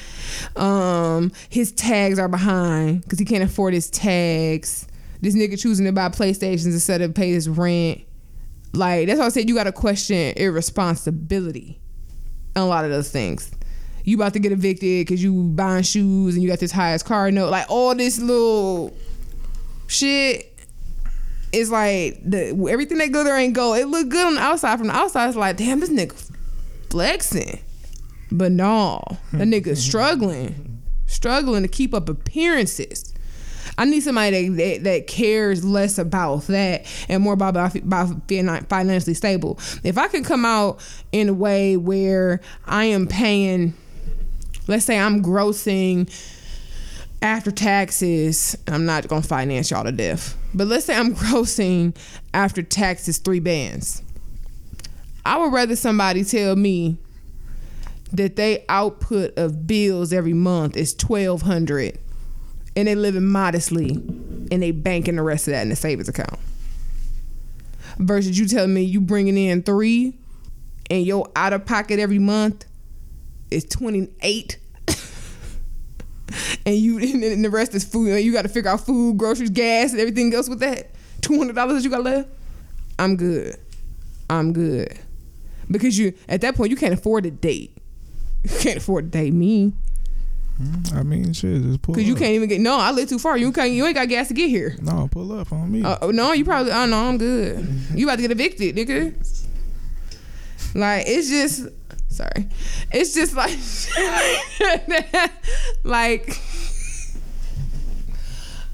Um, 0.55 1.31
his 1.49 1.71
tags 1.71 2.17
are 2.17 2.27
behind 2.27 3.03
because 3.03 3.19
he 3.19 3.25
can't 3.25 3.43
afford 3.43 3.73
his 3.73 3.89
tags. 3.89 4.87
This 5.21 5.35
nigga 5.35 5.59
choosing 5.59 5.85
to 5.85 5.91
buy 5.91 6.09
PlayStations 6.09 6.65
instead 6.65 7.01
of 7.01 7.13
pay 7.13 7.31
his 7.31 7.47
rent. 7.47 8.01
Like 8.73 9.07
that's 9.07 9.19
why 9.19 9.25
I 9.25 9.29
said 9.29 9.47
you 9.49 9.55
got 9.55 9.65
to 9.65 9.71
question 9.71 10.33
irresponsibility 10.37 11.79
on 12.55 12.63
a 12.63 12.67
lot 12.67 12.85
of 12.85 12.91
those 12.91 13.11
things. 13.11 13.51
You 14.05 14.15
about 14.15 14.33
to 14.33 14.39
get 14.39 14.51
evicted 14.51 15.05
because 15.05 15.21
you 15.21 15.33
buying 15.33 15.83
shoes 15.83 16.33
and 16.33 16.43
you 16.43 16.49
got 16.49 16.59
this 16.59 16.71
highest 16.71 17.05
car 17.05 17.29
note. 17.29 17.51
Like 17.51 17.69
all 17.69 17.93
this 17.93 18.19
little 18.19 18.95
shit 19.87 20.48
is 21.51 21.71
like 21.71 22.19
the 22.23 22.49
everything 22.69 22.97
that 22.99 23.11
glitter 23.11 23.35
ain't 23.35 23.53
gold. 23.53 23.77
It 23.77 23.87
look 23.87 24.09
good 24.09 24.25
on 24.25 24.35
the 24.35 24.41
outside. 24.41 24.77
From 24.77 24.87
the 24.87 24.95
outside, 24.95 25.27
it's 25.27 25.37
like, 25.37 25.57
damn, 25.57 25.79
this 25.79 25.89
nigga 25.89 26.31
flexing. 26.89 27.59
But 28.31 28.51
no, 28.51 29.01
that 29.31 29.47
nigga 29.47 29.75
struggling, 29.75 30.81
struggling 31.07 31.63
to 31.63 31.67
keep 31.67 31.93
up 31.93 32.09
appearances. 32.09 33.13
I 33.77 33.85
need 33.85 34.01
somebody 34.01 34.49
that, 34.49 34.57
that, 34.57 34.83
that 34.83 35.07
cares 35.07 35.63
less 35.63 35.97
about 35.97 36.47
that 36.47 36.85
and 37.07 37.23
more 37.23 37.33
about, 37.33 37.51
about 37.51 37.75
about 37.75 38.27
being 38.27 38.47
financially 38.65 39.13
stable. 39.13 39.57
If 39.83 39.97
I 39.97 40.07
can 40.07 40.23
come 40.23 40.43
out 40.43 40.81
in 41.11 41.29
a 41.29 41.33
way 41.33 41.77
where 41.77 42.41
I 42.65 42.85
am 42.85 43.07
paying, 43.07 43.73
let's 44.67 44.85
say 44.85 44.99
I'm 44.99 45.23
grossing 45.23 46.11
after 47.21 47.51
taxes, 47.51 48.57
I'm 48.67 48.85
not 48.85 49.07
gonna 49.07 49.21
finance 49.21 49.71
y'all 49.71 49.83
to 49.83 49.91
death. 49.91 50.35
But 50.53 50.67
let's 50.67 50.85
say 50.85 50.95
I'm 50.95 51.15
grossing 51.15 51.95
after 52.33 52.61
taxes 52.61 53.17
three 53.17 53.39
bands. 53.39 54.03
I 55.25 55.37
would 55.37 55.53
rather 55.53 55.75
somebody 55.75 56.23
tell 56.23 56.55
me 56.55 56.97
that 58.11 58.35
they 58.35 58.65
output 58.69 59.37
of 59.37 59.67
bills 59.67 60.11
every 60.11 60.33
month 60.33 60.75
is 60.75 60.93
twelve 60.93 61.43
hundred, 61.43 61.99
and 62.75 62.87
they 62.87 62.95
living 62.95 63.25
modestly, 63.25 63.91
and 63.91 64.63
they 64.63 64.71
banking 64.71 65.17
the 65.17 65.23
rest 65.23 65.47
of 65.47 65.51
that 65.51 65.61
in 65.61 65.69
the 65.69 65.75
savings 65.75 66.09
account. 66.09 66.39
Versus 67.97 68.39
you 68.39 68.47
telling 68.47 68.73
me 68.73 68.81
you 68.81 69.01
bringing 69.01 69.37
in 69.37 69.61
three, 69.61 70.17
and 70.89 71.05
your 71.05 71.29
out 71.35 71.53
of 71.53 71.65
pocket 71.65 71.99
every 71.99 72.19
month 72.19 72.65
is 73.51 73.65
twenty 73.65 74.09
eight 74.21 74.57
and 76.65 76.75
you 76.75 76.97
and 77.31 77.43
the 77.43 77.49
rest 77.49 77.73
is 77.75 77.83
food. 77.83 78.17
You 78.23 78.31
got 78.31 78.43
to 78.43 78.49
figure 78.49 78.69
out 78.69 78.81
food, 78.81 79.17
groceries, 79.17 79.49
gas, 79.49 79.91
and 79.91 79.99
everything 79.99 80.33
else 80.33 80.49
with 80.49 80.59
that. 80.59 80.91
Two 81.21 81.37
hundred 81.37 81.55
dollars 81.55 81.77
that 81.77 81.83
you 81.83 81.89
got 81.89 82.03
left. 82.03 82.29
I'm 82.97 83.15
good. 83.15 83.57
I'm 84.29 84.53
good 84.53 84.97
because 85.71 85.97
you 85.97 86.13
at 86.27 86.41
that 86.41 86.55
point 86.55 86.71
you 86.71 86.77
can't 86.77 86.93
afford 86.93 87.23
to 87.23 87.31
date. 87.31 87.75
You 88.43 88.57
can't 88.59 88.77
afford 88.77 89.11
to 89.11 89.17
date 89.17 89.33
me 89.33 89.73
I 90.93 91.03
mean, 91.03 91.31
shit, 91.31 91.61
just 91.61 91.81
pull 91.81 91.95
because 91.95 92.05
you 92.05 92.13
up. 92.15 92.19
can't 92.19 92.33
even 92.33 92.49
get. 92.49 92.59
No, 92.59 92.77
I 92.77 92.91
live 92.91 93.07
too 93.07 93.19
far. 93.19 93.37
You 93.37 93.51
can't. 93.53 93.71
You 93.71 93.85
ain't 93.85 93.95
got 93.95 94.09
gas 94.09 94.27
to 94.27 94.33
get 94.33 94.49
here. 94.49 94.75
No, 94.81 95.07
pull 95.09 95.31
up 95.31 95.53
on 95.53 95.71
me. 95.71 95.83
Uh, 95.83 96.11
no, 96.11 96.33
you 96.33 96.43
probably. 96.43 96.73
Oh 96.73 96.85
no, 96.85 97.05
I'm 97.05 97.17
good. 97.17 97.65
You 97.95 98.05
about 98.05 98.17
to 98.17 98.21
get 98.23 98.31
evicted, 98.31 98.75
nigga. 98.75 99.15
Like 100.75 101.05
it's 101.07 101.29
just. 101.29 101.67
Sorry, 102.09 102.47
it's 102.91 103.13
just 103.13 103.35
like, 103.35 103.57
like. 105.83 106.41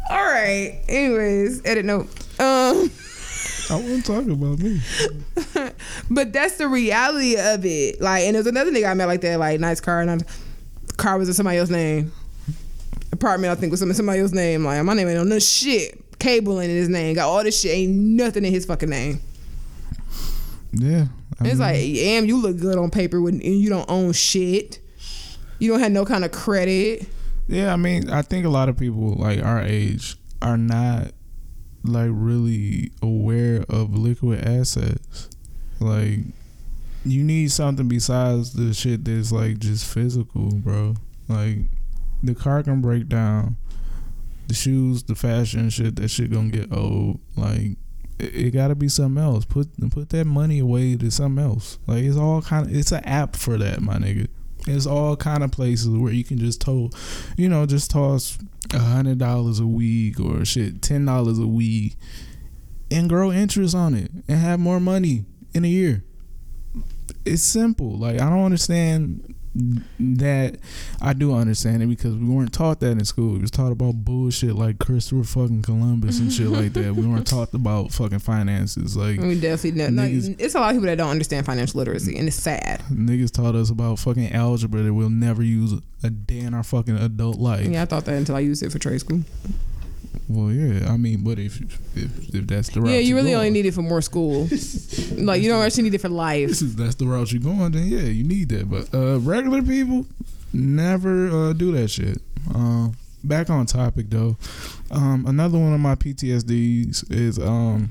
All 0.07 0.23
right. 0.23 0.83
Anyways, 0.87 1.65
edit 1.65 1.83
note. 1.83 2.07
Um, 2.39 2.91
I 3.69 3.75
wasn't 3.77 4.05
talking 4.05 4.31
about 4.31 4.59
me. 4.59 4.79
but 6.11 6.31
that's 6.31 6.57
the 6.57 6.67
reality 6.67 7.37
of 7.37 7.65
it. 7.65 7.99
Like, 7.99 8.23
and 8.23 8.35
there's 8.35 8.45
another 8.45 8.71
nigga 8.71 8.89
I 8.89 8.93
met 8.93 9.07
like 9.07 9.21
that, 9.21 9.39
like 9.39 9.59
nice 9.59 9.81
car, 9.81 10.01
and 10.01 10.23
car 10.97 11.17
was 11.17 11.27
in 11.27 11.33
somebody 11.33 11.57
else's 11.57 11.75
name. 11.75 12.11
Apartment 13.11 13.51
I 13.51 13.55
think 13.55 13.71
was 13.71 13.81
in 13.81 13.91
somebody 13.93 14.19
else's 14.19 14.35
name. 14.35 14.63
Like 14.63 14.83
my 14.83 14.93
name 14.93 15.07
ain't 15.07 15.19
on 15.19 15.29
no 15.29 15.39
shit. 15.39 16.19
Cable 16.19 16.59
in 16.59 16.69
his 16.69 16.89
name. 16.89 17.15
Got 17.15 17.27
all 17.27 17.43
this 17.43 17.59
shit. 17.59 17.71
Ain't 17.71 17.91
nothing 17.91 18.45
in 18.45 18.53
his 18.53 18.65
fucking 18.65 18.89
name. 18.89 19.21
Yeah, 20.71 21.05
I 21.39 21.47
it's 21.47 21.53
mean, 21.53 21.57
like, 21.59 21.95
damn, 21.95 22.25
you 22.25 22.37
look 22.41 22.57
good 22.57 22.77
on 22.77 22.89
paper 22.91 23.21
when 23.21 23.35
and 23.35 23.59
you 23.59 23.69
don't 23.69 23.89
own 23.89 24.13
shit. 24.13 24.79
You 25.59 25.71
don't 25.71 25.79
have 25.79 25.91
no 25.91 26.05
kind 26.05 26.25
of 26.25 26.31
credit. 26.31 27.07
yeah. 27.47 27.71
I 27.71 27.75
mean, 27.75 28.09
I 28.09 28.21
think 28.21 28.45
a 28.45 28.49
lot 28.49 28.69
of 28.69 28.77
people 28.77 29.13
like 29.15 29.43
our 29.43 29.61
age 29.61 30.15
are 30.41 30.57
not 30.57 31.11
like 31.83 32.09
really 32.11 32.91
aware 33.01 33.63
of 33.69 33.95
liquid 33.95 34.45
assets. 34.45 35.29
Like, 35.79 36.19
you 37.05 37.23
need 37.23 37.51
something 37.51 37.87
besides 37.87 38.53
the 38.53 38.73
shit 38.73 39.05
that's 39.05 39.31
like 39.31 39.59
just 39.59 39.85
physical, 39.85 40.51
bro. 40.55 40.95
Like, 41.27 41.57
the 42.23 42.35
car 42.35 42.63
can 42.63 42.81
break 42.81 43.07
down. 43.07 43.57
The 44.47 44.53
shoes, 44.53 45.03
the 45.03 45.15
fashion 45.15 45.69
shit, 45.69 45.95
that 45.97 46.09
shit 46.09 46.31
gonna 46.31 46.49
get 46.49 46.71
old. 46.71 47.19
Like, 47.35 47.77
it, 48.19 48.35
it 48.35 48.51
gotta 48.51 48.75
be 48.75 48.87
something 48.87 49.23
else. 49.23 49.45
Put 49.45 49.67
put 49.91 50.09
that 50.09 50.25
money 50.25 50.59
away 50.59 50.95
to 50.95 51.11
something 51.11 51.43
else. 51.43 51.79
Like, 51.87 52.03
it's 52.03 52.17
all 52.17 52.41
kind 52.41 52.67
of. 52.67 52.75
It's 52.75 52.91
an 52.91 53.03
app 53.05 53.35
for 53.35 53.57
that, 53.57 53.81
my 53.81 53.95
nigga. 53.95 54.27
It's 54.67 54.87
all 54.87 55.15
kind 55.15 55.43
of 55.43 55.51
places 55.51 55.89
where 55.89 56.11
you 56.11 56.23
can 56.23 56.39
just 56.39 56.61
toll, 56.61 56.91
you 57.37 57.47
know, 57.47 57.65
just 57.65 57.91
toss 57.91 58.37
a 58.73 58.79
hundred 58.79 59.19
dollars 59.19 59.59
a 59.59 59.67
week 59.67 60.19
or 60.19 60.43
shit, 60.43 60.81
ten 60.81 61.05
dollars 61.05 61.37
a 61.37 61.47
week, 61.47 61.95
and 62.89 63.07
grow 63.07 63.31
interest 63.31 63.75
on 63.75 63.93
it 63.93 64.11
and 64.27 64.39
have 64.39 64.59
more 64.59 64.79
money 64.79 65.25
in 65.53 65.65
a 65.65 65.67
year. 65.67 66.03
It's 67.25 67.43
simple. 67.43 67.97
Like 67.97 68.19
I 68.19 68.29
don't 68.29 68.43
understand 68.45 69.34
that. 69.99 70.57
I 71.01 71.13
do 71.13 71.33
understand 71.33 71.81
it 71.83 71.87
because 71.87 72.15
we 72.15 72.25
weren't 72.25 72.53
taught 72.53 72.79
that 72.81 72.91
in 72.91 73.05
school. 73.05 73.33
We 73.33 73.39
was 73.39 73.51
taught 73.51 73.71
about 73.71 73.93
bullshit 74.05 74.55
like 74.55 74.79
Christopher 74.79 75.23
fucking 75.23 75.61
Columbus 75.63 76.19
and 76.19 76.31
shit 76.31 76.47
like 76.47 76.73
that. 76.73 76.95
We 76.95 77.05
weren't 77.07 77.27
taught 77.35 77.53
about 77.53 77.91
fucking 77.91 78.19
finances. 78.19 78.95
Like 78.97 79.19
We 79.19 79.39
definitely. 79.39 79.81
Like, 79.89 80.11
Niggas- 80.11 80.35
it's 80.39 80.55
a 80.55 80.59
lot 80.59 80.69
of 80.69 80.75
people 80.75 80.87
that 80.87 80.97
don't 80.97 81.09
understand 81.09 81.45
financial 81.45 81.77
literacy, 81.79 82.17
and 82.17 82.27
it's 82.27 82.37
sad. 82.37 82.81
niggas 82.91 83.31
taught 83.31 83.55
us 83.55 83.69
about 83.69 83.99
fucking 83.99 84.31
algebra 84.33 84.81
that 84.83 84.93
we'll 84.93 85.09
never 85.09 85.43
use 85.43 85.73
a 86.03 86.09
day 86.09 86.39
in 86.39 86.53
our 86.53 86.63
fucking 86.63 86.97
adult 86.97 87.37
life. 87.37 87.65
Yeah, 87.67 87.81
I 87.81 87.85
thought 87.85 88.05
that 88.05 88.15
until 88.15 88.35
I 88.35 88.39
used 88.41 88.61
it 88.63 88.71
for 88.71 88.79
trade 88.79 88.99
school. 88.99 89.21
Well, 90.27 90.51
yeah. 90.51 90.91
I 90.91 90.97
mean, 90.97 91.23
but 91.23 91.37
if 91.37 91.61
if, 91.95 92.33
if 92.33 92.47
that's 92.47 92.69
the 92.69 92.81
route, 92.81 92.91
Yeah, 92.91 92.97
you 92.99 93.15
really 93.15 93.31
going, 93.31 93.47
only 93.47 93.49
need 93.51 93.65
it 93.67 93.73
for 93.73 93.83
more 93.83 94.01
school. 94.01 94.47
like 95.17 95.41
you 95.41 95.49
don't 95.49 95.63
actually 95.63 95.83
need 95.83 95.93
it 95.93 96.01
for 96.01 96.09
life. 96.09 96.49
This 96.49 96.61
is 96.61 96.75
that's 96.75 96.95
the 96.95 97.05
route 97.05 97.31
you're 97.31 97.41
going, 97.41 97.71
then 97.71 97.85
yeah, 97.87 97.99
you 97.99 98.23
need 98.23 98.49
that. 98.49 98.69
But 98.69 98.93
uh, 98.93 99.19
regular 99.19 99.61
people 99.61 100.07
never 100.51 101.29
uh, 101.29 101.53
do 101.53 101.71
that 101.73 101.89
shit. 101.89 102.21
Uh, 102.53 102.89
back 103.23 103.49
on 103.49 103.65
topic 103.65 104.09
though, 104.09 104.37
um, 104.91 105.25
another 105.27 105.59
one 105.59 105.73
of 105.73 105.79
my 105.79 105.95
PTSDs 105.95 107.11
is 107.11 107.37
um, 107.39 107.89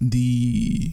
the 0.00 0.92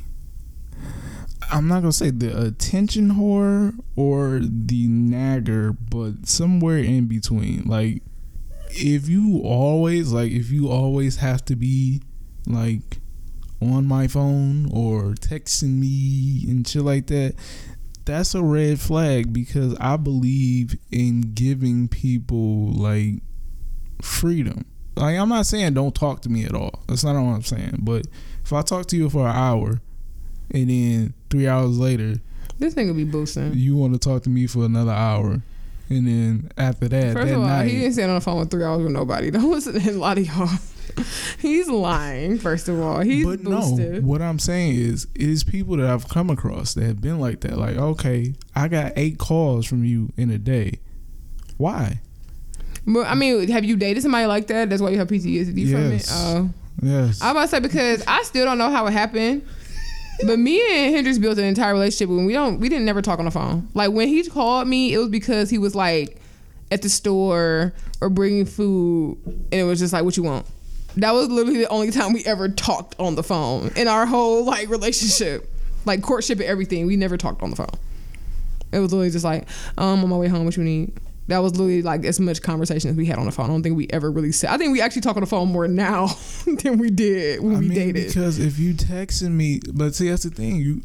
I'm 1.52 1.68
not 1.68 1.82
gonna 1.82 1.94
say 1.94 2.10
the 2.10 2.48
attention 2.48 3.11
whore 3.11 3.74
or 3.95 4.40
the 4.41 4.88
nagger, 4.88 5.74
but 5.74 6.28
somewhere 6.28 6.80
in 6.80 7.07
between. 7.07 7.64
Like 7.65 8.02
if 8.76 9.08
you 9.10 9.41
always 9.44 10.12
like 10.12 10.32
if 10.32 10.52
you 10.52 10.70
always 10.70 11.18
have 11.18 11.44
to 11.45 11.56
be 11.56 12.02
like 12.48 13.00
on 13.62 13.86
my 13.86 14.08
phone 14.08 14.70
or 14.74 15.14
texting 15.14 15.80
me 15.80 16.45
and 16.50 16.68
shit 16.68 16.82
like 16.84 17.08
that, 17.08 17.36
that's 18.06 18.36
a 18.36 18.44
red 18.44 18.80
flag 18.80 19.32
because 19.32 19.76
I 19.80 19.98
believe 19.98 20.76
in 20.91 21.22
giving 21.34 21.88
people 21.88 22.72
like 22.74 23.22
freedom. 24.02 24.66
Like 24.95 25.18
I'm 25.18 25.30
not 25.30 25.45
saying 25.45 25.74
don't 25.74 25.95
talk 25.95 26.22
to 26.22 26.30
me 26.30 26.44
at 26.45 26.54
all. 26.54 26.84
That's 26.88 27.04
not 27.04 27.16
what 27.16 27.34
I'm 27.34 27.41
saying. 27.44 27.80
But 27.82 28.06
if 28.44 28.52
I 28.52 28.62
talk 28.62 28.88
to 28.88 28.98
you 28.98 29.10
for 29.10 29.28
an 29.28 29.36
hour 29.36 29.82
and 30.52 30.70
then 30.70 31.14
three 31.30 31.48
hours 31.48 31.80
later 31.80 32.16
This 32.60 32.76
nigga 32.76 32.95
be 32.95 33.06
boosting. 33.06 33.54
you 33.54 33.76
want 33.78 33.94
to 33.94 34.00
talk 34.00 34.24
to 34.24 34.30
me 34.30 34.45
for 34.45 34.66
another 34.66 34.91
hour 34.91 35.41
and 35.90 36.08
then 36.08 36.52
after 36.58 36.88
that 36.88 37.14
First 37.14 37.28
that 37.28 37.36
of 37.36 37.42
all, 37.42 37.48
night 37.48 37.70
he 37.70 37.80
didn't 37.80 37.94
stand 37.94 38.10
on 38.12 38.16
the 38.16 38.22
phone 38.22 38.40
with 38.40 38.52
three 38.52 38.64
hours 38.64 38.84
with 38.84 38.92
nobody. 38.92 39.32
Don't 39.32 39.50
listen 39.52 39.80
to 39.80 39.90
a 39.90 39.94
lot 39.94 40.18
of 40.18 40.26
y'all. 40.28 40.50
He's 41.40 41.68
lying. 41.70 42.38
First 42.38 42.70
of 42.70 42.80
all, 42.80 43.00
he's 43.02 43.26
but 43.26 43.44
boosted. 43.44 44.04
no, 44.04 44.08
what 44.08 44.22
I'm 44.22 44.38
saying 44.40 44.76
is, 44.76 45.08
it 45.16 45.28
is 45.28 45.44
people 45.44 45.78
that 45.78 45.88
I've 45.90 46.08
come 46.08 46.30
across 46.30 46.74
that 46.76 46.84
have 46.86 47.02
been 47.02 47.20
like 47.20 47.42
that. 47.42 47.58
Like, 47.58 47.78
okay, 47.78 48.36
I 48.56 48.68
got 48.68 48.94
eight 48.96 49.18
calls 49.18 49.66
from 49.66 49.84
you 49.84 50.12
in 50.18 50.30
a 50.30 50.38
day. 50.38 50.80
Why? 51.58 52.00
But 52.86 53.08
I 53.08 53.16
mean, 53.16 53.48
have 53.50 53.64
you 53.66 53.76
dated 53.76 54.04
somebody 54.04 54.26
like 54.26 54.48
that? 54.48 54.70
That's 54.70 54.82
why 54.82 54.90
you 54.90 54.98
have 55.00 55.08
PTSD 55.08 55.72
from 55.72 55.82
it. 55.86 55.92
Yes. 55.94 56.12
Oh, 56.14 56.50
Yes. 56.82 57.22
I 57.22 57.30
am 57.30 57.36
about 57.36 57.44
to 57.44 57.48
say 57.50 57.60
because 57.60 58.04
I 58.08 58.24
still 58.24 58.46
don't 58.46 58.58
know 58.58 58.70
how 58.70 58.86
it 58.88 58.92
happened. 58.94 59.48
But 60.26 60.40
me 60.40 60.61
and 60.61 60.95
Hendrix 60.95 61.18
built 61.18 61.38
an 61.38 61.45
entire 61.45 61.73
relationship 61.73 62.10
when 62.10 62.26
we 62.26 62.34
don't 62.34 62.60
we 62.60 62.69
didn't 62.69 62.85
never 62.85 63.02
talk 63.02 63.19
on 63.19 63.26
the 63.26 63.31
phone. 63.31 63.68
Like 63.73 63.91
when 63.91 64.07
he 64.07 64.23
called 64.30 64.68
me, 64.68 64.94
it 64.94 64.98
was 64.98 65.10
because 65.10 65.49
he 65.49 65.57
was 65.57 65.76
like 65.76 66.22
at 66.72 66.81
the 66.81 66.90
store 66.90 67.73
or 68.02 68.10
bringing 68.10 68.45
food, 68.45 69.18
and 69.26 69.53
it 69.53 69.64
was 69.64 69.80
just 69.80 69.94
like, 69.94 70.03
"What 70.03 70.18
you 70.18 70.23
want?" 70.23 70.45
That 70.98 71.14
was 71.14 71.30
literally 71.30 71.60
the 71.60 71.69
only 71.69 71.91
time 71.91 72.14
we 72.14 72.23
ever 72.26 72.49
talked 72.49 72.95
on 72.99 73.15
the 73.15 73.23
phone 73.23 73.72
in 73.76 73.88
our 73.88 74.06
whole 74.06 74.45
like 74.45 74.69
relationship, 74.69 75.49
like 75.85 76.02
courtship 76.02 76.40
and 76.40 76.48
everything. 76.48 76.85
We 76.85 76.95
never 76.95 77.18
talked 77.18 77.41
on 77.41 77.49
the 77.49 77.56
phone. 77.56 77.72
It 78.72 78.80
was 78.80 78.91
literally 78.91 79.11
just 79.11 79.26
like, 79.26 79.48
um, 79.77 80.03
on 80.03 80.10
my 80.10 80.18
way 80.18 80.27
home, 80.27 80.45
what 80.45 80.57
you 80.57 80.64
need? 80.64 80.94
That 81.28 81.40
was 81.40 81.54
literally 81.54 81.82
like 81.82 82.04
as 82.04 82.20
much 82.20 82.41
conversation 82.41 82.90
as 82.90 82.95
we 82.98 83.06
had 83.06 83.18
on 83.18 83.26
the 83.26 83.32
phone. 83.32 83.45
I 83.45 83.50
don't 83.50 83.64
think 83.64 83.78
we 83.78 83.88
ever 83.91 84.12
really 84.12 84.32
said. 84.34 84.50
I 84.50 84.58
think 84.58 84.74
we 84.74 84.82
actually 84.82 85.04
talk 85.04 85.16
on 85.16 85.22
the 85.22 85.28
phone 85.28 85.52
more 85.52 85.68
now 85.68 86.08
than 86.64 86.78
we 86.78 86.90
did 86.90 87.41
when 87.41 87.56
I 87.56 87.60
we 87.60 87.70
mean, 87.70 87.78
dated. 87.78 88.08
because 88.08 88.40
if 88.40 88.60
you 88.60 88.74
texting 88.74 89.32
me, 89.32 89.62
but 89.74 89.95
see, 89.95 90.10
that's 90.10 90.24
the 90.24 90.30
thing. 90.30 90.58
You 90.58 90.82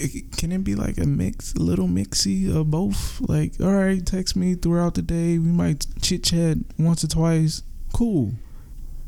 it, 0.00 0.36
can 0.36 0.52
it 0.52 0.64
be 0.64 0.74
like 0.74 0.98
a 0.98 1.06
mix, 1.06 1.54
a 1.54 1.60
little 1.60 1.88
mixy 1.88 2.54
of 2.54 2.70
both? 2.70 3.20
Like, 3.20 3.54
all 3.60 3.72
right, 3.72 4.04
text 4.04 4.36
me 4.36 4.54
throughout 4.54 4.94
the 4.94 5.02
day. 5.02 5.38
We 5.38 5.48
might 5.50 5.86
chit 6.00 6.24
chat 6.24 6.58
once 6.78 7.04
or 7.04 7.08
twice. 7.08 7.62
Cool, 7.92 8.32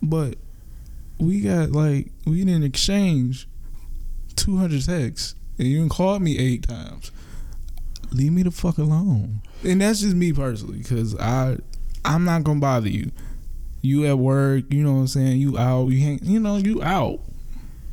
but 0.03 0.37
we 1.19 1.41
got 1.41 1.73
like 1.73 2.11
we 2.27 2.45
didn't 2.45 2.65
exchange 2.65 3.49
two 4.35 4.57
hundred 4.57 4.85
texts, 4.85 5.35
and 5.59 5.69
you 5.69 5.89
called 5.89 6.23
me 6.23 6.39
eight 6.39 6.67
times. 6.67 7.11
Leave 8.13 8.33
me 8.33 8.43
the 8.43 8.51
fuck 8.51 8.79
alone. 8.79 9.41
And 9.65 9.81
that's 9.81 10.01
just 10.01 10.15
me 10.15 10.33
personally, 10.33 10.79
because 10.79 11.17
I 11.19 11.59
I'm 12.05 12.25
not 12.25 12.45
gonna 12.45 12.61
bother 12.61 12.89
you 12.89 13.11
you 13.83 14.07
at 14.07 14.17
work, 14.17 14.65
you 14.71 14.83
know 14.83 14.93
what 14.93 15.01
I'm 15.01 15.07
saying, 15.09 15.41
you 15.41 15.59
out, 15.59 15.89
you 15.89 16.01
hang 16.01 16.21
you 16.23 16.41
know, 16.41 16.57
you 16.57 16.83
out. 16.83 17.21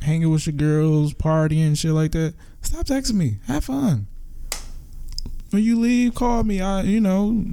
Hanging 0.02 0.30
with 0.30 0.46
your 0.46 0.54
girls, 0.54 1.12
partying, 1.12 1.76
shit 1.76 1.90
like 1.90 2.12
that. 2.12 2.32
Stop 2.62 2.86
texting 2.86 3.14
me. 3.14 3.36
Have 3.46 3.64
fun. 3.64 4.06
When 5.50 5.62
you 5.62 5.78
leave, 5.78 6.14
call 6.14 6.44
me. 6.44 6.62
I 6.62 6.82
you 6.82 7.00
know, 7.00 7.44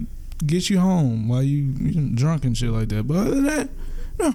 get 0.46 0.70
you 0.70 0.80
home 0.80 1.28
while 1.28 1.44
you, 1.44 1.74
you 1.80 2.16
drunk 2.16 2.46
and 2.46 2.56
shit 2.56 2.70
like 2.70 2.90
that. 2.90 3.06
But 3.06 3.18
other 3.18 3.32
than 3.32 3.44
that, 3.46 3.70
no. 4.20 4.34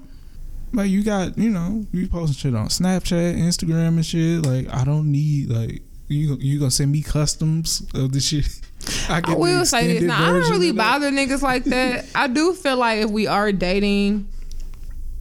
Like 0.74 0.90
you 0.90 1.02
got, 1.04 1.38
you 1.38 1.50
know, 1.50 1.86
you 1.92 2.08
posting 2.08 2.36
shit 2.36 2.58
on 2.58 2.68
Snapchat, 2.68 3.36
Instagram 3.36 3.88
and 3.88 4.04
shit. 4.04 4.44
Like 4.44 4.68
I 4.74 4.84
don't 4.84 5.10
need 5.10 5.48
like 5.48 5.82
you 6.12 6.36
you 6.40 6.58
gonna 6.58 6.70
send 6.70 6.92
me 6.92 7.02
customs 7.02 7.86
of 7.94 8.12
the 8.12 8.20
shit. 8.20 8.60
I 9.08 9.22
I 9.24 9.34
will 9.34 9.64
say 9.64 9.98
this. 9.98 10.02
Now, 10.02 10.22
I 10.22 10.32
don't 10.32 10.50
really 10.50 10.72
bother 10.72 11.10
niggas 11.10 11.42
like 11.42 11.64
that. 11.64 12.06
I 12.14 12.26
do 12.26 12.52
feel 12.52 12.76
like 12.76 13.00
if 13.00 13.10
we 13.10 13.26
are 13.26 13.52
dating, 13.52 14.28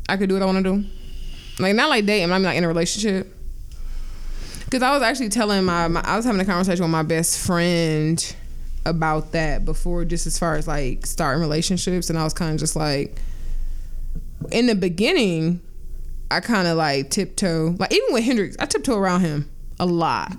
I 0.10 0.18
could 0.18 0.30
do 0.30 0.36
what 0.36 0.44
I 0.44 0.46
want 0.46 0.58
to 0.58 0.64
do. 0.64 0.86
Like 1.60 1.76
not 1.76 1.90
like 1.90 2.06
dating. 2.06 2.32
I'm 2.32 2.42
not 2.42 2.56
in 2.56 2.64
a 2.64 2.68
relationship. 2.68 3.36
Because 4.66 4.84
I 4.84 4.92
was 4.92 5.04
actually 5.04 5.30
telling 5.30 5.66
my, 5.66 5.90
my, 5.90 6.02
I 6.02 6.16
was 6.16 6.24
having 6.24 6.40
a 6.40 6.46
conversation 6.46 6.82
with 6.82 6.92
my 6.92 7.04
best 7.04 7.46
friend 7.46 8.36
about 8.86 9.34
that 9.34 9.66
before, 9.66 10.06
just 10.06 10.26
as 10.26 10.40
far 10.40 10.56
as 10.56 10.66
like 10.66 11.06
starting 11.06 11.42
relationships, 11.42 12.10
and 12.10 12.18
I 12.18 12.24
was 12.24 12.34
kind 12.34 12.54
of 12.54 12.60
just 12.60 12.76
like, 12.76 13.22
in 14.52 14.68
the 14.68 14.76
beginning, 14.76 15.60
I 16.32 16.40
kind 16.40 16.68
of 16.68 16.78
like 16.78 17.10
tiptoe, 17.10 17.76
like 17.80 17.94
even 17.94 18.14
with 18.14 18.24
Hendrix, 18.24 18.56
I 18.60 18.66
tiptoe 18.66 18.98
around 18.98 19.22
him 19.22 19.50
a 19.78 19.86
lot 19.86 20.32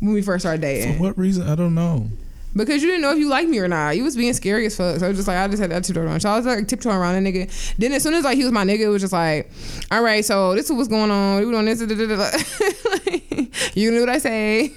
when 0.00 0.12
we 0.12 0.22
first 0.22 0.42
started 0.42 0.60
dating. 0.62 0.96
For 0.96 1.02
what 1.02 1.18
reason? 1.18 1.48
I 1.48 1.54
don't 1.54 1.74
know. 1.74 2.08
Because 2.54 2.82
you 2.82 2.88
didn't 2.88 3.02
know 3.02 3.12
if 3.12 3.18
you 3.18 3.28
liked 3.28 3.48
me 3.48 3.60
or 3.60 3.68
not. 3.68 3.96
You 3.96 4.02
was 4.02 4.16
being 4.16 4.32
scary 4.34 4.66
as 4.66 4.76
fuck. 4.76 4.98
So 4.98 5.06
I 5.06 5.08
was 5.08 5.18
just 5.18 5.28
like, 5.28 5.36
I 5.36 5.46
just 5.46 5.62
had 5.62 5.70
that 5.70 5.84
tiptoe 5.84 6.02
around. 6.02 6.20
So 6.20 6.30
I 6.30 6.36
was 6.36 6.46
like 6.46 6.66
tiptoeing 6.66 6.96
around 6.96 7.22
that 7.22 7.32
nigga. 7.32 7.76
Then 7.76 7.92
as 7.92 8.02
soon 8.02 8.14
as 8.14 8.24
like 8.24 8.36
he 8.36 8.42
was 8.42 8.52
my 8.52 8.64
nigga, 8.64 8.80
it 8.80 8.88
was 8.88 9.02
just 9.02 9.12
like, 9.12 9.52
all 9.92 10.02
right, 10.02 10.24
so 10.24 10.56
this 10.56 10.64
is 10.68 10.72
what's 10.72 10.88
going 10.88 11.12
on. 11.12 11.44
We 11.44 11.50
doing 11.50 11.64
this. 11.64 11.80
you 13.76 13.92
knew 13.92 14.00
what 14.00 14.08
I 14.08 14.18
say. 14.18 14.72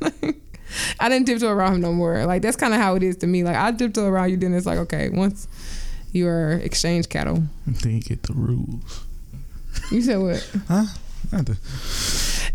Like, 0.00 0.36
I 1.00 1.08
didn't 1.10 1.26
tiptoe 1.26 1.50
around 1.50 1.74
him 1.74 1.80
no 1.82 1.92
more. 1.92 2.24
Like 2.24 2.40
that's 2.40 2.56
kind 2.56 2.72
of 2.72 2.80
how 2.80 2.94
it 2.96 3.02
is 3.02 3.18
to 3.18 3.26
me. 3.26 3.44
Like 3.44 3.56
I 3.56 3.70
tiptoe 3.72 4.06
around 4.06 4.30
you. 4.30 4.38
Then 4.38 4.54
it's 4.54 4.66
like, 4.66 4.78
okay, 4.78 5.10
once 5.10 5.46
you 6.12 6.26
are 6.28 6.52
exchange 6.52 7.08
cattle. 7.08 7.42
Then 7.66 7.96
you 7.96 8.00
get 8.00 8.22
the 8.22 8.32
rules. 8.32 9.04
You 9.90 10.00
said 10.00 10.18
what? 10.18 10.48
Huh? 10.68 10.86
Not 11.32 11.46
the, 11.46 11.58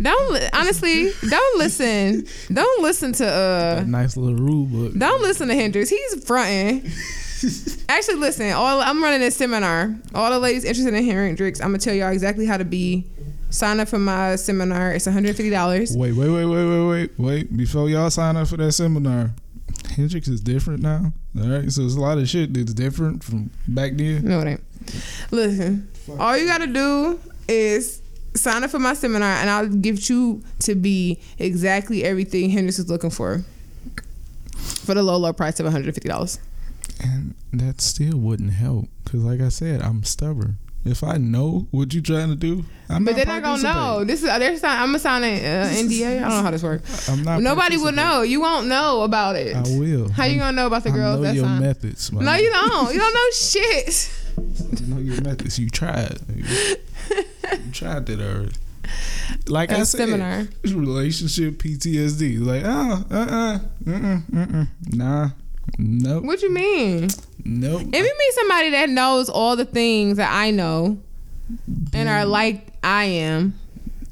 Don't 0.01 0.49
honestly. 0.53 1.11
Don't 1.29 1.59
listen. 1.59 2.25
Don't 2.53 2.81
listen 2.83 3.13
to 3.13 3.27
uh. 3.27 3.75
that 3.75 3.87
nice 3.87 4.15
little 4.15 4.37
rule 4.37 4.65
book. 4.65 4.93
Don't 4.97 5.21
listen 5.21 5.47
to 5.49 5.55
Hendrix. 5.55 5.89
He's 5.89 6.25
fronting. 6.25 6.89
Actually, 7.89 8.15
listen. 8.15 8.51
All 8.51 8.81
I'm 8.81 9.03
running 9.03 9.21
a 9.23 9.31
seminar. 9.31 9.95
All 10.15 10.29
the 10.31 10.39
ladies 10.39 10.63
interested 10.63 10.93
in 10.93 11.03
hearing 11.03 11.29
Hendrix, 11.29 11.59
I'm 11.59 11.67
gonna 11.67 11.79
tell 11.79 11.93
y'all 11.93 12.11
exactly 12.11 12.45
how 12.45 12.57
to 12.57 12.65
be 12.65 13.05
sign 13.49 13.79
up 13.79 13.89
for 13.89 13.99
my 13.99 14.35
seminar. 14.35 14.93
It's 14.93 15.05
one 15.05 15.13
hundred 15.13 15.35
fifty 15.35 15.49
dollars. 15.49 15.95
Wait, 15.95 16.13
wait, 16.13 16.29
wait, 16.29 16.45
wait, 16.45 16.65
wait, 16.65 16.87
wait, 16.87 17.19
wait. 17.19 17.57
Before 17.57 17.89
y'all 17.89 18.09
sign 18.09 18.37
up 18.37 18.47
for 18.47 18.57
that 18.57 18.71
seminar, 18.71 19.31
Hendrix 19.95 20.27
is 20.27 20.41
different 20.41 20.81
now. 20.81 21.13
All 21.39 21.47
right, 21.47 21.71
so 21.71 21.83
it's 21.83 21.95
a 21.95 21.99
lot 21.99 22.17
of 22.17 22.29
shit 22.29 22.53
that's 22.53 22.73
different 22.73 23.23
from 23.23 23.49
back 23.67 23.93
then. 23.95 24.25
No, 24.25 24.39
it 24.41 24.47
ain't. 24.47 24.63
Listen, 25.31 25.89
all 26.17 26.37
you 26.37 26.45
gotta 26.45 26.67
do 26.67 27.19
is 27.47 27.98
sign 28.35 28.63
up 28.63 28.69
for 28.71 28.79
my 28.79 28.93
seminar, 28.93 29.29
and 29.35 29.49
I'll 29.49 29.67
give 29.67 30.09
you 30.09 30.43
to 30.59 30.75
be 30.75 31.19
exactly 31.37 32.03
everything 32.03 32.49
Hendrix 32.49 32.79
is 32.79 32.89
looking 32.89 33.09
for 33.09 33.43
for 34.57 34.93
the 34.93 35.03
low, 35.03 35.17
low 35.17 35.33
price 35.33 35.59
of 35.59 35.65
one 35.65 35.71
hundred 35.73 35.93
fifty 35.95 36.09
dollars. 36.09 36.39
And 37.01 37.35
that 37.53 37.81
still 37.81 38.17
wouldn't 38.17 38.53
help 38.53 38.89
because, 39.03 39.23
like 39.23 39.41
I 39.41 39.49
said, 39.49 39.81
I'm 39.81 40.03
stubborn. 40.03 40.57
If 40.85 41.03
I 41.03 41.17
know 41.17 41.67
what 41.71 41.93
you're 41.93 42.01
trying 42.01 42.29
to 42.29 42.35
do, 42.35 42.63
I'm 42.87 43.03
But 43.03 43.11
not 43.11 43.17
they're 43.17 43.41
not 43.41 43.43
gonna 43.43 43.63
know. 43.63 44.03
This 44.05 44.23
is 44.23 44.27
they're 44.29 44.57
sign, 44.57 44.77
I'm 44.79 44.87
gonna 44.87 44.99
sign 44.99 45.23
an 45.25 45.65
uh, 45.65 45.69
NDA. 45.69 46.17
I 46.17 46.19
don't 46.21 46.29
know 46.29 46.41
how 46.43 46.51
this 46.51 46.63
works. 46.63 47.09
I'm 47.09 47.21
not. 47.23 47.41
Nobody 47.41 47.75
will 47.77 47.91
know. 47.91 48.21
You 48.21 48.39
won't 48.39 48.67
know 48.67 49.01
about 49.03 49.35
it. 49.35 49.55
I 49.55 49.61
will. 49.77 50.09
How 50.09 50.23
you 50.25 50.39
gonna 50.39 50.55
know 50.55 50.67
about 50.67 50.83
the 50.83 50.89
I 50.91 50.93
girls? 50.93 51.17
know 51.17 51.23
That's 51.23 51.35
your 51.35 51.47
methods. 51.47 52.11
man. 52.13 52.23
No, 52.23 52.33
you 52.35 52.49
don't. 52.49 52.93
You 52.93 52.99
don't 52.99 53.13
know 53.13 53.29
shit. 53.33 54.11
I 54.37 54.85
know 54.87 54.99
your 55.01 55.21
methods. 55.21 55.59
You 55.59 55.69
tried. 55.69 56.17
Tried 57.71 58.05
that 58.07 58.19
already. 58.19 58.53
Like 59.47 59.71
I 59.71 59.79
A 59.79 59.85
said, 59.85 59.99
seminar. 60.09 60.47
relationship 60.63 61.59
PTSD. 61.61 62.39
Like, 62.39 62.63
oh, 62.65 63.05
uh, 63.11 63.15
uh, 63.15 63.59
mm, 63.83 64.25
mm, 64.25 64.47
mm, 64.47 64.67
nah, 64.93 65.29
nope, 65.77 66.23
What 66.23 66.41
you 66.41 66.51
mean? 66.51 67.09
nope. 67.45 67.81
If 67.83 67.95
you 67.95 68.01
meet 68.17 68.33
somebody 68.33 68.69
that 68.71 68.89
knows 68.89 69.29
all 69.29 69.55
the 69.55 69.65
things 69.65 70.17
that 70.17 70.31
I 70.33 70.49
know 70.51 70.97
and 71.93 72.09
are 72.09 72.25
like 72.25 72.67
I 72.83 73.05
am, 73.05 73.53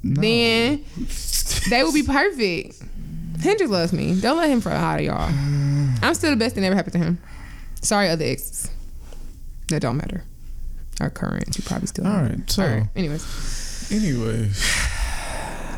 No. 0.04 0.22
then 0.22 0.86
they 1.70 1.84
will 1.84 1.94
be 1.94 2.04
perfect. 2.04 2.82
Hendrix 3.42 3.72
loves 3.72 3.94
me. 3.94 4.20
Don't 4.20 4.38
let 4.38 4.50
him 4.50 4.62
front 4.62 4.80
high 4.80 4.98
to 4.98 5.04
y'all. 5.04 5.30
I'm 6.04 6.14
still 6.14 6.30
the 6.32 6.38
best 6.38 6.54
thing 6.56 6.62
that 6.62 6.68
ever 6.68 6.76
happened 6.76 6.94
to 6.94 7.00
him. 7.00 7.18
Sorry, 7.82 8.10
other 8.10 8.26
exes. 8.26 8.70
That 9.70 9.82
don't 9.82 9.98
matter. 9.98 10.24
Our 11.00 11.10
current, 11.10 11.56
you 11.58 11.64
probably 11.64 11.88
still. 11.88 12.08
All 12.08 12.14
have. 12.14 12.30
right, 12.30 12.50
so- 12.50 12.64
All 12.64 12.70
right. 12.70 12.88
Anyways, 12.96 13.92
Anyway, 13.92 14.50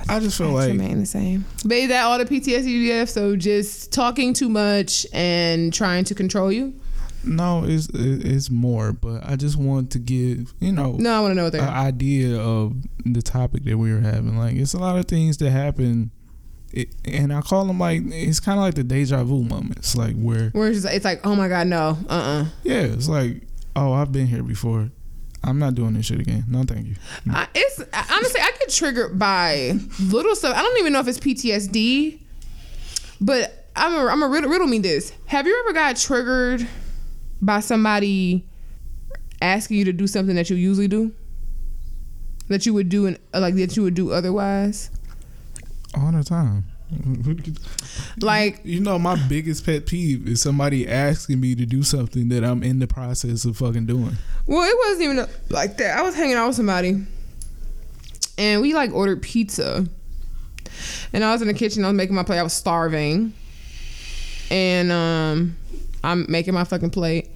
I 0.08 0.20
just 0.20 0.38
feel 0.38 0.48
it's 0.48 0.56
like 0.56 0.70
remain 0.70 1.00
the 1.00 1.06
same. 1.06 1.46
But 1.64 1.78
is 1.78 1.90
that 1.90 2.04
all 2.04 2.18
the 2.18 2.26
PTSD 2.26 2.66
you 2.66 2.91
have? 2.94 3.10
So 3.10 3.36
just 3.36 3.91
talking 3.94 4.34
too 4.34 4.50
much 4.50 5.06
and 5.14 5.72
trying 5.72 6.06
to 6.06 6.16
control 6.16 6.52
you? 6.52 6.74
no, 7.24 7.66
it's 7.66 7.88
it's 7.94 8.50
more. 8.50 8.94
But 8.94 9.24
I 9.26 9.36
just 9.36 9.58
want 9.58 9.91
to 9.91 10.00
give 10.00 10.54
you 10.60 10.72
know 10.72 10.94
No, 10.94 11.18
I 11.18 11.20
want 11.20 11.32
to 11.32 11.36
know 11.36 11.44
what 11.44 11.56
an 11.56 11.62
idea 11.62 12.40
of 12.40 12.76
the 13.06 13.22
topic 13.22 13.64
that 13.66 13.78
we 13.78 13.94
were 13.94 14.00
having. 14.00 14.38
Like, 14.38 14.56
it's 14.56 14.74
a 14.74 14.80
lot 14.80 14.98
of 14.98 15.06
things 15.06 15.38
that 15.38 15.52
happen. 15.52 16.12
It, 16.72 16.90
and 17.06 17.34
I 17.34 17.41
call 17.41 17.66
them 17.66 17.80
like 17.80 18.02
it's 18.06 18.40
kind 18.40 18.58
of 18.60 18.64
like 18.64 18.76
the 18.76 18.84
deja 18.84 19.24
vu 19.24 19.44
moments, 19.44 19.96
like 19.96 20.16
where 20.16 20.50
Where 20.52 20.70
it's, 20.70 20.82
just, 20.84 20.94
it's 20.94 21.06
like, 21.06 21.26
oh 21.26 21.36
my 21.36 21.48
god, 21.48 21.68
no, 21.68 21.98
uh, 22.08 22.14
uh 22.14 22.46
yeah, 22.64 22.82
it's 22.82 23.10
like 23.10 23.41
oh 23.76 23.91
I've 23.94 24.12
been 24.12 24.28
here 24.28 24.44
before, 24.44 24.90
I'm 25.44 25.57
not 25.60 25.76
doing 25.76 25.94
this 25.94 26.06
shit 26.07 26.20
again. 26.20 26.45
No, 26.48 26.64
thank 26.64 26.88
you. 26.88 26.95
I, 27.32 27.48
it's 27.56 27.80
honestly 27.80 28.41
I 28.41 28.52
get 28.60 28.70
triggered 28.70 29.18
by 29.18 29.74
little 30.02 30.36
stuff. 30.36 30.56
I 30.56 30.61
don't 30.61 30.78
even 30.80 30.94
know 30.94 30.99
if 30.99 31.07
it's 31.07 31.18
PTSD, 31.20 32.20
but 33.22 33.68
I'm 33.76 33.94
a, 33.94 34.06
I'm 34.07 34.22
a 34.22 34.28
riddle, 34.28 34.49
riddle 34.49 34.68
me 34.68 34.80
this. 34.80 35.14
Have 35.28 35.48
you 35.48 35.57
ever 35.64 35.74
got 35.74 35.95
triggered 35.95 36.68
by 37.41 37.61
somebody 37.61 38.45
asking 39.41 39.78
you 39.78 39.86
to 39.86 39.94
do 39.94 40.07
something 40.07 40.36
that 40.36 40.49
you 40.49 40.57
usually 40.57 40.90
do, 40.90 41.14
that 42.49 42.66
you 42.66 42.74
would 42.74 42.90
do 42.90 43.06
and 43.06 43.18
like 43.34 43.56
that 43.56 43.78
you 43.78 43.84
would 43.84 43.94
do 43.94 44.11
otherwise? 44.11 44.91
All 45.95 46.11
the 46.11 46.24
time. 46.24 46.66
Like 48.22 48.61
You 48.64 48.80
know, 48.80 48.98
my 48.99 49.16
biggest 49.28 49.66
pet 49.66 49.86
peeve 49.86 50.28
is 50.28 50.41
somebody 50.41 50.88
asking 50.88 51.40
me 51.40 51.56
to 51.56 51.66
do 51.66 51.84
something 51.84 52.30
that 52.30 52.44
I'm 52.44 52.64
in 52.64 52.80
the 52.80 52.88
process 52.88 53.45
of 53.45 53.57
fucking 53.57 53.86
doing. 53.86 54.18
Well, 54.45 54.64
it 54.64 54.76
wasn't 54.88 55.02
even 55.03 55.28
like 55.49 55.78
that. 55.78 55.98
I 55.98 56.02
was 56.02 56.16
hanging 56.16 56.36
out 56.36 56.48
with 56.48 56.56
somebody, 56.56 57.06
and 58.38 58.61
we 58.61 58.74
like 58.74 58.91
ordered 58.91 59.22
pizza, 59.22 59.86
and 61.14 61.24
I 61.24 61.32
was 61.32 61.41
in 61.41 61.48
the 61.48 61.53
kitchen. 61.53 61.84
I 61.86 61.88
was 61.90 61.95
making 61.95 62.16
my 62.16 62.24
plate. 62.24 62.40
I 62.40 62.44
was 62.44 62.53
starving, 62.53 63.34
and 64.49 64.91
um, 64.91 65.56
I'm 66.03 66.26
making 66.30 66.53
my 66.53 66.64
fucking 66.64 66.90
plate, 66.90 67.30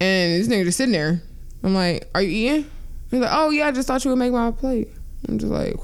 and 0.00 0.40
this 0.40 0.48
nigga 0.48 0.64
just 0.64 0.78
sitting 0.78 0.92
there. 0.92 1.22
I'm 1.62 1.74
like, 1.74 2.08
"Are 2.14 2.22
you 2.22 2.52
eating?" 2.52 2.70
He's 3.10 3.20
like, 3.20 3.30
"Oh 3.32 3.50
yeah, 3.50 3.66
I 3.66 3.72
just 3.72 3.88
thought 3.88 4.04
you 4.04 4.10
would 4.10 4.18
make 4.18 4.32
my 4.32 4.50
plate." 4.52 4.88
I'm 5.28 5.38
just 5.38 5.50
like, 5.50 5.74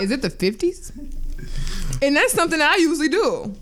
"Is 0.00 0.10
it 0.10 0.22
the 0.22 0.30
'50s?" 0.30 0.92
And 2.02 2.16
that's 2.16 2.32
something 2.32 2.58
that 2.58 2.72
I 2.72 2.76
usually 2.76 3.08
do. 3.08 3.54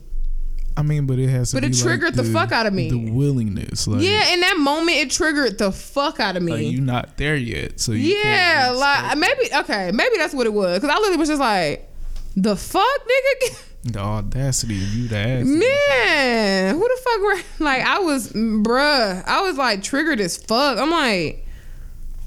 I 0.75 0.81
mean, 0.83 1.07
but 1.07 1.19
it 1.19 1.29
has 1.29 1.51
to 1.51 1.57
But 1.57 1.65
it 1.65 1.73
be 1.73 1.77
like 1.77 1.83
triggered 1.83 2.15
the 2.15 2.25
fuck 2.25 2.51
out 2.51 2.65
of 2.67 2.73
me. 2.73 2.89
The 2.89 3.11
willingness. 3.11 3.87
Like, 3.87 4.01
yeah, 4.03 4.33
in 4.33 4.41
that 4.41 4.57
moment, 4.59 4.97
it 4.97 5.11
triggered 5.11 5.59
the 5.59 5.71
fuck 5.71 6.19
out 6.19 6.37
of 6.37 6.43
me. 6.43 6.53
like 6.53 6.73
you're 6.73 6.81
not 6.81 7.19
there 7.19 7.37
yet. 7.37 7.79
So 7.79 7.93
you 7.93 8.17
Yeah, 8.17 8.69
can't 8.69 8.77
like 8.79 9.19
maybe 9.19 9.55
okay, 9.55 9.91
maybe 9.93 10.17
that's 10.17 10.33
what 10.35 10.47
it 10.47 10.53
was. 10.53 10.81
Cause 10.81 10.89
I 10.89 10.95
literally 10.95 11.19
was 11.19 11.29
just 11.29 11.41
like, 11.41 11.91
the 12.37 12.57
fuck, 12.57 12.83
nigga, 12.83 13.63
the 13.93 13.99
audacity 13.99 14.77
of 14.83 14.95
you 14.95 15.09
to 15.09 15.17
ask. 15.17 15.47
me. 15.47 15.59
man, 15.59 16.75
who 16.75 16.81
the 16.81 17.01
fuck 17.03 17.21
were 17.21 17.37
like? 17.67 17.83
I 17.83 17.99
was, 17.99 18.33
bruh, 18.33 19.25
I 19.27 19.43
was 19.43 19.59
like 19.59 19.83
triggered 19.83 20.21
as 20.21 20.39
fuck. 20.39 20.79
I'm 20.79 20.91
like, 20.91 21.47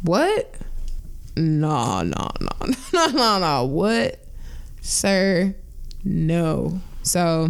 what? 0.03 0.53
No, 1.37 2.01
no, 2.03 2.27
no, 2.39 2.73
no, 2.93 3.07
no, 3.07 3.39
no. 3.39 3.65
What, 3.65 4.19
sir? 4.81 5.53
No. 6.03 6.79
So 7.03 7.49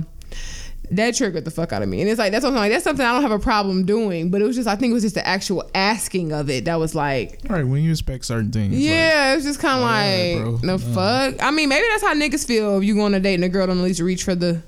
that 0.92 1.16
triggered 1.16 1.46
the 1.46 1.52
fuck 1.52 1.72
out 1.74 1.82
of 1.82 1.90
me, 1.90 2.02
and 2.02 2.10
it's 2.10 2.20
like 2.20 2.32
that's 2.32 2.44
what 2.44 2.50
I'm 2.52 2.56
like. 2.56 2.72
That's 2.72 2.84
something 2.84 3.06
I 3.06 3.12
don't 3.14 3.22
have 3.22 3.32
a 3.32 3.40
problem 3.40 3.86
doing, 3.86 4.30
but 4.32 4.42
it 4.42 4.46
was 4.46 4.56
just 4.56 4.68
I 4.68 4.76
think 4.76 4.92
it 4.92 4.94
was 4.94 5.04
just 5.04 5.16
the 5.16 5.28
actual 5.28 5.70
asking 5.76 6.32
of 6.32 6.50
it 6.50 6.66
that 6.66 6.80
was 6.80 6.96
like. 6.96 7.40
All 7.50 7.56
right, 7.56 7.66
when 7.66 7.84
you 7.84 7.92
expect 7.92 8.26
certain 8.26 8.52
things. 8.52 8.74
like, 8.74 8.82
it 8.84 9.36
was 9.36 9.44
just 9.44 9.60
kind 9.60 9.78
of 9.78 9.84
Alright, 9.84 10.36
like 10.56 10.62
bro. 10.62 10.78
the 10.78 10.92
Uh. 10.92 10.94
fuck. 11.32 11.44
I 11.44 11.52
mean, 11.52 11.70
maybe 11.70 11.86
that's 11.92 12.04
how 12.04 12.14
niggas 12.16 12.46
feel 12.48 12.78
if 12.78 12.84
you 12.84 12.96
go 12.96 13.02
on 13.02 13.14
a 13.14 13.20
date 13.20 13.36
and 13.36 13.44
a 13.44 13.50
girl 13.50 13.68
don't 13.68 13.78
at 13.78 13.84
least 13.84 14.00
reach 14.02 14.24
for 14.24 14.36
the 14.36 14.62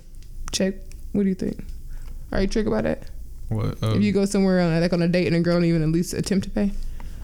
check. 0.52 0.76
What 1.14 1.24
do 1.24 1.30
you 1.30 1.36
think? 1.36 1.64
Are 2.32 2.42
you 2.42 2.48
triggered 2.48 2.72
by 2.72 2.82
that? 2.82 3.04
what? 3.50 3.82
Uh, 3.82 3.96
if 3.96 4.04
you 4.04 4.12
go 4.12 4.26
somewhere 4.26 4.60
on, 4.60 4.80
like 4.82 4.92
on 4.94 5.02
a 5.02 5.08
date 5.08 5.28
and 5.28 5.36
a 5.36 5.40
girl 5.40 5.56
don't 5.56 5.66
even 5.66 5.82
at 5.82 5.90
least 5.90 6.14
attempt 6.14 6.44
to 6.46 6.50
pay, 6.52 6.72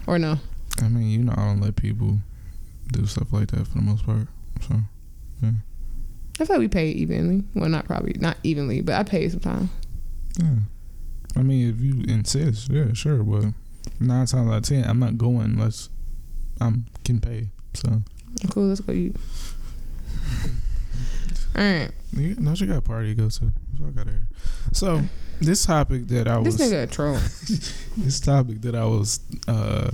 or 0.07 0.17
no? 0.17 0.37
I 0.81 0.87
mean, 0.87 1.09
you 1.09 1.19
know, 1.19 1.33
I 1.35 1.47
don't 1.47 1.61
let 1.61 1.75
people 1.75 2.19
do 2.91 3.05
stuff 3.05 3.31
like 3.31 3.51
that 3.51 3.67
for 3.67 3.75
the 3.75 3.81
most 3.81 4.05
part. 4.05 4.27
So 4.67 4.75
yeah. 5.41 5.51
I 6.39 6.45
feel 6.45 6.55
like 6.55 6.59
we 6.59 6.67
pay 6.67 6.89
evenly. 6.89 7.43
Well, 7.53 7.69
not 7.69 7.85
probably 7.85 8.13
not 8.19 8.37
evenly, 8.43 8.81
but 8.81 8.95
I 8.95 9.03
pay 9.03 9.29
sometimes. 9.29 9.69
yeah. 10.37 10.55
I 11.35 11.41
mean, 11.41 11.69
if 11.69 11.81
you 11.81 12.03
insist, 12.13 12.69
yeah, 12.71 12.93
sure. 12.93 13.23
But 13.23 13.53
nine 13.99 14.25
times 14.25 14.33
out 14.33 14.57
of 14.57 14.63
ten, 14.63 14.83
I'm 14.85 14.99
not 14.99 15.17
going 15.17 15.41
unless 15.41 15.89
I'm 16.61 16.85
can 17.03 17.19
pay. 17.19 17.49
So 17.73 18.01
Cool, 18.49 18.67
let's 18.67 18.81
go 18.81 18.93
eat. 18.93 19.15
All 21.55 21.61
right, 21.61 21.91
you, 22.13 22.35
no, 22.39 22.55
got 22.55 22.77
a 22.77 22.81
party 22.81 23.15
to 23.15 23.21
go 23.21 23.29
to. 23.29 23.51
Out 23.85 24.07
of 24.07 24.13
here. 24.13 24.27
So 24.71 25.01
this 25.41 25.65
topic 25.65 26.07
that 26.07 26.27
I 26.27 26.37
was 26.37 26.57
this 26.57 26.71
nigga 26.71 26.83
a 26.83 26.87
troll. 26.87 27.13
this 27.97 28.19
topic 28.19 28.61
that 28.61 28.75
I 28.75 28.85
was 28.85 29.19
uh, 29.47 29.91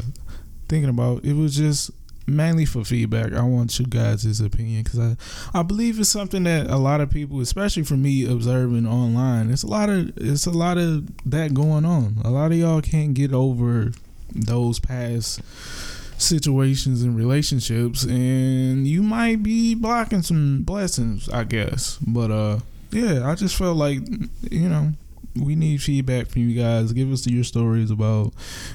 thinking 0.69 0.89
about, 0.89 1.25
it 1.25 1.33
was 1.33 1.55
just 1.55 1.91
mainly 2.29 2.65
for 2.65 2.85
feedback. 2.85 3.33
I 3.33 3.41
want 3.41 3.77
you 3.79 3.85
guys' 3.85 4.39
opinion 4.39 4.83
because 4.83 4.99
I, 4.99 5.15
I 5.53 5.63
believe 5.63 5.99
it's 5.99 6.09
something 6.09 6.43
that 6.43 6.67
a 6.67 6.77
lot 6.77 7.01
of 7.01 7.09
people, 7.09 7.41
especially 7.41 7.83
for 7.83 7.97
me 7.97 8.25
observing 8.25 8.87
online, 8.87 9.49
it's 9.49 9.63
a 9.63 9.67
lot 9.67 9.89
of 9.89 10.11
it's 10.17 10.45
a 10.45 10.51
lot 10.51 10.77
of 10.77 11.09
that 11.29 11.53
going 11.53 11.85
on. 11.85 12.17
A 12.23 12.29
lot 12.29 12.51
of 12.51 12.57
y'all 12.57 12.81
can't 12.81 13.13
get 13.13 13.33
over 13.33 13.91
those 14.33 14.79
past 14.79 15.41
situations 16.19 17.01
and 17.01 17.15
relationships 17.15 18.03
and 18.03 18.85
you 18.85 19.01
might 19.01 19.41
be 19.41 19.73
blocking 19.73 20.21
some 20.21 20.61
blessings 20.63 21.29
i 21.29 21.45
guess 21.45 21.97
but 22.05 22.29
uh 22.29 22.59
yeah 22.91 23.25
i 23.25 23.33
just 23.35 23.55
felt 23.55 23.77
like 23.77 23.99
you 24.51 24.67
know 24.67 24.91
we 25.39 25.55
need 25.55 25.81
feedback 25.81 26.27
from 26.27 26.43
you 26.43 26.59
guys. 26.59 26.91
Give 26.93 27.11
us 27.11 27.25
your 27.27 27.43
stories 27.43 27.91
about, 27.91 28.33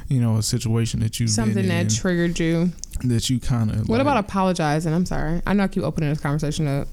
you 0.09 0.21
know, 0.21 0.37
a 0.37 0.43
situation 0.43 1.01
that 1.01 1.21
you've 1.21 1.31
Something 1.31 1.69
that 1.69 1.91
triggered 1.91 2.39
you. 2.39 2.71
that 3.05 3.29
you 3.31 3.41
kind 3.41 3.71
of. 3.71 3.89
What 3.89 4.01
about 4.01 4.17
apologizing? 4.19 4.93
I'm 4.93 5.07
sorry. 5.07 5.43
I 5.47 5.53
know 5.53 5.65
I 5.65 5.69
keep 5.69 5.83
opening 5.83 6.11
this 6.11 6.21
conversation 6.21 6.67
up. 6.67 6.89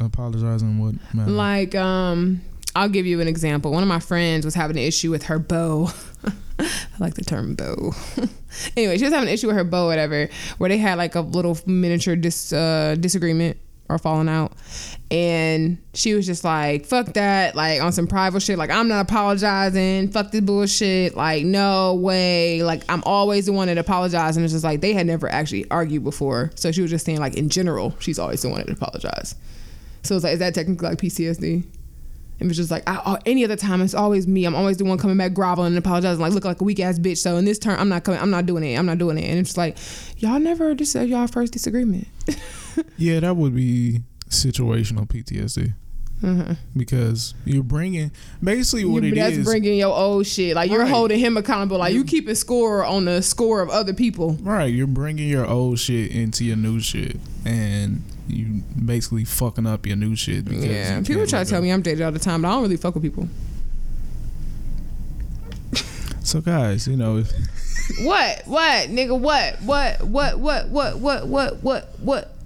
apologizing? 0.00 0.78
What 0.78 0.94
matter? 1.14 1.30
Like, 1.30 1.74
um, 1.74 2.40
I'll 2.74 2.88
give 2.88 3.06
you 3.06 3.20
an 3.20 3.28
example. 3.28 3.70
One 3.72 3.82
of 3.82 3.88
my 3.88 4.00
friends 4.00 4.44
was 4.44 4.54
having 4.54 4.76
an 4.76 4.82
issue 4.82 5.10
with 5.10 5.24
her 5.24 5.38
bow. 5.38 5.90
I 6.58 6.68
like 7.00 7.14
the 7.14 7.24
term 7.24 7.54
bow. 7.54 7.92
anyway, 8.76 8.98
she 8.98 9.04
was 9.04 9.12
having 9.12 9.28
an 9.28 9.34
issue 9.34 9.48
with 9.48 9.56
her 9.56 9.64
bow, 9.64 9.86
whatever, 9.86 10.28
where 10.58 10.68
they 10.68 10.78
had 10.78 10.96
like 10.98 11.14
a 11.14 11.20
little 11.20 11.58
miniature 11.66 12.16
dis 12.16 12.52
uh, 12.52 12.96
disagreement, 12.98 13.58
or 13.88 13.98
falling 13.98 14.28
out. 14.28 14.52
And 15.10 15.78
she 15.94 16.14
was 16.14 16.26
just 16.26 16.44
like, 16.44 16.86
fuck 16.86 17.12
that, 17.14 17.54
like 17.54 17.82
on 17.82 17.92
some 17.92 18.06
private 18.06 18.40
shit. 18.42 18.58
Like, 18.58 18.70
I'm 18.70 18.88
not 18.88 19.02
apologizing. 19.02 20.10
Fuck 20.10 20.30
this 20.30 20.40
bullshit. 20.40 21.16
Like, 21.16 21.44
no 21.44 21.94
way. 21.94 22.62
Like, 22.62 22.82
I'm 22.88 23.02
always 23.04 23.46
the 23.46 23.52
one 23.52 23.68
that 23.68 23.78
apologizes. 23.78 24.36
And 24.36 24.44
it's 24.44 24.54
just 24.54 24.64
like, 24.64 24.80
they 24.80 24.94
had 24.94 25.06
never 25.06 25.28
actually 25.28 25.70
argued 25.70 26.04
before. 26.04 26.50
So 26.54 26.72
she 26.72 26.82
was 26.82 26.90
just 26.90 27.04
saying, 27.04 27.20
like, 27.20 27.34
in 27.34 27.48
general, 27.48 27.94
she's 27.98 28.18
always 28.18 28.42
the 28.42 28.48
one 28.48 28.60
that 28.60 28.70
apologize. 28.70 29.34
So 30.02 30.16
it's 30.16 30.24
like, 30.24 30.34
is 30.34 30.38
that 30.40 30.54
technically 30.54 30.88
like 30.88 30.98
PTSD? 30.98 31.64
And 32.40 32.50
it's 32.50 32.56
just 32.56 32.72
like, 32.72 32.82
I, 32.88 33.00
oh, 33.06 33.18
any 33.24 33.44
other 33.44 33.54
time, 33.54 33.82
it's 33.82 33.94
always 33.94 34.26
me. 34.26 34.44
I'm 34.46 34.56
always 34.56 34.76
the 34.76 34.84
one 34.84 34.98
coming 34.98 35.16
back 35.16 35.32
groveling 35.32 35.68
and 35.68 35.78
apologizing, 35.78 36.20
like, 36.20 36.32
look 36.32 36.44
like 36.44 36.60
a 36.60 36.64
weak 36.64 36.80
ass 36.80 36.98
bitch. 36.98 37.18
So 37.18 37.36
in 37.36 37.44
this 37.44 37.58
turn, 37.58 37.78
I'm 37.78 37.88
not 37.88 38.02
coming, 38.02 38.20
I'm 38.20 38.30
not 38.30 38.46
doing 38.46 38.64
it. 38.64 38.76
I'm 38.76 38.86
not 38.86 38.98
doing 38.98 39.16
it. 39.16 39.30
And 39.30 39.38
it's 39.38 39.56
like, 39.56 39.78
y'all 40.16 40.40
never, 40.40 40.74
this 40.74 40.96
is 40.96 41.08
y'all 41.08 41.28
first 41.28 41.52
disagreement. 41.52 42.08
yeah, 42.96 43.20
that 43.20 43.36
would 43.36 43.54
be 43.54 44.02
situational 44.28 45.06
PTSD. 45.06 45.74
Mm-hmm. 46.22 46.52
Because 46.78 47.34
you're 47.44 47.64
bringing 47.64 48.12
basically 48.42 48.84
what 48.84 49.02
You- 49.02 49.12
it 49.12 49.16
that's 49.16 49.36
is. 49.38 49.44
bringing 49.44 49.76
your 49.76 49.92
old 49.92 50.24
shit. 50.26 50.54
Like 50.54 50.70
you're 50.70 50.86
holding 50.86 51.18
him 51.18 51.36
accountable. 51.36 51.78
Like 51.78 51.94
you 51.94 52.04
keeping 52.04 52.34
score 52.36 52.84
on 52.84 53.06
the 53.06 53.22
score 53.22 53.60
of 53.60 53.68
other 53.70 53.92
people. 53.92 54.34
Right, 54.40 54.72
you're 54.72 54.86
bringing 54.86 55.28
your 55.28 55.44
old 55.46 55.80
shit 55.80 56.12
into 56.12 56.44
your 56.44 56.56
new 56.56 56.78
shit, 56.78 57.16
and 57.44 58.02
you 58.28 58.62
basically 58.84 59.24
fucking 59.24 59.66
up 59.66 59.84
your 59.84 59.96
new 59.96 60.14
shit. 60.14 60.44
Because 60.44 60.64
Yeah, 60.64 61.00
people 61.02 61.26
try 61.26 61.42
to 61.42 61.50
tell 61.50 61.60
me 61.60 61.72
I'm 61.72 61.82
dated 61.82 62.02
all 62.02 62.12
the 62.12 62.20
time, 62.20 62.42
but 62.42 62.48
I 62.48 62.52
don't 62.52 62.62
really 62.62 62.76
fuck 62.76 62.94
with 62.94 63.02
people. 63.02 63.28
So, 66.22 66.40
guys, 66.40 66.86
you 66.86 66.96
know, 66.96 67.24
What? 68.02 68.42
What? 68.46 68.88
Nigga? 68.90 69.18
What? 69.18 69.60
What? 69.62 70.02
What? 70.06 70.38
What? 70.38 70.68
What? 70.68 70.98
What? 71.00 71.26
What? 71.26 71.62
What? 71.62 71.88
What? 72.00 72.36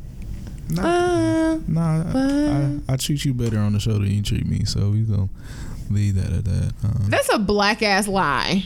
Nah, 0.71 0.83
Uh, 0.83 1.59
nah 1.67 2.05
I, 2.15 2.81
I, 2.89 2.95
I 2.95 2.97
treat 2.97 3.25
you 3.25 3.35
better 3.35 3.59
on 3.59 3.73
the 3.73 3.81
show 3.81 3.93
than 3.95 4.11
you 4.11 4.23
treat 4.23 4.47
me. 4.47 4.65
So 4.65 4.91
we 4.91 5.03
gonna 5.03 5.29
leave 5.91 6.15
that 6.17 6.33
at 6.33 6.45
that. 6.45 6.73
Um, 6.85 7.09
that's 7.11 7.33
a 7.33 7.39
black 7.39 7.83
ass 7.83 8.09
lie. 8.09 8.65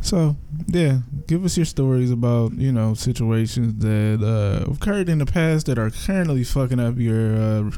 So 0.00 0.36
yeah, 0.66 0.98
give 1.26 1.44
us 1.46 1.56
your 1.56 1.64
stories 1.66 2.10
about 2.10 2.52
you 2.54 2.72
know 2.72 2.92
situations 2.94 3.76
that 3.82 4.20
uh, 4.22 4.70
occurred 4.70 5.08
in 5.08 5.18
the 5.18 5.26
past 5.26 5.66
that 5.66 5.78
are 5.78 5.90
currently 5.90 6.44
fucking 6.44 6.78
up 6.78 6.98
your 6.98 7.34
uh, 7.36 7.70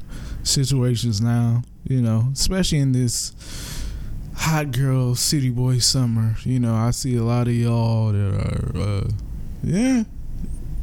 situations 0.43 1.21
now. 1.21 1.63
You 1.85 2.03
know, 2.03 2.29
especially 2.33 2.79
in 2.79 2.91
this 2.93 3.33
hot 4.35 4.73
girl 4.73 5.15
city 5.15 5.51
boy 5.51 5.79
summer. 5.79 6.35
You 6.43 6.59
know, 6.59 6.75
I 6.75 6.91
see 6.91 7.15
a 7.17 7.23
lot 7.23 7.47
of 7.47 7.55
y'all 7.55 8.11
that 8.13 8.35
are 8.35 8.79
uh, 8.81 9.09
yeah, 9.63 10.03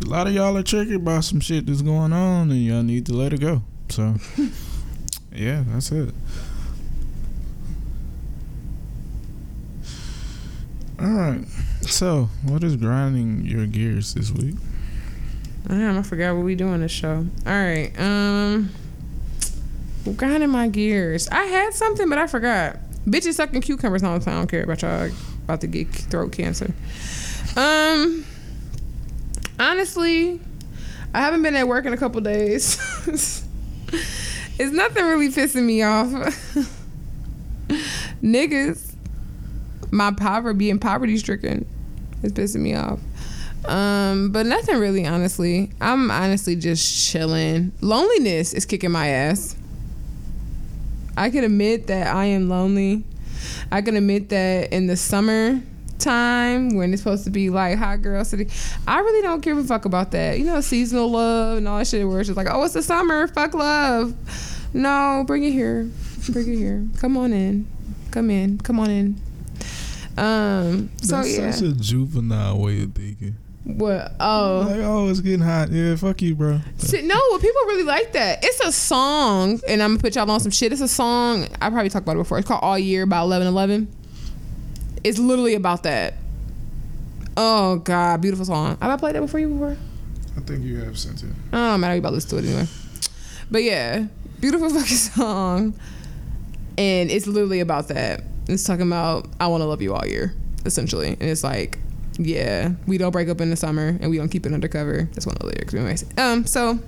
a 0.03 0.09
lot 0.09 0.27
of 0.27 0.33
y'all 0.33 0.57
are 0.57 0.63
triggered 0.63 1.05
by 1.05 1.21
some 1.21 1.39
shit 1.39 1.65
that's 1.65 1.81
going 1.81 2.13
on, 2.13 2.51
and 2.51 2.63
y'all 2.63 2.83
need 2.83 3.05
to 3.05 3.13
let 3.13 3.33
it 3.33 3.39
go. 3.39 3.61
So 3.89 4.15
yeah, 5.33 5.63
that's 5.67 5.91
it. 5.91 6.13
All 10.99 11.07
right. 11.09 11.45
So, 11.81 12.29
what 12.43 12.63
is 12.63 12.75
grinding 12.75 13.45
your 13.45 13.65
gears 13.65 14.13
this 14.13 14.31
week? 14.31 14.55
Damn, 15.67 15.97
I 15.97 16.01
forgot 16.01 16.35
what 16.35 16.45
we 16.45 16.55
do 16.55 16.67
on 16.67 16.81
this 16.81 16.91
show. 16.91 17.25
All 17.45 17.51
right. 17.51 17.91
Um, 17.97 18.69
grinding 20.15 20.49
my 20.49 20.67
gears. 20.67 21.27
I 21.29 21.43
had 21.43 21.73
something, 21.73 22.09
but 22.09 22.17
I 22.17 22.27
forgot. 22.27 22.77
Bitches 23.05 23.33
sucking 23.33 23.61
cucumbers 23.61 24.03
all 24.03 24.17
the 24.17 24.23
time. 24.23 24.35
I 24.35 24.37
don't 24.39 24.47
care 24.47 24.63
about 24.63 24.81
y'all 24.81 25.09
about 25.43 25.61
to 25.61 25.67
get 25.67 25.89
throat 25.89 26.31
cancer. 26.31 26.73
Um, 27.57 28.25
honestly, 29.59 30.39
I 31.13 31.21
haven't 31.21 31.43
been 31.43 31.55
at 31.55 31.67
work 31.67 31.85
in 31.85 31.93
a 31.93 31.97
couple 31.97 32.21
days. 32.21 32.77
it's 33.87 34.71
nothing 34.71 35.05
really 35.05 35.29
pissing 35.29 35.63
me 35.63 35.83
off. 35.83 36.07
Niggas, 38.23 38.95
my 39.91 40.11
poverty 40.11 40.57
being 40.57 40.79
poverty 40.79 41.17
stricken 41.17 41.65
is 42.23 42.33
pissing 42.33 42.61
me 42.61 42.75
off. 42.75 42.99
Um, 43.65 44.31
but 44.31 44.45
nothing 44.45 44.77
really, 44.77 45.05
honestly. 45.07 45.71
I'm 45.79 46.11
honestly 46.11 46.55
just 46.55 47.09
chilling. 47.09 47.71
Loneliness 47.81 48.53
is 48.53 48.65
kicking 48.65 48.91
my 48.91 49.07
ass. 49.07 49.55
I 51.15 51.29
can 51.29 51.43
admit 51.43 51.87
that 51.87 52.13
I 52.13 52.25
am 52.25 52.49
lonely. 52.49 53.03
I 53.71 53.81
can 53.81 53.95
admit 53.95 54.29
that 54.29 54.73
in 54.73 54.87
the 54.87 54.97
summer 54.97 55.61
time 56.03 56.75
when 56.75 56.93
it's 56.93 57.01
supposed 57.01 57.23
to 57.25 57.31
be 57.31 57.49
like 57.49 57.77
hot 57.77 58.01
girl 58.01 58.23
city, 58.25 58.49
I 58.87 58.99
really 58.99 59.21
don't 59.21 59.41
give 59.41 59.57
a 59.57 59.63
fuck 59.63 59.85
about 59.85 60.11
that. 60.11 60.37
You 60.37 60.45
know, 60.45 60.61
seasonal 60.61 61.09
love 61.11 61.57
and 61.57 61.67
all 61.67 61.79
that 61.79 61.87
shit 61.87 62.07
where 62.07 62.19
it's 62.19 62.27
just 62.27 62.37
like, 62.37 62.47
oh, 62.49 62.63
it's 62.63 62.73
the 62.73 62.83
summer, 62.83 63.27
fuck 63.27 63.53
love. 63.53 64.13
No, 64.73 65.23
bring 65.25 65.43
it 65.43 65.51
here. 65.51 65.89
Bring 66.29 66.53
it 66.53 66.57
here. 66.57 66.87
Come 66.99 67.17
on 67.17 67.33
in. 67.33 67.67
Come 68.11 68.29
in. 68.29 68.57
Come 68.59 68.79
on 68.79 68.89
in. 68.89 69.21
Um, 70.17 70.89
so 71.01 71.17
That's 71.17 71.37
yeah. 71.37 71.51
such 71.51 71.69
a 71.69 71.73
juvenile 71.73 72.59
way 72.59 72.83
of 72.83 72.93
thinking. 72.93 73.35
What? 73.63 74.13
Oh. 74.19 74.65
Like, 74.67 74.81
oh, 74.81 75.09
it's 75.09 75.21
getting 75.21 75.39
hot. 75.39 75.71
Yeah, 75.71 75.95
fuck 75.95 76.21
you, 76.21 76.35
bro. 76.35 76.59
See, 76.77 77.01
no, 77.01 77.15
well, 77.29 77.39
people 77.39 77.61
really 77.67 77.83
like 77.83 78.11
that. 78.13 78.43
It's 78.43 78.59
a 78.59 78.71
song, 78.71 79.61
and 79.67 79.81
I'm 79.81 79.91
gonna 79.91 80.01
put 80.01 80.15
y'all 80.15 80.29
on 80.29 80.39
some 80.41 80.51
shit. 80.51 80.73
It's 80.73 80.81
a 80.81 80.87
song. 80.87 81.47
I 81.61 81.69
probably 81.69 81.89
talked 81.89 82.03
about 82.03 82.15
it 82.15 82.19
before. 82.19 82.39
It's 82.39 82.47
called 82.47 82.61
All 82.61 82.77
Year 82.77 83.05
by 83.05 83.19
Eleven 83.19 83.47
Eleven. 83.47 83.87
It's 85.03 85.19
literally 85.19 85.55
about 85.55 85.83
that. 85.83 86.15
Oh 87.35 87.77
God, 87.77 88.21
beautiful 88.21 88.45
song. 88.45 88.77
Have 88.81 88.91
I 88.91 88.97
played 88.97 89.15
that 89.15 89.21
before 89.21 89.39
you 89.39 89.49
before? 89.49 89.77
I 90.37 90.39
think 90.41 90.63
you 90.63 90.77
have 90.81 90.97
sent 90.97 91.23
it. 91.23 91.29
I 91.51 91.71
don't 91.71 91.79
matter. 91.79 91.95
You 91.95 91.99
about 91.99 92.09
to 92.09 92.15
listen 92.15 92.29
to 92.31 92.37
it 92.37 92.49
anyway. 92.49 92.67
But 93.51 93.63
yeah, 93.63 94.05
beautiful 94.39 94.69
fucking 94.79 94.85
song, 94.85 95.73
and 96.77 97.11
it's 97.11 97.27
literally 97.27 97.59
about 97.59 97.87
that. 97.89 98.23
It's 98.47 98.63
talking 98.63 98.87
about 98.87 99.27
I 99.39 99.47
want 99.47 99.61
to 99.61 99.65
love 99.65 99.81
you 99.81 99.93
all 99.93 100.05
year, 100.05 100.33
essentially, 100.65 101.09
and 101.09 101.23
it's 101.23 101.43
like, 101.43 101.79
yeah, 102.17 102.71
we 102.87 102.97
don't 102.97 103.11
break 103.11 103.29
up 103.29 103.41
in 103.41 103.49
the 103.49 103.55
summer 103.55 103.97
and 103.99 104.09
we 104.09 104.17
don't 104.17 104.29
keep 104.29 104.45
it 104.45 104.53
undercover. 104.53 105.09
That's 105.13 105.25
one 105.25 105.35
of 105.35 105.39
the 105.39 105.47
lyrics. 105.47 105.73
Anyways, 105.73 106.05
um, 106.17 106.45
so 106.45 106.79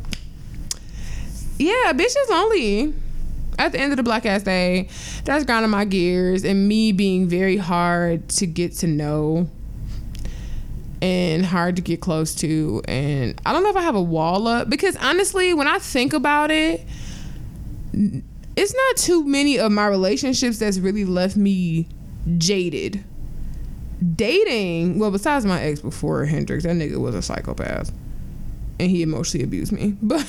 yeah, 1.58 1.94
bitch 1.94 2.06
is 2.06 2.30
lonely. 2.30 2.94
At 3.58 3.72
the 3.72 3.80
end 3.80 3.94
of 3.94 3.98
the 3.98 4.04
black 4.04 4.26
ass 4.26 4.44
day, 4.44 4.90
that's 5.24 5.46
grinding 5.46 5.72
my 5.72 5.86
gears 5.86 6.44
and 6.44 6.68
me 6.68 6.92
being 6.92 7.28
very 7.28 7.58
hard 7.58 8.28
to 8.30 8.46
get 8.46 8.74
to 8.78 8.88
know 8.88 9.50
and 11.02 11.46
hard 11.46 11.76
to 11.78 11.82
get 11.82 12.02
close 12.02 12.36
to. 12.36 12.82
And 12.88 13.40
I 13.46 13.54
don't 13.54 13.64
know 13.64 13.70
if 13.70 13.76
I 13.76 13.84
have 13.84 13.96
a 13.96 14.02
wall 14.02 14.48
up 14.48 14.70
because 14.70 14.96
honestly, 14.98 15.54
when 15.54 15.68
I 15.68 15.80
think 15.80 16.14
about 16.14 16.52
it, 16.52 16.86
it's 17.94 18.74
not 18.74 18.98
too 18.98 19.24
many 19.24 19.60
of 19.60 19.72
my 19.72 19.88
relationships 19.88 20.60
that's 20.60 20.80
really 20.80 21.06
left 21.06 21.38
me 21.38 21.88
jaded. 22.38 23.04
Dating, 24.16 25.00
well, 25.00 25.12
besides 25.12 25.46
my 25.46 25.62
ex 25.62 25.80
before 25.80 26.26
Hendrix, 26.26 26.64
that 26.64 26.76
nigga 26.76 26.98
was 26.98 27.16
a 27.16 27.22
psychopath 27.22 27.92
and 28.80 28.92
he 28.92 29.02
emotionally 29.02 29.44
abused 29.44 29.72
me. 29.72 29.96
But 30.02 30.26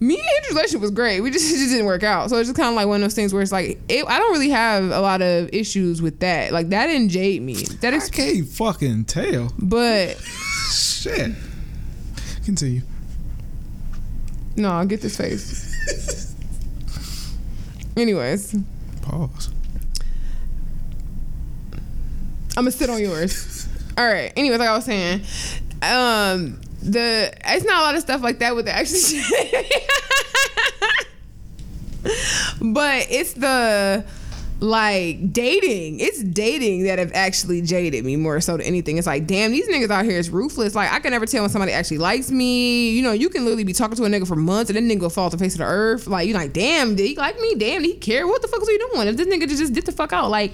me 0.00 0.14
and 0.14 0.22
Hendrix's 0.24 0.54
relationship 0.54 0.80
was 0.80 0.90
great. 0.90 1.20
We 1.20 1.30
just 1.30 1.44
it 1.54 1.58
just 1.58 1.70
didn't 1.70 1.86
work 1.86 2.02
out. 2.02 2.30
So 2.30 2.36
it's 2.36 2.48
just 2.48 2.56
kind 2.56 2.70
of 2.70 2.74
like 2.74 2.86
one 2.86 2.96
of 2.96 3.02
those 3.02 3.14
things 3.14 3.32
where 3.32 3.42
it's 3.42 3.52
like 3.52 3.78
it, 3.88 4.04
I 4.06 4.18
don't 4.18 4.32
really 4.32 4.50
have 4.50 4.84
a 4.90 5.00
lot 5.00 5.20
of 5.22 5.50
issues 5.52 6.00
with 6.02 6.20
that. 6.20 6.52
Like 6.52 6.70
that 6.70 6.86
didn't 6.86 7.10
jade 7.10 7.42
me. 7.42 7.64
That 7.80 7.94
I 7.94 8.00
can't 8.08 8.48
fucking 8.48 9.04
tell. 9.04 9.52
but 9.58 10.16
Shit. 10.70 11.32
Continue. 12.44 12.82
no, 14.56 14.70
I'll 14.70 14.86
get 14.86 15.00
this 15.02 15.16
face. 15.16 16.34
Anyways, 17.96 18.56
Pause. 19.02 19.50
I'm 22.56 22.64
gonna 22.64 22.70
sit 22.70 22.88
on 22.90 23.00
yours. 23.00 23.68
All 23.98 24.06
right. 24.06 24.32
Anyways, 24.36 24.58
like 24.58 24.68
I 24.68 24.74
was 24.76 24.84
saying, 24.84 25.22
um, 25.82 26.60
the 26.82 27.32
it's 27.44 27.64
not 27.64 27.80
a 27.80 27.82
lot 27.82 27.94
of 27.94 28.00
stuff 28.00 28.22
like 28.22 28.38
that 28.38 28.56
with 28.56 28.64
the 28.64 28.72
action, 28.72 29.20
but 32.72 33.06
it's 33.10 33.34
the 33.34 34.04
like 34.60 35.32
dating. 35.32 36.00
It's 36.00 36.22
dating 36.22 36.84
that 36.84 36.98
have 36.98 37.12
actually 37.14 37.62
jaded 37.62 38.04
me 38.04 38.16
more 38.16 38.40
so 38.40 38.56
than 38.58 38.66
anything. 38.66 38.98
It's 38.98 39.06
like, 39.06 39.26
damn, 39.26 39.52
these 39.52 39.68
niggas 39.68 39.90
out 39.90 40.04
here 40.04 40.18
is 40.18 40.30
ruthless. 40.30 40.74
Like 40.74 40.92
I 40.92 41.00
can 41.00 41.12
never 41.12 41.26
tell 41.26 41.42
when 41.42 41.50
somebody 41.50 41.72
actually 41.72 41.98
likes 41.98 42.30
me. 42.30 42.90
You 42.90 43.02
know, 43.02 43.12
you 43.12 43.28
can 43.28 43.44
literally 43.44 43.64
be 43.64 43.72
talking 43.72 43.96
to 43.96 44.04
a 44.04 44.08
nigga 44.08 44.26
for 44.26 44.36
months 44.36 44.70
and 44.70 44.76
then 44.76 44.88
nigga 44.88 45.10
fall 45.12 45.26
off 45.26 45.32
the 45.32 45.38
face 45.38 45.54
of 45.54 45.58
the 45.58 45.64
earth. 45.64 46.06
Like 46.06 46.28
you're 46.28 46.36
like, 46.36 46.52
damn, 46.52 46.94
did 46.94 47.06
he 47.06 47.16
like 47.16 47.38
me? 47.40 47.54
Damn, 47.56 47.82
did 47.82 47.88
he 47.88 47.96
care? 47.96 48.26
What 48.26 48.42
the 48.42 48.48
fuck 48.48 48.60
was 48.60 48.68
he 48.68 48.78
doing? 48.78 49.08
If 49.08 49.16
this 49.16 49.28
nigga 49.28 49.48
just 49.48 49.72
did 49.72 49.86
the 49.86 49.92
fuck 49.92 50.12
out, 50.12 50.30
like 50.30 50.52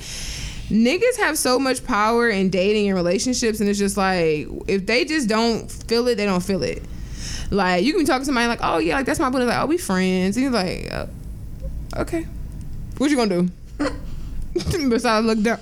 niggas 0.69 1.17
have 1.19 1.39
so 1.39 1.59
much 1.59 1.85
power 1.85 2.29
in 2.29 2.51
dating 2.51 2.89
and 2.89 2.97
relationships 2.97 3.61
and 3.61 3.69
it's 3.69 3.79
just 3.79 3.97
like 3.97 4.49
if 4.67 4.87
they 4.87 5.05
just 5.05 5.29
don't 5.29 5.71
feel 5.71 6.07
it 6.09 6.17
they 6.17 6.27
don't 6.27 6.43
feel 6.43 6.63
it. 6.63 6.83
Like 7.51 7.85
you 7.85 7.95
can 7.95 8.05
talking 8.05 8.23
to 8.23 8.27
somebody 8.27 8.49
like 8.49 8.61
oh 8.63 8.79
yeah 8.79 8.97
like 8.97 9.07
that's 9.07 9.21
my 9.21 9.31
buddy 9.31 9.45
like 9.45 9.63
oh 9.63 9.67
we 9.67 9.79
friends 9.79 10.37
and 10.37 10.43
you're 10.45 10.53
like 10.53 10.93
uh, 10.93 11.07
okay. 11.99 12.27
What 12.99 13.11
you 13.11 13.17
gonna 13.17 13.43
do? 13.43 13.51
Besides 14.89 15.27
look 15.27 15.41
down. 15.43 15.61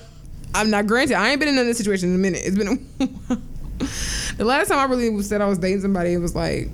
I'm 0.54 0.70
not 0.70 0.86
granted. 0.86 1.16
I 1.16 1.30
ain't 1.30 1.40
been 1.40 1.48
in 1.48 1.54
another 1.54 1.74
situation 1.74 2.10
in 2.10 2.14
a 2.14 2.18
minute. 2.18 2.42
It's 2.44 2.56
been 2.56 2.88
the 4.36 4.44
last 4.44 4.68
time 4.68 4.78
i 4.78 4.84
really 4.84 5.20
said 5.22 5.40
i 5.40 5.46
was 5.46 5.58
dating 5.58 5.80
somebody 5.80 6.12
it 6.12 6.18
was 6.18 6.34
like 6.34 6.68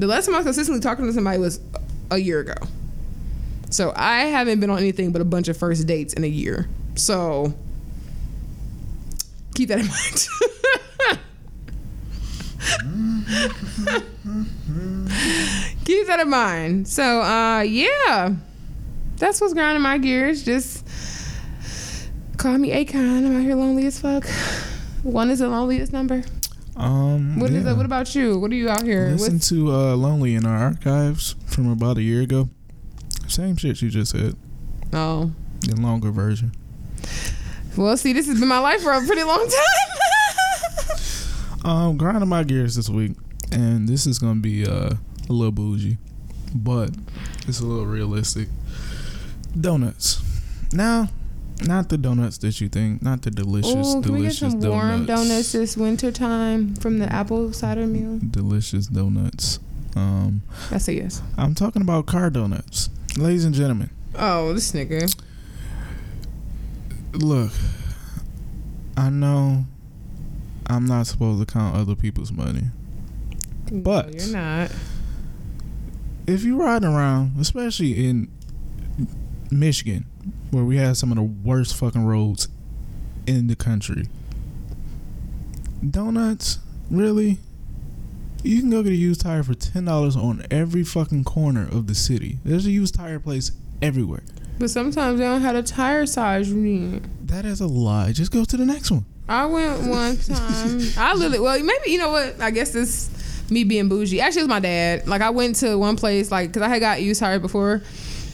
The 0.00 0.06
last 0.06 0.24
time 0.24 0.34
I 0.34 0.38
was 0.38 0.46
consistently 0.46 0.80
talking 0.80 1.04
to 1.04 1.12
somebody 1.12 1.38
was 1.38 1.60
a 2.10 2.16
year 2.16 2.40
ago. 2.40 2.54
So 3.68 3.92
I 3.94 4.22
haven't 4.22 4.58
been 4.58 4.70
on 4.70 4.78
anything 4.78 5.12
but 5.12 5.20
a 5.20 5.26
bunch 5.26 5.48
of 5.48 5.58
first 5.58 5.86
dates 5.86 6.14
in 6.14 6.24
a 6.24 6.26
year. 6.26 6.68
So 7.00 7.54
keep 9.54 9.68
that 9.70 9.78
in 9.80 9.86
mind. 9.88 10.28
keep 15.84 16.06
that 16.06 16.20
in 16.20 16.28
mind. 16.30 16.88
So 16.88 17.22
uh 17.22 17.60
yeah. 17.62 18.34
That's 19.16 19.40
what's 19.40 19.52
grinding 19.54 19.82
my 19.82 19.98
gears. 19.98 20.44
Just 20.44 20.86
call 22.38 22.56
me 22.58 22.70
Akon. 22.70 23.26
I'm 23.26 23.36
out 23.36 23.42
here 23.42 23.54
lonely 23.54 23.86
as 23.86 24.00
fuck. 24.00 24.26
One 25.02 25.30
is 25.30 25.40
the 25.40 25.48
loneliest 25.48 25.92
number. 25.92 26.22
Um, 26.76 27.38
What 27.38 27.50
is 27.50 27.64
yeah. 27.64 27.72
it? 27.72 27.76
What 27.76 27.84
about 27.84 28.14
you? 28.14 28.38
What 28.38 28.50
are 28.50 28.54
you 28.54 28.70
out 28.70 28.82
here 28.82 29.10
Listen 29.10 29.34
with? 29.34 29.42
to 29.48 29.70
uh, 29.72 29.96
"Lonely" 29.96 30.34
in 30.34 30.46
our 30.46 30.56
archives 30.56 31.34
from 31.46 31.70
about 31.70 31.98
a 31.98 32.02
year 32.02 32.22
ago. 32.22 32.48
Same 33.28 33.56
shit 33.56 33.82
you 33.82 33.90
just 33.90 34.12
said, 34.12 34.34
Oh. 34.92 35.32
The 35.60 35.76
longer 35.76 36.10
version. 36.10 36.52
Well, 37.76 37.96
see, 37.96 38.12
this 38.12 38.26
has 38.26 38.38
been 38.38 38.48
my 38.48 38.58
life 38.58 38.82
for 38.82 38.92
a 38.92 39.04
pretty 39.06 39.22
long 39.22 39.38
time. 39.48 39.96
Um, 41.62 41.98
grinding 41.98 42.26
my 42.26 42.42
gears 42.42 42.74
this 42.76 42.88
week, 42.88 43.12
and 43.52 43.86
this 43.86 44.06
is 44.06 44.18
gonna 44.18 44.40
be 44.40 44.66
uh, 44.66 44.94
a 45.28 45.32
little 45.32 45.52
bougie, 45.52 45.98
but 46.54 46.88
it's 47.46 47.60
a 47.60 47.66
little 47.66 47.84
realistic. 47.84 48.48
Donuts. 49.60 50.22
Now, 50.72 51.10
not 51.62 51.90
the 51.90 51.98
donuts 51.98 52.38
that 52.38 52.62
you 52.62 52.70
think, 52.70 53.02
not 53.02 53.20
the 53.22 53.30
delicious, 53.30 53.94
Ooh, 53.94 54.00
can 54.00 54.12
we 54.12 54.22
get 54.22 54.32
some 54.34 54.58
donuts. 54.58 54.66
warm 54.66 55.04
donuts 55.04 55.52
this 55.52 55.76
winter 55.76 56.10
time 56.10 56.74
from 56.76 56.98
the 56.98 57.12
apple 57.12 57.52
cider 57.52 57.86
mill? 57.86 58.20
Delicious 58.30 58.86
donuts. 58.86 59.58
Um, 59.96 60.40
That's 60.70 60.88
a 60.88 60.94
yes. 60.94 61.20
I'm 61.36 61.54
talking 61.54 61.82
about 61.82 62.06
car 62.06 62.30
donuts, 62.30 62.88
ladies 63.18 63.44
and 63.44 63.54
gentlemen. 63.54 63.90
Oh, 64.14 64.54
this 64.54 64.72
nigga. 64.72 65.14
Look, 67.12 67.52
I 68.96 69.10
know 69.10 69.64
I'm 70.66 70.86
not 70.86 71.06
supposed 71.06 71.40
to 71.46 71.52
count 71.52 71.74
other 71.76 71.94
people's 71.94 72.32
money. 72.32 72.64
But- 73.72 74.12
No, 74.14 74.18
you're 74.24 74.32
not. 74.32 74.72
If 76.26 76.44
you're 76.44 76.58
riding 76.58 76.88
around, 76.88 77.32
especially 77.40 78.06
in 78.06 78.28
Michigan, 79.50 80.06
where 80.50 80.64
we 80.64 80.76
have 80.76 80.96
some 80.96 81.10
of 81.10 81.16
the 81.16 81.22
worst 81.22 81.74
fucking 81.74 82.04
roads 82.04 82.46
in 83.26 83.48
the 83.48 83.56
country, 83.56 84.06
donuts, 85.88 86.58
really? 86.90 87.38
You 88.42 88.60
can 88.60 88.70
go 88.70 88.82
get 88.82 88.92
a 88.92 88.96
used 88.96 89.20
tire 89.22 89.42
for 89.42 89.54
ten 89.54 89.84
dollars 89.86 90.16
on 90.16 90.46
every 90.50 90.84
fucking 90.84 91.24
corner 91.24 91.66
of 91.66 91.86
the 91.88 91.94
city. 91.94 92.38
There's 92.44 92.64
a 92.66 92.70
used 92.70 92.94
tire 92.94 93.18
place 93.18 93.52
everywhere. 93.82 94.22
But 94.60 94.68
sometimes 94.68 95.18
they 95.18 95.24
don't 95.24 95.40
have 95.40 95.54
the 95.54 95.62
tire 95.62 96.04
size 96.04 96.50
you 96.50 96.56
need. 96.56 97.02
That 97.26 97.46
is 97.46 97.62
a 97.62 97.66
lie. 97.66 98.12
Just 98.12 98.30
go 98.30 98.44
to 98.44 98.56
the 98.58 98.66
next 98.66 98.90
one. 98.90 99.06
I 99.26 99.46
went 99.46 99.88
one 99.88 100.16
time. 100.18 100.82
I 100.98 101.14
literally, 101.14 101.40
well, 101.40 101.58
maybe 101.58 101.90
you 101.90 101.98
know 101.98 102.10
what? 102.10 102.38
I 102.42 102.50
guess 102.50 102.70
this 102.70 103.08
me 103.50 103.64
being 103.64 103.88
bougie. 103.88 104.20
Actually, 104.20 104.40
it 104.40 104.44
was 104.44 104.48
my 104.50 104.60
dad. 104.60 105.08
Like 105.08 105.22
I 105.22 105.30
went 105.30 105.56
to 105.56 105.78
one 105.78 105.96
place, 105.96 106.30
like 106.30 106.50
because 106.50 106.60
I 106.60 106.68
had 106.68 106.80
got 106.80 107.00
used 107.00 107.20
tires 107.20 107.40
before, 107.40 107.80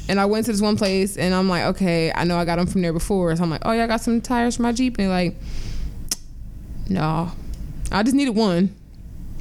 and 0.09 0.19
I 0.19 0.27
went 0.27 0.47
to 0.47 0.53
this 0.53 0.61
one 0.61 0.77
place, 0.77 1.17
and 1.17 1.33
I'm 1.33 1.49
like, 1.49 1.63
okay, 1.77 2.11
I 2.13 2.25
know 2.25 2.37
I 2.39 2.45
got 2.45 2.57
them 2.57 2.67
from 2.67 2.83
there 2.83 2.93
before, 2.93 3.35
so 3.37 3.45
I'm 3.45 3.51
like, 3.51 3.63
oh 3.65 3.71
yeah, 3.71 3.85
I 3.85 3.87
got 3.87 4.01
some 4.01 4.21
tires 4.21 4.57
for 4.57 4.63
my 4.63 4.73
Jeep, 4.73 4.99
and 4.99 5.05
they're 5.07 5.15
like, 5.15 5.37
no, 6.89 7.31
I 7.93 8.03
just 8.03 8.17
needed 8.17 8.35
one. 8.35 8.75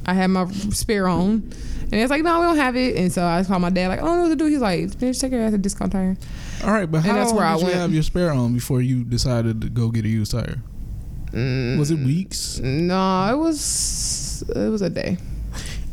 I 0.06 0.14
had 0.14 0.28
my 0.28 0.48
spare 0.70 1.08
on. 1.08 1.52
And 1.82 1.94
it's 1.94 2.10
like, 2.10 2.22
no, 2.22 2.40
we 2.40 2.46
don't 2.46 2.56
have 2.56 2.76
it. 2.76 2.96
And 2.96 3.12
so 3.12 3.24
I 3.24 3.42
called 3.44 3.62
my 3.62 3.70
dad, 3.70 3.88
like, 3.88 4.00
oh, 4.00 4.04
I 4.04 4.06
don't 4.06 4.16
know 4.16 4.22
what 4.24 4.28
to 4.30 4.36
do. 4.36 4.46
He's 4.46 4.60
like, 4.60 4.86
bitch, 4.86 5.20
take 5.20 5.32
your 5.32 5.40
ass 5.42 5.52
to 5.52 5.58
discount 5.58 5.92
tire. 5.92 6.16
All 6.64 6.72
right, 6.72 6.90
but 6.90 7.02
how 7.04 7.12
that's 7.14 7.28
long 7.30 7.36
where 7.36 7.46
I 7.46 7.52
did 7.54 7.60
you 7.60 7.66
went. 7.66 7.78
have 7.78 7.92
your 7.94 8.02
spare 8.02 8.30
on 8.32 8.54
before 8.54 8.80
you 8.82 9.04
decided 9.04 9.60
to 9.60 9.68
go 9.68 9.90
get 9.90 10.04
a 10.04 10.08
used 10.08 10.32
tire? 10.32 10.58
Mm, 11.32 11.78
Was 11.78 11.90
it 11.90 11.98
weeks? 11.98 12.58
No, 12.60 13.32
it 13.32 13.36
was 13.36 14.42
it 14.54 14.68
was 14.70 14.82
a 14.82 14.90
day. 14.90 15.18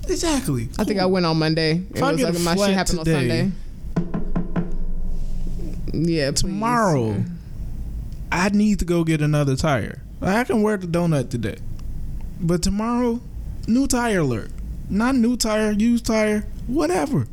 Exactly. 0.08 0.70
I 0.80 0.84
think 0.84 1.00
I 1.00 1.06
went 1.06 1.26
on 1.26 1.38
Monday. 1.38 1.82
It 1.94 2.02
I 2.02 2.12
was 2.12 2.22
like 2.22 2.40
my 2.40 2.56
shit 2.66 2.74
happened 2.76 3.00
today- 3.06 3.42
on 3.42 3.52
Sunday. 3.52 3.52
Yeah, 5.94 6.32
please. 6.32 6.42
tomorrow. 6.42 7.24
I 8.32 8.50
need 8.50 8.80
to 8.80 8.86
go 8.86 9.04
get 9.04 9.22
another 9.22 9.56
tire. 9.56 10.02
I 10.22 10.44
can 10.44 10.62
wear 10.64 10.78
the 10.78 10.88
donut 10.88 11.30
today, 11.30 11.58
but 12.42 12.64
tomorrow, 12.64 13.20
new 13.68 13.86
tire 13.88 14.20
alert. 14.20 14.50
Not 14.90 15.16
new 15.16 15.38
tire, 15.38 15.72
used 15.72 16.06
tire, 16.06 16.46
whatever. 16.68 17.28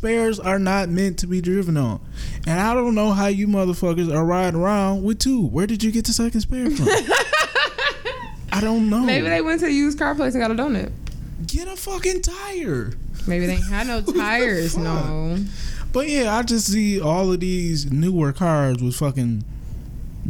Spares 0.00 0.40
are 0.40 0.58
not 0.58 0.88
meant 0.88 1.18
to 1.18 1.26
be 1.26 1.42
driven 1.42 1.76
on, 1.76 2.00
and 2.46 2.58
I 2.58 2.72
don't 2.72 2.94
know 2.94 3.12
how 3.12 3.26
you 3.26 3.46
motherfuckers 3.46 4.10
are 4.10 4.24
riding 4.24 4.58
around 4.58 5.02
with 5.02 5.18
two. 5.18 5.46
Where 5.46 5.66
did 5.66 5.82
you 5.82 5.92
get 5.92 6.06
the 6.06 6.14
second 6.14 6.40
spare 6.40 6.70
from? 6.70 6.86
I 8.50 8.60
don't 8.62 8.88
know. 8.88 9.00
Maybe 9.00 9.28
they 9.28 9.42
went 9.42 9.60
to 9.60 9.66
a 9.66 9.70
used 9.70 9.98
car 9.98 10.14
place 10.14 10.34
and 10.34 10.42
got 10.42 10.50
a 10.50 10.54
donut. 10.54 10.90
get 11.46 11.68
a 11.68 11.76
fucking 11.76 12.22
tire. 12.22 12.94
Maybe 13.26 13.44
they 13.44 13.56
had 13.56 13.88
no 13.88 14.00
tires. 14.16 14.74
No. 14.74 15.36
But 15.92 16.08
yeah, 16.08 16.34
I 16.34 16.44
just 16.44 16.72
see 16.72 16.98
all 16.98 17.30
of 17.30 17.40
these 17.40 17.92
newer 17.92 18.32
cars 18.32 18.82
with 18.82 18.96
fucking 18.96 19.44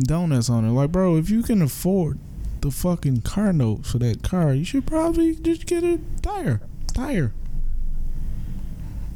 donuts 0.01 0.51
on 0.51 0.65
it. 0.65 0.73
Like, 0.73 0.91
bro, 0.91 1.17
if 1.17 1.31
you 1.31 1.45
can 1.45 1.63
afford 1.63 2.19
the 2.63 2.73
fucking 2.73 3.21
car 3.21 3.53
note 3.53 3.87
for 3.87 3.99
that 4.01 4.25
car, 4.25 4.53
you 4.53 4.65
should 4.65 4.85
probably 4.87 5.37
just 5.37 5.67
get 5.67 5.85
a 5.85 6.01
tire. 6.23 6.61
Tire. 6.93 7.33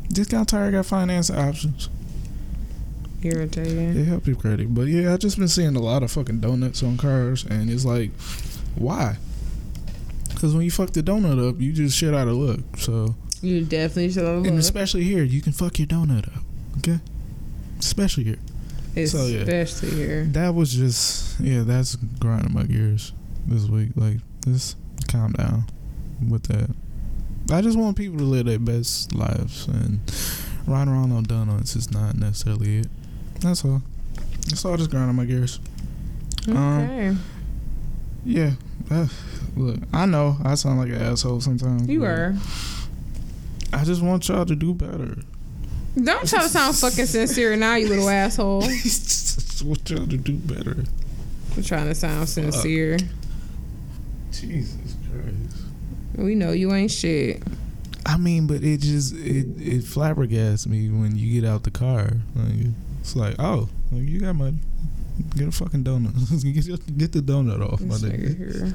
Discount 0.09 0.49
tire 0.49 0.71
got 0.71 0.87
finance 0.87 1.31
options. 1.31 1.89
Irritating. 3.23 3.95
They 3.95 4.05
help 4.05 4.27
your 4.27 4.37
credit. 4.37 4.75
But 4.75 4.83
yeah, 4.89 5.15
I 5.15 5.17
just 5.17 5.39
been 5.39 5.49
seeing 5.49 5.75
a 5.77 5.81
lot 5.81 6.03
of 6.03 6.11
fucking 6.11 6.41
donuts 6.41 6.83
on 6.83 6.97
cars, 6.99 7.45
and 7.45 7.71
it's 7.71 7.85
like, 7.85 8.11
why? 8.77 9.17
Because 10.29 10.55
when 10.55 10.65
you 10.65 10.71
fuck 10.71 10.91
the 10.91 11.03
donut 11.03 11.49
up, 11.49 11.59
you 11.61 11.73
just 11.73 11.97
shit 11.97 12.13
out 12.13 12.29
of 12.29 12.35
luck. 12.35 12.61
So, 12.77 13.15
You 13.41 13.65
definitely 13.65 14.11
should 14.13 14.25
have 14.25 14.35
a 14.35 14.39
look. 14.39 14.47
and 14.49 14.59
especially 14.59 15.05
here, 15.05 15.23
you 15.25 15.41
can 15.41 15.53
fuck 15.53 15.79
your 15.79 15.89
donut 15.89 16.29
up. 16.37 16.43
Okay, 16.79 16.99
especially 17.79 18.25
here. 18.25 19.07
so, 19.07 19.25
yeah. 19.27 19.39
Especially 19.41 19.91
here. 19.97 20.25
That 20.25 20.55
was 20.55 20.75
just 20.75 21.41
yeah, 21.41 21.63
that's 21.63 21.97
grinding 21.97 22.53
my 22.53 22.65
gears 22.65 23.13
this 23.47 23.65
week. 23.69 23.91
Like 23.97 24.19
just 24.45 24.77
calm 25.09 25.33
down 25.33 25.65
with 26.29 26.43
that. 26.45 26.69
I 27.53 27.61
just 27.61 27.79
want 27.79 27.97
people 27.97 28.19
to 28.19 28.25
live 28.25 28.47
their 28.47 28.59
best 28.59 29.15
lives 29.15 29.67
and 29.69 30.01
riding 30.67 30.93
around 30.93 31.13
on 31.13 31.25
donuts 31.25 31.77
is 31.77 31.91
not 31.91 32.17
necessarily 32.17 32.79
it. 32.79 32.87
That's 33.41 33.65
all. 33.65 33.83
That's 34.49 34.65
all 34.65 34.77
just 34.77 34.91
grinding 34.91 35.15
my 35.17 35.25
gears. 35.27 35.61
Um, 36.49 36.57
Okay. 36.57 37.17
Yeah. 38.25 38.53
uh, 38.91 39.07
look, 39.57 39.79
I 39.93 40.07
know 40.07 40.37
I 40.43 40.55
sound 40.55 40.79
like 40.79 40.89
an 40.89 41.03
asshole 41.03 41.41
sometimes. 41.43 41.87
you 41.89 42.01
were. 42.01 42.35
I 43.73 43.85
just 43.85 44.01
want 44.03 44.27
y'all 44.29 44.47
to 44.47 44.57
do 44.57 44.73
better. 44.73 45.17
Don't 46.03 46.27
try 46.29 46.43
to 46.43 46.49
sound 46.49 46.77
fucking 46.77 47.07
sincere 47.07 47.57
now, 47.57 47.75
you 47.77 47.89
little 47.89 48.09
asshole. 48.09 48.61
just 48.83 49.63
want 49.63 49.89
y'all 49.91 50.07
to 50.07 50.17
do 50.17 50.33
better. 50.37 50.85
I'm 51.57 51.63
trying 51.63 51.87
to 51.87 51.95
sound 51.95 52.29
sincere. 52.29 52.99
Jesus 54.33 54.97
Christ. 55.11 55.44
We 56.17 56.35
know 56.35 56.53
you 56.53 56.73
ain't 56.73 56.91
shit. 56.91 57.43
I 58.07 58.17
mean, 58.17 58.47
but 58.47 58.63
it 58.63 58.81
just 58.81 59.15
it 59.15 59.47
it 59.59 59.85
flabbergasts 59.85 60.67
me 60.67 60.91
when 60.91 61.17
you 61.17 61.41
get 61.41 61.49
out 61.49 61.63
the 61.63 61.71
car. 61.71 62.11
Like, 62.35 62.67
it's 63.01 63.17
like, 63.17 63.37
oh, 63.39 63.69
like, 63.91 64.09
you 64.09 64.21
got 64.21 64.35
money. 64.35 64.59
Get 65.37 65.49
a 65.49 65.53
fucking 65.53 65.85
donut. 65.85 66.15
get, 66.55 66.67
your- 66.67 66.77
get 66.77 67.13
the 67.13 67.21
donut 67.21 67.61
off, 67.73 67.81
my 67.81 67.95
This 67.95 68.03
nigga 68.03 68.29
nigga. 68.29 68.37
here. 68.37 68.75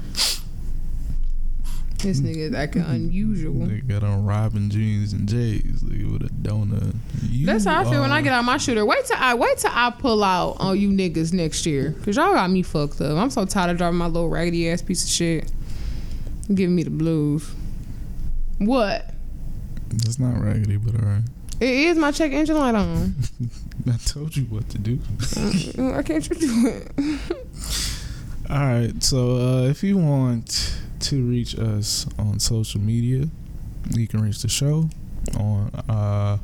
This 2.02 2.20
mm. 2.20 2.28
nigga 2.28 2.36
is 2.36 2.54
acting 2.54 2.82
unusual. 2.82 3.66
Nigga 3.66 3.86
got 3.86 4.04
on 4.04 4.24
Robin 4.24 4.70
jeans 4.70 5.12
and 5.12 5.28
J's 5.28 5.82
nigga, 5.82 6.12
with 6.12 6.22
a 6.22 6.32
donut. 6.32 6.94
You 7.28 7.44
That's 7.46 7.66
how 7.66 7.80
I 7.80 7.84
feel 7.84 8.00
when 8.00 8.10
I 8.10 8.22
get 8.22 8.32
out 8.32 8.44
my 8.44 8.56
shooter. 8.56 8.86
Wait 8.86 9.04
till 9.04 9.18
I 9.18 9.34
wait 9.34 9.58
till 9.58 9.70
I 9.72 9.90
pull 9.90 10.24
out 10.24 10.56
on 10.58 10.80
you 10.80 10.88
niggas 10.90 11.32
next 11.32 11.66
year, 11.66 11.94
cause 12.04 12.16
y'all 12.16 12.32
got 12.32 12.50
me 12.50 12.62
fucked 12.62 13.00
up. 13.00 13.18
I'm 13.18 13.30
so 13.30 13.44
tired 13.44 13.70
of 13.72 13.76
driving 13.78 13.98
my 13.98 14.06
little 14.06 14.30
raggedy 14.30 14.70
ass 14.70 14.80
piece 14.80 15.04
of 15.04 15.10
shit, 15.10 15.50
giving 16.54 16.74
me 16.74 16.82
the 16.82 16.90
blues. 16.90 17.50
What? 18.58 19.06
That's 19.88 20.18
not 20.18 20.40
raggedy, 20.40 20.76
but 20.76 20.94
alright. 20.94 21.22
It 21.60 21.68
is 21.68 21.98
my 21.98 22.10
check 22.10 22.32
engine 22.32 22.56
light 22.56 22.74
on. 22.74 23.14
I 23.86 23.96
told 24.06 24.36
you 24.36 24.44
what 24.44 24.68
to 24.70 24.78
do. 24.78 24.96
Why 25.76 26.02
can't 26.02 26.28
you 26.28 26.36
do 26.36 26.66
it? 26.66 26.92
All 28.50 28.56
right. 28.58 28.92
So 29.02 29.36
uh, 29.36 29.62
if 29.68 29.82
you 29.82 29.96
want 29.98 30.74
to 31.00 31.22
reach 31.22 31.58
us 31.58 32.06
on 32.18 32.38
social 32.40 32.80
media, 32.80 33.26
you 33.90 34.08
can 34.08 34.22
reach 34.22 34.42
the 34.42 34.48
show 34.48 34.88
on 35.38 35.70
uh, 35.88 36.38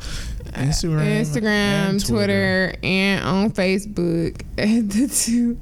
Instagram, 0.52 1.20
Instagram, 1.20 1.90
and 1.90 2.06
Twitter. 2.06 2.74
and 2.82 3.24
on 3.24 3.50
Facebook 3.50 4.42
at 4.58 4.90
the 4.90 5.08
two. 5.08 5.58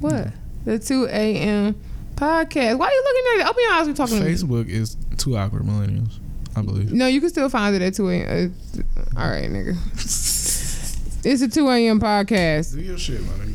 What? 0.00 0.28
The 0.64 0.78
two 0.78 1.06
a.m. 1.08 1.78
podcast. 2.18 2.78
Why 2.78 2.86
are 2.86 2.92
you 2.92 3.04
looking 3.04 3.40
at 3.40 3.46
it? 3.46 3.50
Open 3.50 3.62
your 3.62 3.72
eyes. 3.72 3.86
We're 3.86 3.94
talking. 3.94 4.18
to 4.18 4.24
me. 4.24 4.32
Facebook 4.32 4.68
is 4.68 4.96
two 5.16 5.36
awkward 5.36 5.62
millennials. 5.62 6.18
I 6.56 6.62
believe. 6.62 6.92
No, 6.92 7.06
you 7.06 7.20
can 7.20 7.30
still 7.30 7.48
find 7.48 7.76
it 7.76 7.82
at 7.82 7.94
2 7.94 8.08
a.m. 8.10 8.54
Uh, 8.96 9.20
all 9.20 9.30
right, 9.30 9.48
nigga. 9.48 9.76
it's 11.24 11.42
a 11.42 11.48
2 11.48 11.68
a.m. 11.68 12.00
podcast. 12.00 12.74
Do 12.74 12.80
your 12.80 12.98
shit, 12.98 13.20
my 13.22 13.32
nigga. 13.34 13.54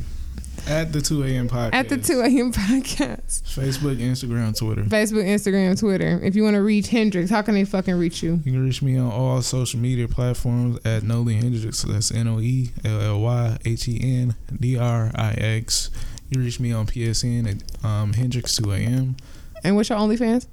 At 0.65 0.93
the 0.93 1.01
2 1.01 1.23
a.m. 1.23 1.49
podcast. 1.49 1.73
At 1.73 1.89
the 1.89 1.97
2 1.97 2.21
a.m. 2.21 2.53
podcast. 2.53 3.43
Facebook, 3.43 3.97
Instagram, 3.97 4.57
Twitter. 4.57 4.83
Facebook, 4.83 5.25
Instagram, 5.25 5.77
Twitter. 5.77 6.21
If 6.23 6.37
you 6.37 6.43
want 6.43 6.53
to 6.55 6.61
reach 6.61 6.87
Hendrix, 6.87 7.29
how 7.29 7.41
can 7.41 7.55
they 7.55 7.65
fucking 7.65 7.95
reach 7.95 8.23
you? 8.23 8.39
You 8.45 8.53
can 8.53 8.63
reach 8.63 8.81
me 8.81 8.97
on 8.97 9.11
all 9.11 9.41
social 9.41 9.81
media 9.81 10.07
platforms 10.07 10.79
at 10.85 11.03
Noelly 11.03 11.35
Hendrix. 11.35 11.79
So 11.79 11.89
that's 11.89 12.11
N 12.11 12.29
O 12.29 12.39
E 12.39 12.69
L 12.85 13.01
L 13.01 13.19
Y 13.19 13.57
H 13.65 13.89
E 13.89 13.99
N 14.01 14.35
D 14.57 14.77
R 14.77 15.11
I 15.15 15.31
X. 15.33 15.89
You 16.33 16.41
reach 16.41 16.59
me 16.59 16.71
on 16.71 16.87
PSN 16.87 17.47
at 17.47 17.85
um, 17.85 18.13
Hendrix 18.13 18.55
2 18.55 18.71
a.m. 18.71 19.15
And 19.63 19.75
what's 19.75 19.89
your 19.89 19.99
OnlyFans? 19.99 20.47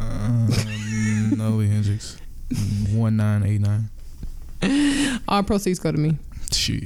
Um, 0.00 0.48
Noelly 1.36 1.68
Hendrix 1.68 2.16
1989. 2.48 5.20
All 5.28 5.42
proceeds 5.42 5.78
go 5.78 5.92
to 5.92 5.98
me. 5.98 6.16
Shit. 6.50 6.80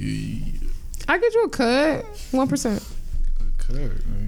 I 1.07 1.17
get 1.19 1.33
you 1.33 1.45
a 1.45 1.49
cut. 1.49 2.03
1%. 2.03 2.83
Cut. 3.57 3.75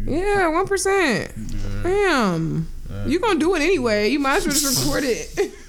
Yeah, 0.05 0.63
1%. 0.65 1.31
Yeah. 1.35 1.83
Damn. 1.83 2.67
Yeah. 2.89 3.05
You 3.05 3.19
gonna 3.19 3.37
do 3.39 3.53
it 3.55 3.61
anyway. 3.61 4.07
You 4.09 4.19
might 4.19 4.37
as 4.37 4.45
well 4.45 4.55
just 4.55 4.85
record 4.85 5.03
it. 5.03 5.51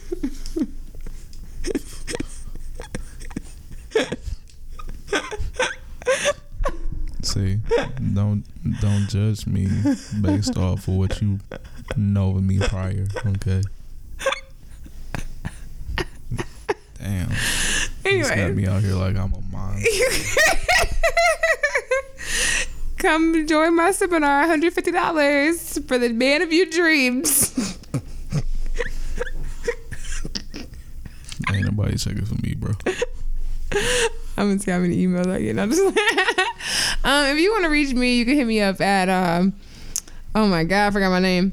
See, 7.35 7.59
don't 8.15 8.45
don't 8.81 9.09
judge 9.09 9.45
me 9.45 9.67
based 10.21 10.57
off 10.57 10.87
of 10.87 10.95
what 10.95 11.21
you 11.21 11.41
know 11.97 12.37
of 12.37 12.45
me 12.45 12.61
prior. 12.61 13.09
Okay. 13.27 13.61
Damn. 16.97 17.31
Just 17.31 18.05
got 18.05 18.39
anyway. 18.39 18.53
me 18.53 18.69
out 18.69 18.83
here 18.83 18.95
like 18.95 19.17
I'm 19.17 19.33
a 19.33 19.41
monster. 19.51 19.89
Come 22.99 23.49
join 23.49 23.75
my 23.75 23.91
seminar, 23.91 24.47
$150 24.47 25.89
for 25.89 25.99
the 25.99 26.11
man 26.11 26.41
of 26.41 26.53
your 26.53 26.67
dreams. 26.67 27.77
Ain't 31.53 31.65
nobody 31.65 31.97
checking 31.97 32.27
for 32.27 32.37
me, 32.37 32.55
bro. 32.55 32.75
I'm 34.37 34.49
gonna 34.49 34.59
see 34.59 34.71
how 34.71 34.79
many 34.79 34.97
emails 35.07 35.31
I 35.31 35.41
get. 35.41 35.59
I'm 35.59 35.71
just 35.71 35.83
um, 37.05 37.27
if 37.27 37.39
you 37.39 37.53
want 37.53 37.65
to 37.65 37.71
reach 37.71 37.95
me, 37.95 38.19
you 38.19 38.25
can 38.25 38.35
hit 38.35 38.47
me 38.47 38.61
up 38.61 38.81
at 38.81 39.09
um, 39.09 39.55
oh 40.35 40.47
my 40.47 40.65
god, 40.65 40.89
I 40.89 40.91
forgot 40.91 41.11
my 41.11 41.21
name 41.21 41.53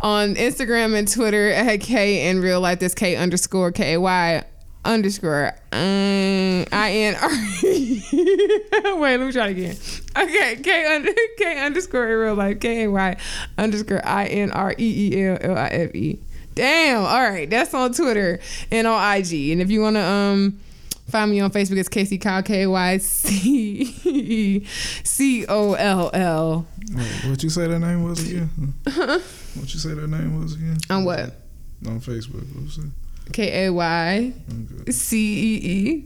on 0.00 0.34
Instagram 0.34 0.96
and 0.96 1.06
Twitter 1.06 1.50
at 1.50 1.80
K 1.80 2.28
in 2.28 2.40
real 2.40 2.60
life. 2.60 2.80
That's 2.80 2.94
K 2.94 3.16
underscore 3.16 3.70
K 3.72 3.94
A 3.94 4.00
Y 4.00 4.44
underscore 4.84 5.48
um, 5.72 6.64
I 6.72 6.90
N 6.90 7.14
R. 7.14 7.30
Wait, 9.00 9.16
let 9.16 9.26
me 9.26 9.32
try 9.32 9.48
it 9.48 9.50
again. 9.50 9.76
Okay, 10.16 10.56
K 10.62 10.94
under 10.94 11.12
K 11.38 11.64
underscore 11.64 12.10
in 12.10 12.18
real 12.18 12.34
life 12.34 12.60
K 12.60 12.84
A 12.84 12.90
Y 12.90 13.16
underscore 13.58 14.04
I 14.06 14.26
N 14.26 14.50
R 14.50 14.74
E 14.78 15.10
E 15.12 15.24
L 15.24 15.38
L 15.40 15.58
I 15.58 15.68
F 15.68 15.94
E. 15.94 16.18
Damn. 16.54 17.02
All 17.02 17.30
right, 17.30 17.48
that's 17.48 17.72
on 17.74 17.92
Twitter 17.92 18.40
and 18.70 18.86
on 18.86 19.16
IG. 19.16 19.50
And 19.50 19.62
if 19.62 19.70
you 19.70 19.80
want 19.82 19.96
to 19.96 20.02
um. 20.02 20.60
Find 21.12 21.30
me 21.30 21.40
on 21.40 21.50
Facebook. 21.50 21.76
It's 21.76 21.90
Casey 21.90 22.16
Kyle 22.16 22.42
K 22.42 22.66
Y 22.66 22.96
C 22.96 24.64
C 25.04 25.44
O 25.46 25.74
L 25.74 26.10
L. 26.14 26.66
What 27.26 27.42
you 27.42 27.50
say 27.50 27.66
that 27.66 27.80
name 27.80 28.04
was 28.04 28.26
again? 28.26 28.48
what 28.84 29.74
you 29.74 29.78
say 29.78 29.92
that 29.92 30.08
name 30.08 30.40
was 30.40 30.54
again? 30.54 30.78
On 30.88 31.04
what? 31.04 31.34
On 31.86 32.00
Facebook. 32.00 32.50
What 32.54 32.64
was 32.64 32.78
it? 32.78 32.86
K 33.30 33.66
A 33.66 33.72
Y. 33.74 34.32
C 34.88 35.18
E 35.34 35.56
E 35.70 36.04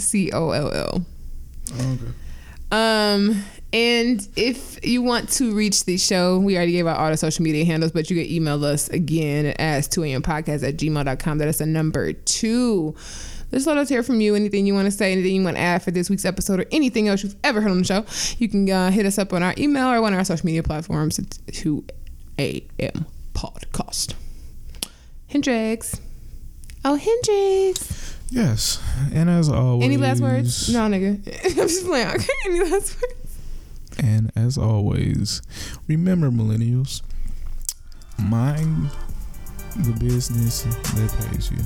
C 0.00 0.32
O 0.32 0.52
L 0.52 0.72
L. 0.72 1.04
Okay. 1.74 2.12
Um, 2.72 3.44
and 3.74 4.26
if 4.36 4.82
you 4.82 5.02
want 5.02 5.28
to 5.32 5.54
reach 5.54 5.84
the 5.84 5.98
show, 5.98 6.38
we 6.38 6.56
already 6.56 6.72
gave 6.72 6.86
out 6.86 6.98
all 6.98 7.10
the 7.10 7.16
social 7.18 7.42
media 7.42 7.66
handles, 7.66 7.92
but 7.92 8.08
you 8.08 8.16
can 8.16 8.32
email 8.32 8.64
us 8.64 8.88
again 8.88 9.46
at 9.58 9.84
2am 9.84 10.22
podcast 10.22 10.66
at 10.66 10.76
gmail.com. 10.76 11.38
That 11.38 11.48
is 11.48 11.58
the 11.58 11.66
number 11.66 12.14
two. 12.14 12.96
Just 13.50 13.66
let 13.66 13.76
us 13.78 13.88
hear 13.88 14.02
from 14.02 14.20
you. 14.20 14.34
Anything 14.34 14.66
you 14.66 14.74
want 14.74 14.86
to 14.86 14.90
say, 14.90 15.12
anything 15.12 15.34
you 15.34 15.42
want 15.42 15.56
to 15.56 15.60
add 15.62 15.82
for 15.82 15.90
this 15.90 16.08
week's 16.08 16.24
episode, 16.24 16.60
or 16.60 16.66
anything 16.70 17.08
else 17.08 17.22
you've 17.22 17.36
ever 17.42 17.60
heard 17.60 17.70
on 17.70 17.78
the 17.78 17.84
show, 17.84 18.04
you 18.38 18.48
can 18.48 18.68
uh, 18.70 18.90
hit 18.90 19.06
us 19.06 19.18
up 19.18 19.32
on 19.32 19.42
our 19.42 19.54
email 19.58 19.88
or 19.88 20.00
one 20.00 20.12
of 20.12 20.18
our 20.18 20.24
social 20.24 20.46
media 20.46 20.62
platforms. 20.62 21.18
It's 21.18 21.38
2am 21.48 23.04
podcast. 23.34 24.14
Hendrix. 25.28 26.00
Oh, 26.84 26.94
Hendrix. 26.94 28.16
Yes, 28.30 28.80
and 29.12 29.28
as 29.28 29.48
always, 29.48 29.84
Any 29.84 29.96
last 29.96 30.20
words? 30.20 30.72
No, 30.72 30.80
nigga. 30.80 31.16
I'm 31.44 31.54
just 31.68 31.84
playing. 31.84 32.08
Okay. 32.08 32.26
Any 32.46 32.60
last 32.60 32.96
words? 33.02 33.38
And 33.98 34.30
as 34.36 34.56
always, 34.56 35.42
remember, 35.88 36.30
millennials, 36.30 37.02
mind 38.18 38.88
the 39.76 39.92
business 39.98 40.62
that 40.62 41.30
pays 41.32 41.50
you. 41.50 41.58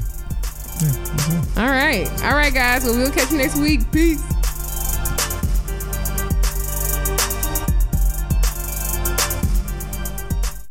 All 1.56 1.68
right. 1.68 2.08
All 2.24 2.34
right, 2.34 2.52
guys. 2.52 2.84
Well, 2.84 2.96
we'll 2.96 3.10
catch 3.10 3.30
you 3.30 3.38
next 3.38 3.56
week. 3.58 3.90
Peace. 3.92 4.22